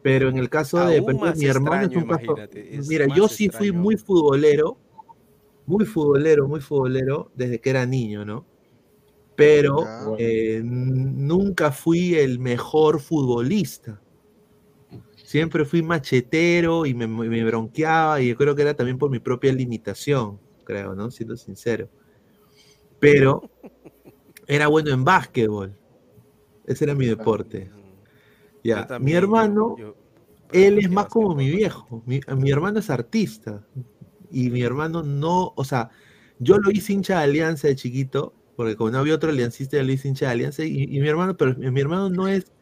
[0.07, 2.37] Pero en el caso de mi hermano es un caso.
[2.89, 4.79] Mira, yo sí fui muy futbolero,
[5.67, 8.47] muy futbolero, muy futbolero desde que era niño, ¿no?
[9.35, 14.01] Pero eh, nunca fui el mejor futbolista.
[15.17, 19.19] Siempre fui machetero y me, me, bronqueaba y yo creo que era también por mi
[19.19, 21.11] propia limitación, creo, ¿no?
[21.11, 21.89] Siendo sincero.
[23.01, 23.51] Pero
[24.47, 25.77] era bueno en básquetbol.
[26.65, 27.73] Ese era mi deporte.
[28.67, 29.77] Ya, mi hermano,
[30.53, 32.03] él es más como mi viejo.
[32.07, 32.21] Mi,
[32.51, 33.65] hermano es artista.
[34.31, 35.91] Y mi hermano no, o sea,
[36.39, 39.93] yo lo hice hincha de alianza de chiquito, porque como no había otro aliancista, lo
[39.93, 40.65] hice hincha de alianza.
[40.65, 42.53] Y, mi hermano, pero mi, hermano no es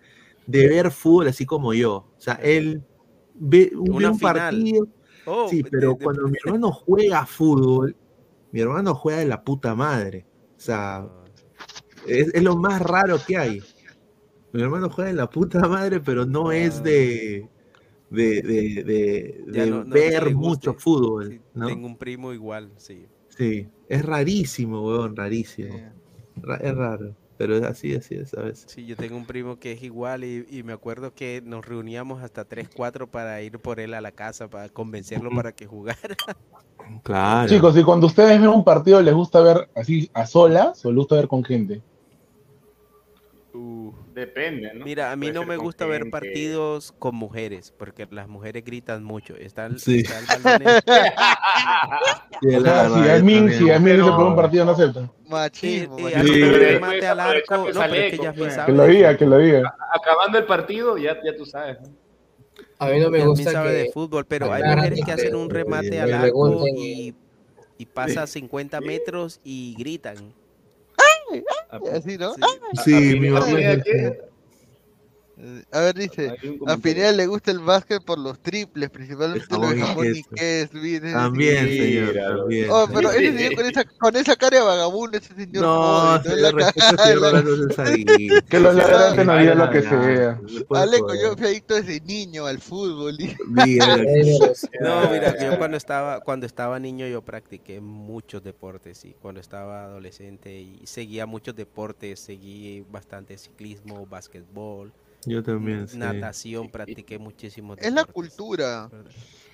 [0.46, 1.94] de ver fútbol así como yo.
[2.16, 2.82] O sea, él
[3.34, 4.86] ve un, partido.
[5.26, 7.96] Oh, sí, pero cuando mi hermano juega fútbol,
[8.52, 10.26] mi hermano juega de la puta madre.
[10.56, 11.24] O sea, ah.
[12.06, 13.62] es, es lo más raro que hay.
[14.54, 17.48] Mi hermano juega en la puta madre, pero no es de
[18.08, 21.40] de, de, de, ver mucho fútbol.
[21.54, 21.66] ¿no?
[21.66, 23.08] Tengo un primo igual, sí.
[23.30, 25.74] Sí, es rarísimo, weón, rarísimo.
[26.60, 28.64] Es raro, pero es así, así es, ¿sabes?
[28.68, 32.22] Sí, yo tengo un primo que es igual y, y, me acuerdo que nos reuníamos
[32.22, 35.98] hasta 3, 4 para ir por él a la casa, para convencerlo para que jugara.
[37.02, 37.48] Claro.
[37.48, 40.98] Chicos, y cuando ustedes ven un partido, ¿les gusta ver así a solas o les
[40.98, 41.80] gusta ver con gente?
[43.54, 44.84] Uh, depende, ¿no?
[44.84, 49.36] Mira, a mí no me gusta ver partidos con mujeres, porque las mujeres gritan mucho.
[49.36, 50.00] Está el, sí.
[50.00, 50.82] está el balón
[52.40, 55.10] sí, o sea, si a mí, si a mí se pone un partido, no acepta.
[55.28, 55.98] Machismo.
[55.98, 56.44] Y, y sí.
[56.44, 58.66] remate al arco, no, pero es que ya sabe.
[58.66, 59.74] Que lo diga, que lo diga.
[59.92, 61.78] Acabando el partido, ya, ya tú sabes.
[62.78, 63.76] A mí no me gusta sabe que...
[63.76, 67.14] de fútbol, pero hay mujeres que hacen un remate al arco y,
[67.78, 70.34] y pasa 50 metros y gritan.
[71.92, 72.34] Así, ¿no?
[72.84, 73.46] Sí, mi mamá.
[75.72, 79.80] A ver, dice, a Pineda le gusta el básquet por los triples, principalmente los de
[79.80, 81.00] jamón y.
[81.00, 82.70] También, señor, también.
[82.70, 85.62] Oh, pero ese señor con esa, con esa cara de vagabundo, ese señor.
[85.62, 87.42] No, joder, señor, la cara.
[88.48, 91.22] Que los ladrantes no digan lo que no puede Aleco, joder.
[91.22, 93.16] yo fui adicto desde niño al fútbol.
[94.80, 99.84] No, mira, yo cuando estaba, cuando estaba niño yo practiqué muchos deportes y cuando estaba
[99.84, 104.92] adolescente y seguía muchos deportes, seguí bastante ciclismo, básquetbol,
[105.26, 105.96] Yo también, sí.
[105.96, 108.90] natación, practiqué muchísimos Es la cultura.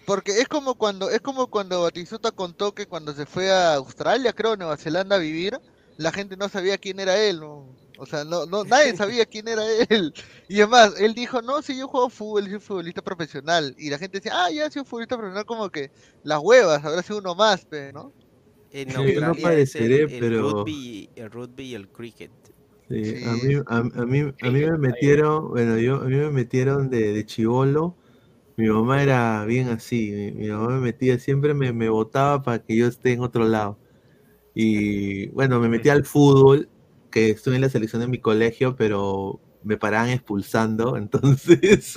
[0.06, 4.32] Porque es como cuando es como cuando Batistuta contó que cuando se fue a Australia,
[4.32, 5.58] creo, Nueva Zelanda a vivir,
[5.98, 7.68] la gente no sabía quién era él, ¿no?
[7.98, 10.14] O sea, no, no, nadie sabía quién era él.
[10.48, 13.74] Y además, él dijo, no, si yo juego fútbol, soy futbolista profesional.
[13.78, 15.90] Y la gente decía, ah, ya soy futbolista profesional, como que
[16.24, 18.10] las huevas, habrá sido uno más, ¿no?
[18.72, 22.30] En Sí, no el, pareceré, el pero- rugby, el rugby y el cricket.
[22.90, 23.20] Sí, Sí.
[23.24, 26.90] a mí, a, a mí, a mí me metieron, bueno, yo, a mí me metieron
[26.90, 27.96] de, de chivolo.
[28.56, 32.60] Mi mamá era bien así, mi, mi mamá me metía, siempre me, me botaba para
[32.64, 33.80] que yo esté en otro lado.
[34.54, 36.70] Y bueno, me metí al fútbol,
[37.10, 41.94] que estuve en la selección de mi colegio, pero me paraban expulsando, entonces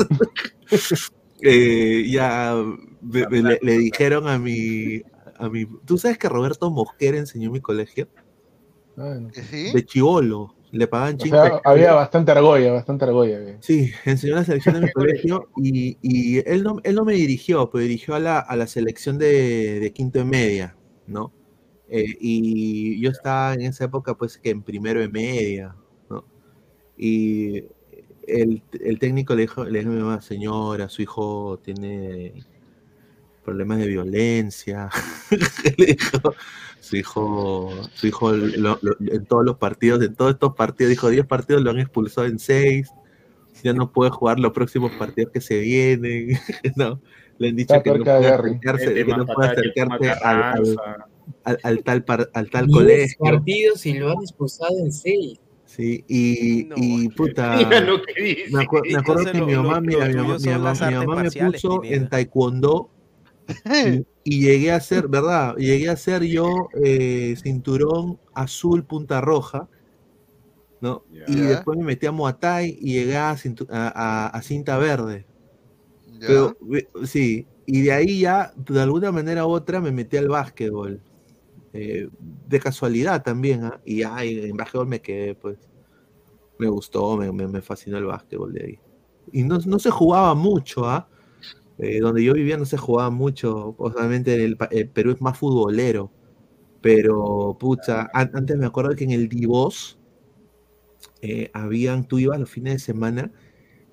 [1.42, 2.56] eh, ya
[3.02, 5.04] me- me- le, le dijeron a mi,
[5.38, 8.10] a mi, ¿tú sabes que Roberto Mosquera enseñó en mi colegio?
[9.66, 13.40] De chivolo, le pagaban O sea, había bastante argolla, bastante argolla.
[13.40, 13.56] güey.
[13.60, 17.69] Sí, enseñó la selección de mi colegio y, y él, no, él no me dirigió,
[17.69, 21.32] pero dirigió a la, a la selección de, de quinto y media, ¿no?
[21.90, 25.76] Eh, y yo estaba en esa época, pues, que en primero de media,
[26.10, 26.26] ¿no?
[26.98, 27.66] Y
[28.27, 32.34] el, el técnico le dijo, le dijo a mi mamá, señora, su hijo tiene
[33.44, 34.90] problemas de violencia.
[35.78, 36.34] le dijo,
[36.80, 41.10] su hijo, su hijo lo- lo- en todos los partidos, en todos estos partidos, dijo
[41.10, 42.90] 10 partidos lo han expulsado en 6,
[43.64, 46.30] ya no puede jugar los próximos partidos que se vienen,
[46.76, 47.00] ¿no?
[47.38, 50.78] Le han dicho que no puede acercarse, que no puede acercarse al, al-
[51.46, 53.18] al- al tal, par- al tal colegio.
[53.20, 55.40] partidos y lo han expulsado en seis.
[55.66, 58.52] Sí, y, No, y puta, Mira lo que dice.
[58.52, 61.24] me, acu- me acuerdo que mi mamá, lo- mira, mi mamá, mi mamá, mi mamá
[61.24, 62.90] me puso en taekwondo
[63.82, 65.56] y, y llegué a ser, ¿verdad?
[65.58, 69.70] Llegué a ser yo eh, cinturón azul punta roja,
[70.80, 71.06] ¿no?
[71.26, 73.36] Y después me metí a Muay Thai y llegué a,
[74.44, 75.28] cinta verde.
[76.26, 76.58] Pero,
[77.06, 81.04] sí, y de ahí ya, de alguna manera u otra, me metí al básquetbol.
[81.74, 83.82] Eh, de casualidad también, ¿ah?
[83.86, 85.70] Y ya en en básquetbol me quedé, pues.
[86.58, 88.82] Me gustó, me, me- me fascinó el básquetbol de ahí.
[89.32, 91.10] Y no, no se jugaba mucho, ¿ah?
[91.80, 93.76] Eh, donde yo vivía no se jugaba mucho.
[93.77, 96.11] Obviamente el, el Perú es más futbolero.
[96.82, 100.00] Pero, pucha, an- antes me acuerdo que en el Divos
[101.22, 103.32] eh, habían, tú ibas los fines de semana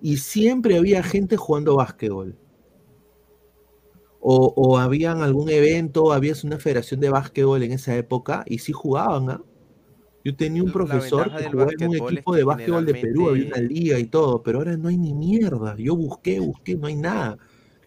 [0.02, 2.36] y siempre había gente jugando básquetbol.
[4.23, 8.73] O, o habían algún evento, había una federación de básquetbol en esa época y sí
[8.73, 9.42] jugaban, ¿ah?
[10.25, 13.59] Yo tenía un profesor que jugaba en un equipo de básquetbol de Perú, había una
[13.60, 15.76] liga y todo, pero ahora no hay ni mierda.
[15.78, 17.39] Yo busqué, busqué, no hay nada.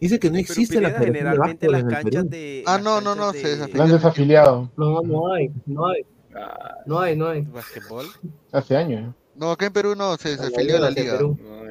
[0.04, 2.62] Dice que no Pero existe la Pineda, de generalmente las canchas de.
[2.66, 3.94] Ah, no, no, no, se de han desafilió.
[3.94, 6.06] desafiliado No, no hay, no hay,
[6.86, 7.48] no hay, no hay.
[8.52, 9.16] hace años.
[9.34, 11.20] No, acá en Perú no, se desafilió la de liga.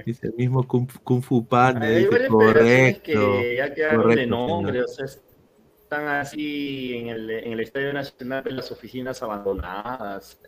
[0.06, 3.02] Dice el mismo Kung, Kung Fu Panda, Hay dice correcto.
[3.02, 4.86] que ya quedaron de correcto, nombre, señor.
[4.86, 5.22] o sea,
[5.82, 10.40] están así en el, en el Estadio Nacional de las oficinas abandonadas.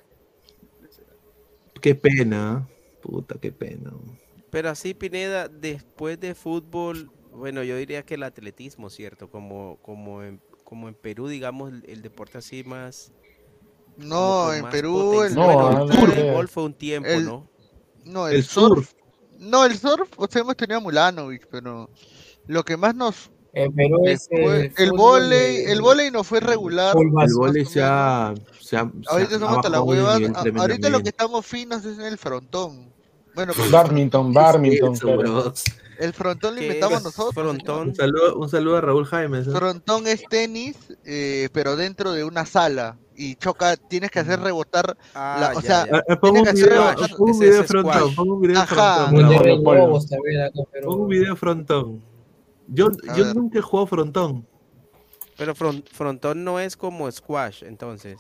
[1.83, 2.67] Qué pena,
[3.03, 3.93] puta, qué pena.
[4.51, 9.31] Pero así, Pineda, después de fútbol, bueno, yo diría que el atletismo, ¿cierto?
[9.31, 13.13] Como, como, en, como en Perú, digamos, el, el deporte así más.
[13.97, 17.51] No, en más Perú el, No, bueno, el fútbol fue un tiempo, el- ¿no?
[18.05, 18.93] No, el, surf.
[19.39, 21.89] No, el surf, o sea, hemos tenido a Mulanovic, pero
[22.47, 24.29] lo que más nos eh, pero es
[24.77, 26.97] el volei, el volei no fue regular.
[26.99, 30.19] El volei se ha, se ha, Ahorita somos hasta la hueva.
[30.57, 32.93] Ahorita lo que estamos finos es en el frontón.
[33.35, 34.95] Bueno, pues, Barmington, Barmington.
[35.99, 37.35] El frontón lo inventamos nosotros.
[37.35, 37.89] Frontón.
[37.89, 39.41] Un, saludo, un saludo a Raúl Jaime.
[39.41, 39.45] ¿eh?
[39.45, 42.99] Frontón es tenis, eh, pero dentro de una sala.
[43.17, 44.97] Y choca, tienes que hacer rebotar.
[45.15, 45.87] Ah, la, o sea,
[46.21, 48.15] pongo un, video, un video de frontón.
[48.15, 49.15] Pongo un video de frontón.
[50.85, 52.03] Pongo un video de frontón.
[52.67, 54.47] Yo, yo nunca he jugado frontón.
[55.37, 58.19] Pero frontón no es como squash, entonces.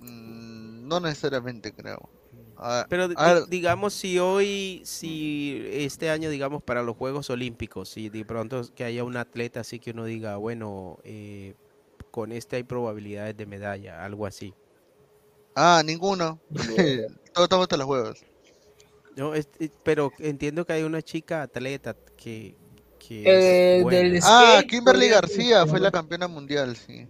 [0.00, 2.08] Mm, no necesariamente, creo.
[2.88, 3.08] Pero
[3.46, 8.84] digamos si hoy, si este año, digamos, para los Juegos Olímpicos, si de pronto que
[8.84, 11.54] haya un atleta así que uno diga, bueno, eh,
[12.10, 14.54] con este hay probabilidades de medalla, algo así.
[15.54, 16.40] Ah, ninguno.
[17.34, 18.24] Todos estamos en los Juegos.
[19.16, 19.32] No,
[19.82, 22.56] pero entiendo que hay una chica atleta que,
[23.10, 27.06] eh, ah, Kimberly García fue la campeona mundial, sí.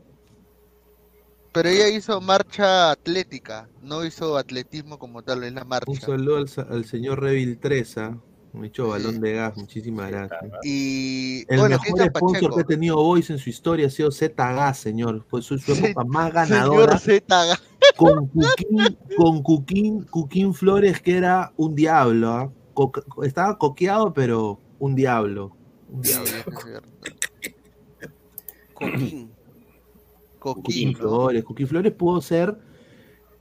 [1.53, 5.91] Pero ella hizo marcha atlética, no hizo atletismo como tal, es la marcha.
[5.91, 8.17] Un saludo al, señor Revil Treza,
[8.55, 10.41] me echó balón de gas, muchísimas gracias.
[10.63, 14.79] Y el mejor sponsor que ha tenido Voice en su historia ha sido Z Gas,
[14.79, 15.27] señor.
[15.29, 16.99] Fue su, época más ganadora.
[16.99, 17.59] Z
[17.97, 19.43] Con Cuquín, con
[20.11, 22.31] Cuquín, Flores, que era un diablo.
[22.31, 22.51] ¿ah?
[23.25, 25.55] estaba coqueado, pero un diablo.
[28.73, 29.32] Coquín.
[30.43, 30.97] Coquín.
[30.97, 31.45] Flores.
[31.45, 32.57] Coquín Flores pudo ser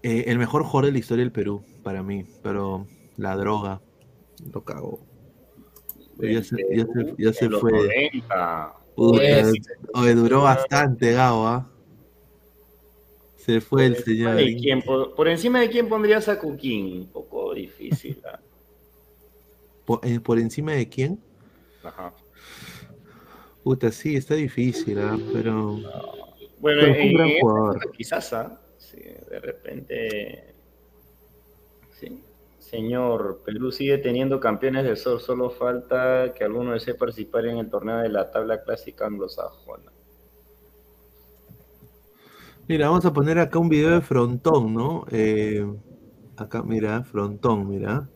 [0.04, 2.26] eh, el mejor jugador de la historia del Perú, para mí.
[2.44, 2.86] Pero
[3.18, 3.82] la droga
[4.54, 5.00] lo cagó.
[6.20, 6.58] Ya se,
[7.18, 8.12] ya se, fue.
[10.14, 11.68] duró bastante, Gao, ¿ah?
[13.38, 14.38] Se fue el señor.
[15.16, 17.00] por, encima de quién pondrías a Coquín?
[17.00, 18.22] Un poco difícil.
[18.32, 18.40] ¿ah?
[20.04, 21.20] Eh, ¿Por, encima de quién?
[21.84, 22.14] Ajá.
[23.64, 25.18] Puta, sí, está difícil, ¿ah?
[25.34, 25.80] pero.
[26.62, 27.92] Bueno, un gran jugador.
[27.92, 28.62] quizás, ¿ah?
[28.78, 30.54] Sí, de repente.
[31.90, 32.24] Sí.
[32.60, 37.70] Señor, Perú sigue teniendo campeones de sol, solo falta que alguno desee participar en el
[37.70, 39.92] torneo de la tabla clásica anglosajona.
[42.68, 45.06] Mira, vamos a poner acá un video de frontón, ¿no?
[45.12, 45.66] Eh,
[46.38, 48.08] acá, mira, frontón, mira.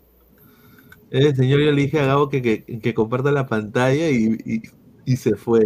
[1.10, 4.62] El señor yo le dije a Gabo que, que, comparta la pantalla y,
[5.06, 5.62] y se fue.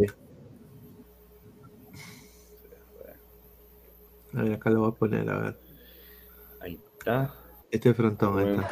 [4.35, 5.59] A ver, acá lo voy a poner, a ver.
[6.61, 7.33] Ahí está.
[7.71, 8.69] Este frontón, ahí está.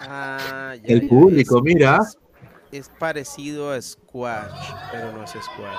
[0.00, 2.00] Ah, ya, el público, mira.
[2.70, 5.78] Es, parecido a squash, pero no es squash.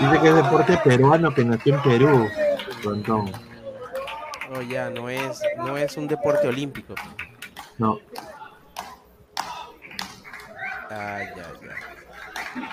[0.00, 2.28] Dice que es deporte peruano que nació en Perú.
[2.82, 3.32] Frontón.
[4.50, 6.94] No, ya, no es, no es un deporte olímpico.
[7.78, 7.98] No.
[10.90, 11.95] Ah, ya, ya.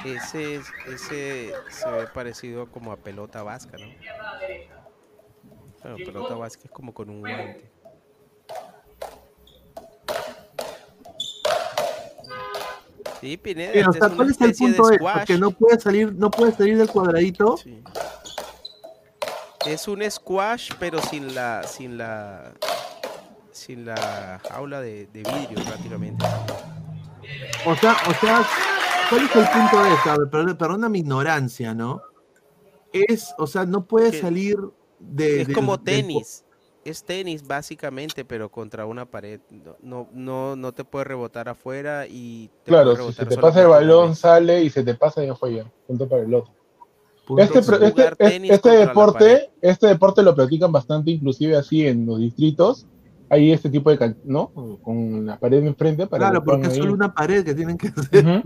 [0.06, 3.88] Ese, ese se ve parecido como a pelota vasca, ¿no?
[5.82, 7.72] Bueno, pelota vasca es como con un guante.
[13.20, 16.52] Sí, Pineda, o sea, ¿cuál es el punto de que no puede salir, no puede
[16.52, 17.56] salir del cuadradito?
[17.56, 17.82] Sí.
[19.66, 22.52] Es un squash, pero sin la, sin la,
[23.54, 26.26] sin la jaula de, de vidrio prácticamente.
[27.66, 28.46] O sea, o sea,
[29.14, 30.30] ¿cuál es el punto de eso?
[30.30, 32.02] Perdona, perdona mi ignorancia, ¿no?
[32.92, 34.58] Es, o sea, no puede salir
[35.00, 35.42] de.
[35.42, 36.46] Es como tenis.
[36.86, 39.40] es tenis básicamente, pero contra una pared.
[39.82, 42.50] No, no, no te puede rebotar afuera y.
[42.66, 45.56] claro, si se te pasa el balón, sale y se te pasa y ya fue
[45.56, 45.72] ya.
[45.88, 46.54] Punto para el otro.
[47.38, 52.86] Este, este, este, deporte, este deporte lo practican bastante, inclusive así en los distritos,
[53.30, 54.52] hay este tipo de, ¿no?
[54.84, 58.44] Con la pared enfrente para Claro, porque es solo una pared que tienen que hacer.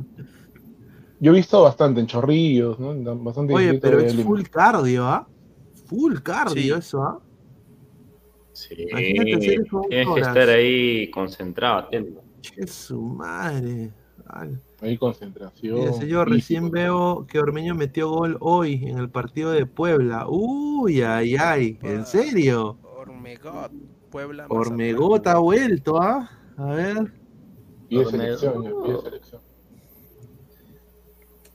[1.19, 2.93] Yo he visto bastante en chorrillos, ¿no?
[3.15, 5.27] Bastante Oye, pero es full cardio, ¿ah?
[5.85, 7.19] Full cardio eso, ¿ah?
[8.53, 12.23] Sí, tienes que estar ahí concentrado, atento.
[12.41, 13.91] ¡Qué su madre!
[14.81, 15.93] Hay concentración.
[15.93, 20.27] señor, recién veo que Ormeño metió gol hoy en el partido de Puebla.
[20.27, 22.77] Uy, ay, ay, ¿en serio?
[22.83, 23.71] Ormegot.
[24.11, 24.45] Puebla.
[24.49, 26.29] Ormegot ha vuelto, ¿ah?
[26.57, 27.13] A ver.
[27.89, 28.63] Y selección,
[29.03, 29.26] selección.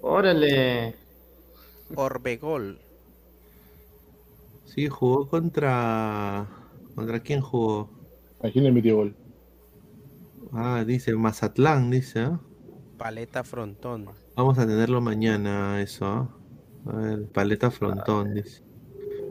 [0.02, 0.96] Órale.
[1.94, 2.78] Orbegol.
[4.66, 6.48] Sí, jugó contra.
[6.94, 7.88] ¿Contra quién jugó?
[8.42, 9.14] ¿A quién le metió gol?
[10.52, 12.20] Ah, dice Mazatlán, dice.
[12.20, 12.40] ¿ah?
[12.98, 14.08] Paleta Frontón.
[14.36, 16.04] Vamos a tenerlo mañana, eso.
[16.04, 16.28] ¿ah?
[16.86, 18.62] A ver, Paleta Frontón, dice.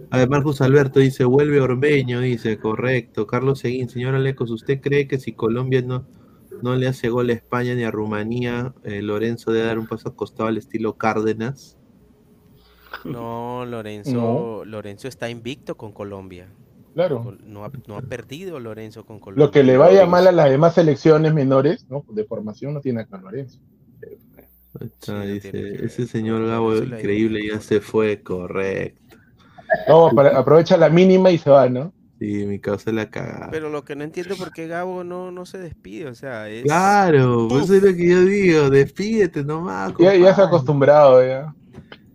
[0.09, 3.27] A Marcos Alberto dice, vuelve Orbeño, dice, correcto.
[3.27, 6.05] Carlos Seguín, señor Alecos, ¿usted cree que si Colombia no,
[6.61, 10.09] no le hace gol a España ni a Rumanía, eh, Lorenzo debe dar un paso
[10.09, 11.77] acostado al estilo Cárdenas?
[13.05, 16.49] No, Lorenzo, Lorenzo está invicto con Colombia.
[16.93, 17.37] Claro.
[17.45, 19.45] No ha, no ha, perdido Lorenzo con Colombia.
[19.45, 22.05] Lo que le vaya mal a las demás selecciones menores, ¿no?
[22.09, 23.59] De formación no tiene acá Lorenzo.
[25.25, 29.17] dice, ese señor Gabo increíble ya se fue, correcto.
[29.87, 31.93] No, aprovecha la mínima y se va, ¿no?
[32.21, 33.47] Sí, mi causa la caga.
[33.49, 36.47] Pero lo que no entiendo es por qué Gabo no, no se despide, o sea,
[36.49, 36.61] es...
[36.61, 39.91] Claro, pues eso es lo que yo digo, despídete nomás.
[39.97, 41.51] Ya, ya se ha acostumbrado, ya.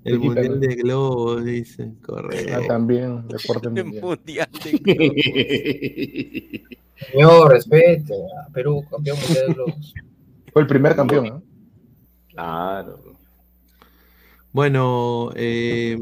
[0.05, 2.53] El Mundial de Globos, dice, correcto.
[2.57, 4.01] Ah, también, deporte mundial.
[4.01, 4.73] mundial de
[6.63, 7.11] Globos.
[7.11, 9.95] Señor, respeto a Perú, campeón mundial de Globos.
[10.53, 11.43] Fue el primer campeón, ¿no?
[12.29, 13.01] Claro.
[14.53, 15.99] Bueno, eh,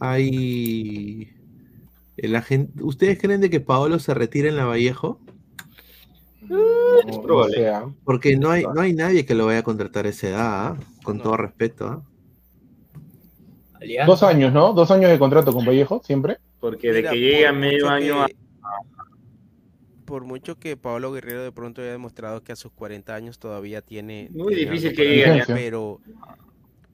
[0.00, 1.35] hay
[2.16, 5.20] la gente, ¿Ustedes creen de que Paolo se retire en la Vallejo?
[8.04, 10.76] Porque no hay, no hay nadie que lo vaya a contratar a esa edad, ¿ah?
[11.02, 11.86] con todo respeto.
[11.86, 12.02] ¿ah?
[14.06, 14.72] Dos años, ¿no?
[14.72, 16.38] Dos años de contrato con Vallejo, siempre.
[16.60, 18.26] Porque de que llegue a medio año.
[20.04, 23.82] Por mucho que Pablo Guerrero de pronto haya demostrado que a sus 40 años todavía
[23.82, 24.28] tiene.
[24.32, 25.42] Muy difícil que llegue.
[25.48, 26.00] Pero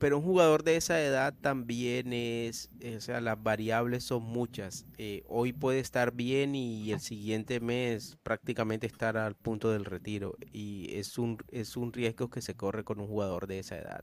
[0.03, 4.85] pero un jugador de esa edad también es, o sea, las variables son muchas.
[4.99, 10.35] Eh, hoy puede estar bien y el siguiente mes prácticamente estar al punto del retiro.
[10.51, 14.03] Y es un, es un riesgo que se corre con un jugador de esa edad.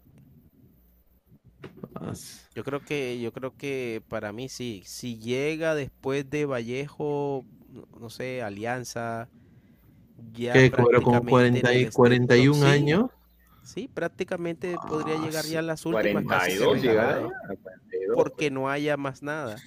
[2.56, 4.84] Yo creo que, yo creo que para mí sí.
[4.86, 7.44] Si llega después de Vallejo,
[8.00, 9.28] no sé, Alianza,
[10.32, 13.10] ya ¿Qué, como 40 y, 41 años.
[13.70, 17.30] Sí, prácticamente podría ah, llegar ya a las últimas 42 llegar,
[18.16, 19.58] porque no haya más nada.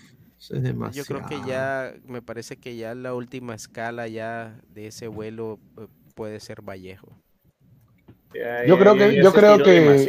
[0.92, 5.60] Yo creo que ya, me parece que ya la última escala ya de ese vuelo
[5.78, 7.16] eh, puede ser Vallejo.
[8.66, 10.05] yo creo que, yo creo que,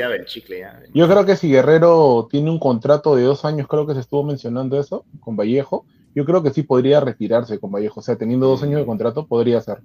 [0.92, 4.24] yo creo que si Guerrero tiene un contrato de dos años, creo que se estuvo
[4.24, 5.86] mencionando eso con Vallejo.
[6.16, 9.28] Yo creo que sí podría retirarse con Vallejo, o sea, teniendo dos años de contrato
[9.28, 9.84] podría ser.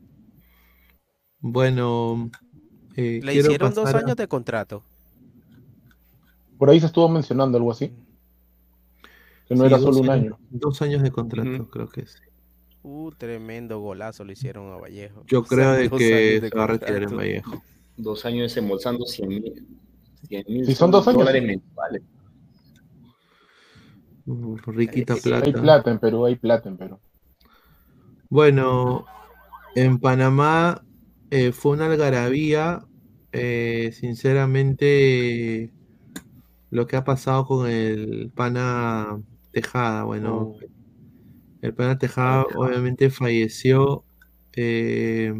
[1.40, 2.30] Bueno,
[2.98, 4.82] eh, Le hicieron dos años de contrato.
[6.58, 7.92] Por ahí se estuvo mencionando algo así.
[9.46, 10.36] Que no era solo un año.
[10.50, 12.18] Dos años de contrato, creo que sí.
[12.82, 15.22] Uh, tremendo golazo le hicieron a Vallejo.
[15.28, 17.62] Yo creo de que se va a retirar en Vallejo.
[17.96, 19.66] Dos años desembolsando 100 mil.
[20.66, 21.24] Si son dos años.
[21.24, 22.02] mensuales.
[24.26, 25.46] Uh, riquita plata.
[25.46, 26.98] Hay plata en Perú, hay plata en Perú.
[28.28, 29.06] Bueno,
[29.76, 30.82] en Panamá
[31.30, 32.87] eh, fue una algarabía
[33.32, 35.72] eh, sinceramente,
[36.70, 39.20] lo que ha pasado con el pana
[39.52, 40.58] Tejada, bueno, oh.
[41.62, 44.04] el pana Tejada obviamente falleció
[44.54, 45.34] eh,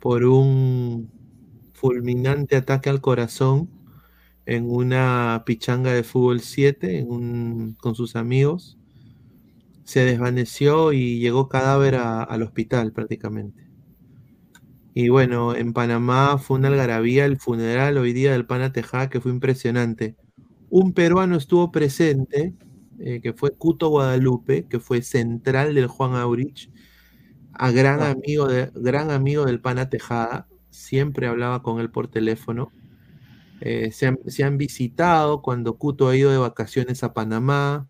[0.00, 1.10] por un
[1.74, 3.70] fulminante ataque al corazón
[4.46, 7.06] en una pichanga de fútbol 7
[7.78, 8.78] con sus amigos.
[9.84, 13.65] Se desvaneció y llegó cadáver al hospital prácticamente.
[14.98, 19.20] Y bueno, en Panamá fue una algarabía el funeral hoy día del pana Tejada que
[19.20, 20.16] fue impresionante.
[20.70, 22.54] Un peruano estuvo presente,
[22.98, 26.70] eh, que fue Cuto Guadalupe, que fue central del Juan Aurich,
[27.52, 32.72] a gran, amigo de, gran amigo del pana Tejada, siempre hablaba con él por teléfono.
[33.60, 37.86] Eh, se, han, se, han, visitado cuando Cuto ha ido de vacaciones a Panamá.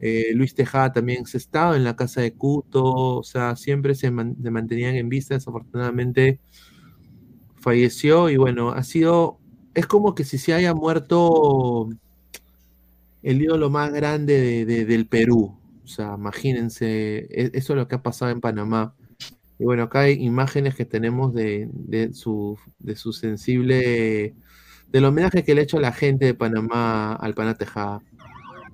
[0.00, 4.10] Eh, Luis Tejada también se estaba en la casa de Cuto, o sea, siempre se,
[4.10, 6.40] mantenían en vista, desafortunadamente
[7.56, 9.38] falleció y bueno, ha sido,
[9.74, 11.88] es como que si se haya muerto
[13.22, 18.02] el ídolo más grande del Perú, o sea, imagínense, e, eso es lo que ha
[18.02, 18.94] pasado en Panamá.
[19.58, 21.68] Y bueno, acá hay imágenes que tenemos de,
[22.12, 24.34] su, de su sensible,
[24.88, 28.02] del homenaje que le ha hecho la gente de Panamá al Pana Tejada.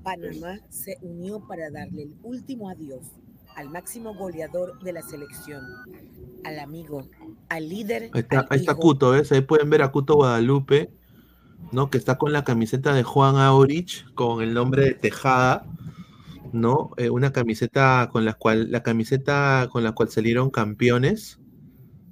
[0.05, 3.11] Panamá se unió para darle el último adiós
[3.57, 5.65] al máximo goleador de la selección,
[6.45, 7.09] al amigo,
[7.49, 8.11] al líder.
[8.13, 9.33] Ahí está, ahí está Cuto, ¿ves?
[9.33, 10.91] Ahí pueden ver a Cuto Guadalupe,
[11.73, 11.89] ¿no?
[11.89, 15.67] Que está con la camiseta de Juan Aurich, con el nombre de Tejada,
[16.53, 16.91] ¿no?
[16.97, 21.41] Eh, una camiseta con la cual, la camiseta con la cual salieron campeones,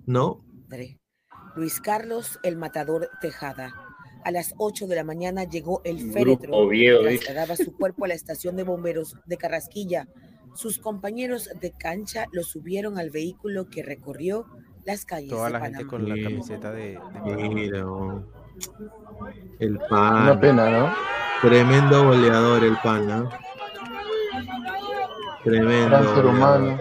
[0.06, 0.44] ¿no?
[1.54, 3.91] Luis Carlos el Matador Tejada
[4.24, 8.14] a las 8 de la mañana llegó el féretro que trasladaba su cuerpo a la
[8.14, 10.08] estación de bomberos de Carrasquilla.
[10.54, 14.46] Sus compañeros de cancha lo subieron al vehículo que recorrió
[14.84, 16.98] las calles Toda la gente con la camiseta de,
[19.58, 20.22] el pan.
[20.22, 20.94] Una pena, ¿no?
[21.40, 23.30] Tremendo goleador el pan, ¿no?
[25.42, 26.14] Tremendo.
[26.14, 26.78] ser humano.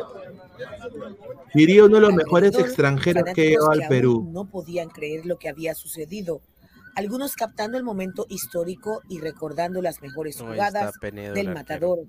[1.54, 4.30] Diría uno de los mejores extranjeros que llegó al Perú.
[4.32, 6.42] No podían creer lo que había sucedido.
[6.96, 12.00] Algunos captando el momento histórico y recordando las mejores jugadas del matador.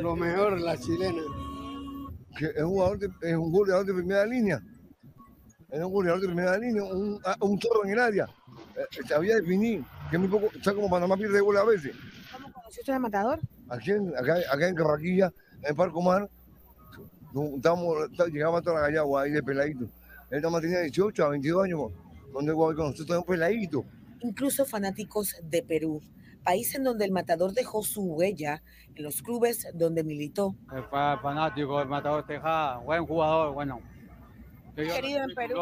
[0.00, 1.22] Lo mejor, la chilena.
[2.36, 4.62] Que es un jugador de, es un jugador de primera línea.
[5.70, 8.26] Es un jugador de primera línea, un, ah, un zorro en el área.
[8.76, 11.94] Eh, sabía definir, que muy poco, o sea, como Panamá pierde gol a veces.
[12.32, 13.40] ¿Cómo conociste al matador?
[13.68, 16.28] Aquí en, acá, acá en Carraquilla, en Parcomar,
[18.32, 19.86] llegaba toda la gallagua ahí de peladito.
[20.30, 21.80] Él también tenía 18 a 22 años,
[22.32, 23.84] donde con nosotros un peladito.
[24.20, 26.02] Incluso fanáticos de Perú,
[26.44, 28.62] país en donde el matador dejó su huella
[28.94, 30.54] en los clubes donde militó.
[30.68, 30.82] Fue
[31.22, 33.80] fanático del matador Tejada, buen jugador, bueno.
[34.74, 35.56] Querido en Perú.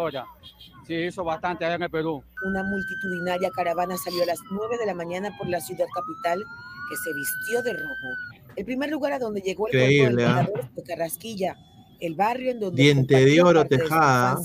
[0.86, 2.22] Sí, hizo bastante allá en el Perú.
[2.44, 6.42] Una multitudinaria caravana salió a las 9 de la mañana por la ciudad capital
[6.88, 8.54] que se vistió de rojo.
[8.56, 10.48] El primer lugar a donde llegó el cuerpo del ¿ah?
[10.74, 11.56] fue Carrasquilla,
[12.00, 14.38] el barrio en donde Diente de oro tejada.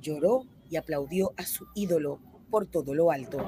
[0.00, 3.38] lloró y aplaudió a su ídolo por todo lo alto.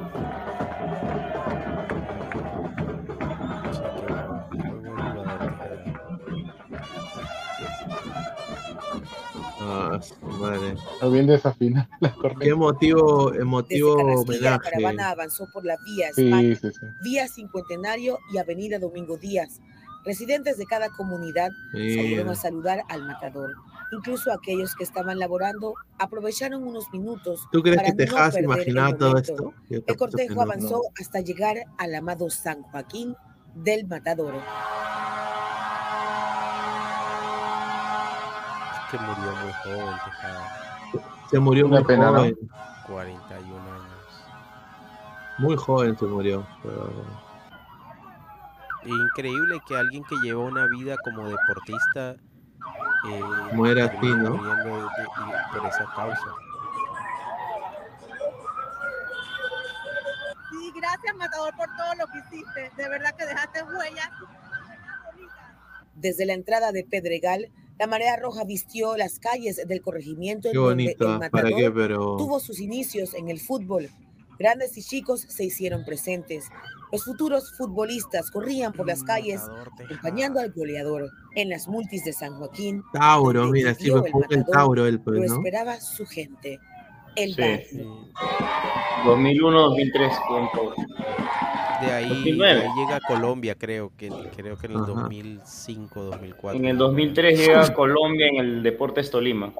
[9.65, 10.01] Ah,
[10.39, 10.75] madre.
[11.11, 11.89] bien desafina
[12.41, 14.41] Qué emotivo, emotivo homenaje.
[14.41, 16.59] La caravana avanzó por la vía España,
[17.03, 19.61] vía Cincuentenario y Avenida Domingo Díaz.
[20.05, 23.55] Residentes de cada comunidad salieron a saludar al matador.
[23.93, 27.47] Incluso aquellos que estaban laborando aprovecharon unos minutos.
[27.53, 29.55] ¿Tú crees para que Tejas imaginaba todo esto?
[29.69, 33.15] El cortejo avanzó hasta llegar al amado San Joaquín
[33.55, 34.35] del Matador.
[38.93, 41.13] que murió muy joven, Tejada.
[41.31, 42.37] Se murió muy pena, joven.
[42.87, 43.85] 41 años.
[45.39, 46.47] Muy joven se murió.
[48.85, 52.17] Increíble que alguien que lleva una vida como deportista
[53.09, 53.23] eh,
[53.53, 54.37] muera así, ¿no?
[54.37, 56.27] por esa causa.
[60.51, 62.71] Sí, gracias Matador por todo lo que hiciste.
[62.77, 64.11] De verdad que dejaste huellas.
[65.95, 67.51] Desde la entrada de Pedregal
[67.83, 73.13] la marea roja vistió las calles del corregimiento en donde el matador tuvo sus inicios
[73.15, 73.91] en el fútbol.
[74.39, 76.45] Grandes y chicos se hicieron presentes.
[76.93, 79.41] Los futuros futbolistas corrían por las calles
[79.83, 81.11] acompañando al goleador.
[81.35, 83.91] En las multis de San Joaquín, Tauro, mira, sí,
[84.31, 86.61] el Tauro el pues, Lo esperaba su gente.
[87.17, 87.83] El sí.
[89.05, 90.11] 2001-2003
[91.83, 96.61] de ahí, llega a Colombia, creo que creo que en el 2005, 2004.
[96.61, 99.53] En el 2003 llega a Colombia en el Deportes Tolima.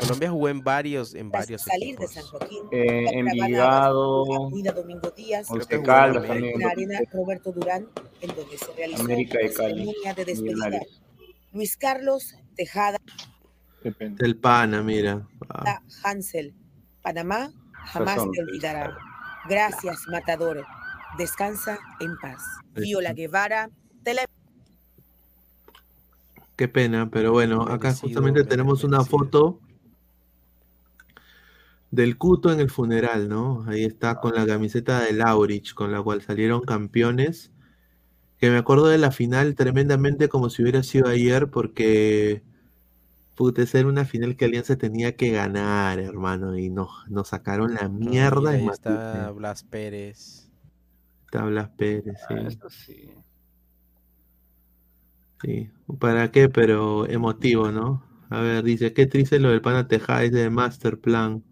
[0.00, 5.82] Colombia jugó en varios, en varios salir de San Joaquín, eh, Envigado, Domingo Díaz, Once
[5.82, 6.54] Caldas también.
[6.54, 7.88] En la arena Roberto Durán,
[8.20, 10.80] en donde se realizó América la ceremonia de despedida.
[11.52, 12.98] Luis Carlos Tejada.
[14.00, 15.26] Del Pana, mira.
[16.02, 16.54] Hansel,
[17.02, 18.96] Panamá jamás te olvidará.
[19.48, 20.64] Gracias, Matador.
[21.16, 22.42] Descansa en paz.
[22.74, 23.70] Viola Guevara,
[24.02, 24.24] tele...
[26.56, 29.60] Qué pena, pero bueno, acá justamente tenemos una foto
[31.90, 33.64] del Cuto en el funeral, ¿no?
[33.66, 37.52] Ahí está con la camiseta de Laurich, con la cual salieron campeones.
[38.38, 42.42] Que me acuerdo de la final tremendamente como si hubiera sido ayer, porque
[43.34, 47.88] pude ser una final que Alianza tenía que ganar, hermano, y nos, nos sacaron la
[47.88, 48.50] mierda.
[48.50, 50.48] ahí está Blas Pérez.
[51.30, 53.10] Tablas Pérez, ah, sí.
[55.42, 55.70] sí.
[55.98, 56.48] ¿para qué?
[56.48, 58.02] Pero emotivo, ¿no?
[58.30, 61.44] A ver, dice, qué triste lo del pana Tejada, es de Masterplan.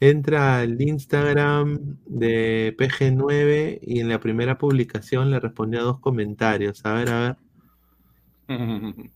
[0.00, 6.84] Entra al Instagram de PG9 y en la primera publicación le respondió a dos comentarios.
[6.84, 7.36] A ver, a ver.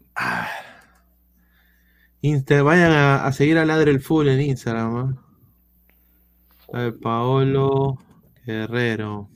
[2.20, 5.10] Insta, vayan a, seguir a Ladre el Full en Instagram.
[5.10, 5.14] ¿eh?
[6.72, 7.98] A ver, Paolo
[8.44, 9.28] Guerrero.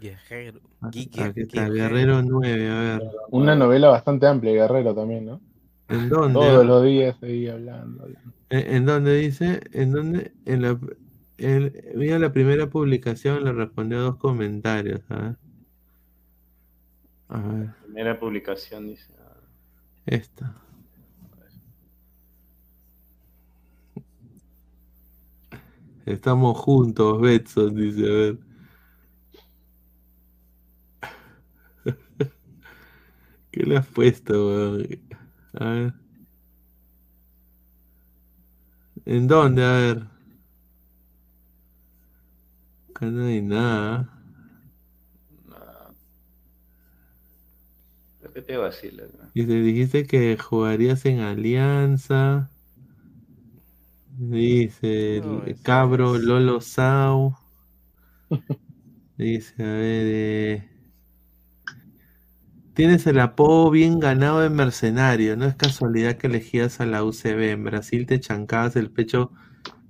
[0.00, 0.60] Guerrero.
[0.80, 3.02] Guerrero 9, a ver.
[3.30, 5.40] Una novela bastante amplia, Guerrero también, ¿no?
[5.88, 6.34] ¿En dónde?
[6.34, 8.08] Todos los días seguía hablando.
[8.50, 9.60] ¿En, dónde dice?
[9.72, 10.32] ¿En dónde?
[10.44, 10.78] En la,
[11.94, 15.00] mira la primera publicación, le respondió dos comentarios.
[15.08, 15.36] A ver.
[17.28, 17.70] A ver.
[17.84, 19.12] Primera publicación, dice.
[20.06, 20.54] Esta.
[26.06, 28.38] Estamos juntos, Betson, dice, a ver.
[33.50, 35.07] ¿Qué le has puesto, weón?
[35.54, 35.92] A ver.
[39.06, 39.64] ¿En dónde?
[39.64, 40.02] A ver.
[42.90, 44.08] Acá no hay nada.
[48.34, 49.08] ¿Qué te decir?
[49.34, 52.50] Y te dijiste que jugarías en Alianza.
[54.18, 57.36] Dice el cabro Lolo Sau.
[59.16, 60.06] Dice, a ver.
[60.06, 60.68] Eh,
[62.78, 65.36] tienes el apodo bien ganado de mercenario.
[65.36, 67.50] No es casualidad que elegías a la UCB.
[67.50, 69.32] En Brasil te chancabas el pecho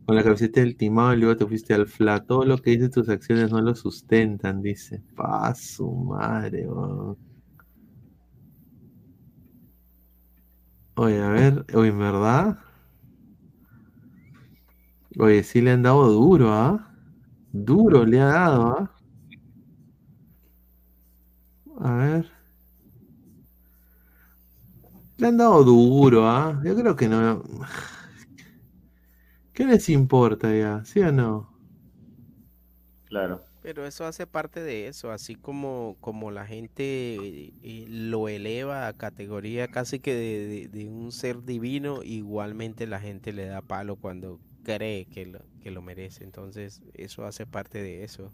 [0.06, 2.26] con la camiseta del timado y luego te fuiste al flat.
[2.26, 5.02] Todo lo que dices tus acciones no lo sustentan, dice.
[5.14, 6.66] Pa su madre,
[10.96, 12.58] Oye, a ver, oye, ¿en verdad?
[15.18, 16.90] Oye, sí le han dado duro, ¿ah?
[17.52, 18.90] Duro le ha dado, ¿ah?
[21.80, 22.37] A ver.
[25.18, 26.60] Le han dado duro, ¿ah?
[26.64, 27.42] Yo creo que no.
[29.52, 30.84] ¿Qué les importa ya?
[30.84, 31.52] ¿Sí o no?
[33.06, 33.42] Claro.
[33.60, 36.84] Pero eso hace parte de eso, así como, como la gente
[37.62, 43.46] eh, lo eleva a categoría casi que de, un ser divino, igualmente la gente le
[43.46, 46.22] da palo cuando cree que lo, que lo merece.
[46.22, 48.30] Entonces, eso hace parte de eso.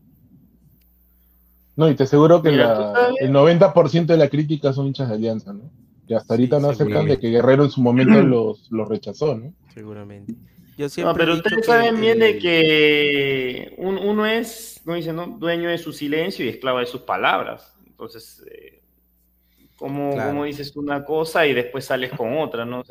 [1.77, 5.71] No, y te aseguro que el 90% de la crítica son hinchas de Alianza, ¿no?
[6.07, 9.53] Que hasta ahorita no aceptan de que Guerrero en su momento los, los rechazó, ¿no?
[9.73, 10.35] Seguramente
[10.77, 15.27] no, pero ustedes saben bien de que uno es, como dicen, ¿no?
[15.27, 17.77] dueño de su silencio y esclavo de sus palabras.
[17.87, 18.83] Entonces, eh,
[19.77, 22.65] ¿cómo, dices una cosa y después sales con otra?
[22.65, 22.83] No,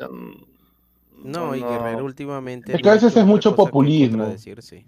[1.22, 2.74] no, y Guerrero últimamente...
[2.74, 4.26] Es que a veces es mucho populismo.
[4.26, 4.86] Decir, sí.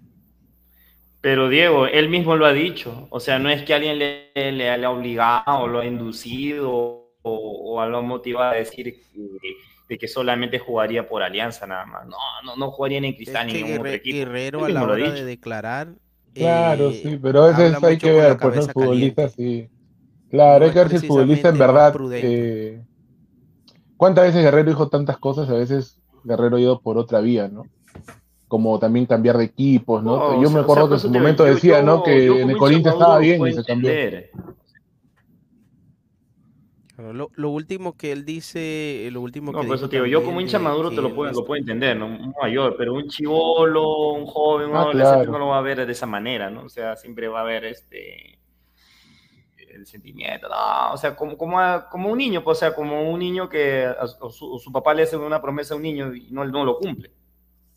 [1.21, 3.07] Pero Diego, él mismo lo ha dicho.
[3.11, 7.79] O sea, no es que alguien le, le, ha obligado o lo ha inducido o,
[7.79, 9.39] o lo ha motivado a decir que
[9.87, 12.05] de que solamente jugaría por Alianza nada más.
[12.07, 14.17] No, no, no jugaría ni en Cristal ni en ningún otro equipo.
[14.17, 15.89] Guerrero a la hora de declarar.
[16.33, 19.69] Claro, eh, sí, pero a veces hay que ver, pues el futbolista sí.
[20.29, 21.95] Claro, hay que ver si el futbolista en verdad.
[22.11, 22.83] Eh,
[23.95, 25.49] ¿Cuántas veces Guerrero dijo tantas cosas?
[25.49, 27.63] A veces Guerrero ha ido por otra vía, ¿no?
[28.47, 30.41] Como también cambiar de equipos, ¿no?
[30.41, 32.03] yo me acuerdo que en su momento decía, ¿no?
[32.03, 33.91] Que en el Corinthians estaba bien y se cambió.
[36.97, 40.57] Lo, último que él dice, lo último no, que por eso digo, yo como hincha
[40.57, 42.07] maduro te lo puedo, lo puedo entender, ¿no?
[42.07, 45.85] Un mayor, pero un chivolo, un joven, un ah, adolescente no lo va a ver
[45.85, 46.63] de esa manera, ¿no?
[46.63, 48.39] O sea, siempre va a ver este
[49.57, 51.59] el sentimiento, no, o sea, como, como,
[51.91, 53.93] como un niño, pues, o sea, como un niño que
[54.31, 57.11] su, su, papá le hace una promesa a un niño y no, no lo cumple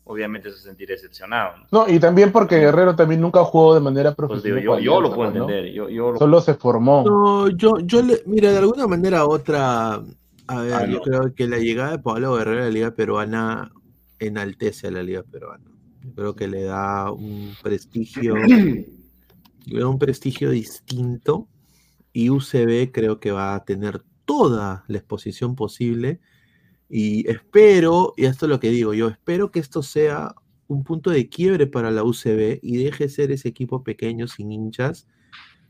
[0.03, 1.55] obviamente se sentirá decepcionado.
[1.71, 1.87] ¿no?
[1.87, 4.81] y también porque Guerrero también nunca jugó de manera pues profesional.
[4.81, 5.71] yo, lo puedo entender.
[5.71, 7.03] Yo, Solo se formó.
[7.05, 10.01] No, yo, yo le, mira, de alguna manera otra,
[10.47, 13.71] a ver, ah, yo creo que la llegada de Pablo Guerrero a la Liga Peruana
[14.19, 15.65] enaltece a la Liga Peruana.
[16.03, 18.35] Yo creo que le da un prestigio,
[19.65, 21.47] le da un prestigio distinto
[22.11, 26.19] y UCB creo que va a tener toda la exposición posible
[26.93, 30.35] y espero, y esto es lo que digo, yo espero que esto sea
[30.67, 35.07] un punto de quiebre para la UCB y deje ser ese equipo pequeño sin hinchas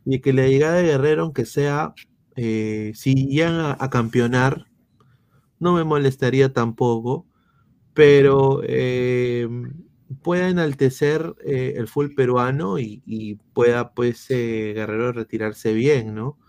[0.04, 1.94] y que la llegada de Guerrero, aunque sea,
[2.36, 4.66] eh, si llegan a, campeonar,
[5.60, 7.28] no me molestaría tampoco,
[7.94, 9.48] pero eh,
[10.24, 16.40] pueda enaltecer eh, el full peruano y, pueda pues Guerrero retirarse bien, ¿no?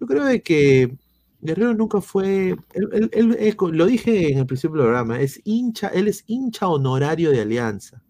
[0.00, 0.96] Yo creo que
[1.40, 6.24] Guerrero nunca fue, él, lo dije en el principio del programa, es hincha, él es
[6.26, 8.02] hincha honorario de Alianza.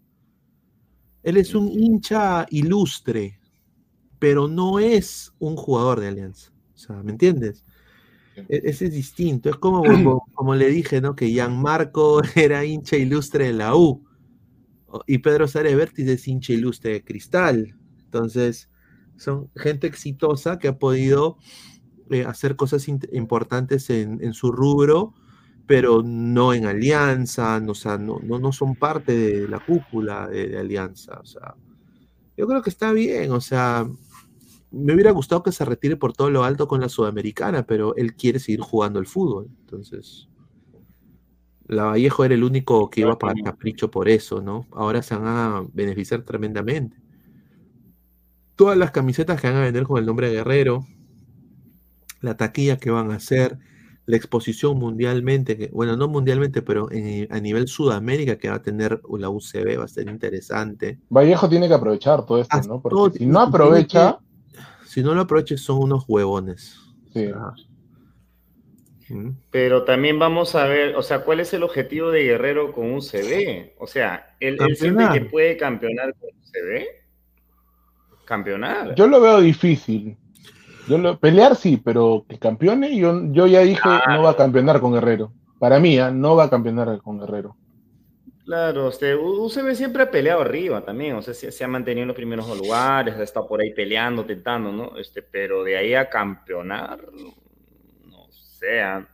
[1.23, 3.39] Él es un hincha ilustre,
[4.19, 6.53] pero no es un jugador de Alianza.
[6.75, 7.65] O sea, ¿me entiendes?
[8.49, 9.51] E, ese es distinto.
[9.51, 9.83] Es como,
[10.35, 11.15] como, le dije, ¿no?
[11.15, 14.05] Que Gianmarco era hincha ilustre de la U.
[15.07, 17.75] Y Pedro Sare Vértiz es hincha ilustre de Cristal.
[18.05, 18.71] Entonces,
[19.17, 21.37] son gente exitosa que ha podido
[22.11, 25.15] eh, hacer cosas importantes en, su rubro,
[25.67, 30.59] pero no en alianza, no, o sea, no, no, son parte de la cúpula de,
[30.59, 31.21] alianza.
[31.21, 31.55] O sea,
[32.37, 33.87] yo creo que está bien, o sea,
[34.71, 38.15] me hubiera gustado que se retire por todo lo alto con la sudamericana, pero él
[38.15, 39.49] quiere seguir jugando el fútbol.
[39.61, 40.29] Entonces,
[41.69, 44.67] la Vallejo era el único que iba para capricho por eso, ¿no?
[44.73, 46.97] Ahora se van a beneficiar tremendamente.
[48.57, 50.87] Todas las camisetas que van a vender con el nombre de Guerrero,
[52.21, 53.59] la taquilla que van a hacer,
[54.07, 59.01] la exposición mundialmente, que, bueno, no mundialmente, pero a nivel Sudamérica que va a tener
[59.19, 60.99] la UCB, va a ser interesante.
[61.11, 62.81] Vallejo tiene que aprovechar todo esto, ¿no?
[62.81, 64.19] Porque si no aprovecha...
[64.87, 66.79] si no lo aprovecha son unos huevones.
[67.13, 67.31] Sí.
[69.51, 73.73] Pero también vamos a ver, o sea, ¿cuál es el objetivo de Guerrero con UCB?
[73.79, 76.85] O sea, ¿él, él siente que puede campeonar con UCB?
[78.25, 78.95] ¿Campeonar?
[78.95, 80.17] Yo lo veo difícil.
[80.89, 84.93] Yo pelear sí, pero que campeone, yo, yo ya dije, no va a campeonar con
[84.93, 85.33] Guerrero.
[85.59, 86.11] Para mí, ¿ah?
[86.11, 87.57] no va a campeonar con Guerrero.
[88.45, 92.17] Claro, este, UCB siempre ha peleado arriba también, o sea, se, ha mantenido en los
[92.17, 94.97] primeros lugares, ha estado por ahí peleando, tentando, ¿no?
[94.97, 98.81] Este, pero de ahí a campeonar, no sé.
[98.81, 99.07] ¿ah?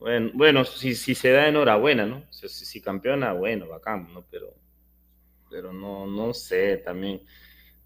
[0.00, 2.24] Bueno, bueno si, si se da enhorabuena, ¿no?
[2.30, 4.24] Si, si, campeona, bueno, bacán, ¿no?
[4.28, 4.54] Pero,
[5.48, 7.22] pero no, no sé, también.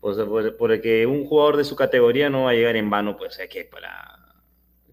[0.04, 0.18] Pues,
[0.58, 4.18] porque un jugador de su categoría no va a llegar en vano, pues, que para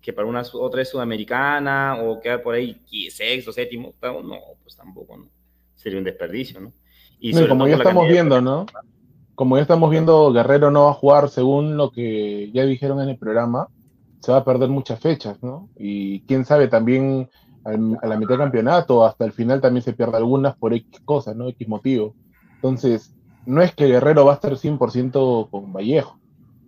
[0.01, 5.25] que para una otra sudamericana o quedar por ahí sexto, séptimo, no, pues tampoco, ¿no?
[5.75, 6.71] sería un desperdicio, ¿no?
[7.19, 8.67] Y como ya estamos viendo, ¿no?
[9.35, 13.09] Como ya estamos viendo, Guerrero no va a jugar según lo que ya dijeron en
[13.09, 13.67] el programa,
[14.21, 15.67] se va a perder muchas fechas, ¿no?
[15.77, 17.29] Y quién sabe, también
[17.65, 21.35] a la mitad del campeonato, hasta el final también se pierde algunas por X cosas,
[21.35, 21.49] ¿no?
[21.49, 22.15] X motivo.
[22.55, 23.13] Entonces,
[23.45, 26.19] no es que Guerrero va a estar 100% con Vallejo.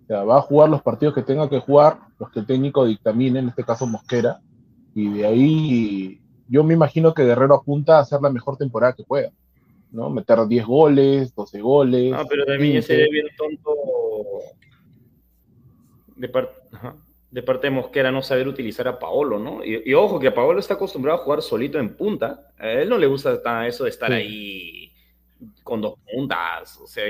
[0.04, 2.84] O sea, va a jugar los partidos que tenga que jugar, los que el técnico
[2.84, 4.40] dictamine, en este caso Mosquera,
[4.94, 9.02] y de ahí yo me imagino que Guerrero apunta a hacer la mejor temporada que
[9.02, 9.30] pueda,
[9.90, 10.10] ¿no?
[10.10, 12.12] Meter 10 goles, 12 goles.
[12.12, 13.74] No, pero también sería bien tonto
[16.16, 16.48] de,
[17.30, 19.64] de parte de Mosquera no saber utilizar a Paolo, ¿no?
[19.64, 22.48] Y, ojo que a Paolo está acostumbrado a jugar solito en punta.
[22.58, 24.83] A él no le gusta eso de estar ahí
[25.62, 27.04] con dos puntas, o sea,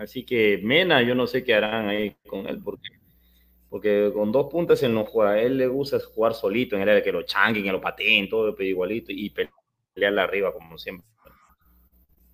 [0.00, 2.88] así que Mena, yo no sé qué harán ahí con él, porque
[3.68, 5.32] porque con dos puntas él no juega.
[5.32, 8.28] A él le gusta jugar solito en el área que lo changuen, que lo pateen,
[8.28, 9.32] todo igualito y
[9.94, 11.06] pelearle arriba como siempre.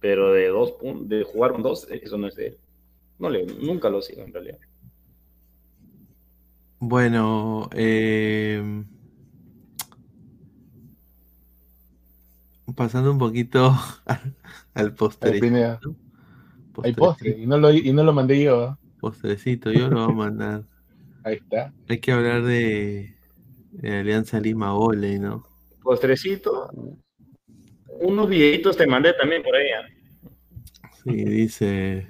[0.01, 2.59] Pero de dos puntos, de jugar con dos, eso no es de él.
[3.19, 4.59] No le, nunca lo sigo en realidad.
[6.79, 8.85] Bueno, eh,
[12.75, 13.75] pasando un poquito
[14.75, 15.41] al postre.
[16.83, 18.65] Hay postre, y no lo, y no lo mandé yo.
[18.65, 18.77] ¿eh?
[19.01, 20.65] Postrecito, yo lo voy a mandar.
[21.25, 21.73] Ahí está.
[21.89, 23.15] Hay que hablar de,
[23.83, 25.47] Alianza Lima Ole, ¿no?
[25.83, 26.71] Postrecito.
[28.01, 29.69] Unos videitos te mandé también por ahí.
[29.71, 29.87] ¿ah?
[31.03, 32.09] Sí, dice.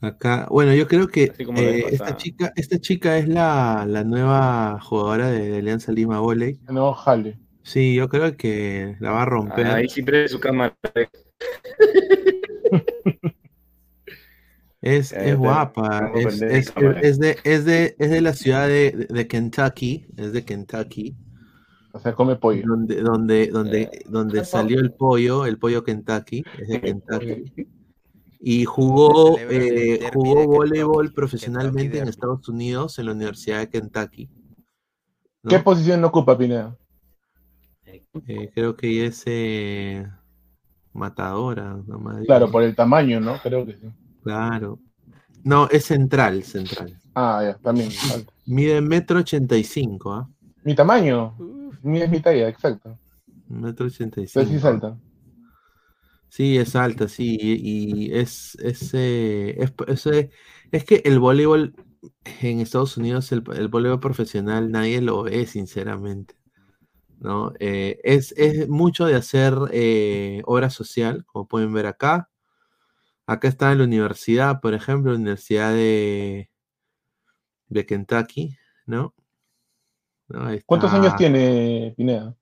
[0.00, 5.58] Acá, bueno, yo creo que eh, esta chica, esta chica es la, nueva jugadora de,
[5.58, 6.58] Alianza Lima Volley.
[6.68, 7.38] No, jale.
[7.62, 9.66] Sí, yo creo que la va a romper.
[9.66, 10.76] ahí siempre su cámara.
[14.82, 16.72] Es, es guapa, es, es,
[17.02, 21.14] es, de, es, de, es de la ciudad de, de, Kentucky, es de Kentucky.
[21.92, 22.62] O sea, come pollo.
[22.66, 27.52] Donde, donde, donde, eh, donde salió el pollo, el pollo Kentucky, es de Kentucky.
[28.40, 34.30] Y jugó, eh, jugó voleibol profesionalmente en Estados Unidos en la Universidad de Kentucky.
[35.46, 36.74] ¿Qué posición ocupa Pineda?
[38.26, 40.06] Eh, creo que es eh,
[40.92, 41.78] matadora.
[42.26, 43.38] claro, por el tamaño, ¿no?
[43.38, 43.90] Creo que sí.
[44.22, 44.80] Claro.
[45.44, 46.98] No, es central, central.
[47.14, 47.90] Ah, ya, también.
[48.46, 50.28] Mide metro ochenta y cinco, ¿ah?
[50.64, 51.36] Mi tamaño.
[51.82, 52.98] Mide mi talla, exacto.
[53.48, 54.46] Metro ochenta y cinco.
[54.46, 54.98] sí es alta.
[56.28, 57.36] Sí, es alta, sí.
[57.40, 60.06] Y es, es, es,
[60.70, 61.74] es, que el voleibol
[62.40, 66.39] en Estados Unidos, el, el voleibol profesional, nadie lo ve, sinceramente.
[67.20, 67.52] ¿No?
[67.60, 72.30] Eh, es, es, mucho de hacer eh, obra social, como pueden ver acá.
[73.26, 76.50] Acá está en la universidad, por ejemplo, la Universidad de,
[77.68, 79.14] de Kentucky, ¿no?
[80.66, 82.36] ¿Cuántos años tiene Pineda?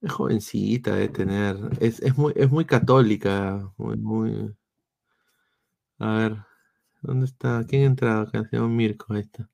[0.00, 1.56] Es jovencita de tener.
[1.80, 3.72] Es, muy, es muy católica.
[3.76, 4.54] Muy, muy...
[5.98, 6.36] A ver,
[7.02, 7.64] ¿dónde está?
[7.68, 8.44] ¿Quién ha entrado acá?
[8.48, 9.48] Se llama Mirko, ahí está.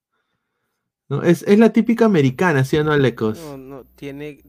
[1.08, 3.38] No, es, es, la típica americana, ¿sí o no, Alecos?
[3.38, 4.40] No, no, tiene,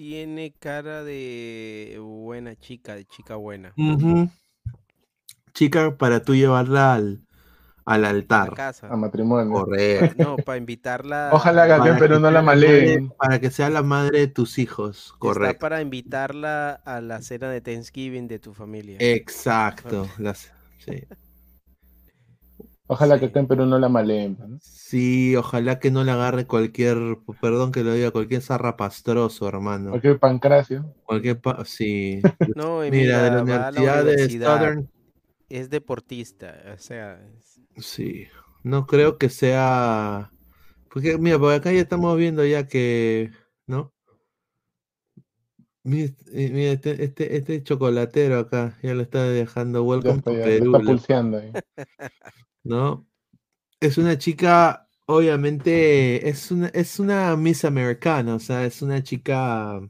[0.00, 3.74] tiene cara de buena chica, de chica buena
[5.52, 7.20] chica para tú llevarla al,
[7.84, 8.54] al altar.
[8.58, 9.52] A, matrimonio.
[9.52, 10.14] Correcto.
[10.26, 11.28] No, para invitarla.
[11.34, 13.10] Ojalá que pero no la maleen.
[13.10, 15.12] Para que sea la madre de tus hijos.
[15.18, 15.58] Correcto.
[15.58, 18.96] para invitarla a la cena de Thanksgiving de tu familia.
[19.00, 20.08] Exacto.
[20.78, 21.04] sí.
[22.92, 24.36] Ojalá que acá pero no la maleen.
[24.60, 26.98] Sí, ojalá que no le agarre cualquier,
[27.40, 29.90] perdón que lo diga, cualquier zarrapastroso, hermano.
[29.90, 30.92] Cualquier pancracio.
[31.04, 32.20] Cualquier, sí.
[32.56, 34.90] no, mira, de la Universidad de Southern
[35.48, 37.24] es deportista, o sea.
[37.76, 38.26] Sí,
[38.64, 40.32] no creo que sea.
[40.92, 43.30] Porque, mira, por acá ya estamos viendo ya que,
[43.68, 43.92] ¿no?
[45.84, 50.74] Mira, eh, este, este, este, chocolatero acá, ya lo está dejando Welcome to Perú.
[50.74, 51.52] Está pulseando ahí.
[52.64, 53.06] ¿No?
[53.80, 59.80] Es una chica, obviamente, es una, es una Miss Americana, o sea, es una chica.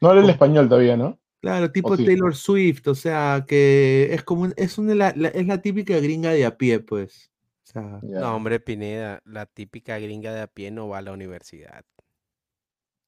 [0.00, 1.18] No habla el español todavía, ¿no?
[1.40, 5.96] Claro, tipo Taylor Swift, o sea, que es como, es, una, la, es la típica
[6.00, 7.30] gringa de a pie, pues.
[8.02, 11.84] No, hombre, Pineda, la típica gringa de a pie no va a la universidad.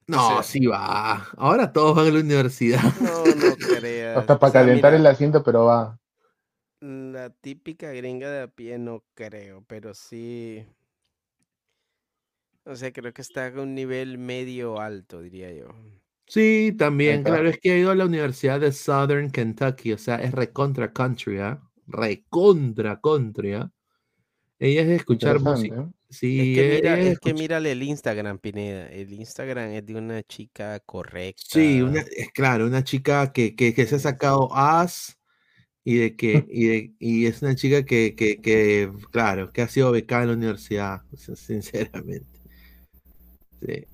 [0.07, 1.29] No, sí va.
[1.37, 2.83] Ahora todos van a la universidad.
[3.01, 4.17] No, no creas.
[4.17, 5.99] Hasta para calentar el asiento, pero va.
[6.81, 10.65] La típica gringa de a pie no creo, pero sí.
[12.65, 15.69] O sea, creo que está a un nivel medio alto, diría yo.
[16.27, 20.17] Sí, también, claro, es que he ido a la Universidad de Southern Kentucky, o sea,
[20.17, 21.61] es recontra country, ¿ah?
[21.87, 23.73] Recontra country, ¿ah?
[24.59, 25.89] Ella es de escuchar música.
[26.11, 28.89] Sí, es que, mira, es, que mírale el Instagram, Pineda.
[28.89, 31.43] El Instagram es de una chica correcta.
[31.47, 35.18] Sí, una, es claro, una chica que, que, que se ha sacado as
[35.85, 39.69] y de que y, de, y es una chica que, que, que, claro, que ha
[39.69, 41.03] sido becada en la universidad,
[41.35, 42.27] sinceramente.
[43.61, 43.87] Sí.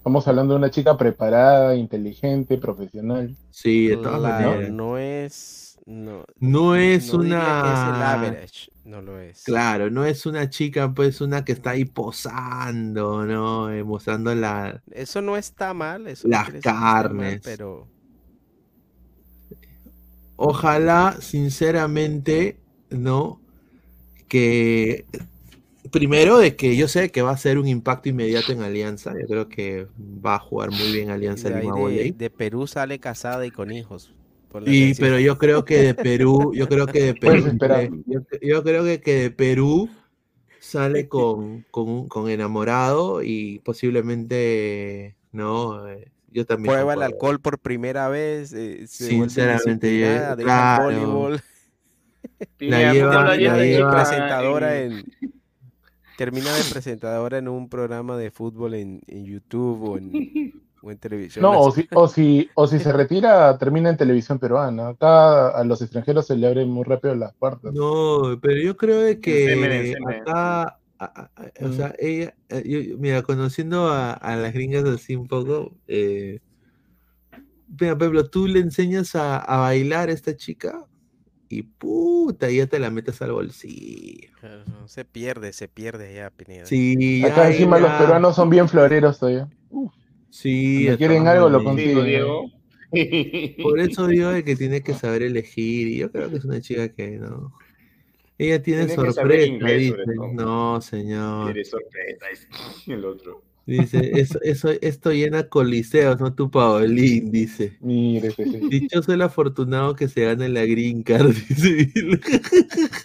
[0.00, 3.36] Estamos hablando de una chica preparada, inteligente, profesional.
[3.50, 4.70] Sí, de todas maneras.
[4.70, 5.78] No es.
[5.84, 8.14] No, no es una.
[8.14, 9.42] average, no lo es.
[9.44, 13.70] Claro, no es una chica, pues, una que está ahí posando, ¿no?
[13.70, 14.82] Eh, mostrando la.
[14.90, 16.06] Eso no está mal.
[16.06, 17.42] Eso las carnes.
[17.44, 17.86] pero.
[20.42, 22.56] Ojalá, sinceramente,
[22.88, 23.42] ¿no?
[24.26, 25.04] Que
[25.90, 29.12] primero de que yo sé que va a ser un impacto inmediato en Alianza.
[29.20, 33.44] Yo creo que va a jugar muy bien Alianza de, de, de, Perú sale casada
[33.44, 34.14] y con hijos.
[34.64, 38.02] Y, pero yo creo que de Perú, yo creo que de Perú,
[38.40, 39.90] yo, creo que, que, de Perú
[40.58, 45.84] sale con, con, con, enamorado y posiblemente no.
[46.30, 46.72] Eh, yo también.
[46.72, 48.52] Prueba el alcohol por primera vez.
[48.52, 51.30] Eh, Sinceramente, yo, claro.
[52.58, 55.04] La lleva, la lleva, presentadora en
[56.20, 60.52] termina de presentadora en un programa de fútbol en, en YouTube o en,
[60.82, 61.42] o en, televisión.
[61.42, 64.88] No, o si, o si, o, si, se retira, termina en televisión peruana.
[64.88, 67.72] Acá a los extranjeros se le abren muy rápido las puertas.
[67.72, 70.78] No, pero yo creo de que acá,
[71.62, 76.40] o sea, ella, eh, mira, conociendo a, a, las gringas así un poco, eh,
[77.80, 80.86] mira, Pablo, tú le enseñas a, a bailar a esta chica
[81.52, 84.28] y puta, ya te la metes al bolsillo.
[84.86, 86.64] Se pierde, se pierde ya, Pineda.
[86.64, 89.48] Sí, Acá encima los peruanos son bien floreros todavía.
[90.30, 92.04] Sí, si quieren algo lo consiguen.
[92.04, 92.50] Diego.
[93.62, 95.88] Por eso digo que tiene que saber elegir.
[95.88, 97.52] Y yo creo que es una chica que no.
[98.40, 99.96] Ella tiene, sorpresa, dice.
[100.32, 101.52] No, señor.
[101.52, 102.26] Tiene sorpresa,
[102.86, 103.42] el otro.
[103.66, 107.76] Dice, eso, eso, esto llena coliseos, no tu Paolín, dice.
[107.82, 108.34] Mire,
[108.70, 111.92] Dichoso el afortunado que se gane la green card, dice.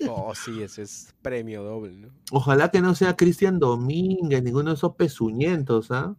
[0.10, 2.08] Oh, sí, ese es premio doble, ¿no?
[2.32, 6.16] Ojalá que no sea Cristian Domínguez, ninguno de esos pezuñentos, ¿ah?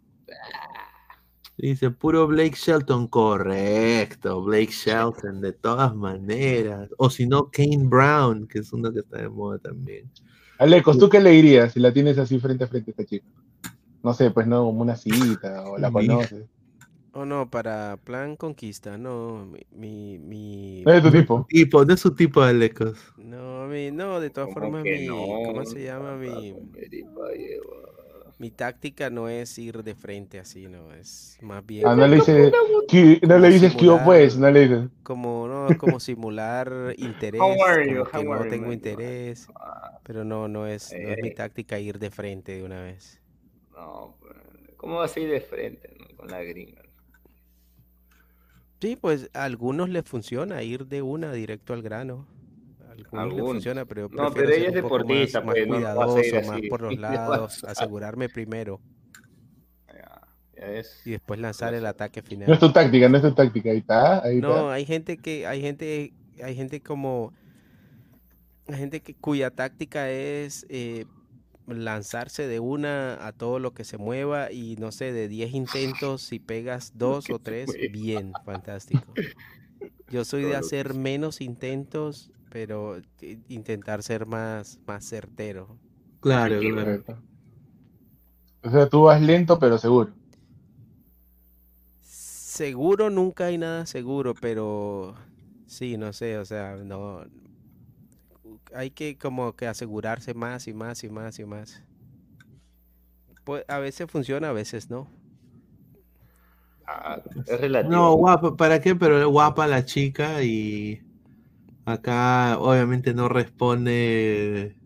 [1.58, 6.90] Dice, puro Blake Shelton, correcto, Blake Shelton, de todas maneras.
[6.98, 10.10] O si no, Kane Brown, que es uno que está de moda también.
[10.58, 13.26] Alecos, ¿tú qué le dirías si la tienes así frente a frente a esta chica?
[14.06, 16.44] no sé, pues no, como una cita, o la conoces.
[17.10, 20.84] O no, para plan conquista, no, mi, mi...
[20.84, 21.44] No es tu tipo.
[21.48, 21.84] tipo.
[21.84, 22.96] No es su tipo de lecos.
[23.16, 26.14] No, mi, no, de todas formas, mi, ¿cómo se llama?
[26.14, 26.54] Mi,
[28.38, 31.86] mi táctica no es ir de frente así, no, es más bien...
[31.86, 32.52] Ah, no le dices,
[32.88, 34.90] que, no le dices que yo pues, no le dices.
[35.02, 39.48] Como, no, como simular interés, como que no tengo interés,
[40.02, 43.20] pero no, no es, no es mi táctica ir de frente de una vez.
[43.72, 44.36] No, pues,
[44.76, 46.82] ¿cómo vas a ir de frente con la gringa?
[48.80, 52.26] Sí, pues a algunos les funciona ir de una directo al grano.
[53.04, 58.28] Funciona, pero no, pero ella es deportista, más, pues, cuidadoso, más por los lados, asegurarme
[58.28, 58.80] primero.
[61.04, 62.48] Y después lanzar el ataque final.
[62.48, 64.22] No es tu táctica, no es tu táctica, ahí está.
[64.40, 67.32] no, hay gente que, hay gente, hay gente como,
[68.66, 71.04] hay gente que cuya táctica es eh,
[71.66, 76.22] lanzarse de una a todo lo que se mueva y no sé, de 10 intentos,
[76.22, 79.04] si pegas dos o tres, bien, fantástico.
[80.08, 83.00] Yo soy de hacer menos intentos, pero
[83.48, 85.78] intentar ser más, más certero.
[86.20, 87.02] Claro, claro.
[88.62, 90.12] O sea, tú vas lento, pero seguro.
[92.00, 95.14] Seguro nunca hay nada seguro, pero
[95.66, 97.24] sí, no sé, o sea, no,
[98.74, 101.82] hay que como que asegurarse más y más y más y más.
[103.44, 105.08] Pues a veces funciona, a veces no.
[106.86, 107.94] Ah, es relativo.
[107.94, 108.94] No, guapa, ¿para qué?
[108.94, 111.05] Pero guapa la chica y
[111.86, 114.76] acá obviamente no responde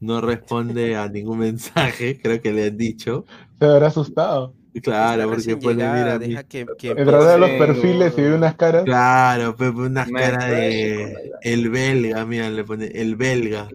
[0.00, 3.24] no responde a ningún mensaje, creo que le han dicho.
[3.58, 4.54] Se habrá asustado.
[4.82, 8.84] Claro, porque pone, mira, deja que, que los perfiles y ve unas caras.
[8.84, 13.68] Claro, pues unas caras de el belga, mira, le pone el belga.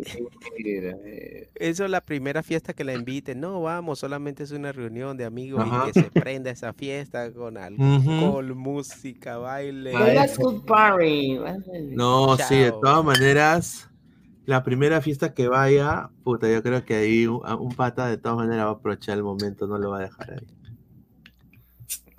[1.56, 3.40] Eso es la primera fiesta que la inviten.
[3.40, 7.58] No, vamos, solamente es una reunión de amigos y que se prenda esa fiesta con
[7.58, 9.94] alcohol, música, baile.
[11.92, 13.88] No, sí, de todas maneras
[14.46, 18.66] la primera fiesta que vaya, puta, yo creo que ahí un, pata de todas maneras
[18.66, 20.61] va a aprovechar el momento, no lo va a dejar ahí.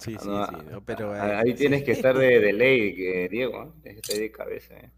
[0.02, 4.20] Sí, sí, sí, pero ahí, tienes que estar de, ley, que, Diego, tienes que estar
[4.20, 4.74] de cabeza.
[4.74, 4.90] Eh.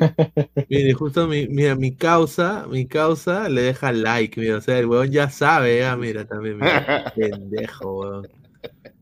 [0.68, 4.86] Mire, justo mi, mira, mi causa, mi causa le deja like, mira, o sea, el
[4.86, 8.28] weón ya sabe, ah, mira, también, mira, pendejo, weón.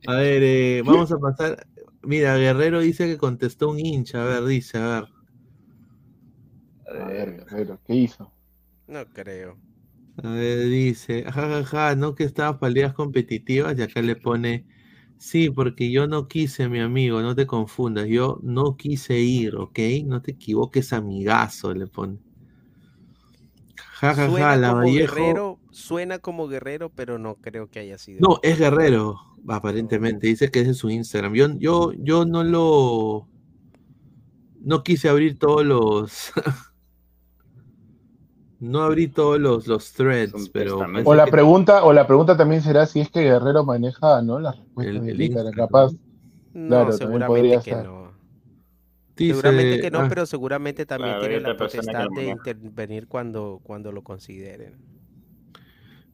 [0.06, 1.66] A ver, eh, vamos a pasar,
[2.02, 5.08] mira, Guerrero dice que contestó un hincha, a ver, dice, a ver.
[7.00, 7.46] A ver,
[7.86, 8.30] ¿qué hizo?
[8.86, 9.56] No creo.
[10.22, 14.16] A ver, dice, jajaja, ja, ja, no que estaba para ligas competitivas y acá le
[14.16, 14.66] pone,
[15.18, 19.78] sí, porque yo no quise, mi amigo, no te confundas, yo no quise ir, ¿ok?
[20.04, 22.18] No te equivoques, amigazo, le pone.
[23.76, 25.14] Jajaja, ja, la Vallejo...
[25.14, 28.20] Guerrero, suena como guerrero, pero no creo que haya sido.
[28.20, 31.34] No, es guerrero, aparentemente, dice que ese es su Instagram.
[31.34, 33.28] Yo, yo, yo no lo...
[34.60, 36.32] No quise abrir todos los...
[38.60, 40.80] No abrí todos los, los threads, pero.
[41.04, 44.40] O la pregunta, o la pregunta también será si es que Guerrero maneja, ¿no?
[44.40, 45.92] Las respuestas el, el capaz.
[46.52, 48.12] No, claro, seguramente que no.
[49.16, 50.06] seguramente que no, ah.
[50.08, 54.76] pero seguramente también tiene la potestad de intervenir cuando, cuando lo consideren.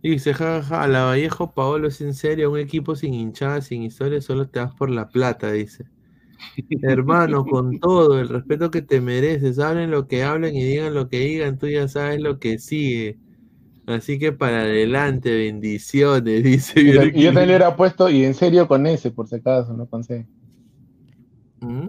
[0.02, 4.46] Dice, jajaja, la Vallejo Paolo es en serio, un equipo sin hinchada, sin historia, solo
[4.46, 5.86] te das por la plata, dice.
[6.82, 11.08] Hermano, con todo el respeto que te mereces, hablen lo que hablen y digan lo
[11.08, 13.18] que digan, tú ya sabes lo que sigue.
[13.86, 16.80] Así que para adelante, bendiciones, dice.
[16.80, 19.86] Y yo, yo también era puesto, y en serio con ese, por si acaso, no
[19.86, 20.26] con C.
[21.60, 21.88] ¿Mm?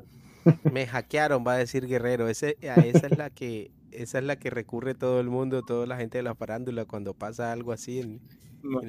[0.71, 2.27] Me hackearon, va a decir Guerrero.
[2.27, 5.97] Ese, esa es la que esa es la que recurre todo el mundo, toda la
[5.97, 8.19] gente de la farándula cuando pasa algo así en,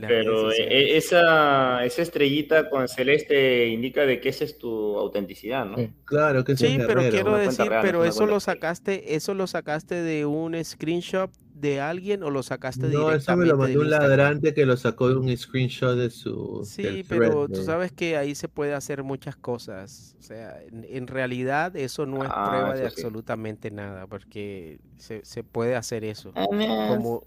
[0.01, 5.77] pero e, esa, esa estrellita con celeste indica de que esa es tu autenticidad, ¿no?
[6.05, 6.79] Claro que sí.
[6.87, 12.23] pero quiero decir, pero eso lo sacaste, eso lo sacaste de un screenshot de alguien
[12.23, 15.17] o lo sacaste no, directamente eso me lo mandó un ladrante que lo sacó de
[15.17, 20.17] un screenshot de su Sí, pero tú sabes que ahí se puede hacer muchas cosas.
[20.19, 25.45] O sea, en, realidad eso no es ah, prueba de absolutamente nada, porque se, se
[25.45, 26.33] puede hacer eso.
[26.35, 27.25] Ah, Como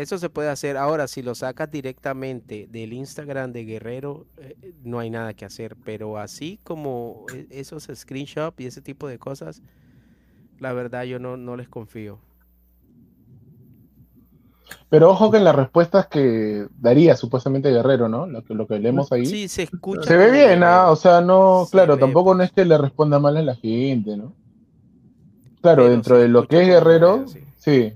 [0.00, 0.76] eso se puede hacer.
[0.76, 5.44] Ahora, si lo sacas directamente del Instagram de Guerrero, eh, eh, no hay nada que
[5.44, 5.76] hacer.
[5.84, 9.62] Pero así como e, esos screenshots y ese tipo de cosas,
[10.58, 12.18] la verdad yo no, no les confío.
[14.88, 18.26] Pero ojo que en las respuestas que daría supuestamente Guerrero, ¿no?
[18.26, 19.26] Lo que, lo que leemos ahí.
[19.26, 20.02] Sí, se escucha.
[20.02, 20.90] Se ve bien, ¿ah?
[20.90, 24.32] O sea, no, claro, tampoco no es que le responda mal a la gente, ¿no?
[25.60, 27.24] Claro, dentro de lo que es Guerrero,
[27.56, 27.92] sí.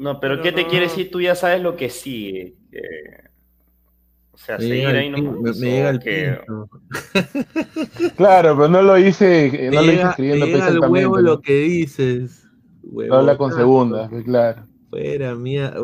[0.00, 1.10] No, pero, ¿qué te quiere decir?
[1.10, 2.54] Tú ya sabes lo que sigue.
[4.32, 6.40] O sea, seguir ahí no me, llega el que...
[8.16, 11.52] Claro, pero no lo hice, no lo hice escribiendo me llega al huevo lo que
[11.60, 12.48] dices.
[12.82, 14.66] Huevo, habla con segunda, claro.
[14.88, 15.74] Fuera, mía,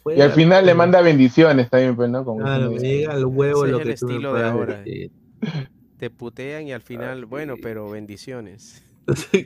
[0.00, 0.18] fuera.
[0.20, 2.24] Y al final le manda bendiciones también, pues, ¿no?
[2.24, 4.84] Como claro, me llega al huevo lo que el estilo de ahora.
[5.96, 8.84] Te putean y al final, bueno, pero bendiciones.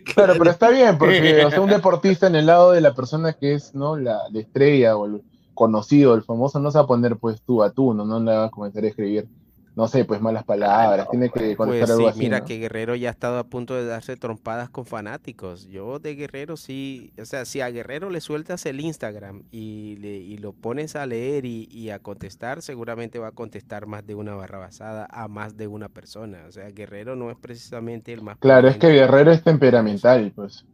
[0.05, 3.35] Claro, pero está bien, porque o sea, un deportista en el lado de la persona
[3.35, 5.23] que es no la, estrella o el
[5.55, 8.33] conocido, el famoso, no se va a poner pues tú a tú, no, no le
[8.33, 9.29] va a comenzar a escribir
[9.75, 12.19] no sé, pues malas palabras, tiene que conectar pues, algo así.
[12.19, 15.67] Mira que Guerrero ya ha estado a punto de darse trompadas con fanáticos.
[15.69, 20.17] Yo de Guerrero sí, o sea, si a Guerrero le sueltas el Instagram y, le,
[20.17, 24.35] y lo pones a leer y, a contestar, seguramente va a contestar más de una
[24.35, 26.45] barra basada a más de una persona.
[26.49, 28.37] O sea, Guerrero no es precisamente el más...
[28.39, 30.67] Claro, es que Guerrero es temperamental, pues.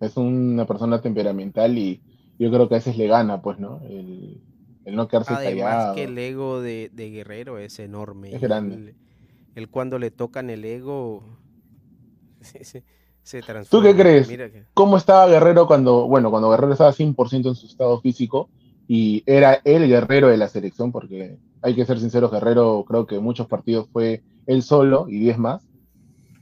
[0.00, 2.02] Es una persona temperamental y
[2.38, 3.80] yo creo que a veces le gana, pues, ¿no?
[3.88, 4.40] El,
[4.86, 8.34] el no quedarse Además que el ego de, Guerrero es enorme.
[8.34, 8.94] Es grande.
[9.56, 11.24] Él, cuando le tocan el ego
[12.40, 13.64] se, transforma.
[13.68, 14.30] ¿Tú qué crees?
[14.74, 18.48] ¿Cómo estaba Guerrero cuando, bueno, cuando Guerrero estaba 100% en su estado físico
[18.86, 20.92] y era el guerrero de la selección?
[20.92, 25.38] Porque hay que ser sinceros, Guerrero creo que muchos partidos fue él solo y 10
[25.38, 25.66] más.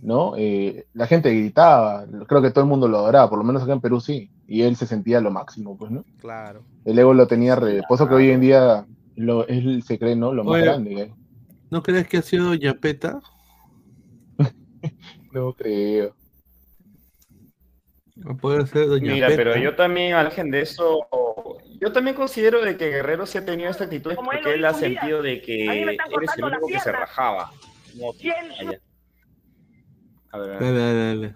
[0.05, 0.35] ¿No?
[0.37, 3.73] Eh, la gente gritaba, creo que todo el mundo lo adoraba, por lo menos acá
[3.73, 6.05] en Perú sí, y él se sentía lo máximo, pues, ¿no?
[6.21, 6.63] Claro.
[6.85, 7.81] El ego lo tenía, re...
[7.89, 10.35] que hoy en día lo, él se cree, ¿no?
[10.35, 10.93] Lo más grande.
[10.95, 11.13] ¿eh?
[11.71, 13.21] ¿No crees que ha sido Yapeta?
[15.33, 16.15] no creo.
[18.17, 21.09] No puede ser Doña Mira, pero yo también, al de eso,
[21.81, 25.23] yo también considero de que Guerrero se ha tenido esta actitud porque él, ha sentido
[25.23, 27.51] de que eres el único que se rajaba.
[30.39, 31.35] Dale, dale.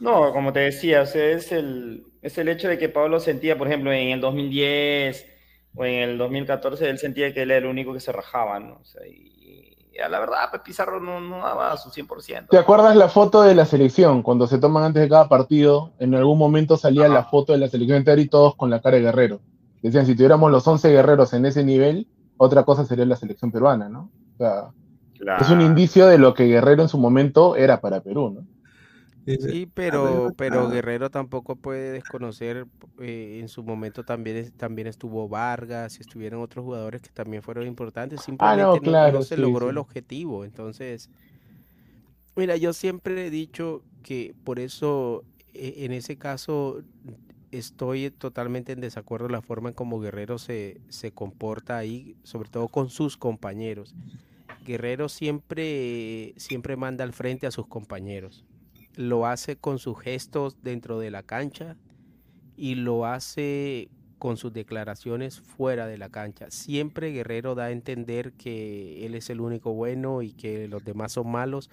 [0.00, 3.92] No, como te decía, es, el, es el hecho de que Pablo sentía, por ejemplo,
[3.92, 5.26] en el 2010
[5.74, 8.78] o en el 2014, él sentía que él era el único que se rajaba, ¿no?
[8.80, 12.50] O sea, y, a la verdad, pues Pizarro no, no daba su 100%.
[12.50, 14.22] ¿Te acuerdas la foto de la selección?
[14.22, 17.68] Cuando se toman antes de cada partido, en algún momento salía la foto de la
[17.68, 19.40] selección entera y todos con la cara de guerrero.
[19.82, 23.88] Decían, si tuviéramos los 11 guerreros en ese nivel, otra cosa sería la selección peruana,
[23.88, 24.10] ¿no?
[24.34, 24.70] O sea,
[25.40, 28.58] es un indicio de lo que Guerrero en su momento era para Perú, ¿no?
[29.36, 32.66] Sí, pero, pero Guerrero tampoco puede desconocer,
[33.00, 37.66] eh, en su momento también, también estuvo Vargas y estuvieron otros jugadores que también fueron
[37.66, 40.46] importantes, ah, simplemente no, se logró el objetivo.
[40.46, 41.10] Entonces,
[42.36, 46.82] mira, yo siempre he dicho que por eso, e, en ese caso,
[47.50, 52.48] estoy totalmente en desacuerdo en la forma en cómo Guerrero se, se comporta ahí, sobre
[52.48, 53.94] todo con sus compañeros.
[54.68, 58.44] Guerrero siempre, siempre manda al frente a sus compañeros
[58.98, 61.76] lo hace con sus gestos dentro de la cancha
[62.56, 66.50] y lo hace con sus declaraciones fuera de la cancha.
[66.50, 71.12] Siempre Guerrero da a entender que él es el único bueno y que los demás
[71.12, 71.70] son malos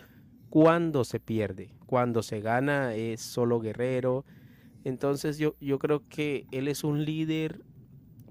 [0.51, 1.74] cuando se pierde.
[1.88, 4.24] Cuando se gana es solo Guerrero.
[4.83, 7.64] Entonces yo, yo creo que él es un líder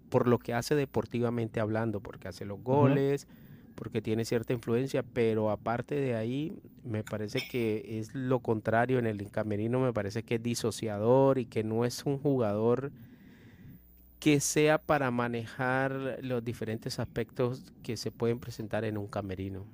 [0.08, 3.26] por lo que hace deportivamente hablando, porque hace los goles,
[3.74, 6.52] porque tiene cierta influencia, pero aparte de ahí,
[6.84, 11.46] me parece que es lo contrario en el camerino, me parece que es disociador y
[11.46, 12.92] que no es un jugador
[14.20, 19.66] que sea para manejar los diferentes aspectos que se pueden presentar en un camerino.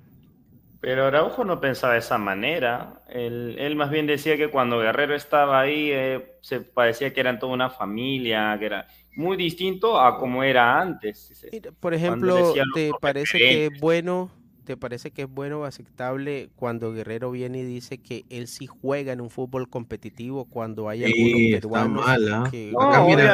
[0.81, 3.03] Pero Araujo no pensaba de esa manera.
[3.07, 7.53] Él, más bien decía que cuando Guerrero estaba ahí, eh, se parecía que eran toda
[7.53, 11.47] una familia, que era muy distinto a como era antes.
[11.79, 14.31] Por ejemplo, ¿te parece que es bueno,
[14.63, 18.65] te parece que es bueno o aceptable cuando Guerrero viene y dice que él sí
[18.65, 22.47] juega en un fútbol competitivo cuando hay algunos peruanos ¿ah?
[22.49, 22.73] que...
[22.79, 23.33] acá, mira,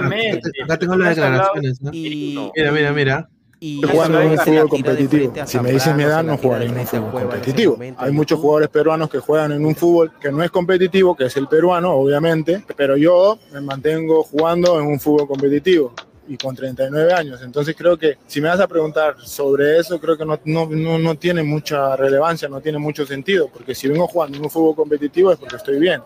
[0.66, 5.34] acá, tengo las declaraciones, Mira, mira, mira y jugando en un fútbol competitivo.
[5.46, 7.80] Si me dicen mi edad, no juegan en un fútbol competitivo.
[7.98, 11.38] Hay muchos jugadores peruanos que juegan en un fútbol que no es competitivo, que es
[11.38, 15.94] el peruano, obviamente, pero yo me mantengo jugando en un fútbol competitivo
[16.28, 17.42] y con 39 años.
[17.42, 21.16] Entonces creo que si me vas a preguntar sobre eso, creo que no, no, no,
[21.16, 25.32] tiene mucha relevancia, no tiene mucho sentido, porque si vengo jugando en un fútbol competitivo
[25.32, 26.02] es porque estoy bien.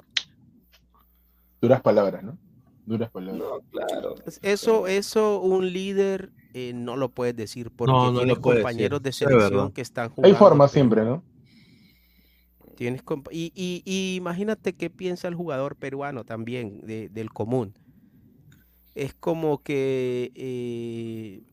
[1.59, 2.37] Duras palabras, ¿no?
[2.85, 3.43] Duras palabras.
[3.71, 4.15] claro.
[4.41, 9.81] Eso, eso, un líder eh, no lo puedes decir porque tienes compañeros de selección que
[9.81, 10.33] están jugando.
[10.33, 11.23] Hay forma siempre, ¿no?
[12.75, 13.51] Tienes y,
[13.85, 17.73] y, imagínate qué piensa el jugador peruano también del común.
[18.95, 21.43] Es como que, eh,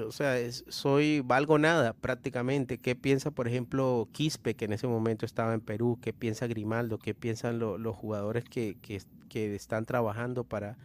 [0.00, 0.36] o sea,
[0.68, 2.78] soy valgo nada prácticamente.
[2.78, 5.98] ¿Qué piensa, por ejemplo, Quispe, que en ese momento estaba en Perú?
[6.00, 6.98] ¿Qué piensa Grimaldo?
[6.98, 10.78] ¿Qué piensan los jugadores que, que, que están trabajando para,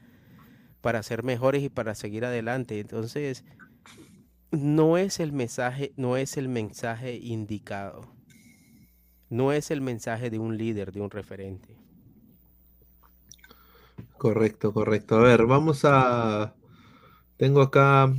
[0.83, 2.77] para ser mejores y para seguir adelante.
[2.77, 3.45] Entonces,
[4.51, 8.13] no es el mensaje, no es el mensaje indicado.
[9.29, 11.77] No es el mensaje de un líder, de un referente.
[14.17, 15.15] Correcto, correcto.
[15.15, 16.53] A ver, vamos a.
[17.37, 18.13] Tengo acá.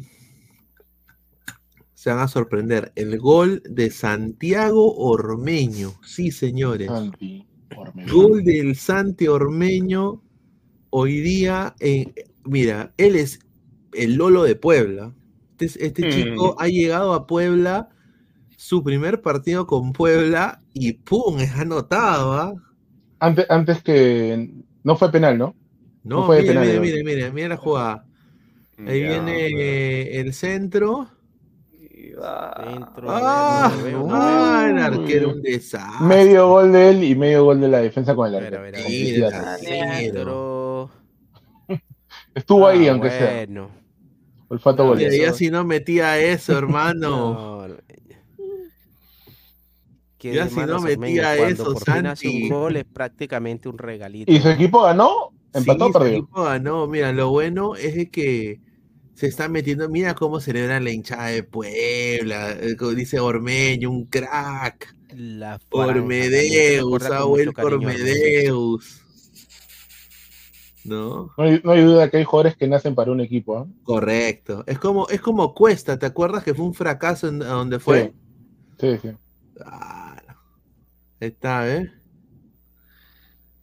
[1.92, 2.92] Se van a sorprender.
[2.96, 5.92] El gol de Santiago Ormeño.
[6.02, 6.90] Sí, señores.
[8.10, 10.22] Gol del Santi Ormeño.
[10.88, 13.40] Hoy día en, mira, él es
[13.92, 15.14] el Lolo de Puebla.
[15.58, 16.62] Este, este chico mm.
[16.62, 17.88] ha llegado a Puebla,
[18.56, 21.38] su primer partido con Puebla, y ¡pum!
[21.40, 22.32] es anotado.
[22.34, 22.54] ¿ah?
[23.18, 24.50] Antes, antes que.
[24.82, 25.56] No fue penal, ¿no?
[26.02, 28.04] No, fue mire, penal, mire, mire, mire, la jugada.
[28.78, 31.08] Ahí viene el centro.
[34.10, 36.06] ah, el arquero un desastre.
[36.06, 38.62] Medio gol de él y medio gol de la defensa con el arquero.
[42.34, 43.68] Estuvo ahí, ah, aunque bueno.
[43.68, 43.84] sea.
[44.48, 47.66] Olfato no, Ya si no metía eso, hermano.
[50.20, 52.44] ya si no metía eso, Santi.
[52.44, 54.32] un gol es prácticamente un regalito.
[54.32, 55.32] ¿Y su equipo ganó?
[55.52, 56.86] ¿Empató sí, Su equipo ganó.
[56.86, 58.60] Mira, lo bueno es que
[59.14, 59.88] se está metiendo.
[59.88, 62.52] Mira cómo celebra la hinchada de Puebla.
[62.52, 64.94] Eh, dice Ormeño, un crack.
[65.14, 67.62] La Ormedeus, ha vuelto
[70.84, 71.32] ¿no?
[71.36, 73.58] No hay, duda que hay jugadores que nacen para un equipo.
[73.58, 73.66] ¿ah?
[73.82, 74.64] Correcto.
[74.66, 78.12] Es como, es como Cuesta, ¿te acuerdas que fue un fracaso en donde fue?
[78.78, 79.10] Sí, sí.
[81.20, 81.90] está, ¿eh?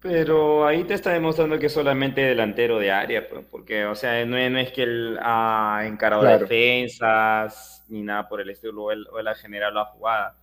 [0.02, 4.36] Pero ahí te está demostrando que es solamente delantero de área, porque, o sea, no,
[4.36, 9.74] es que él ha encarado defensas ni nada por el estilo, o él, ha generado
[9.76, 10.38] la jugada.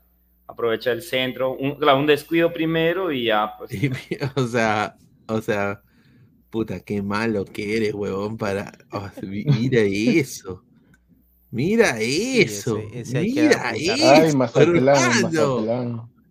[0.47, 3.73] Aprovecha el centro, un, un descuido primero y ya, pues.
[4.37, 4.95] o sea,
[5.27, 5.83] o sea,
[6.59, 8.73] puta, qué malo que eres, huevón, para.
[8.91, 10.65] Oh, mira eso.
[11.51, 12.81] Mira eso.
[13.12, 14.43] mira eso.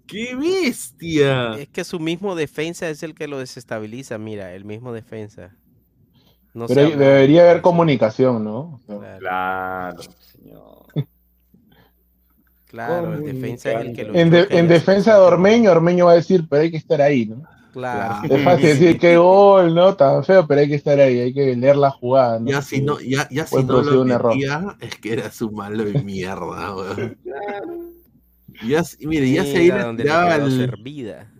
[0.05, 1.53] ¡Qué bestia!
[1.53, 5.55] Es que su mismo defensa es el que lo desestabiliza, mira, el mismo defensa.
[6.53, 8.81] Pero debería haber comunicación, ¿no?
[9.19, 10.01] Claro,
[10.33, 11.07] señor.
[12.65, 16.15] claro, el defensa es el que lo En, en defensa de Ormeño, Ormeño va a
[16.15, 17.43] decir, pero hay que estar ahí, ¿no?
[17.77, 18.33] Claro.
[18.35, 19.95] Es fácil decir qué gol, ¿no?
[19.95, 22.39] Tan feo, pero hay que estar ahí, hay que leer la jugada.
[22.39, 22.49] ¿no?
[22.49, 26.01] Ya si no, ya, ya si no lo metía, es que era su malo de
[26.01, 27.17] mierda, weón.
[28.67, 30.51] Ya, mire, ya se iba a el...
[30.57, 31.31] servida.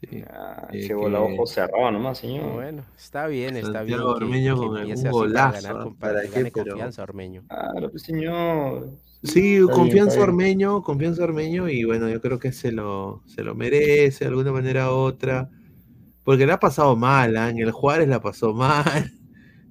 [0.00, 0.24] Sí.
[0.30, 0.94] Ah, eh, que...
[0.94, 2.54] la ojo cerrado nomás, señor.
[2.54, 4.00] Bueno, está bien, está bien.
[4.00, 5.94] Ormeño con el golazo.
[5.98, 7.44] Para, ganar, para confianza Ormeño.
[7.48, 8.96] Claro, pues señor.
[9.22, 14.24] Sí, confianza Ormeño, confianza Ormeño y bueno, yo creo que se lo, se lo merece
[14.24, 15.50] de alguna manera u otra.
[16.22, 17.48] Porque le ha pasado mal, ¿eh?
[17.48, 19.12] en el Juárez la pasó mal.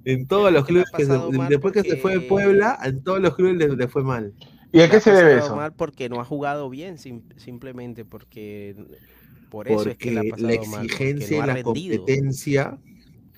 [0.04, 3.76] En todos los clubes, que después que se fue de Puebla, en todos los clubes
[3.76, 4.32] le fue mal.
[4.72, 5.54] ¿Y a qué se debe eso?
[5.54, 8.74] Mal porque no ha jugado bien, simplemente porque
[9.50, 12.78] por eso es que la, ha pasado la exigencia mal, y la competencia.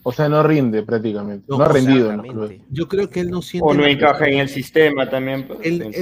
[0.02, 1.44] O sea, no rinde prácticamente.
[1.48, 2.10] No, ha rendido.
[2.10, 3.68] En Yo creo que él no siente.
[3.68, 5.46] O no encaja en el sistema también.
[5.46, 5.94] Pues, él,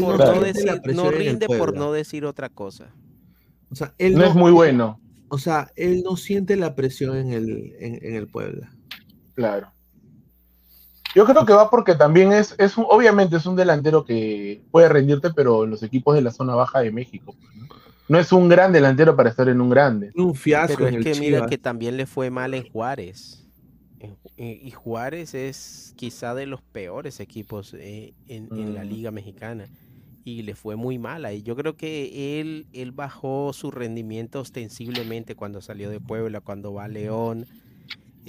[0.95, 2.93] no, rinde por no decir otra cosa.
[3.71, 5.01] O sea, él no, es muy bueno.
[5.29, 8.73] O sea, él no siente la presión en el, en, en el Puebla.
[9.35, 9.73] Claro.
[11.15, 15.31] Yo creo que va porque también es, es obviamente es un delantero que puede rendirte,
[15.35, 17.35] pero en los equipos de la zona baja de México.
[18.09, 20.13] No, es un gran delantero para estar en un grande.
[20.15, 20.77] Un fiasco.
[20.79, 23.38] Pero es que mira que también le fue mal en Juárez.
[24.37, 28.89] Y Juárez es quizá de los peores equipos eh, en, la mm.
[28.89, 29.67] Liga Mexicana.
[30.25, 31.43] Y le fue muy mal ahí.
[31.43, 36.85] Yo creo que él, él bajó su rendimiento ostensiblemente cuando salió de Puebla, cuando va
[36.85, 37.47] a León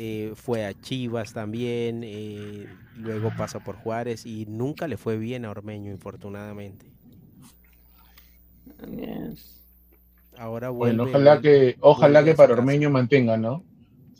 [0.01, 5.43] eh, fue a Chivas también, eh, luego pasa por Juárez y nunca le fue bien
[5.43, 6.85] a Ormeño, infortunadamente.
[10.37, 13.65] Ahora bueno, ojalá que, ojalá que para Ormeño mantenga, ¿no?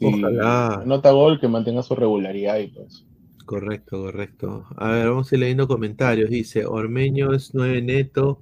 [0.02, 0.84] Ojalá.
[0.86, 3.06] Nota gol que mantenga su regularidad y pues.
[3.46, 4.66] Correcto, correcto.
[4.76, 6.30] A ver, vamos a ir leyendo comentarios.
[6.30, 8.42] Dice, Ormeño es nueve neto.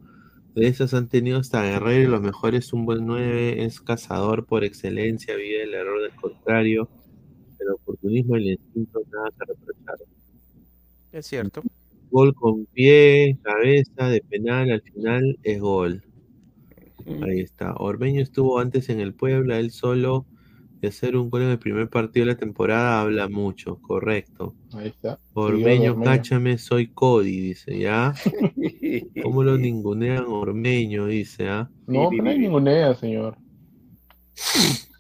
[0.53, 4.45] De esas han tenido hasta Guerrero y lo mejor es un buen nueve, es cazador
[4.48, 6.90] por excelencia, vive el error del contrario
[7.60, 9.95] el oportunismo y el instinto nada que reprochar.
[11.11, 11.61] Es cierto.
[12.10, 16.03] Gol con pie, cabeza, de penal, al final es gol.
[17.24, 17.74] Ahí está.
[17.76, 20.26] Ormeño estuvo antes en el Puebla, él solo
[20.81, 24.56] de hacer un gol en el primer partido de la temporada habla mucho, correcto.
[24.73, 25.19] Ahí está.
[25.33, 28.14] Ormeño, cáchame, soy Cody, dice, ¿ya?
[29.23, 31.07] ¿Cómo lo ningunean Ormeño?
[31.07, 31.69] Dice, ¿ah?
[31.88, 33.38] No, no hay ningunea, señor.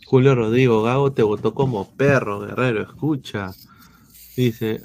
[0.05, 3.51] Julio Rodrigo Gago te votó como perro, guerrero, escucha.
[4.35, 4.81] Dice,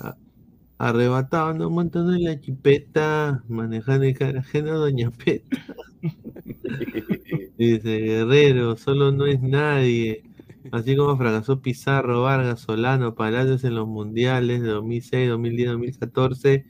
[0.78, 5.56] arrebatando, montando en la chipeta, manejando el carajeno Doña Peta.
[7.56, 10.24] Dice, guerrero, solo no es nadie.
[10.70, 16.66] Así como fracasó Pizarro, Vargas, Solano, Palacios en los mundiales de 2006, 2010, 2014,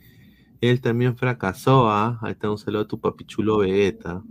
[0.61, 1.91] él también fracasó.
[1.91, 2.19] ¿ah?
[2.23, 4.23] Ahí está un saludo a tu papichulo Vegeta.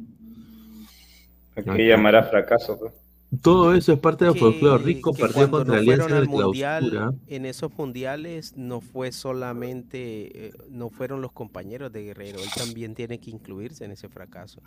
[1.55, 2.79] ¿A qué llamará fracaso?
[2.79, 2.93] Pues?
[3.41, 7.13] Todo eso es parte del folclore rico, partido contra Alianza en clausura.
[7.27, 12.93] En esos mundiales no fue solamente, eh, no fueron los compañeros de Guerrero, él también
[12.93, 14.61] tiene que incluirse en ese fracaso.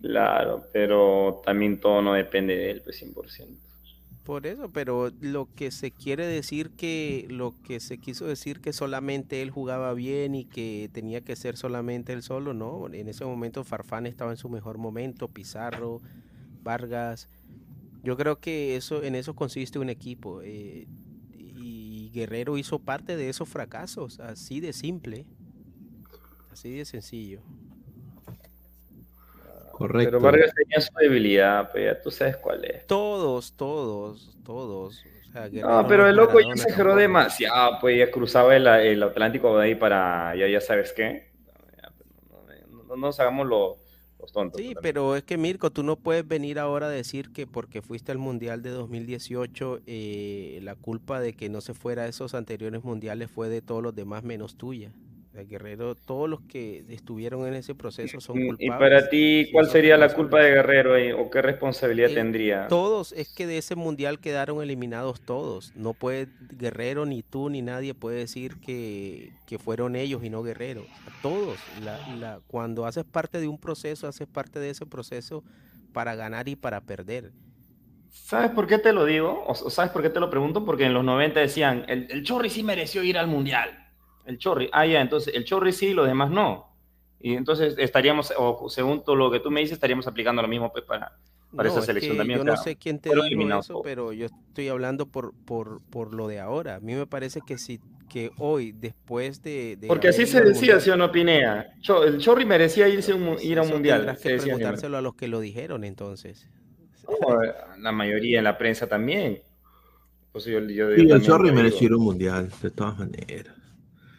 [0.00, 3.58] Claro, pero también todo no depende de él, pues 100%.
[4.28, 8.74] Por eso, pero lo que se quiere decir que, lo que se quiso decir que
[8.74, 12.92] solamente él jugaba bien y que tenía que ser solamente él solo, no.
[12.92, 16.02] En ese momento Farfán estaba en su mejor momento, Pizarro,
[16.62, 17.26] Vargas.
[18.02, 20.42] Yo creo que eso en eso consiste un equipo.
[20.42, 20.86] Eh,
[21.38, 25.24] y Guerrero hizo parte de esos fracasos, así de simple,
[26.52, 27.40] así de sencillo.
[29.78, 30.10] Correcto.
[30.10, 32.84] Pero Vargas tenía su debilidad, pues ya tú sabes cuál es.
[32.88, 35.04] Todos, todos, todos.
[35.52, 40.34] no, pero el loco ya exageró demasiado, pues ya cruzaba el, Atlántico de ahí para,
[40.34, 41.30] ya, ya sabes qué.
[42.88, 43.76] No, nos hagamos lo,
[44.56, 48.10] Sí, pero es que Mirko, tú no puedes venir ahora a decir que porque fuiste
[48.10, 52.82] al Mundial de 2018, eh, la culpa de que no se fuera a esos anteriores
[52.82, 54.92] mundiales fue de todos los demás menos tuya.
[55.44, 58.66] Guerrero, todos los que estuvieron en ese proceso son culpables.
[58.66, 62.68] ¿Y para ti cuál sería la culpa de Guerrero o qué responsabilidad tendría?
[62.68, 65.72] Todos, es que de ese mundial quedaron eliminados todos.
[65.74, 70.84] No puede Guerrero, ni tú, ni nadie puede decir que, fueron ellos y no Guerrero.
[71.22, 71.58] todos.
[71.82, 75.42] La, cuando haces parte de un proceso, haces parte de ese proceso
[75.92, 77.32] para ganar y para perder.
[78.08, 79.44] ¿Sabes por qué te lo digo?
[79.46, 80.64] ¿O sabes por qué te lo pregunto?
[80.64, 83.87] Porque en los 90 decían, el, el Chorri sí mereció ir al mundial
[84.28, 84.68] el Chorri.
[84.72, 86.68] Ah, ya, entonces el Chorri sí, los demás no.
[87.20, 90.70] Y entonces estaríamos, o según todo lo que tú me dices, estaríamos aplicando lo mismo
[90.70, 91.18] pues, para,
[91.54, 92.38] para esa selección también.
[92.38, 96.28] Yo no sé quién te dijo eso, pero yo estoy hablando por, por, por, lo
[96.28, 96.76] de ahora.
[96.76, 99.78] A mí me parece que si que hoy, después de...
[99.86, 101.74] Porque así se decía, ¿sí o no, Pinea?
[102.06, 104.16] el Chorri merecía irse ir a un mundial.
[104.22, 106.48] Que preguntárselo a los que lo dijeron entonces.
[107.78, 109.42] la mayoría en la prensa también.
[110.32, 113.57] Pues sí, el Chorri mereció ir a un mundial, de todas maneras.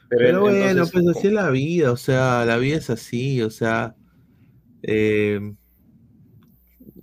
[0.09, 3.95] Pero, bueno, pues así es la vida, o sea, la vida es así, o sea,
[4.81, 5.53] eh,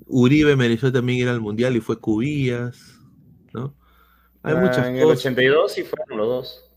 [0.07, 2.99] Uribe mereció también ir al Mundial y fue Cubillas,
[3.53, 3.75] ¿no?
[4.43, 6.71] Hay ah, muchas en el 82 sí fueron los dos.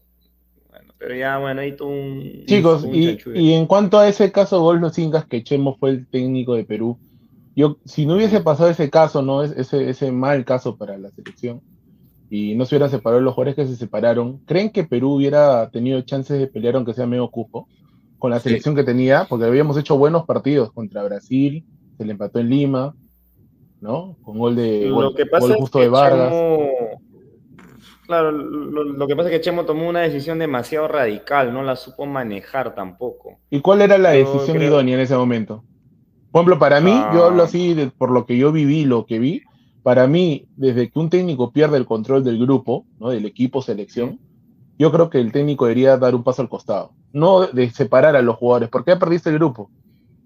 [0.69, 2.45] Bueno, pero ya, bueno, ahí tú un...
[2.45, 6.55] Chicos, y, en cuanto a ese caso Gol Los Incas, que Chemo fue el técnico
[6.55, 6.99] de Perú,
[7.55, 9.43] yo, si no hubiese pasado ese caso, ¿no?
[9.43, 11.61] Ese, ese mal caso para la selección,
[12.29, 16.01] y no se hubieran separado los jugadores que se separaron, ¿creen que Perú hubiera tenido
[16.01, 17.67] chances de pelear aunque sea medio cupo
[18.19, 19.25] con la selección que tenía?
[19.27, 21.65] Porque habíamos hecho buenos partidos contra Brasil,
[21.97, 22.95] se le empató en Lima,
[23.81, 24.15] ¿no?
[24.21, 26.33] Con gol de lo que pasa justo de Vargas.
[28.05, 32.07] Claro, lo, que pasa es que Chemo tomó una decisión demasiado radical, no la supo
[32.07, 33.37] manejar tampoco.
[33.51, 35.63] ¿Y cuál era la decisión idónea en ese momento?
[36.31, 37.45] Por ejemplo, para mí, yo hablo ah.
[37.45, 39.43] así por lo que yo viví, lo que vi,
[39.89, 43.09] para mí, desde que un técnico pierde el control del grupo, ¿no?
[43.09, 44.19] del equipo selección,
[44.77, 48.21] yo creo que el técnico debería dar un paso al costado, no de separar a
[48.21, 49.71] los jugadores, porque ya perdiste el grupo,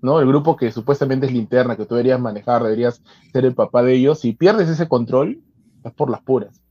[0.01, 0.19] ¿no?
[0.19, 3.01] El grupo que supuestamente es linterna, que tú deberías manejar, deberías
[3.31, 4.19] ser el papá de ellos.
[4.19, 5.39] Si pierdes ese control,
[5.85, 6.61] es por las puras.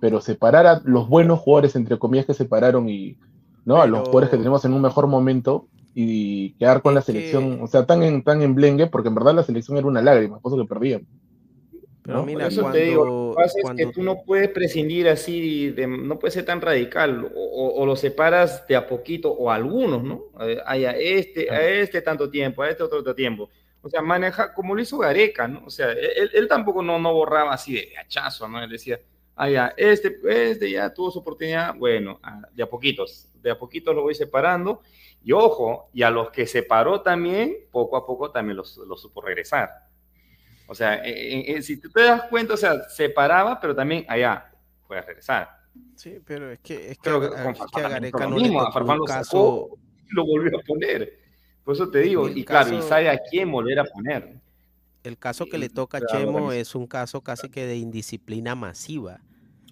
[0.00, 3.18] Pero separar a los buenos jugadores, entre comillas, que separaron y,
[3.66, 3.82] ¿no?
[3.82, 7.66] A los jugadores que tenemos en un mejor momento y quedar con la selección, o
[7.66, 10.56] sea, tan en, tan en blengue, porque en verdad la selección era una lágrima, cosa
[10.56, 11.06] que perdían.
[12.02, 15.70] Pero mira, eso te digo, lo que pasa es que tú no puedes prescindir así,
[15.70, 20.24] de, no puedes ser tan radical, o, lo separas de a poquito, o algunos, ¿no?
[20.66, 23.50] Hay a este, a este tanto tiempo, a este otro tanto tiempo.
[23.82, 25.64] O sea, maneja como lo hizo Gareca, ¿no?
[25.64, 28.62] O sea, él, él tampoco no, no borraba así de hachazo, ¿no?
[28.62, 29.00] Él decía,
[29.36, 32.20] ah, ya, este, este ya tuvo su oportunidad, bueno,
[32.52, 34.82] de a poquitos, de a poquitos lo voy separando,
[35.22, 39.20] y ojo, y a los que separó también, poco a poco también los, los supo
[39.20, 39.91] regresar.
[40.72, 44.06] O sea, eh, eh, si tú te das cuenta, o sea, se paraba, pero también
[44.08, 44.50] allá
[44.86, 45.50] puede regresar.
[45.94, 49.68] Sí, pero es que, es que, a, Gareca no le un caso...
[50.08, 51.20] lo volvió a poner.
[51.62, 54.40] Por eso te digo, y claro, y sabe a quién volver a poner.
[55.02, 59.20] El caso que le toca a Chemo es un caso casi que de indisciplina masiva.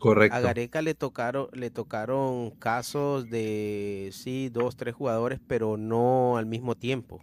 [0.00, 0.36] Correcto.
[0.36, 6.44] A Gareca le tocaron, le tocaron casos de, sí, dos, tres jugadores, pero no al
[6.44, 7.22] mismo tiempo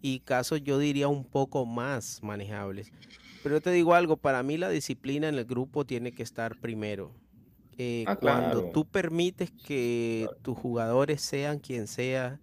[0.00, 2.92] y casos yo diría un poco más manejables.
[3.42, 6.58] Pero yo te digo algo, para mí la disciplina en el grupo tiene que estar
[6.58, 7.12] primero.
[7.76, 12.40] Eh, ah, cuando tú permites que tus jugadores sean quien sea,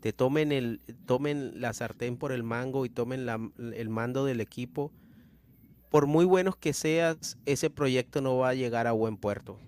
[0.00, 4.92] te tomen, el, tomen la sartén por el mango y tomen el mando del equipo,
[5.88, 9.58] por muy buenos que seas, ese proyecto no va a llegar a buen puerto.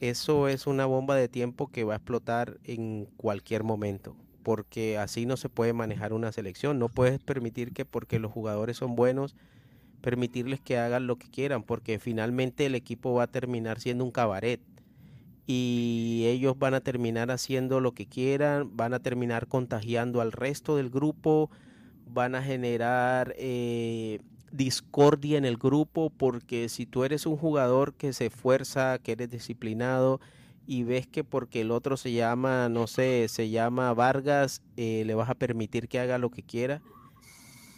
[0.00, 4.14] Eso es una bomba de tiempo que va a explotar en cualquier momento
[4.48, 6.78] porque así no se puede manejar una selección.
[6.78, 9.36] No puedes permitir que porque los jugadores son buenos,
[10.00, 14.10] permitirles que hagan lo que quieran, porque finalmente el equipo va a terminar siendo un
[14.10, 14.62] cabaret
[15.46, 20.76] y ellos van a terminar haciendo lo que quieran, van a terminar contagiando al resto
[20.76, 21.50] del grupo,
[22.06, 24.20] van a generar eh,
[24.50, 29.28] discordia en el grupo, porque si tú eres un jugador que se esfuerza, que eres
[29.28, 30.22] disciplinado,
[30.68, 35.14] y ves que porque el otro se llama, no sé, se llama Vargas, eh, le
[35.14, 36.82] vas a permitir que haga lo que quiera,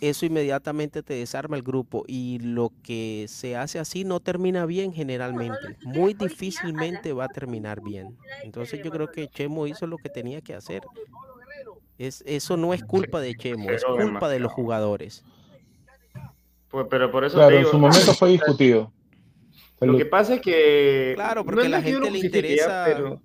[0.01, 4.93] eso inmediatamente te desarma el grupo y lo que se hace así no termina bien
[4.93, 5.77] generalmente.
[5.85, 8.19] Muy difícilmente va a terminar bien.
[8.43, 10.83] Entonces yo creo que Chemo hizo lo que tenía que hacer.
[11.97, 15.23] Es, eso no es culpa de Chemo, es culpa de los jugadores.
[16.71, 18.91] Pues, pero por eso claro, en su momento fue discutido.
[19.81, 21.13] Lo que pasa es que.
[21.15, 22.85] Claro, porque a la gente le interesa.
[22.87, 23.23] Pero,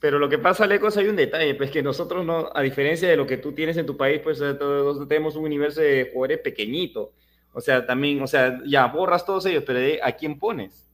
[0.00, 3.16] pero lo que pasa, Lecos, hay un detalle, pues que nosotros no, a diferencia de
[3.16, 7.12] lo que tú tienes en tu país, pues todos tenemos un universo de jugadores pequeñito.
[7.52, 10.88] O sea, también, o sea, ya borras todos ellos, pero ¿a quién pones?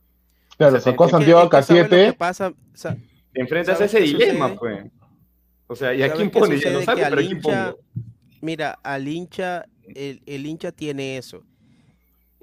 [0.58, 2.98] Claro, sacó Santiago K7.
[3.32, 4.84] Te enfrentas a ese dilema, pues.
[5.68, 6.58] O sea, ¿y a quién pone?
[6.58, 7.74] Ya no sabe, pero hincha,
[8.40, 9.64] Mira, al hincha,
[9.94, 11.44] el, el hincha tiene eso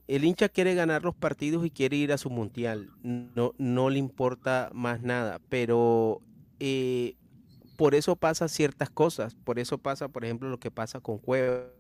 [0.08, 2.92] el hincha quiere ganar los partidos y quiere ir a su mundial.
[3.02, 5.40] No, no le importa más nada.
[5.50, 6.22] Pero
[6.60, 7.16] eh,
[7.76, 9.36] por eso pasa ciertas cosas.
[9.36, 11.72] Por eso pasa, por ejemplo, lo que pasa con Cueva.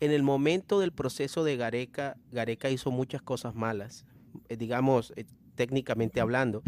[0.00, 4.04] En el momento del proceso de Gareca, Gareca hizo muchas cosas malas,
[4.48, 6.62] eh, digamos, eh, técnicamente hablando.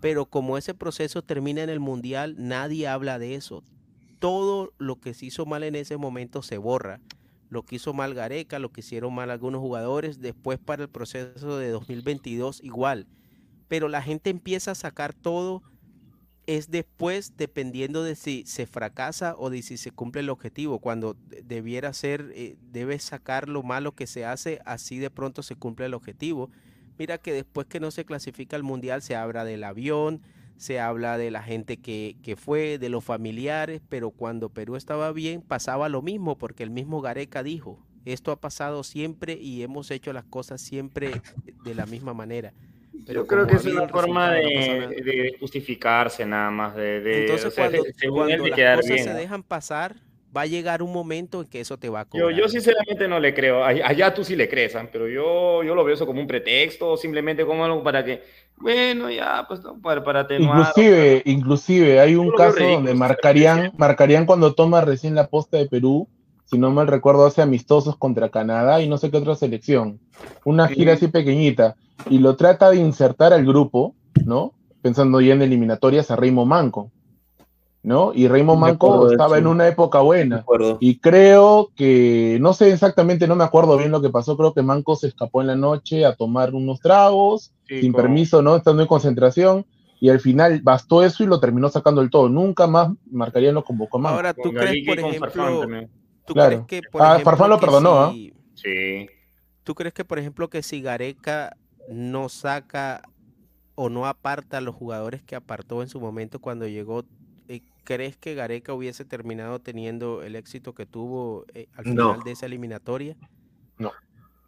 [0.00, 3.62] Pero como ese proceso termina en el mundial, nadie habla de eso.
[4.18, 7.00] Todo lo que se hizo mal en ese momento se borra
[7.48, 11.58] lo que hizo mal Gareca, lo que hicieron mal algunos jugadores, después para el proceso
[11.58, 13.06] de 2022 igual.
[13.68, 15.62] Pero la gente empieza a sacar todo,
[16.46, 20.78] es después dependiendo de si se fracasa o de si se cumple el objetivo.
[20.78, 25.56] Cuando debiera ser, eh, debe sacar lo malo que se hace, así de pronto se
[25.56, 26.50] cumple el objetivo.
[26.98, 30.22] Mira que después que no se clasifica al mundial se habla del avión,
[30.56, 35.42] se habla de la gente que, fue, de los familiares, pero cuando Perú estaba bien
[35.42, 40.12] pasaba lo mismo, porque el mismo Gareca dijo, esto ha pasado siempre y hemos hecho
[40.12, 41.22] las cosas siempre
[41.64, 42.52] de la misma manera.
[43.06, 47.84] Pero Yo creo que es una forma de, justificarse nada más, de, Entonces cuando,
[48.56, 49.96] las cosas se dejan pasar,
[50.34, 52.30] va a llegar un momento en que eso te va a cobrar.
[52.30, 53.64] Yo, yo sinceramente no le creo.
[53.64, 54.88] Allá tú sí le crees, ¿ah?
[54.90, 58.22] pero yo, yo lo veo eso como un pretexto, simplemente como algo para que,
[58.56, 60.58] bueno, ya, pues para, para atenuar.
[60.58, 66.08] Inclusive, inclusive hay un caso donde marcarían, marcarían cuando toma recién la posta de Perú,
[66.44, 69.98] si no mal recuerdo, hace amistosos contra Canadá y no sé qué otra selección.
[70.44, 71.74] Una gira así pequeñita.
[72.10, 74.52] Y lo trata de insertar al grupo, ¿no?
[74.82, 76.90] Pensando ya en eliminatorias a Reimo Manco.
[77.84, 78.12] ¿No?
[78.14, 80.44] Y Raymond Manco estaba en una época buena.
[80.80, 84.62] Y creo que, no sé exactamente, no me acuerdo bien lo que pasó, creo que
[84.62, 88.56] Manco se escapó en la noche a tomar unos tragos, sin permiso, ¿no?
[88.56, 89.66] Estando en concentración.
[90.00, 92.28] Y al final bastó eso y lo terminó sacando el todo.
[92.28, 94.12] Nunca más marcaría lo convocó más.
[94.12, 95.66] Ahora, ¿tú crees, por ejemplo,
[96.26, 98.12] ¿tú crees que, por ah, Farfán lo perdonó, ¿ah?
[98.54, 99.06] Sí.
[99.62, 101.56] ¿Tú crees que, por ejemplo, que si Gareca
[101.88, 103.02] no saca
[103.74, 107.04] o no aparta a los jugadores que apartó en su momento cuando llegó,
[107.84, 112.46] ¿Crees que Gareca hubiese terminado teniendo el éxito que tuvo eh, al final de esa
[112.46, 113.16] eliminatoria?
[113.78, 113.92] No.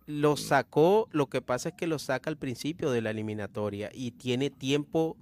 [0.06, 4.12] Lo sacó, lo que pasa es que lo saca al principio de la eliminatoria y
[4.12, 5.16] tiene tiempo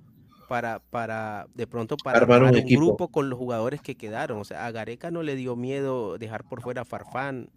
[0.49, 4.39] para, para de pronto para armar un, grupo con los jugadores que quedaron.
[4.39, 7.49] O sea, a Gareca no le dio miedo dejar por fuera a Farfán,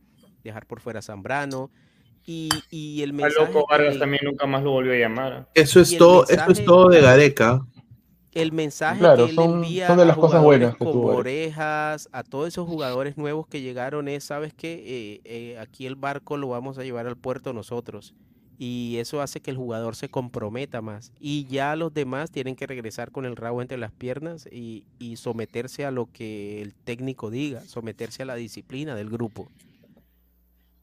[0.43, 1.69] dejar por fuera a Zambrano.
[2.25, 3.43] Y, y el mensaje.
[3.43, 5.47] A Loco Vargas también nunca más lo volvió a llamar.
[5.53, 7.61] Eso es todo, eso es todo de Gareca
[8.41, 12.67] el mensaje que él envía de las a cosas buenas como Orejas, a todos esos
[12.67, 14.73] jugadores nuevos que llegaron es, ¿sabes qué?
[14.85, 18.13] Eh, eh, aquí el barco lo vamos a llevar al puerto nosotros.
[18.59, 21.11] Y eso hace que el jugador se comprometa más.
[21.19, 25.17] Y ya los demás tienen que regresar con el rabo entre las piernas y, y
[25.17, 29.47] someterse a lo que el técnico diga, someterse a la disciplina del grupo.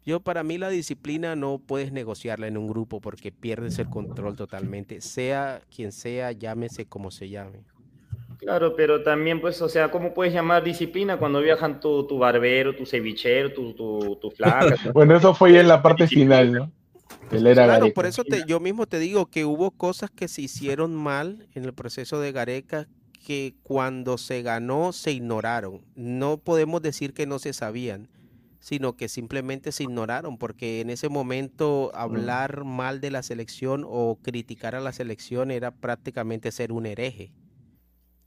[0.06, 4.36] Yo para mí la disciplina no puedes negociarla en un grupo porque pierdes el control
[4.36, 7.60] totalmente, sea quien sea, llámese como se llame.
[8.38, 12.76] Claro, pero también pues, o sea, ¿cómo puedes llamar disciplina cuando viajan tu, tu barbero,
[12.76, 14.76] tu cevichero, tu, tu, tu flaca?
[14.92, 16.72] bueno, eso fue en la parte final, ¿no?
[17.30, 21.46] claro, por eso te, yo mismo te digo que hubo cosas que se hicieron mal
[21.54, 22.86] en el proceso de Gareca
[23.26, 25.80] que cuando se ganó se ignoraron.
[25.94, 28.08] No podemos decir que no se sabían
[28.64, 31.98] sino que simplemente se ignoraron, porque en ese momento mm.
[31.98, 37.30] hablar mal de la selección o criticar a la selección era prácticamente ser un hereje.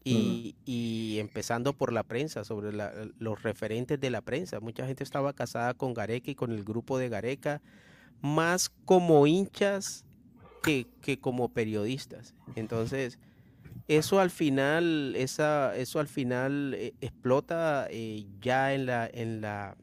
[0.04, 0.62] Y, mm.
[0.66, 2.72] y empezando por la prensa, sobre
[3.18, 4.60] los referentes de la prensa.
[4.60, 7.64] Mucha gente estaba casada con Gareca y con el grupo de Gareca,
[8.22, 10.06] más como hinchas
[10.62, 12.36] que, que como periodistas.
[12.56, 13.18] Entonces,
[13.88, 19.76] eso al final, esa, eso al final eh, explota eh, ya en la, en la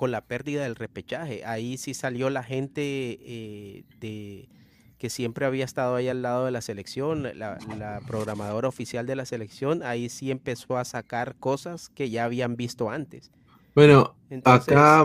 [0.00, 1.44] con la pérdida del repechaje.
[1.44, 4.48] Ahí sí salió la gente eh, de
[4.96, 9.26] que siempre había estado ahí al lado de la selección, la, programadora oficial de la
[9.26, 13.30] selección, ahí sí empezó a sacar cosas que ya habían visto antes.
[13.74, 15.04] Bueno, acá...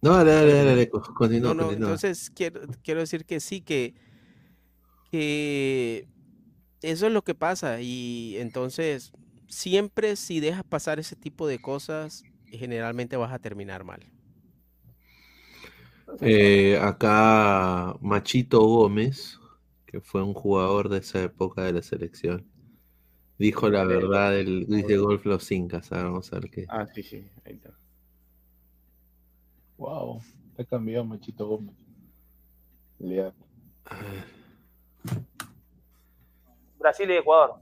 [0.00, 3.92] No, dale, dale, dale, continúa, no, Entonces, quiero, quiero decir que sí, que,
[5.10, 6.08] que
[6.80, 9.12] eso es lo que pasa y entonces
[9.46, 12.24] siempre si dejas pasar ese tipo de cosas,
[12.58, 14.00] generalmente vas a terminar mal.
[16.20, 19.38] Eh, acá Machito Gómez,
[19.86, 22.46] que fue un jugador de esa época de la selección,
[23.38, 25.90] dijo la verdad del dice Golf Los Incas.
[25.90, 26.66] Vamos a ver qué.
[26.68, 27.70] Ah, sí, sí, ahí está.
[29.78, 30.20] Wow,
[30.58, 31.74] ha cambiado Machito Gómez.
[36.78, 37.60] Brasil y Ecuador.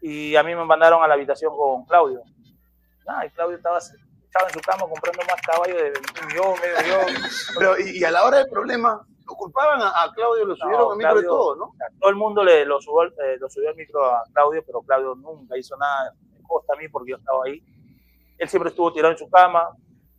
[0.00, 2.22] y a mí me mandaron a la habitación con Claudio.
[3.06, 3.78] Ah, y Claudio estaba
[4.34, 7.22] estaba en su cama comprando más caballos de un millón, medio millón.
[7.56, 11.20] Pero, y, a la hora del problema, lo culpaban a, Claudio, lo subieron al micro
[11.20, 11.72] de todo, ¿no?
[12.00, 15.14] Todo el mundo le, lo, subió, eh, lo subió al micro a Claudio, pero Claudio
[15.14, 17.62] nunca hizo nada, me costa a mí porque yo estaba ahí.
[18.36, 19.68] Él siempre estuvo tirado en su cama,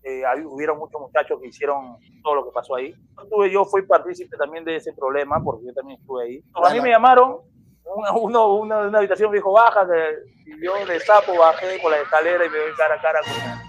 [0.01, 2.95] eh, hubieron muchos muchachos que hicieron todo lo que pasó ahí.
[3.29, 6.43] Yo, yo fui partícipe también de ese problema porque yo también estuve ahí.
[6.53, 7.41] A mí me llamaron,
[7.83, 9.85] uno, una, una habitación me dijo, baja,
[10.45, 13.64] y yo de sapo bajé por la escalera y me doy cara a cara con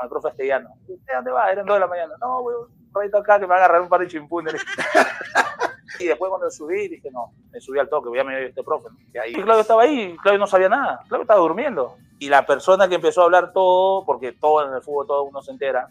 [0.00, 0.70] con el profe Castellano.
[0.88, 1.50] ¿Usted dónde va?
[1.50, 2.14] Eran dos de la mañana.
[2.20, 4.54] No, voy un ratito acá que me va a agarrar un par de chimpunes.
[6.00, 8.88] y después cuando subí, dije, no, me subí al toque, voy a mirar este profe.
[9.12, 11.96] Y ahí Claudio estaba ahí, Claudio no sabía nada, Claudio estaba durmiendo.
[12.18, 15.42] Y la persona que empezó a hablar todo, porque todo en el fútbol, todo uno
[15.42, 15.88] se entera,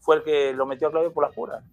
[0.00, 1.64] fue el que lo metió a Claudio por las puras.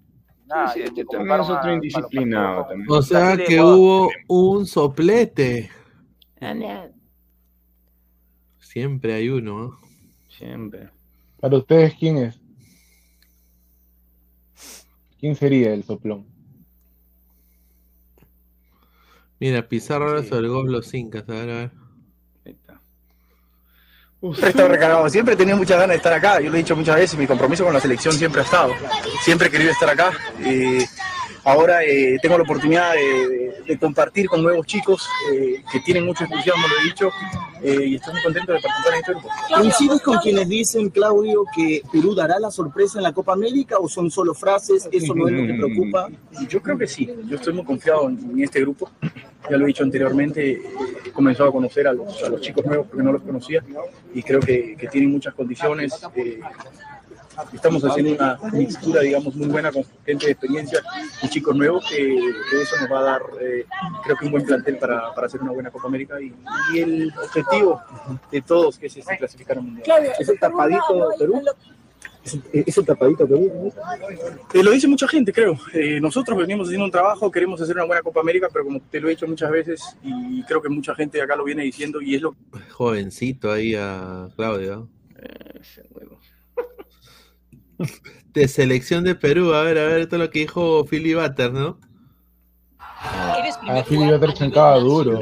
[0.46, 2.68] Nada, sí, sí, también es otro indisciplinado.
[2.90, 5.72] O sea que hubo un soplete.
[8.60, 9.78] Siempre hay uno.
[10.28, 10.90] Siempre.
[11.44, 12.40] Para ustedes, ¿quién es?
[15.20, 16.26] ¿Quién sería el soplón?
[19.42, 21.72] Mira, Pizarro ahora sobre los incas, a ver, a ver.
[22.46, 22.80] Ahí está.
[24.48, 25.10] estado recargado.
[25.10, 26.40] Siempre he tenido muchas ganas de estar acá.
[26.40, 28.72] Yo lo he dicho muchas veces, mi compromiso con la selección siempre ha estado.
[29.26, 30.14] Siempre he querido estar acá.
[30.40, 30.78] Y
[31.44, 36.68] ahora eh, tengo la oportunidad de, compartir con nuevos chicos eh, que tienen mucho entusiasmo,
[36.68, 37.10] lo he dicho,
[37.62, 39.30] eh, y estoy muy contento de participar en este grupo.
[39.56, 43.88] ¿Coincides con quienes dicen, Claudio, que Perú dará la sorpresa en la Copa América o
[43.88, 44.88] son solo frases?
[44.92, 46.10] ¿Eso no es lo que preocupa?
[46.48, 48.90] Yo creo que sí, yo estoy muy confiado en, este grupo.
[49.50, 50.62] Ya lo he dicho anteriormente,
[51.06, 53.64] he comenzado a conocer a los, a los chicos nuevos porque no los conocía
[54.14, 56.00] y creo que, que tienen muchas condiciones
[57.54, 60.82] estamos haciendo una mixtura, digamos, muy buena con gente de experiencia
[61.22, 63.66] y chicos nuevos, que, eso nos va a dar, eh,
[64.04, 66.34] creo que un buen plantel para, para, hacer una buena Copa América y,
[66.78, 67.82] el objetivo
[68.32, 70.04] de todos, que es este, clasificar al Mundial.
[70.20, 71.42] ¿Es el tapadito Perú?
[72.54, 73.74] ¿Es el, tapadito Perú?
[74.54, 75.58] Eh, lo dice mucha gente, creo.
[75.74, 79.00] Eh, nosotros venimos haciendo un trabajo, queremos hacer una buena Copa América, pero como te
[79.00, 82.16] lo he dicho muchas veces y creo que mucha gente acá lo viene diciendo y
[82.16, 82.36] es lo...
[82.72, 84.88] Jovencito ahí a Claudio.
[88.34, 89.54] de selección de Perú.
[89.54, 91.80] A ver, a ver, es lo que dijo Philly Butter, ¿no?
[93.06, 95.20] Ah, Philly Butter chancaba duro.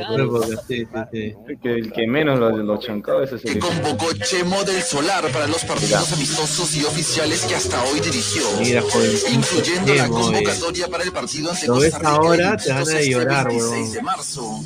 [0.68, 1.58] Sí, sí, sí.
[1.61, 5.66] Que el que menos lo, lo chancaba ese Que convocó Chemo del Solar para los
[5.66, 8.43] partidos amistosos y oficiales que hasta hoy dirigió.
[8.60, 13.01] Mira, joder, incluyendo la convocatoria para el partido ante Lo ves ahora, te van a
[13.01, 13.92] llorar, weón.
[13.92, 14.61] de marzo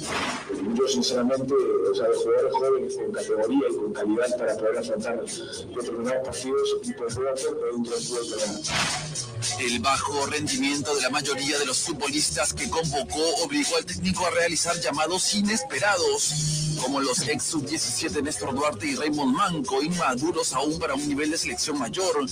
[0.75, 5.21] yo sinceramente, o sea, los jugadores jóvenes con categoría y con calidad para poder afrontar
[5.21, 11.65] determinados partidos, pues voy a hacer dentro del El bajo rendimiento de la mayoría de
[11.65, 18.21] los futbolistas que convocó obligó al técnico a realizar llamados inesperados como los ex sub-17
[18.23, 22.25] Néstor Duarte y Raymond Manco, inmaduros aún para un nivel de selección mayor,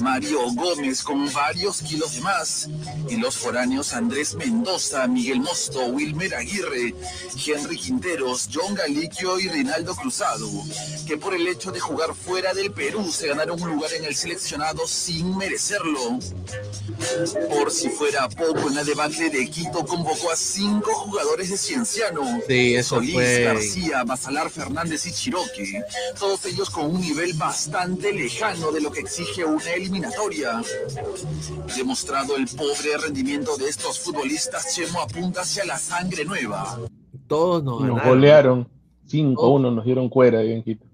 [0.00, 2.68] Mario Gómez con varios kilos de más,
[3.08, 6.94] y los foráneos Andrés Mendoza, Miguel Mosto, Wilmer Aguirre,
[7.46, 10.48] Henry Quinteros, John Galiquio y Rinaldo Cruzado,
[11.06, 14.14] que por el hecho de jugar fuera del Perú se ganaron un lugar en el
[14.14, 16.18] seleccionado sin merecerlo.
[17.48, 22.22] Por si fuera poco, en la debacle de Quito convocó a cinco jugadores de Cienciano.
[22.46, 23.42] Sí, eso Solís, fue...
[23.44, 25.84] García, Basalar, Fernández y Chiroque.
[26.18, 30.62] Todos ellos con un nivel bastante lejano de lo que exige una eliminatoria.
[31.76, 36.78] Demostrado el pobre rendimiento de estos futbolistas, Chemo apunta hacia la sangre nueva.
[37.26, 38.68] Todos nos, nos golearon.
[39.08, 40.89] 5-1 nos dieron cuera bien Quito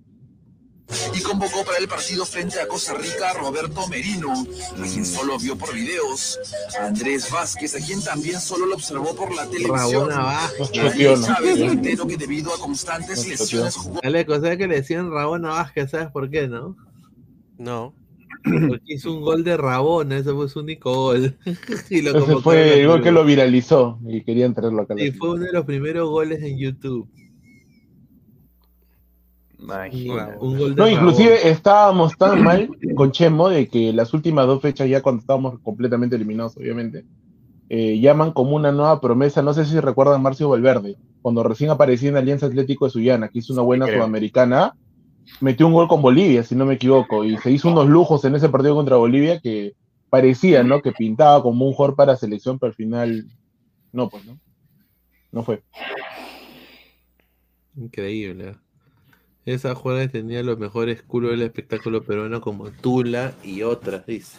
[1.15, 5.39] y convocó para el partido frente a Costa Rica a Roberto Merino, a quien solo
[5.39, 6.39] vio por videos,
[6.81, 10.71] Andrés Vázquez, a quien también solo lo observó por la televisión, Vázquez.
[11.25, 14.01] Chávez que debido a constantes lesiones jugó.
[14.03, 15.91] Aleco, ¿sabes que le decían Rabona Vázquez?
[15.91, 16.77] ¿Sabes por qué, no?
[17.59, 17.95] No.
[18.45, 21.37] Porque hizo un gol de Rabona, ese fue su único gol.
[21.91, 24.95] y lo ese fue el gol que lo viralizó y querían traerlo acá.
[24.97, 27.09] Y fue uno de los primeros goles en YouTube.
[30.77, 35.21] No, inclusive estábamos tan mal con Chemo de que las últimas dos fechas, ya cuando
[35.21, 37.05] estábamos completamente eliminados, obviamente,
[37.69, 39.43] eh, llaman como una nueva promesa.
[39.43, 43.41] No sé si recuerdan Marcio Valverde, cuando recién apareció en Alianza Atlético de Sullana, que
[43.41, 44.75] hizo una buena sudamericana,
[45.41, 48.37] metió un gol con Bolivia, si no me equivoco, y se hizo unos lujos en
[48.37, 49.75] ese partido contra Bolivia que
[50.11, 50.81] parecía, ¿no?
[50.81, 53.27] Que pintaba como un jugador para selección, pero al final,
[53.93, 54.39] no, pues, ¿no?
[55.33, 55.63] No fue.
[57.77, 58.55] Increíble.
[59.47, 64.39] Esa jugada tenía los mejores culos del espectáculo peruano como Tula y otras, dice.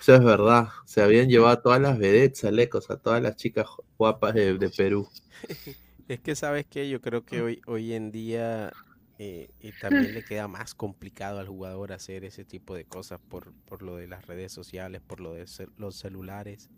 [0.00, 0.68] Eso es verdad.
[0.86, 3.66] Se habían llevado a todas las vedettes, alecos, a todas las chicas
[3.98, 5.08] guapas de, Perú.
[6.06, 8.70] Es que sabes que yo creo que hoy, hoy en día
[9.18, 13.54] eh, y también le queda más complicado al jugador hacer ese tipo de cosas por,
[13.64, 15.46] por lo de las redes sociales, por lo de
[15.78, 16.68] los celulares.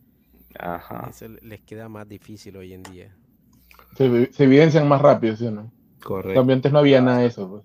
[0.61, 1.09] Ajá.
[1.11, 3.17] Eso les queda más difícil hoy en día.
[3.97, 5.73] Se, se evidencian más rápido, ¿sí o no?
[6.07, 6.39] Correcto.
[6.39, 7.51] También antes no había nada de eso.
[7.51, 7.65] Pues.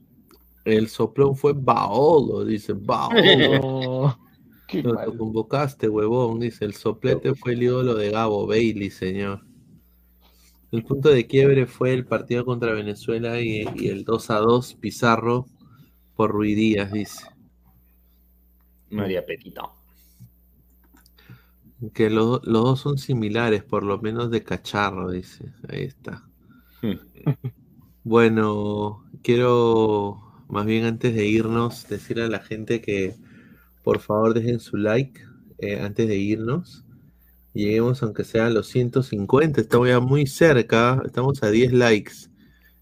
[0.66, 4.18] El soplón fue Baolo, dice Baolo.
[4.74, 6.66] Lo convocaste, huevón, dice.
[6.66, 9.46] El soplete fue el ídolo de Gabo Bailey, señor.
[10.72, 15.46] El punto de quiebre fue el partido contra Venezuela y, el 2 a 2 Pizarro
[16.16, 17.28] por Ruidías, dice.
[18.90, 19.72] María Petito.
[21.94, 25.54] Que los dos son similares, por lo menos de cacharro, dice.
[25.70, 26.28] Ahí está.
[28.04, 33.16] bueno, quiero más bien antes de irnos decir a la gente que
[33.84, 35.22] por favor dejen su like
[35.60, 36.86] eh, antes de irnos
[37.54, 42.14] Lleguemos aunque sea a los 150, estamos ya muy cerca, estamos a 10 likes.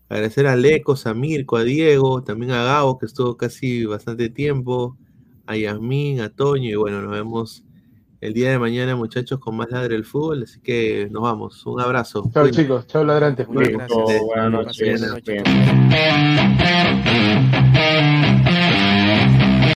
[0.10, 4.96] Agradecer a Lecos, a Mirko, a Diego, también a Gabo, que estuvo casi bastante tiempo,
[5.48, 7.64] a Yasmín, a Toño, y bueno, nos vemos
[8.22, 10.44] el día de mañana, muchachos, con más Ladre el Fútbol.
[10.44, 11.66] Así que nos vamos.
[11.66, 12.30] Un abrazo.
[12.34, 12.88] Chao, chicos.
[12.88, 13.48] Chao, ladrantes.
[13.48, 14.22] Buenas noches.
[14.22, 15.02] Buenas noches.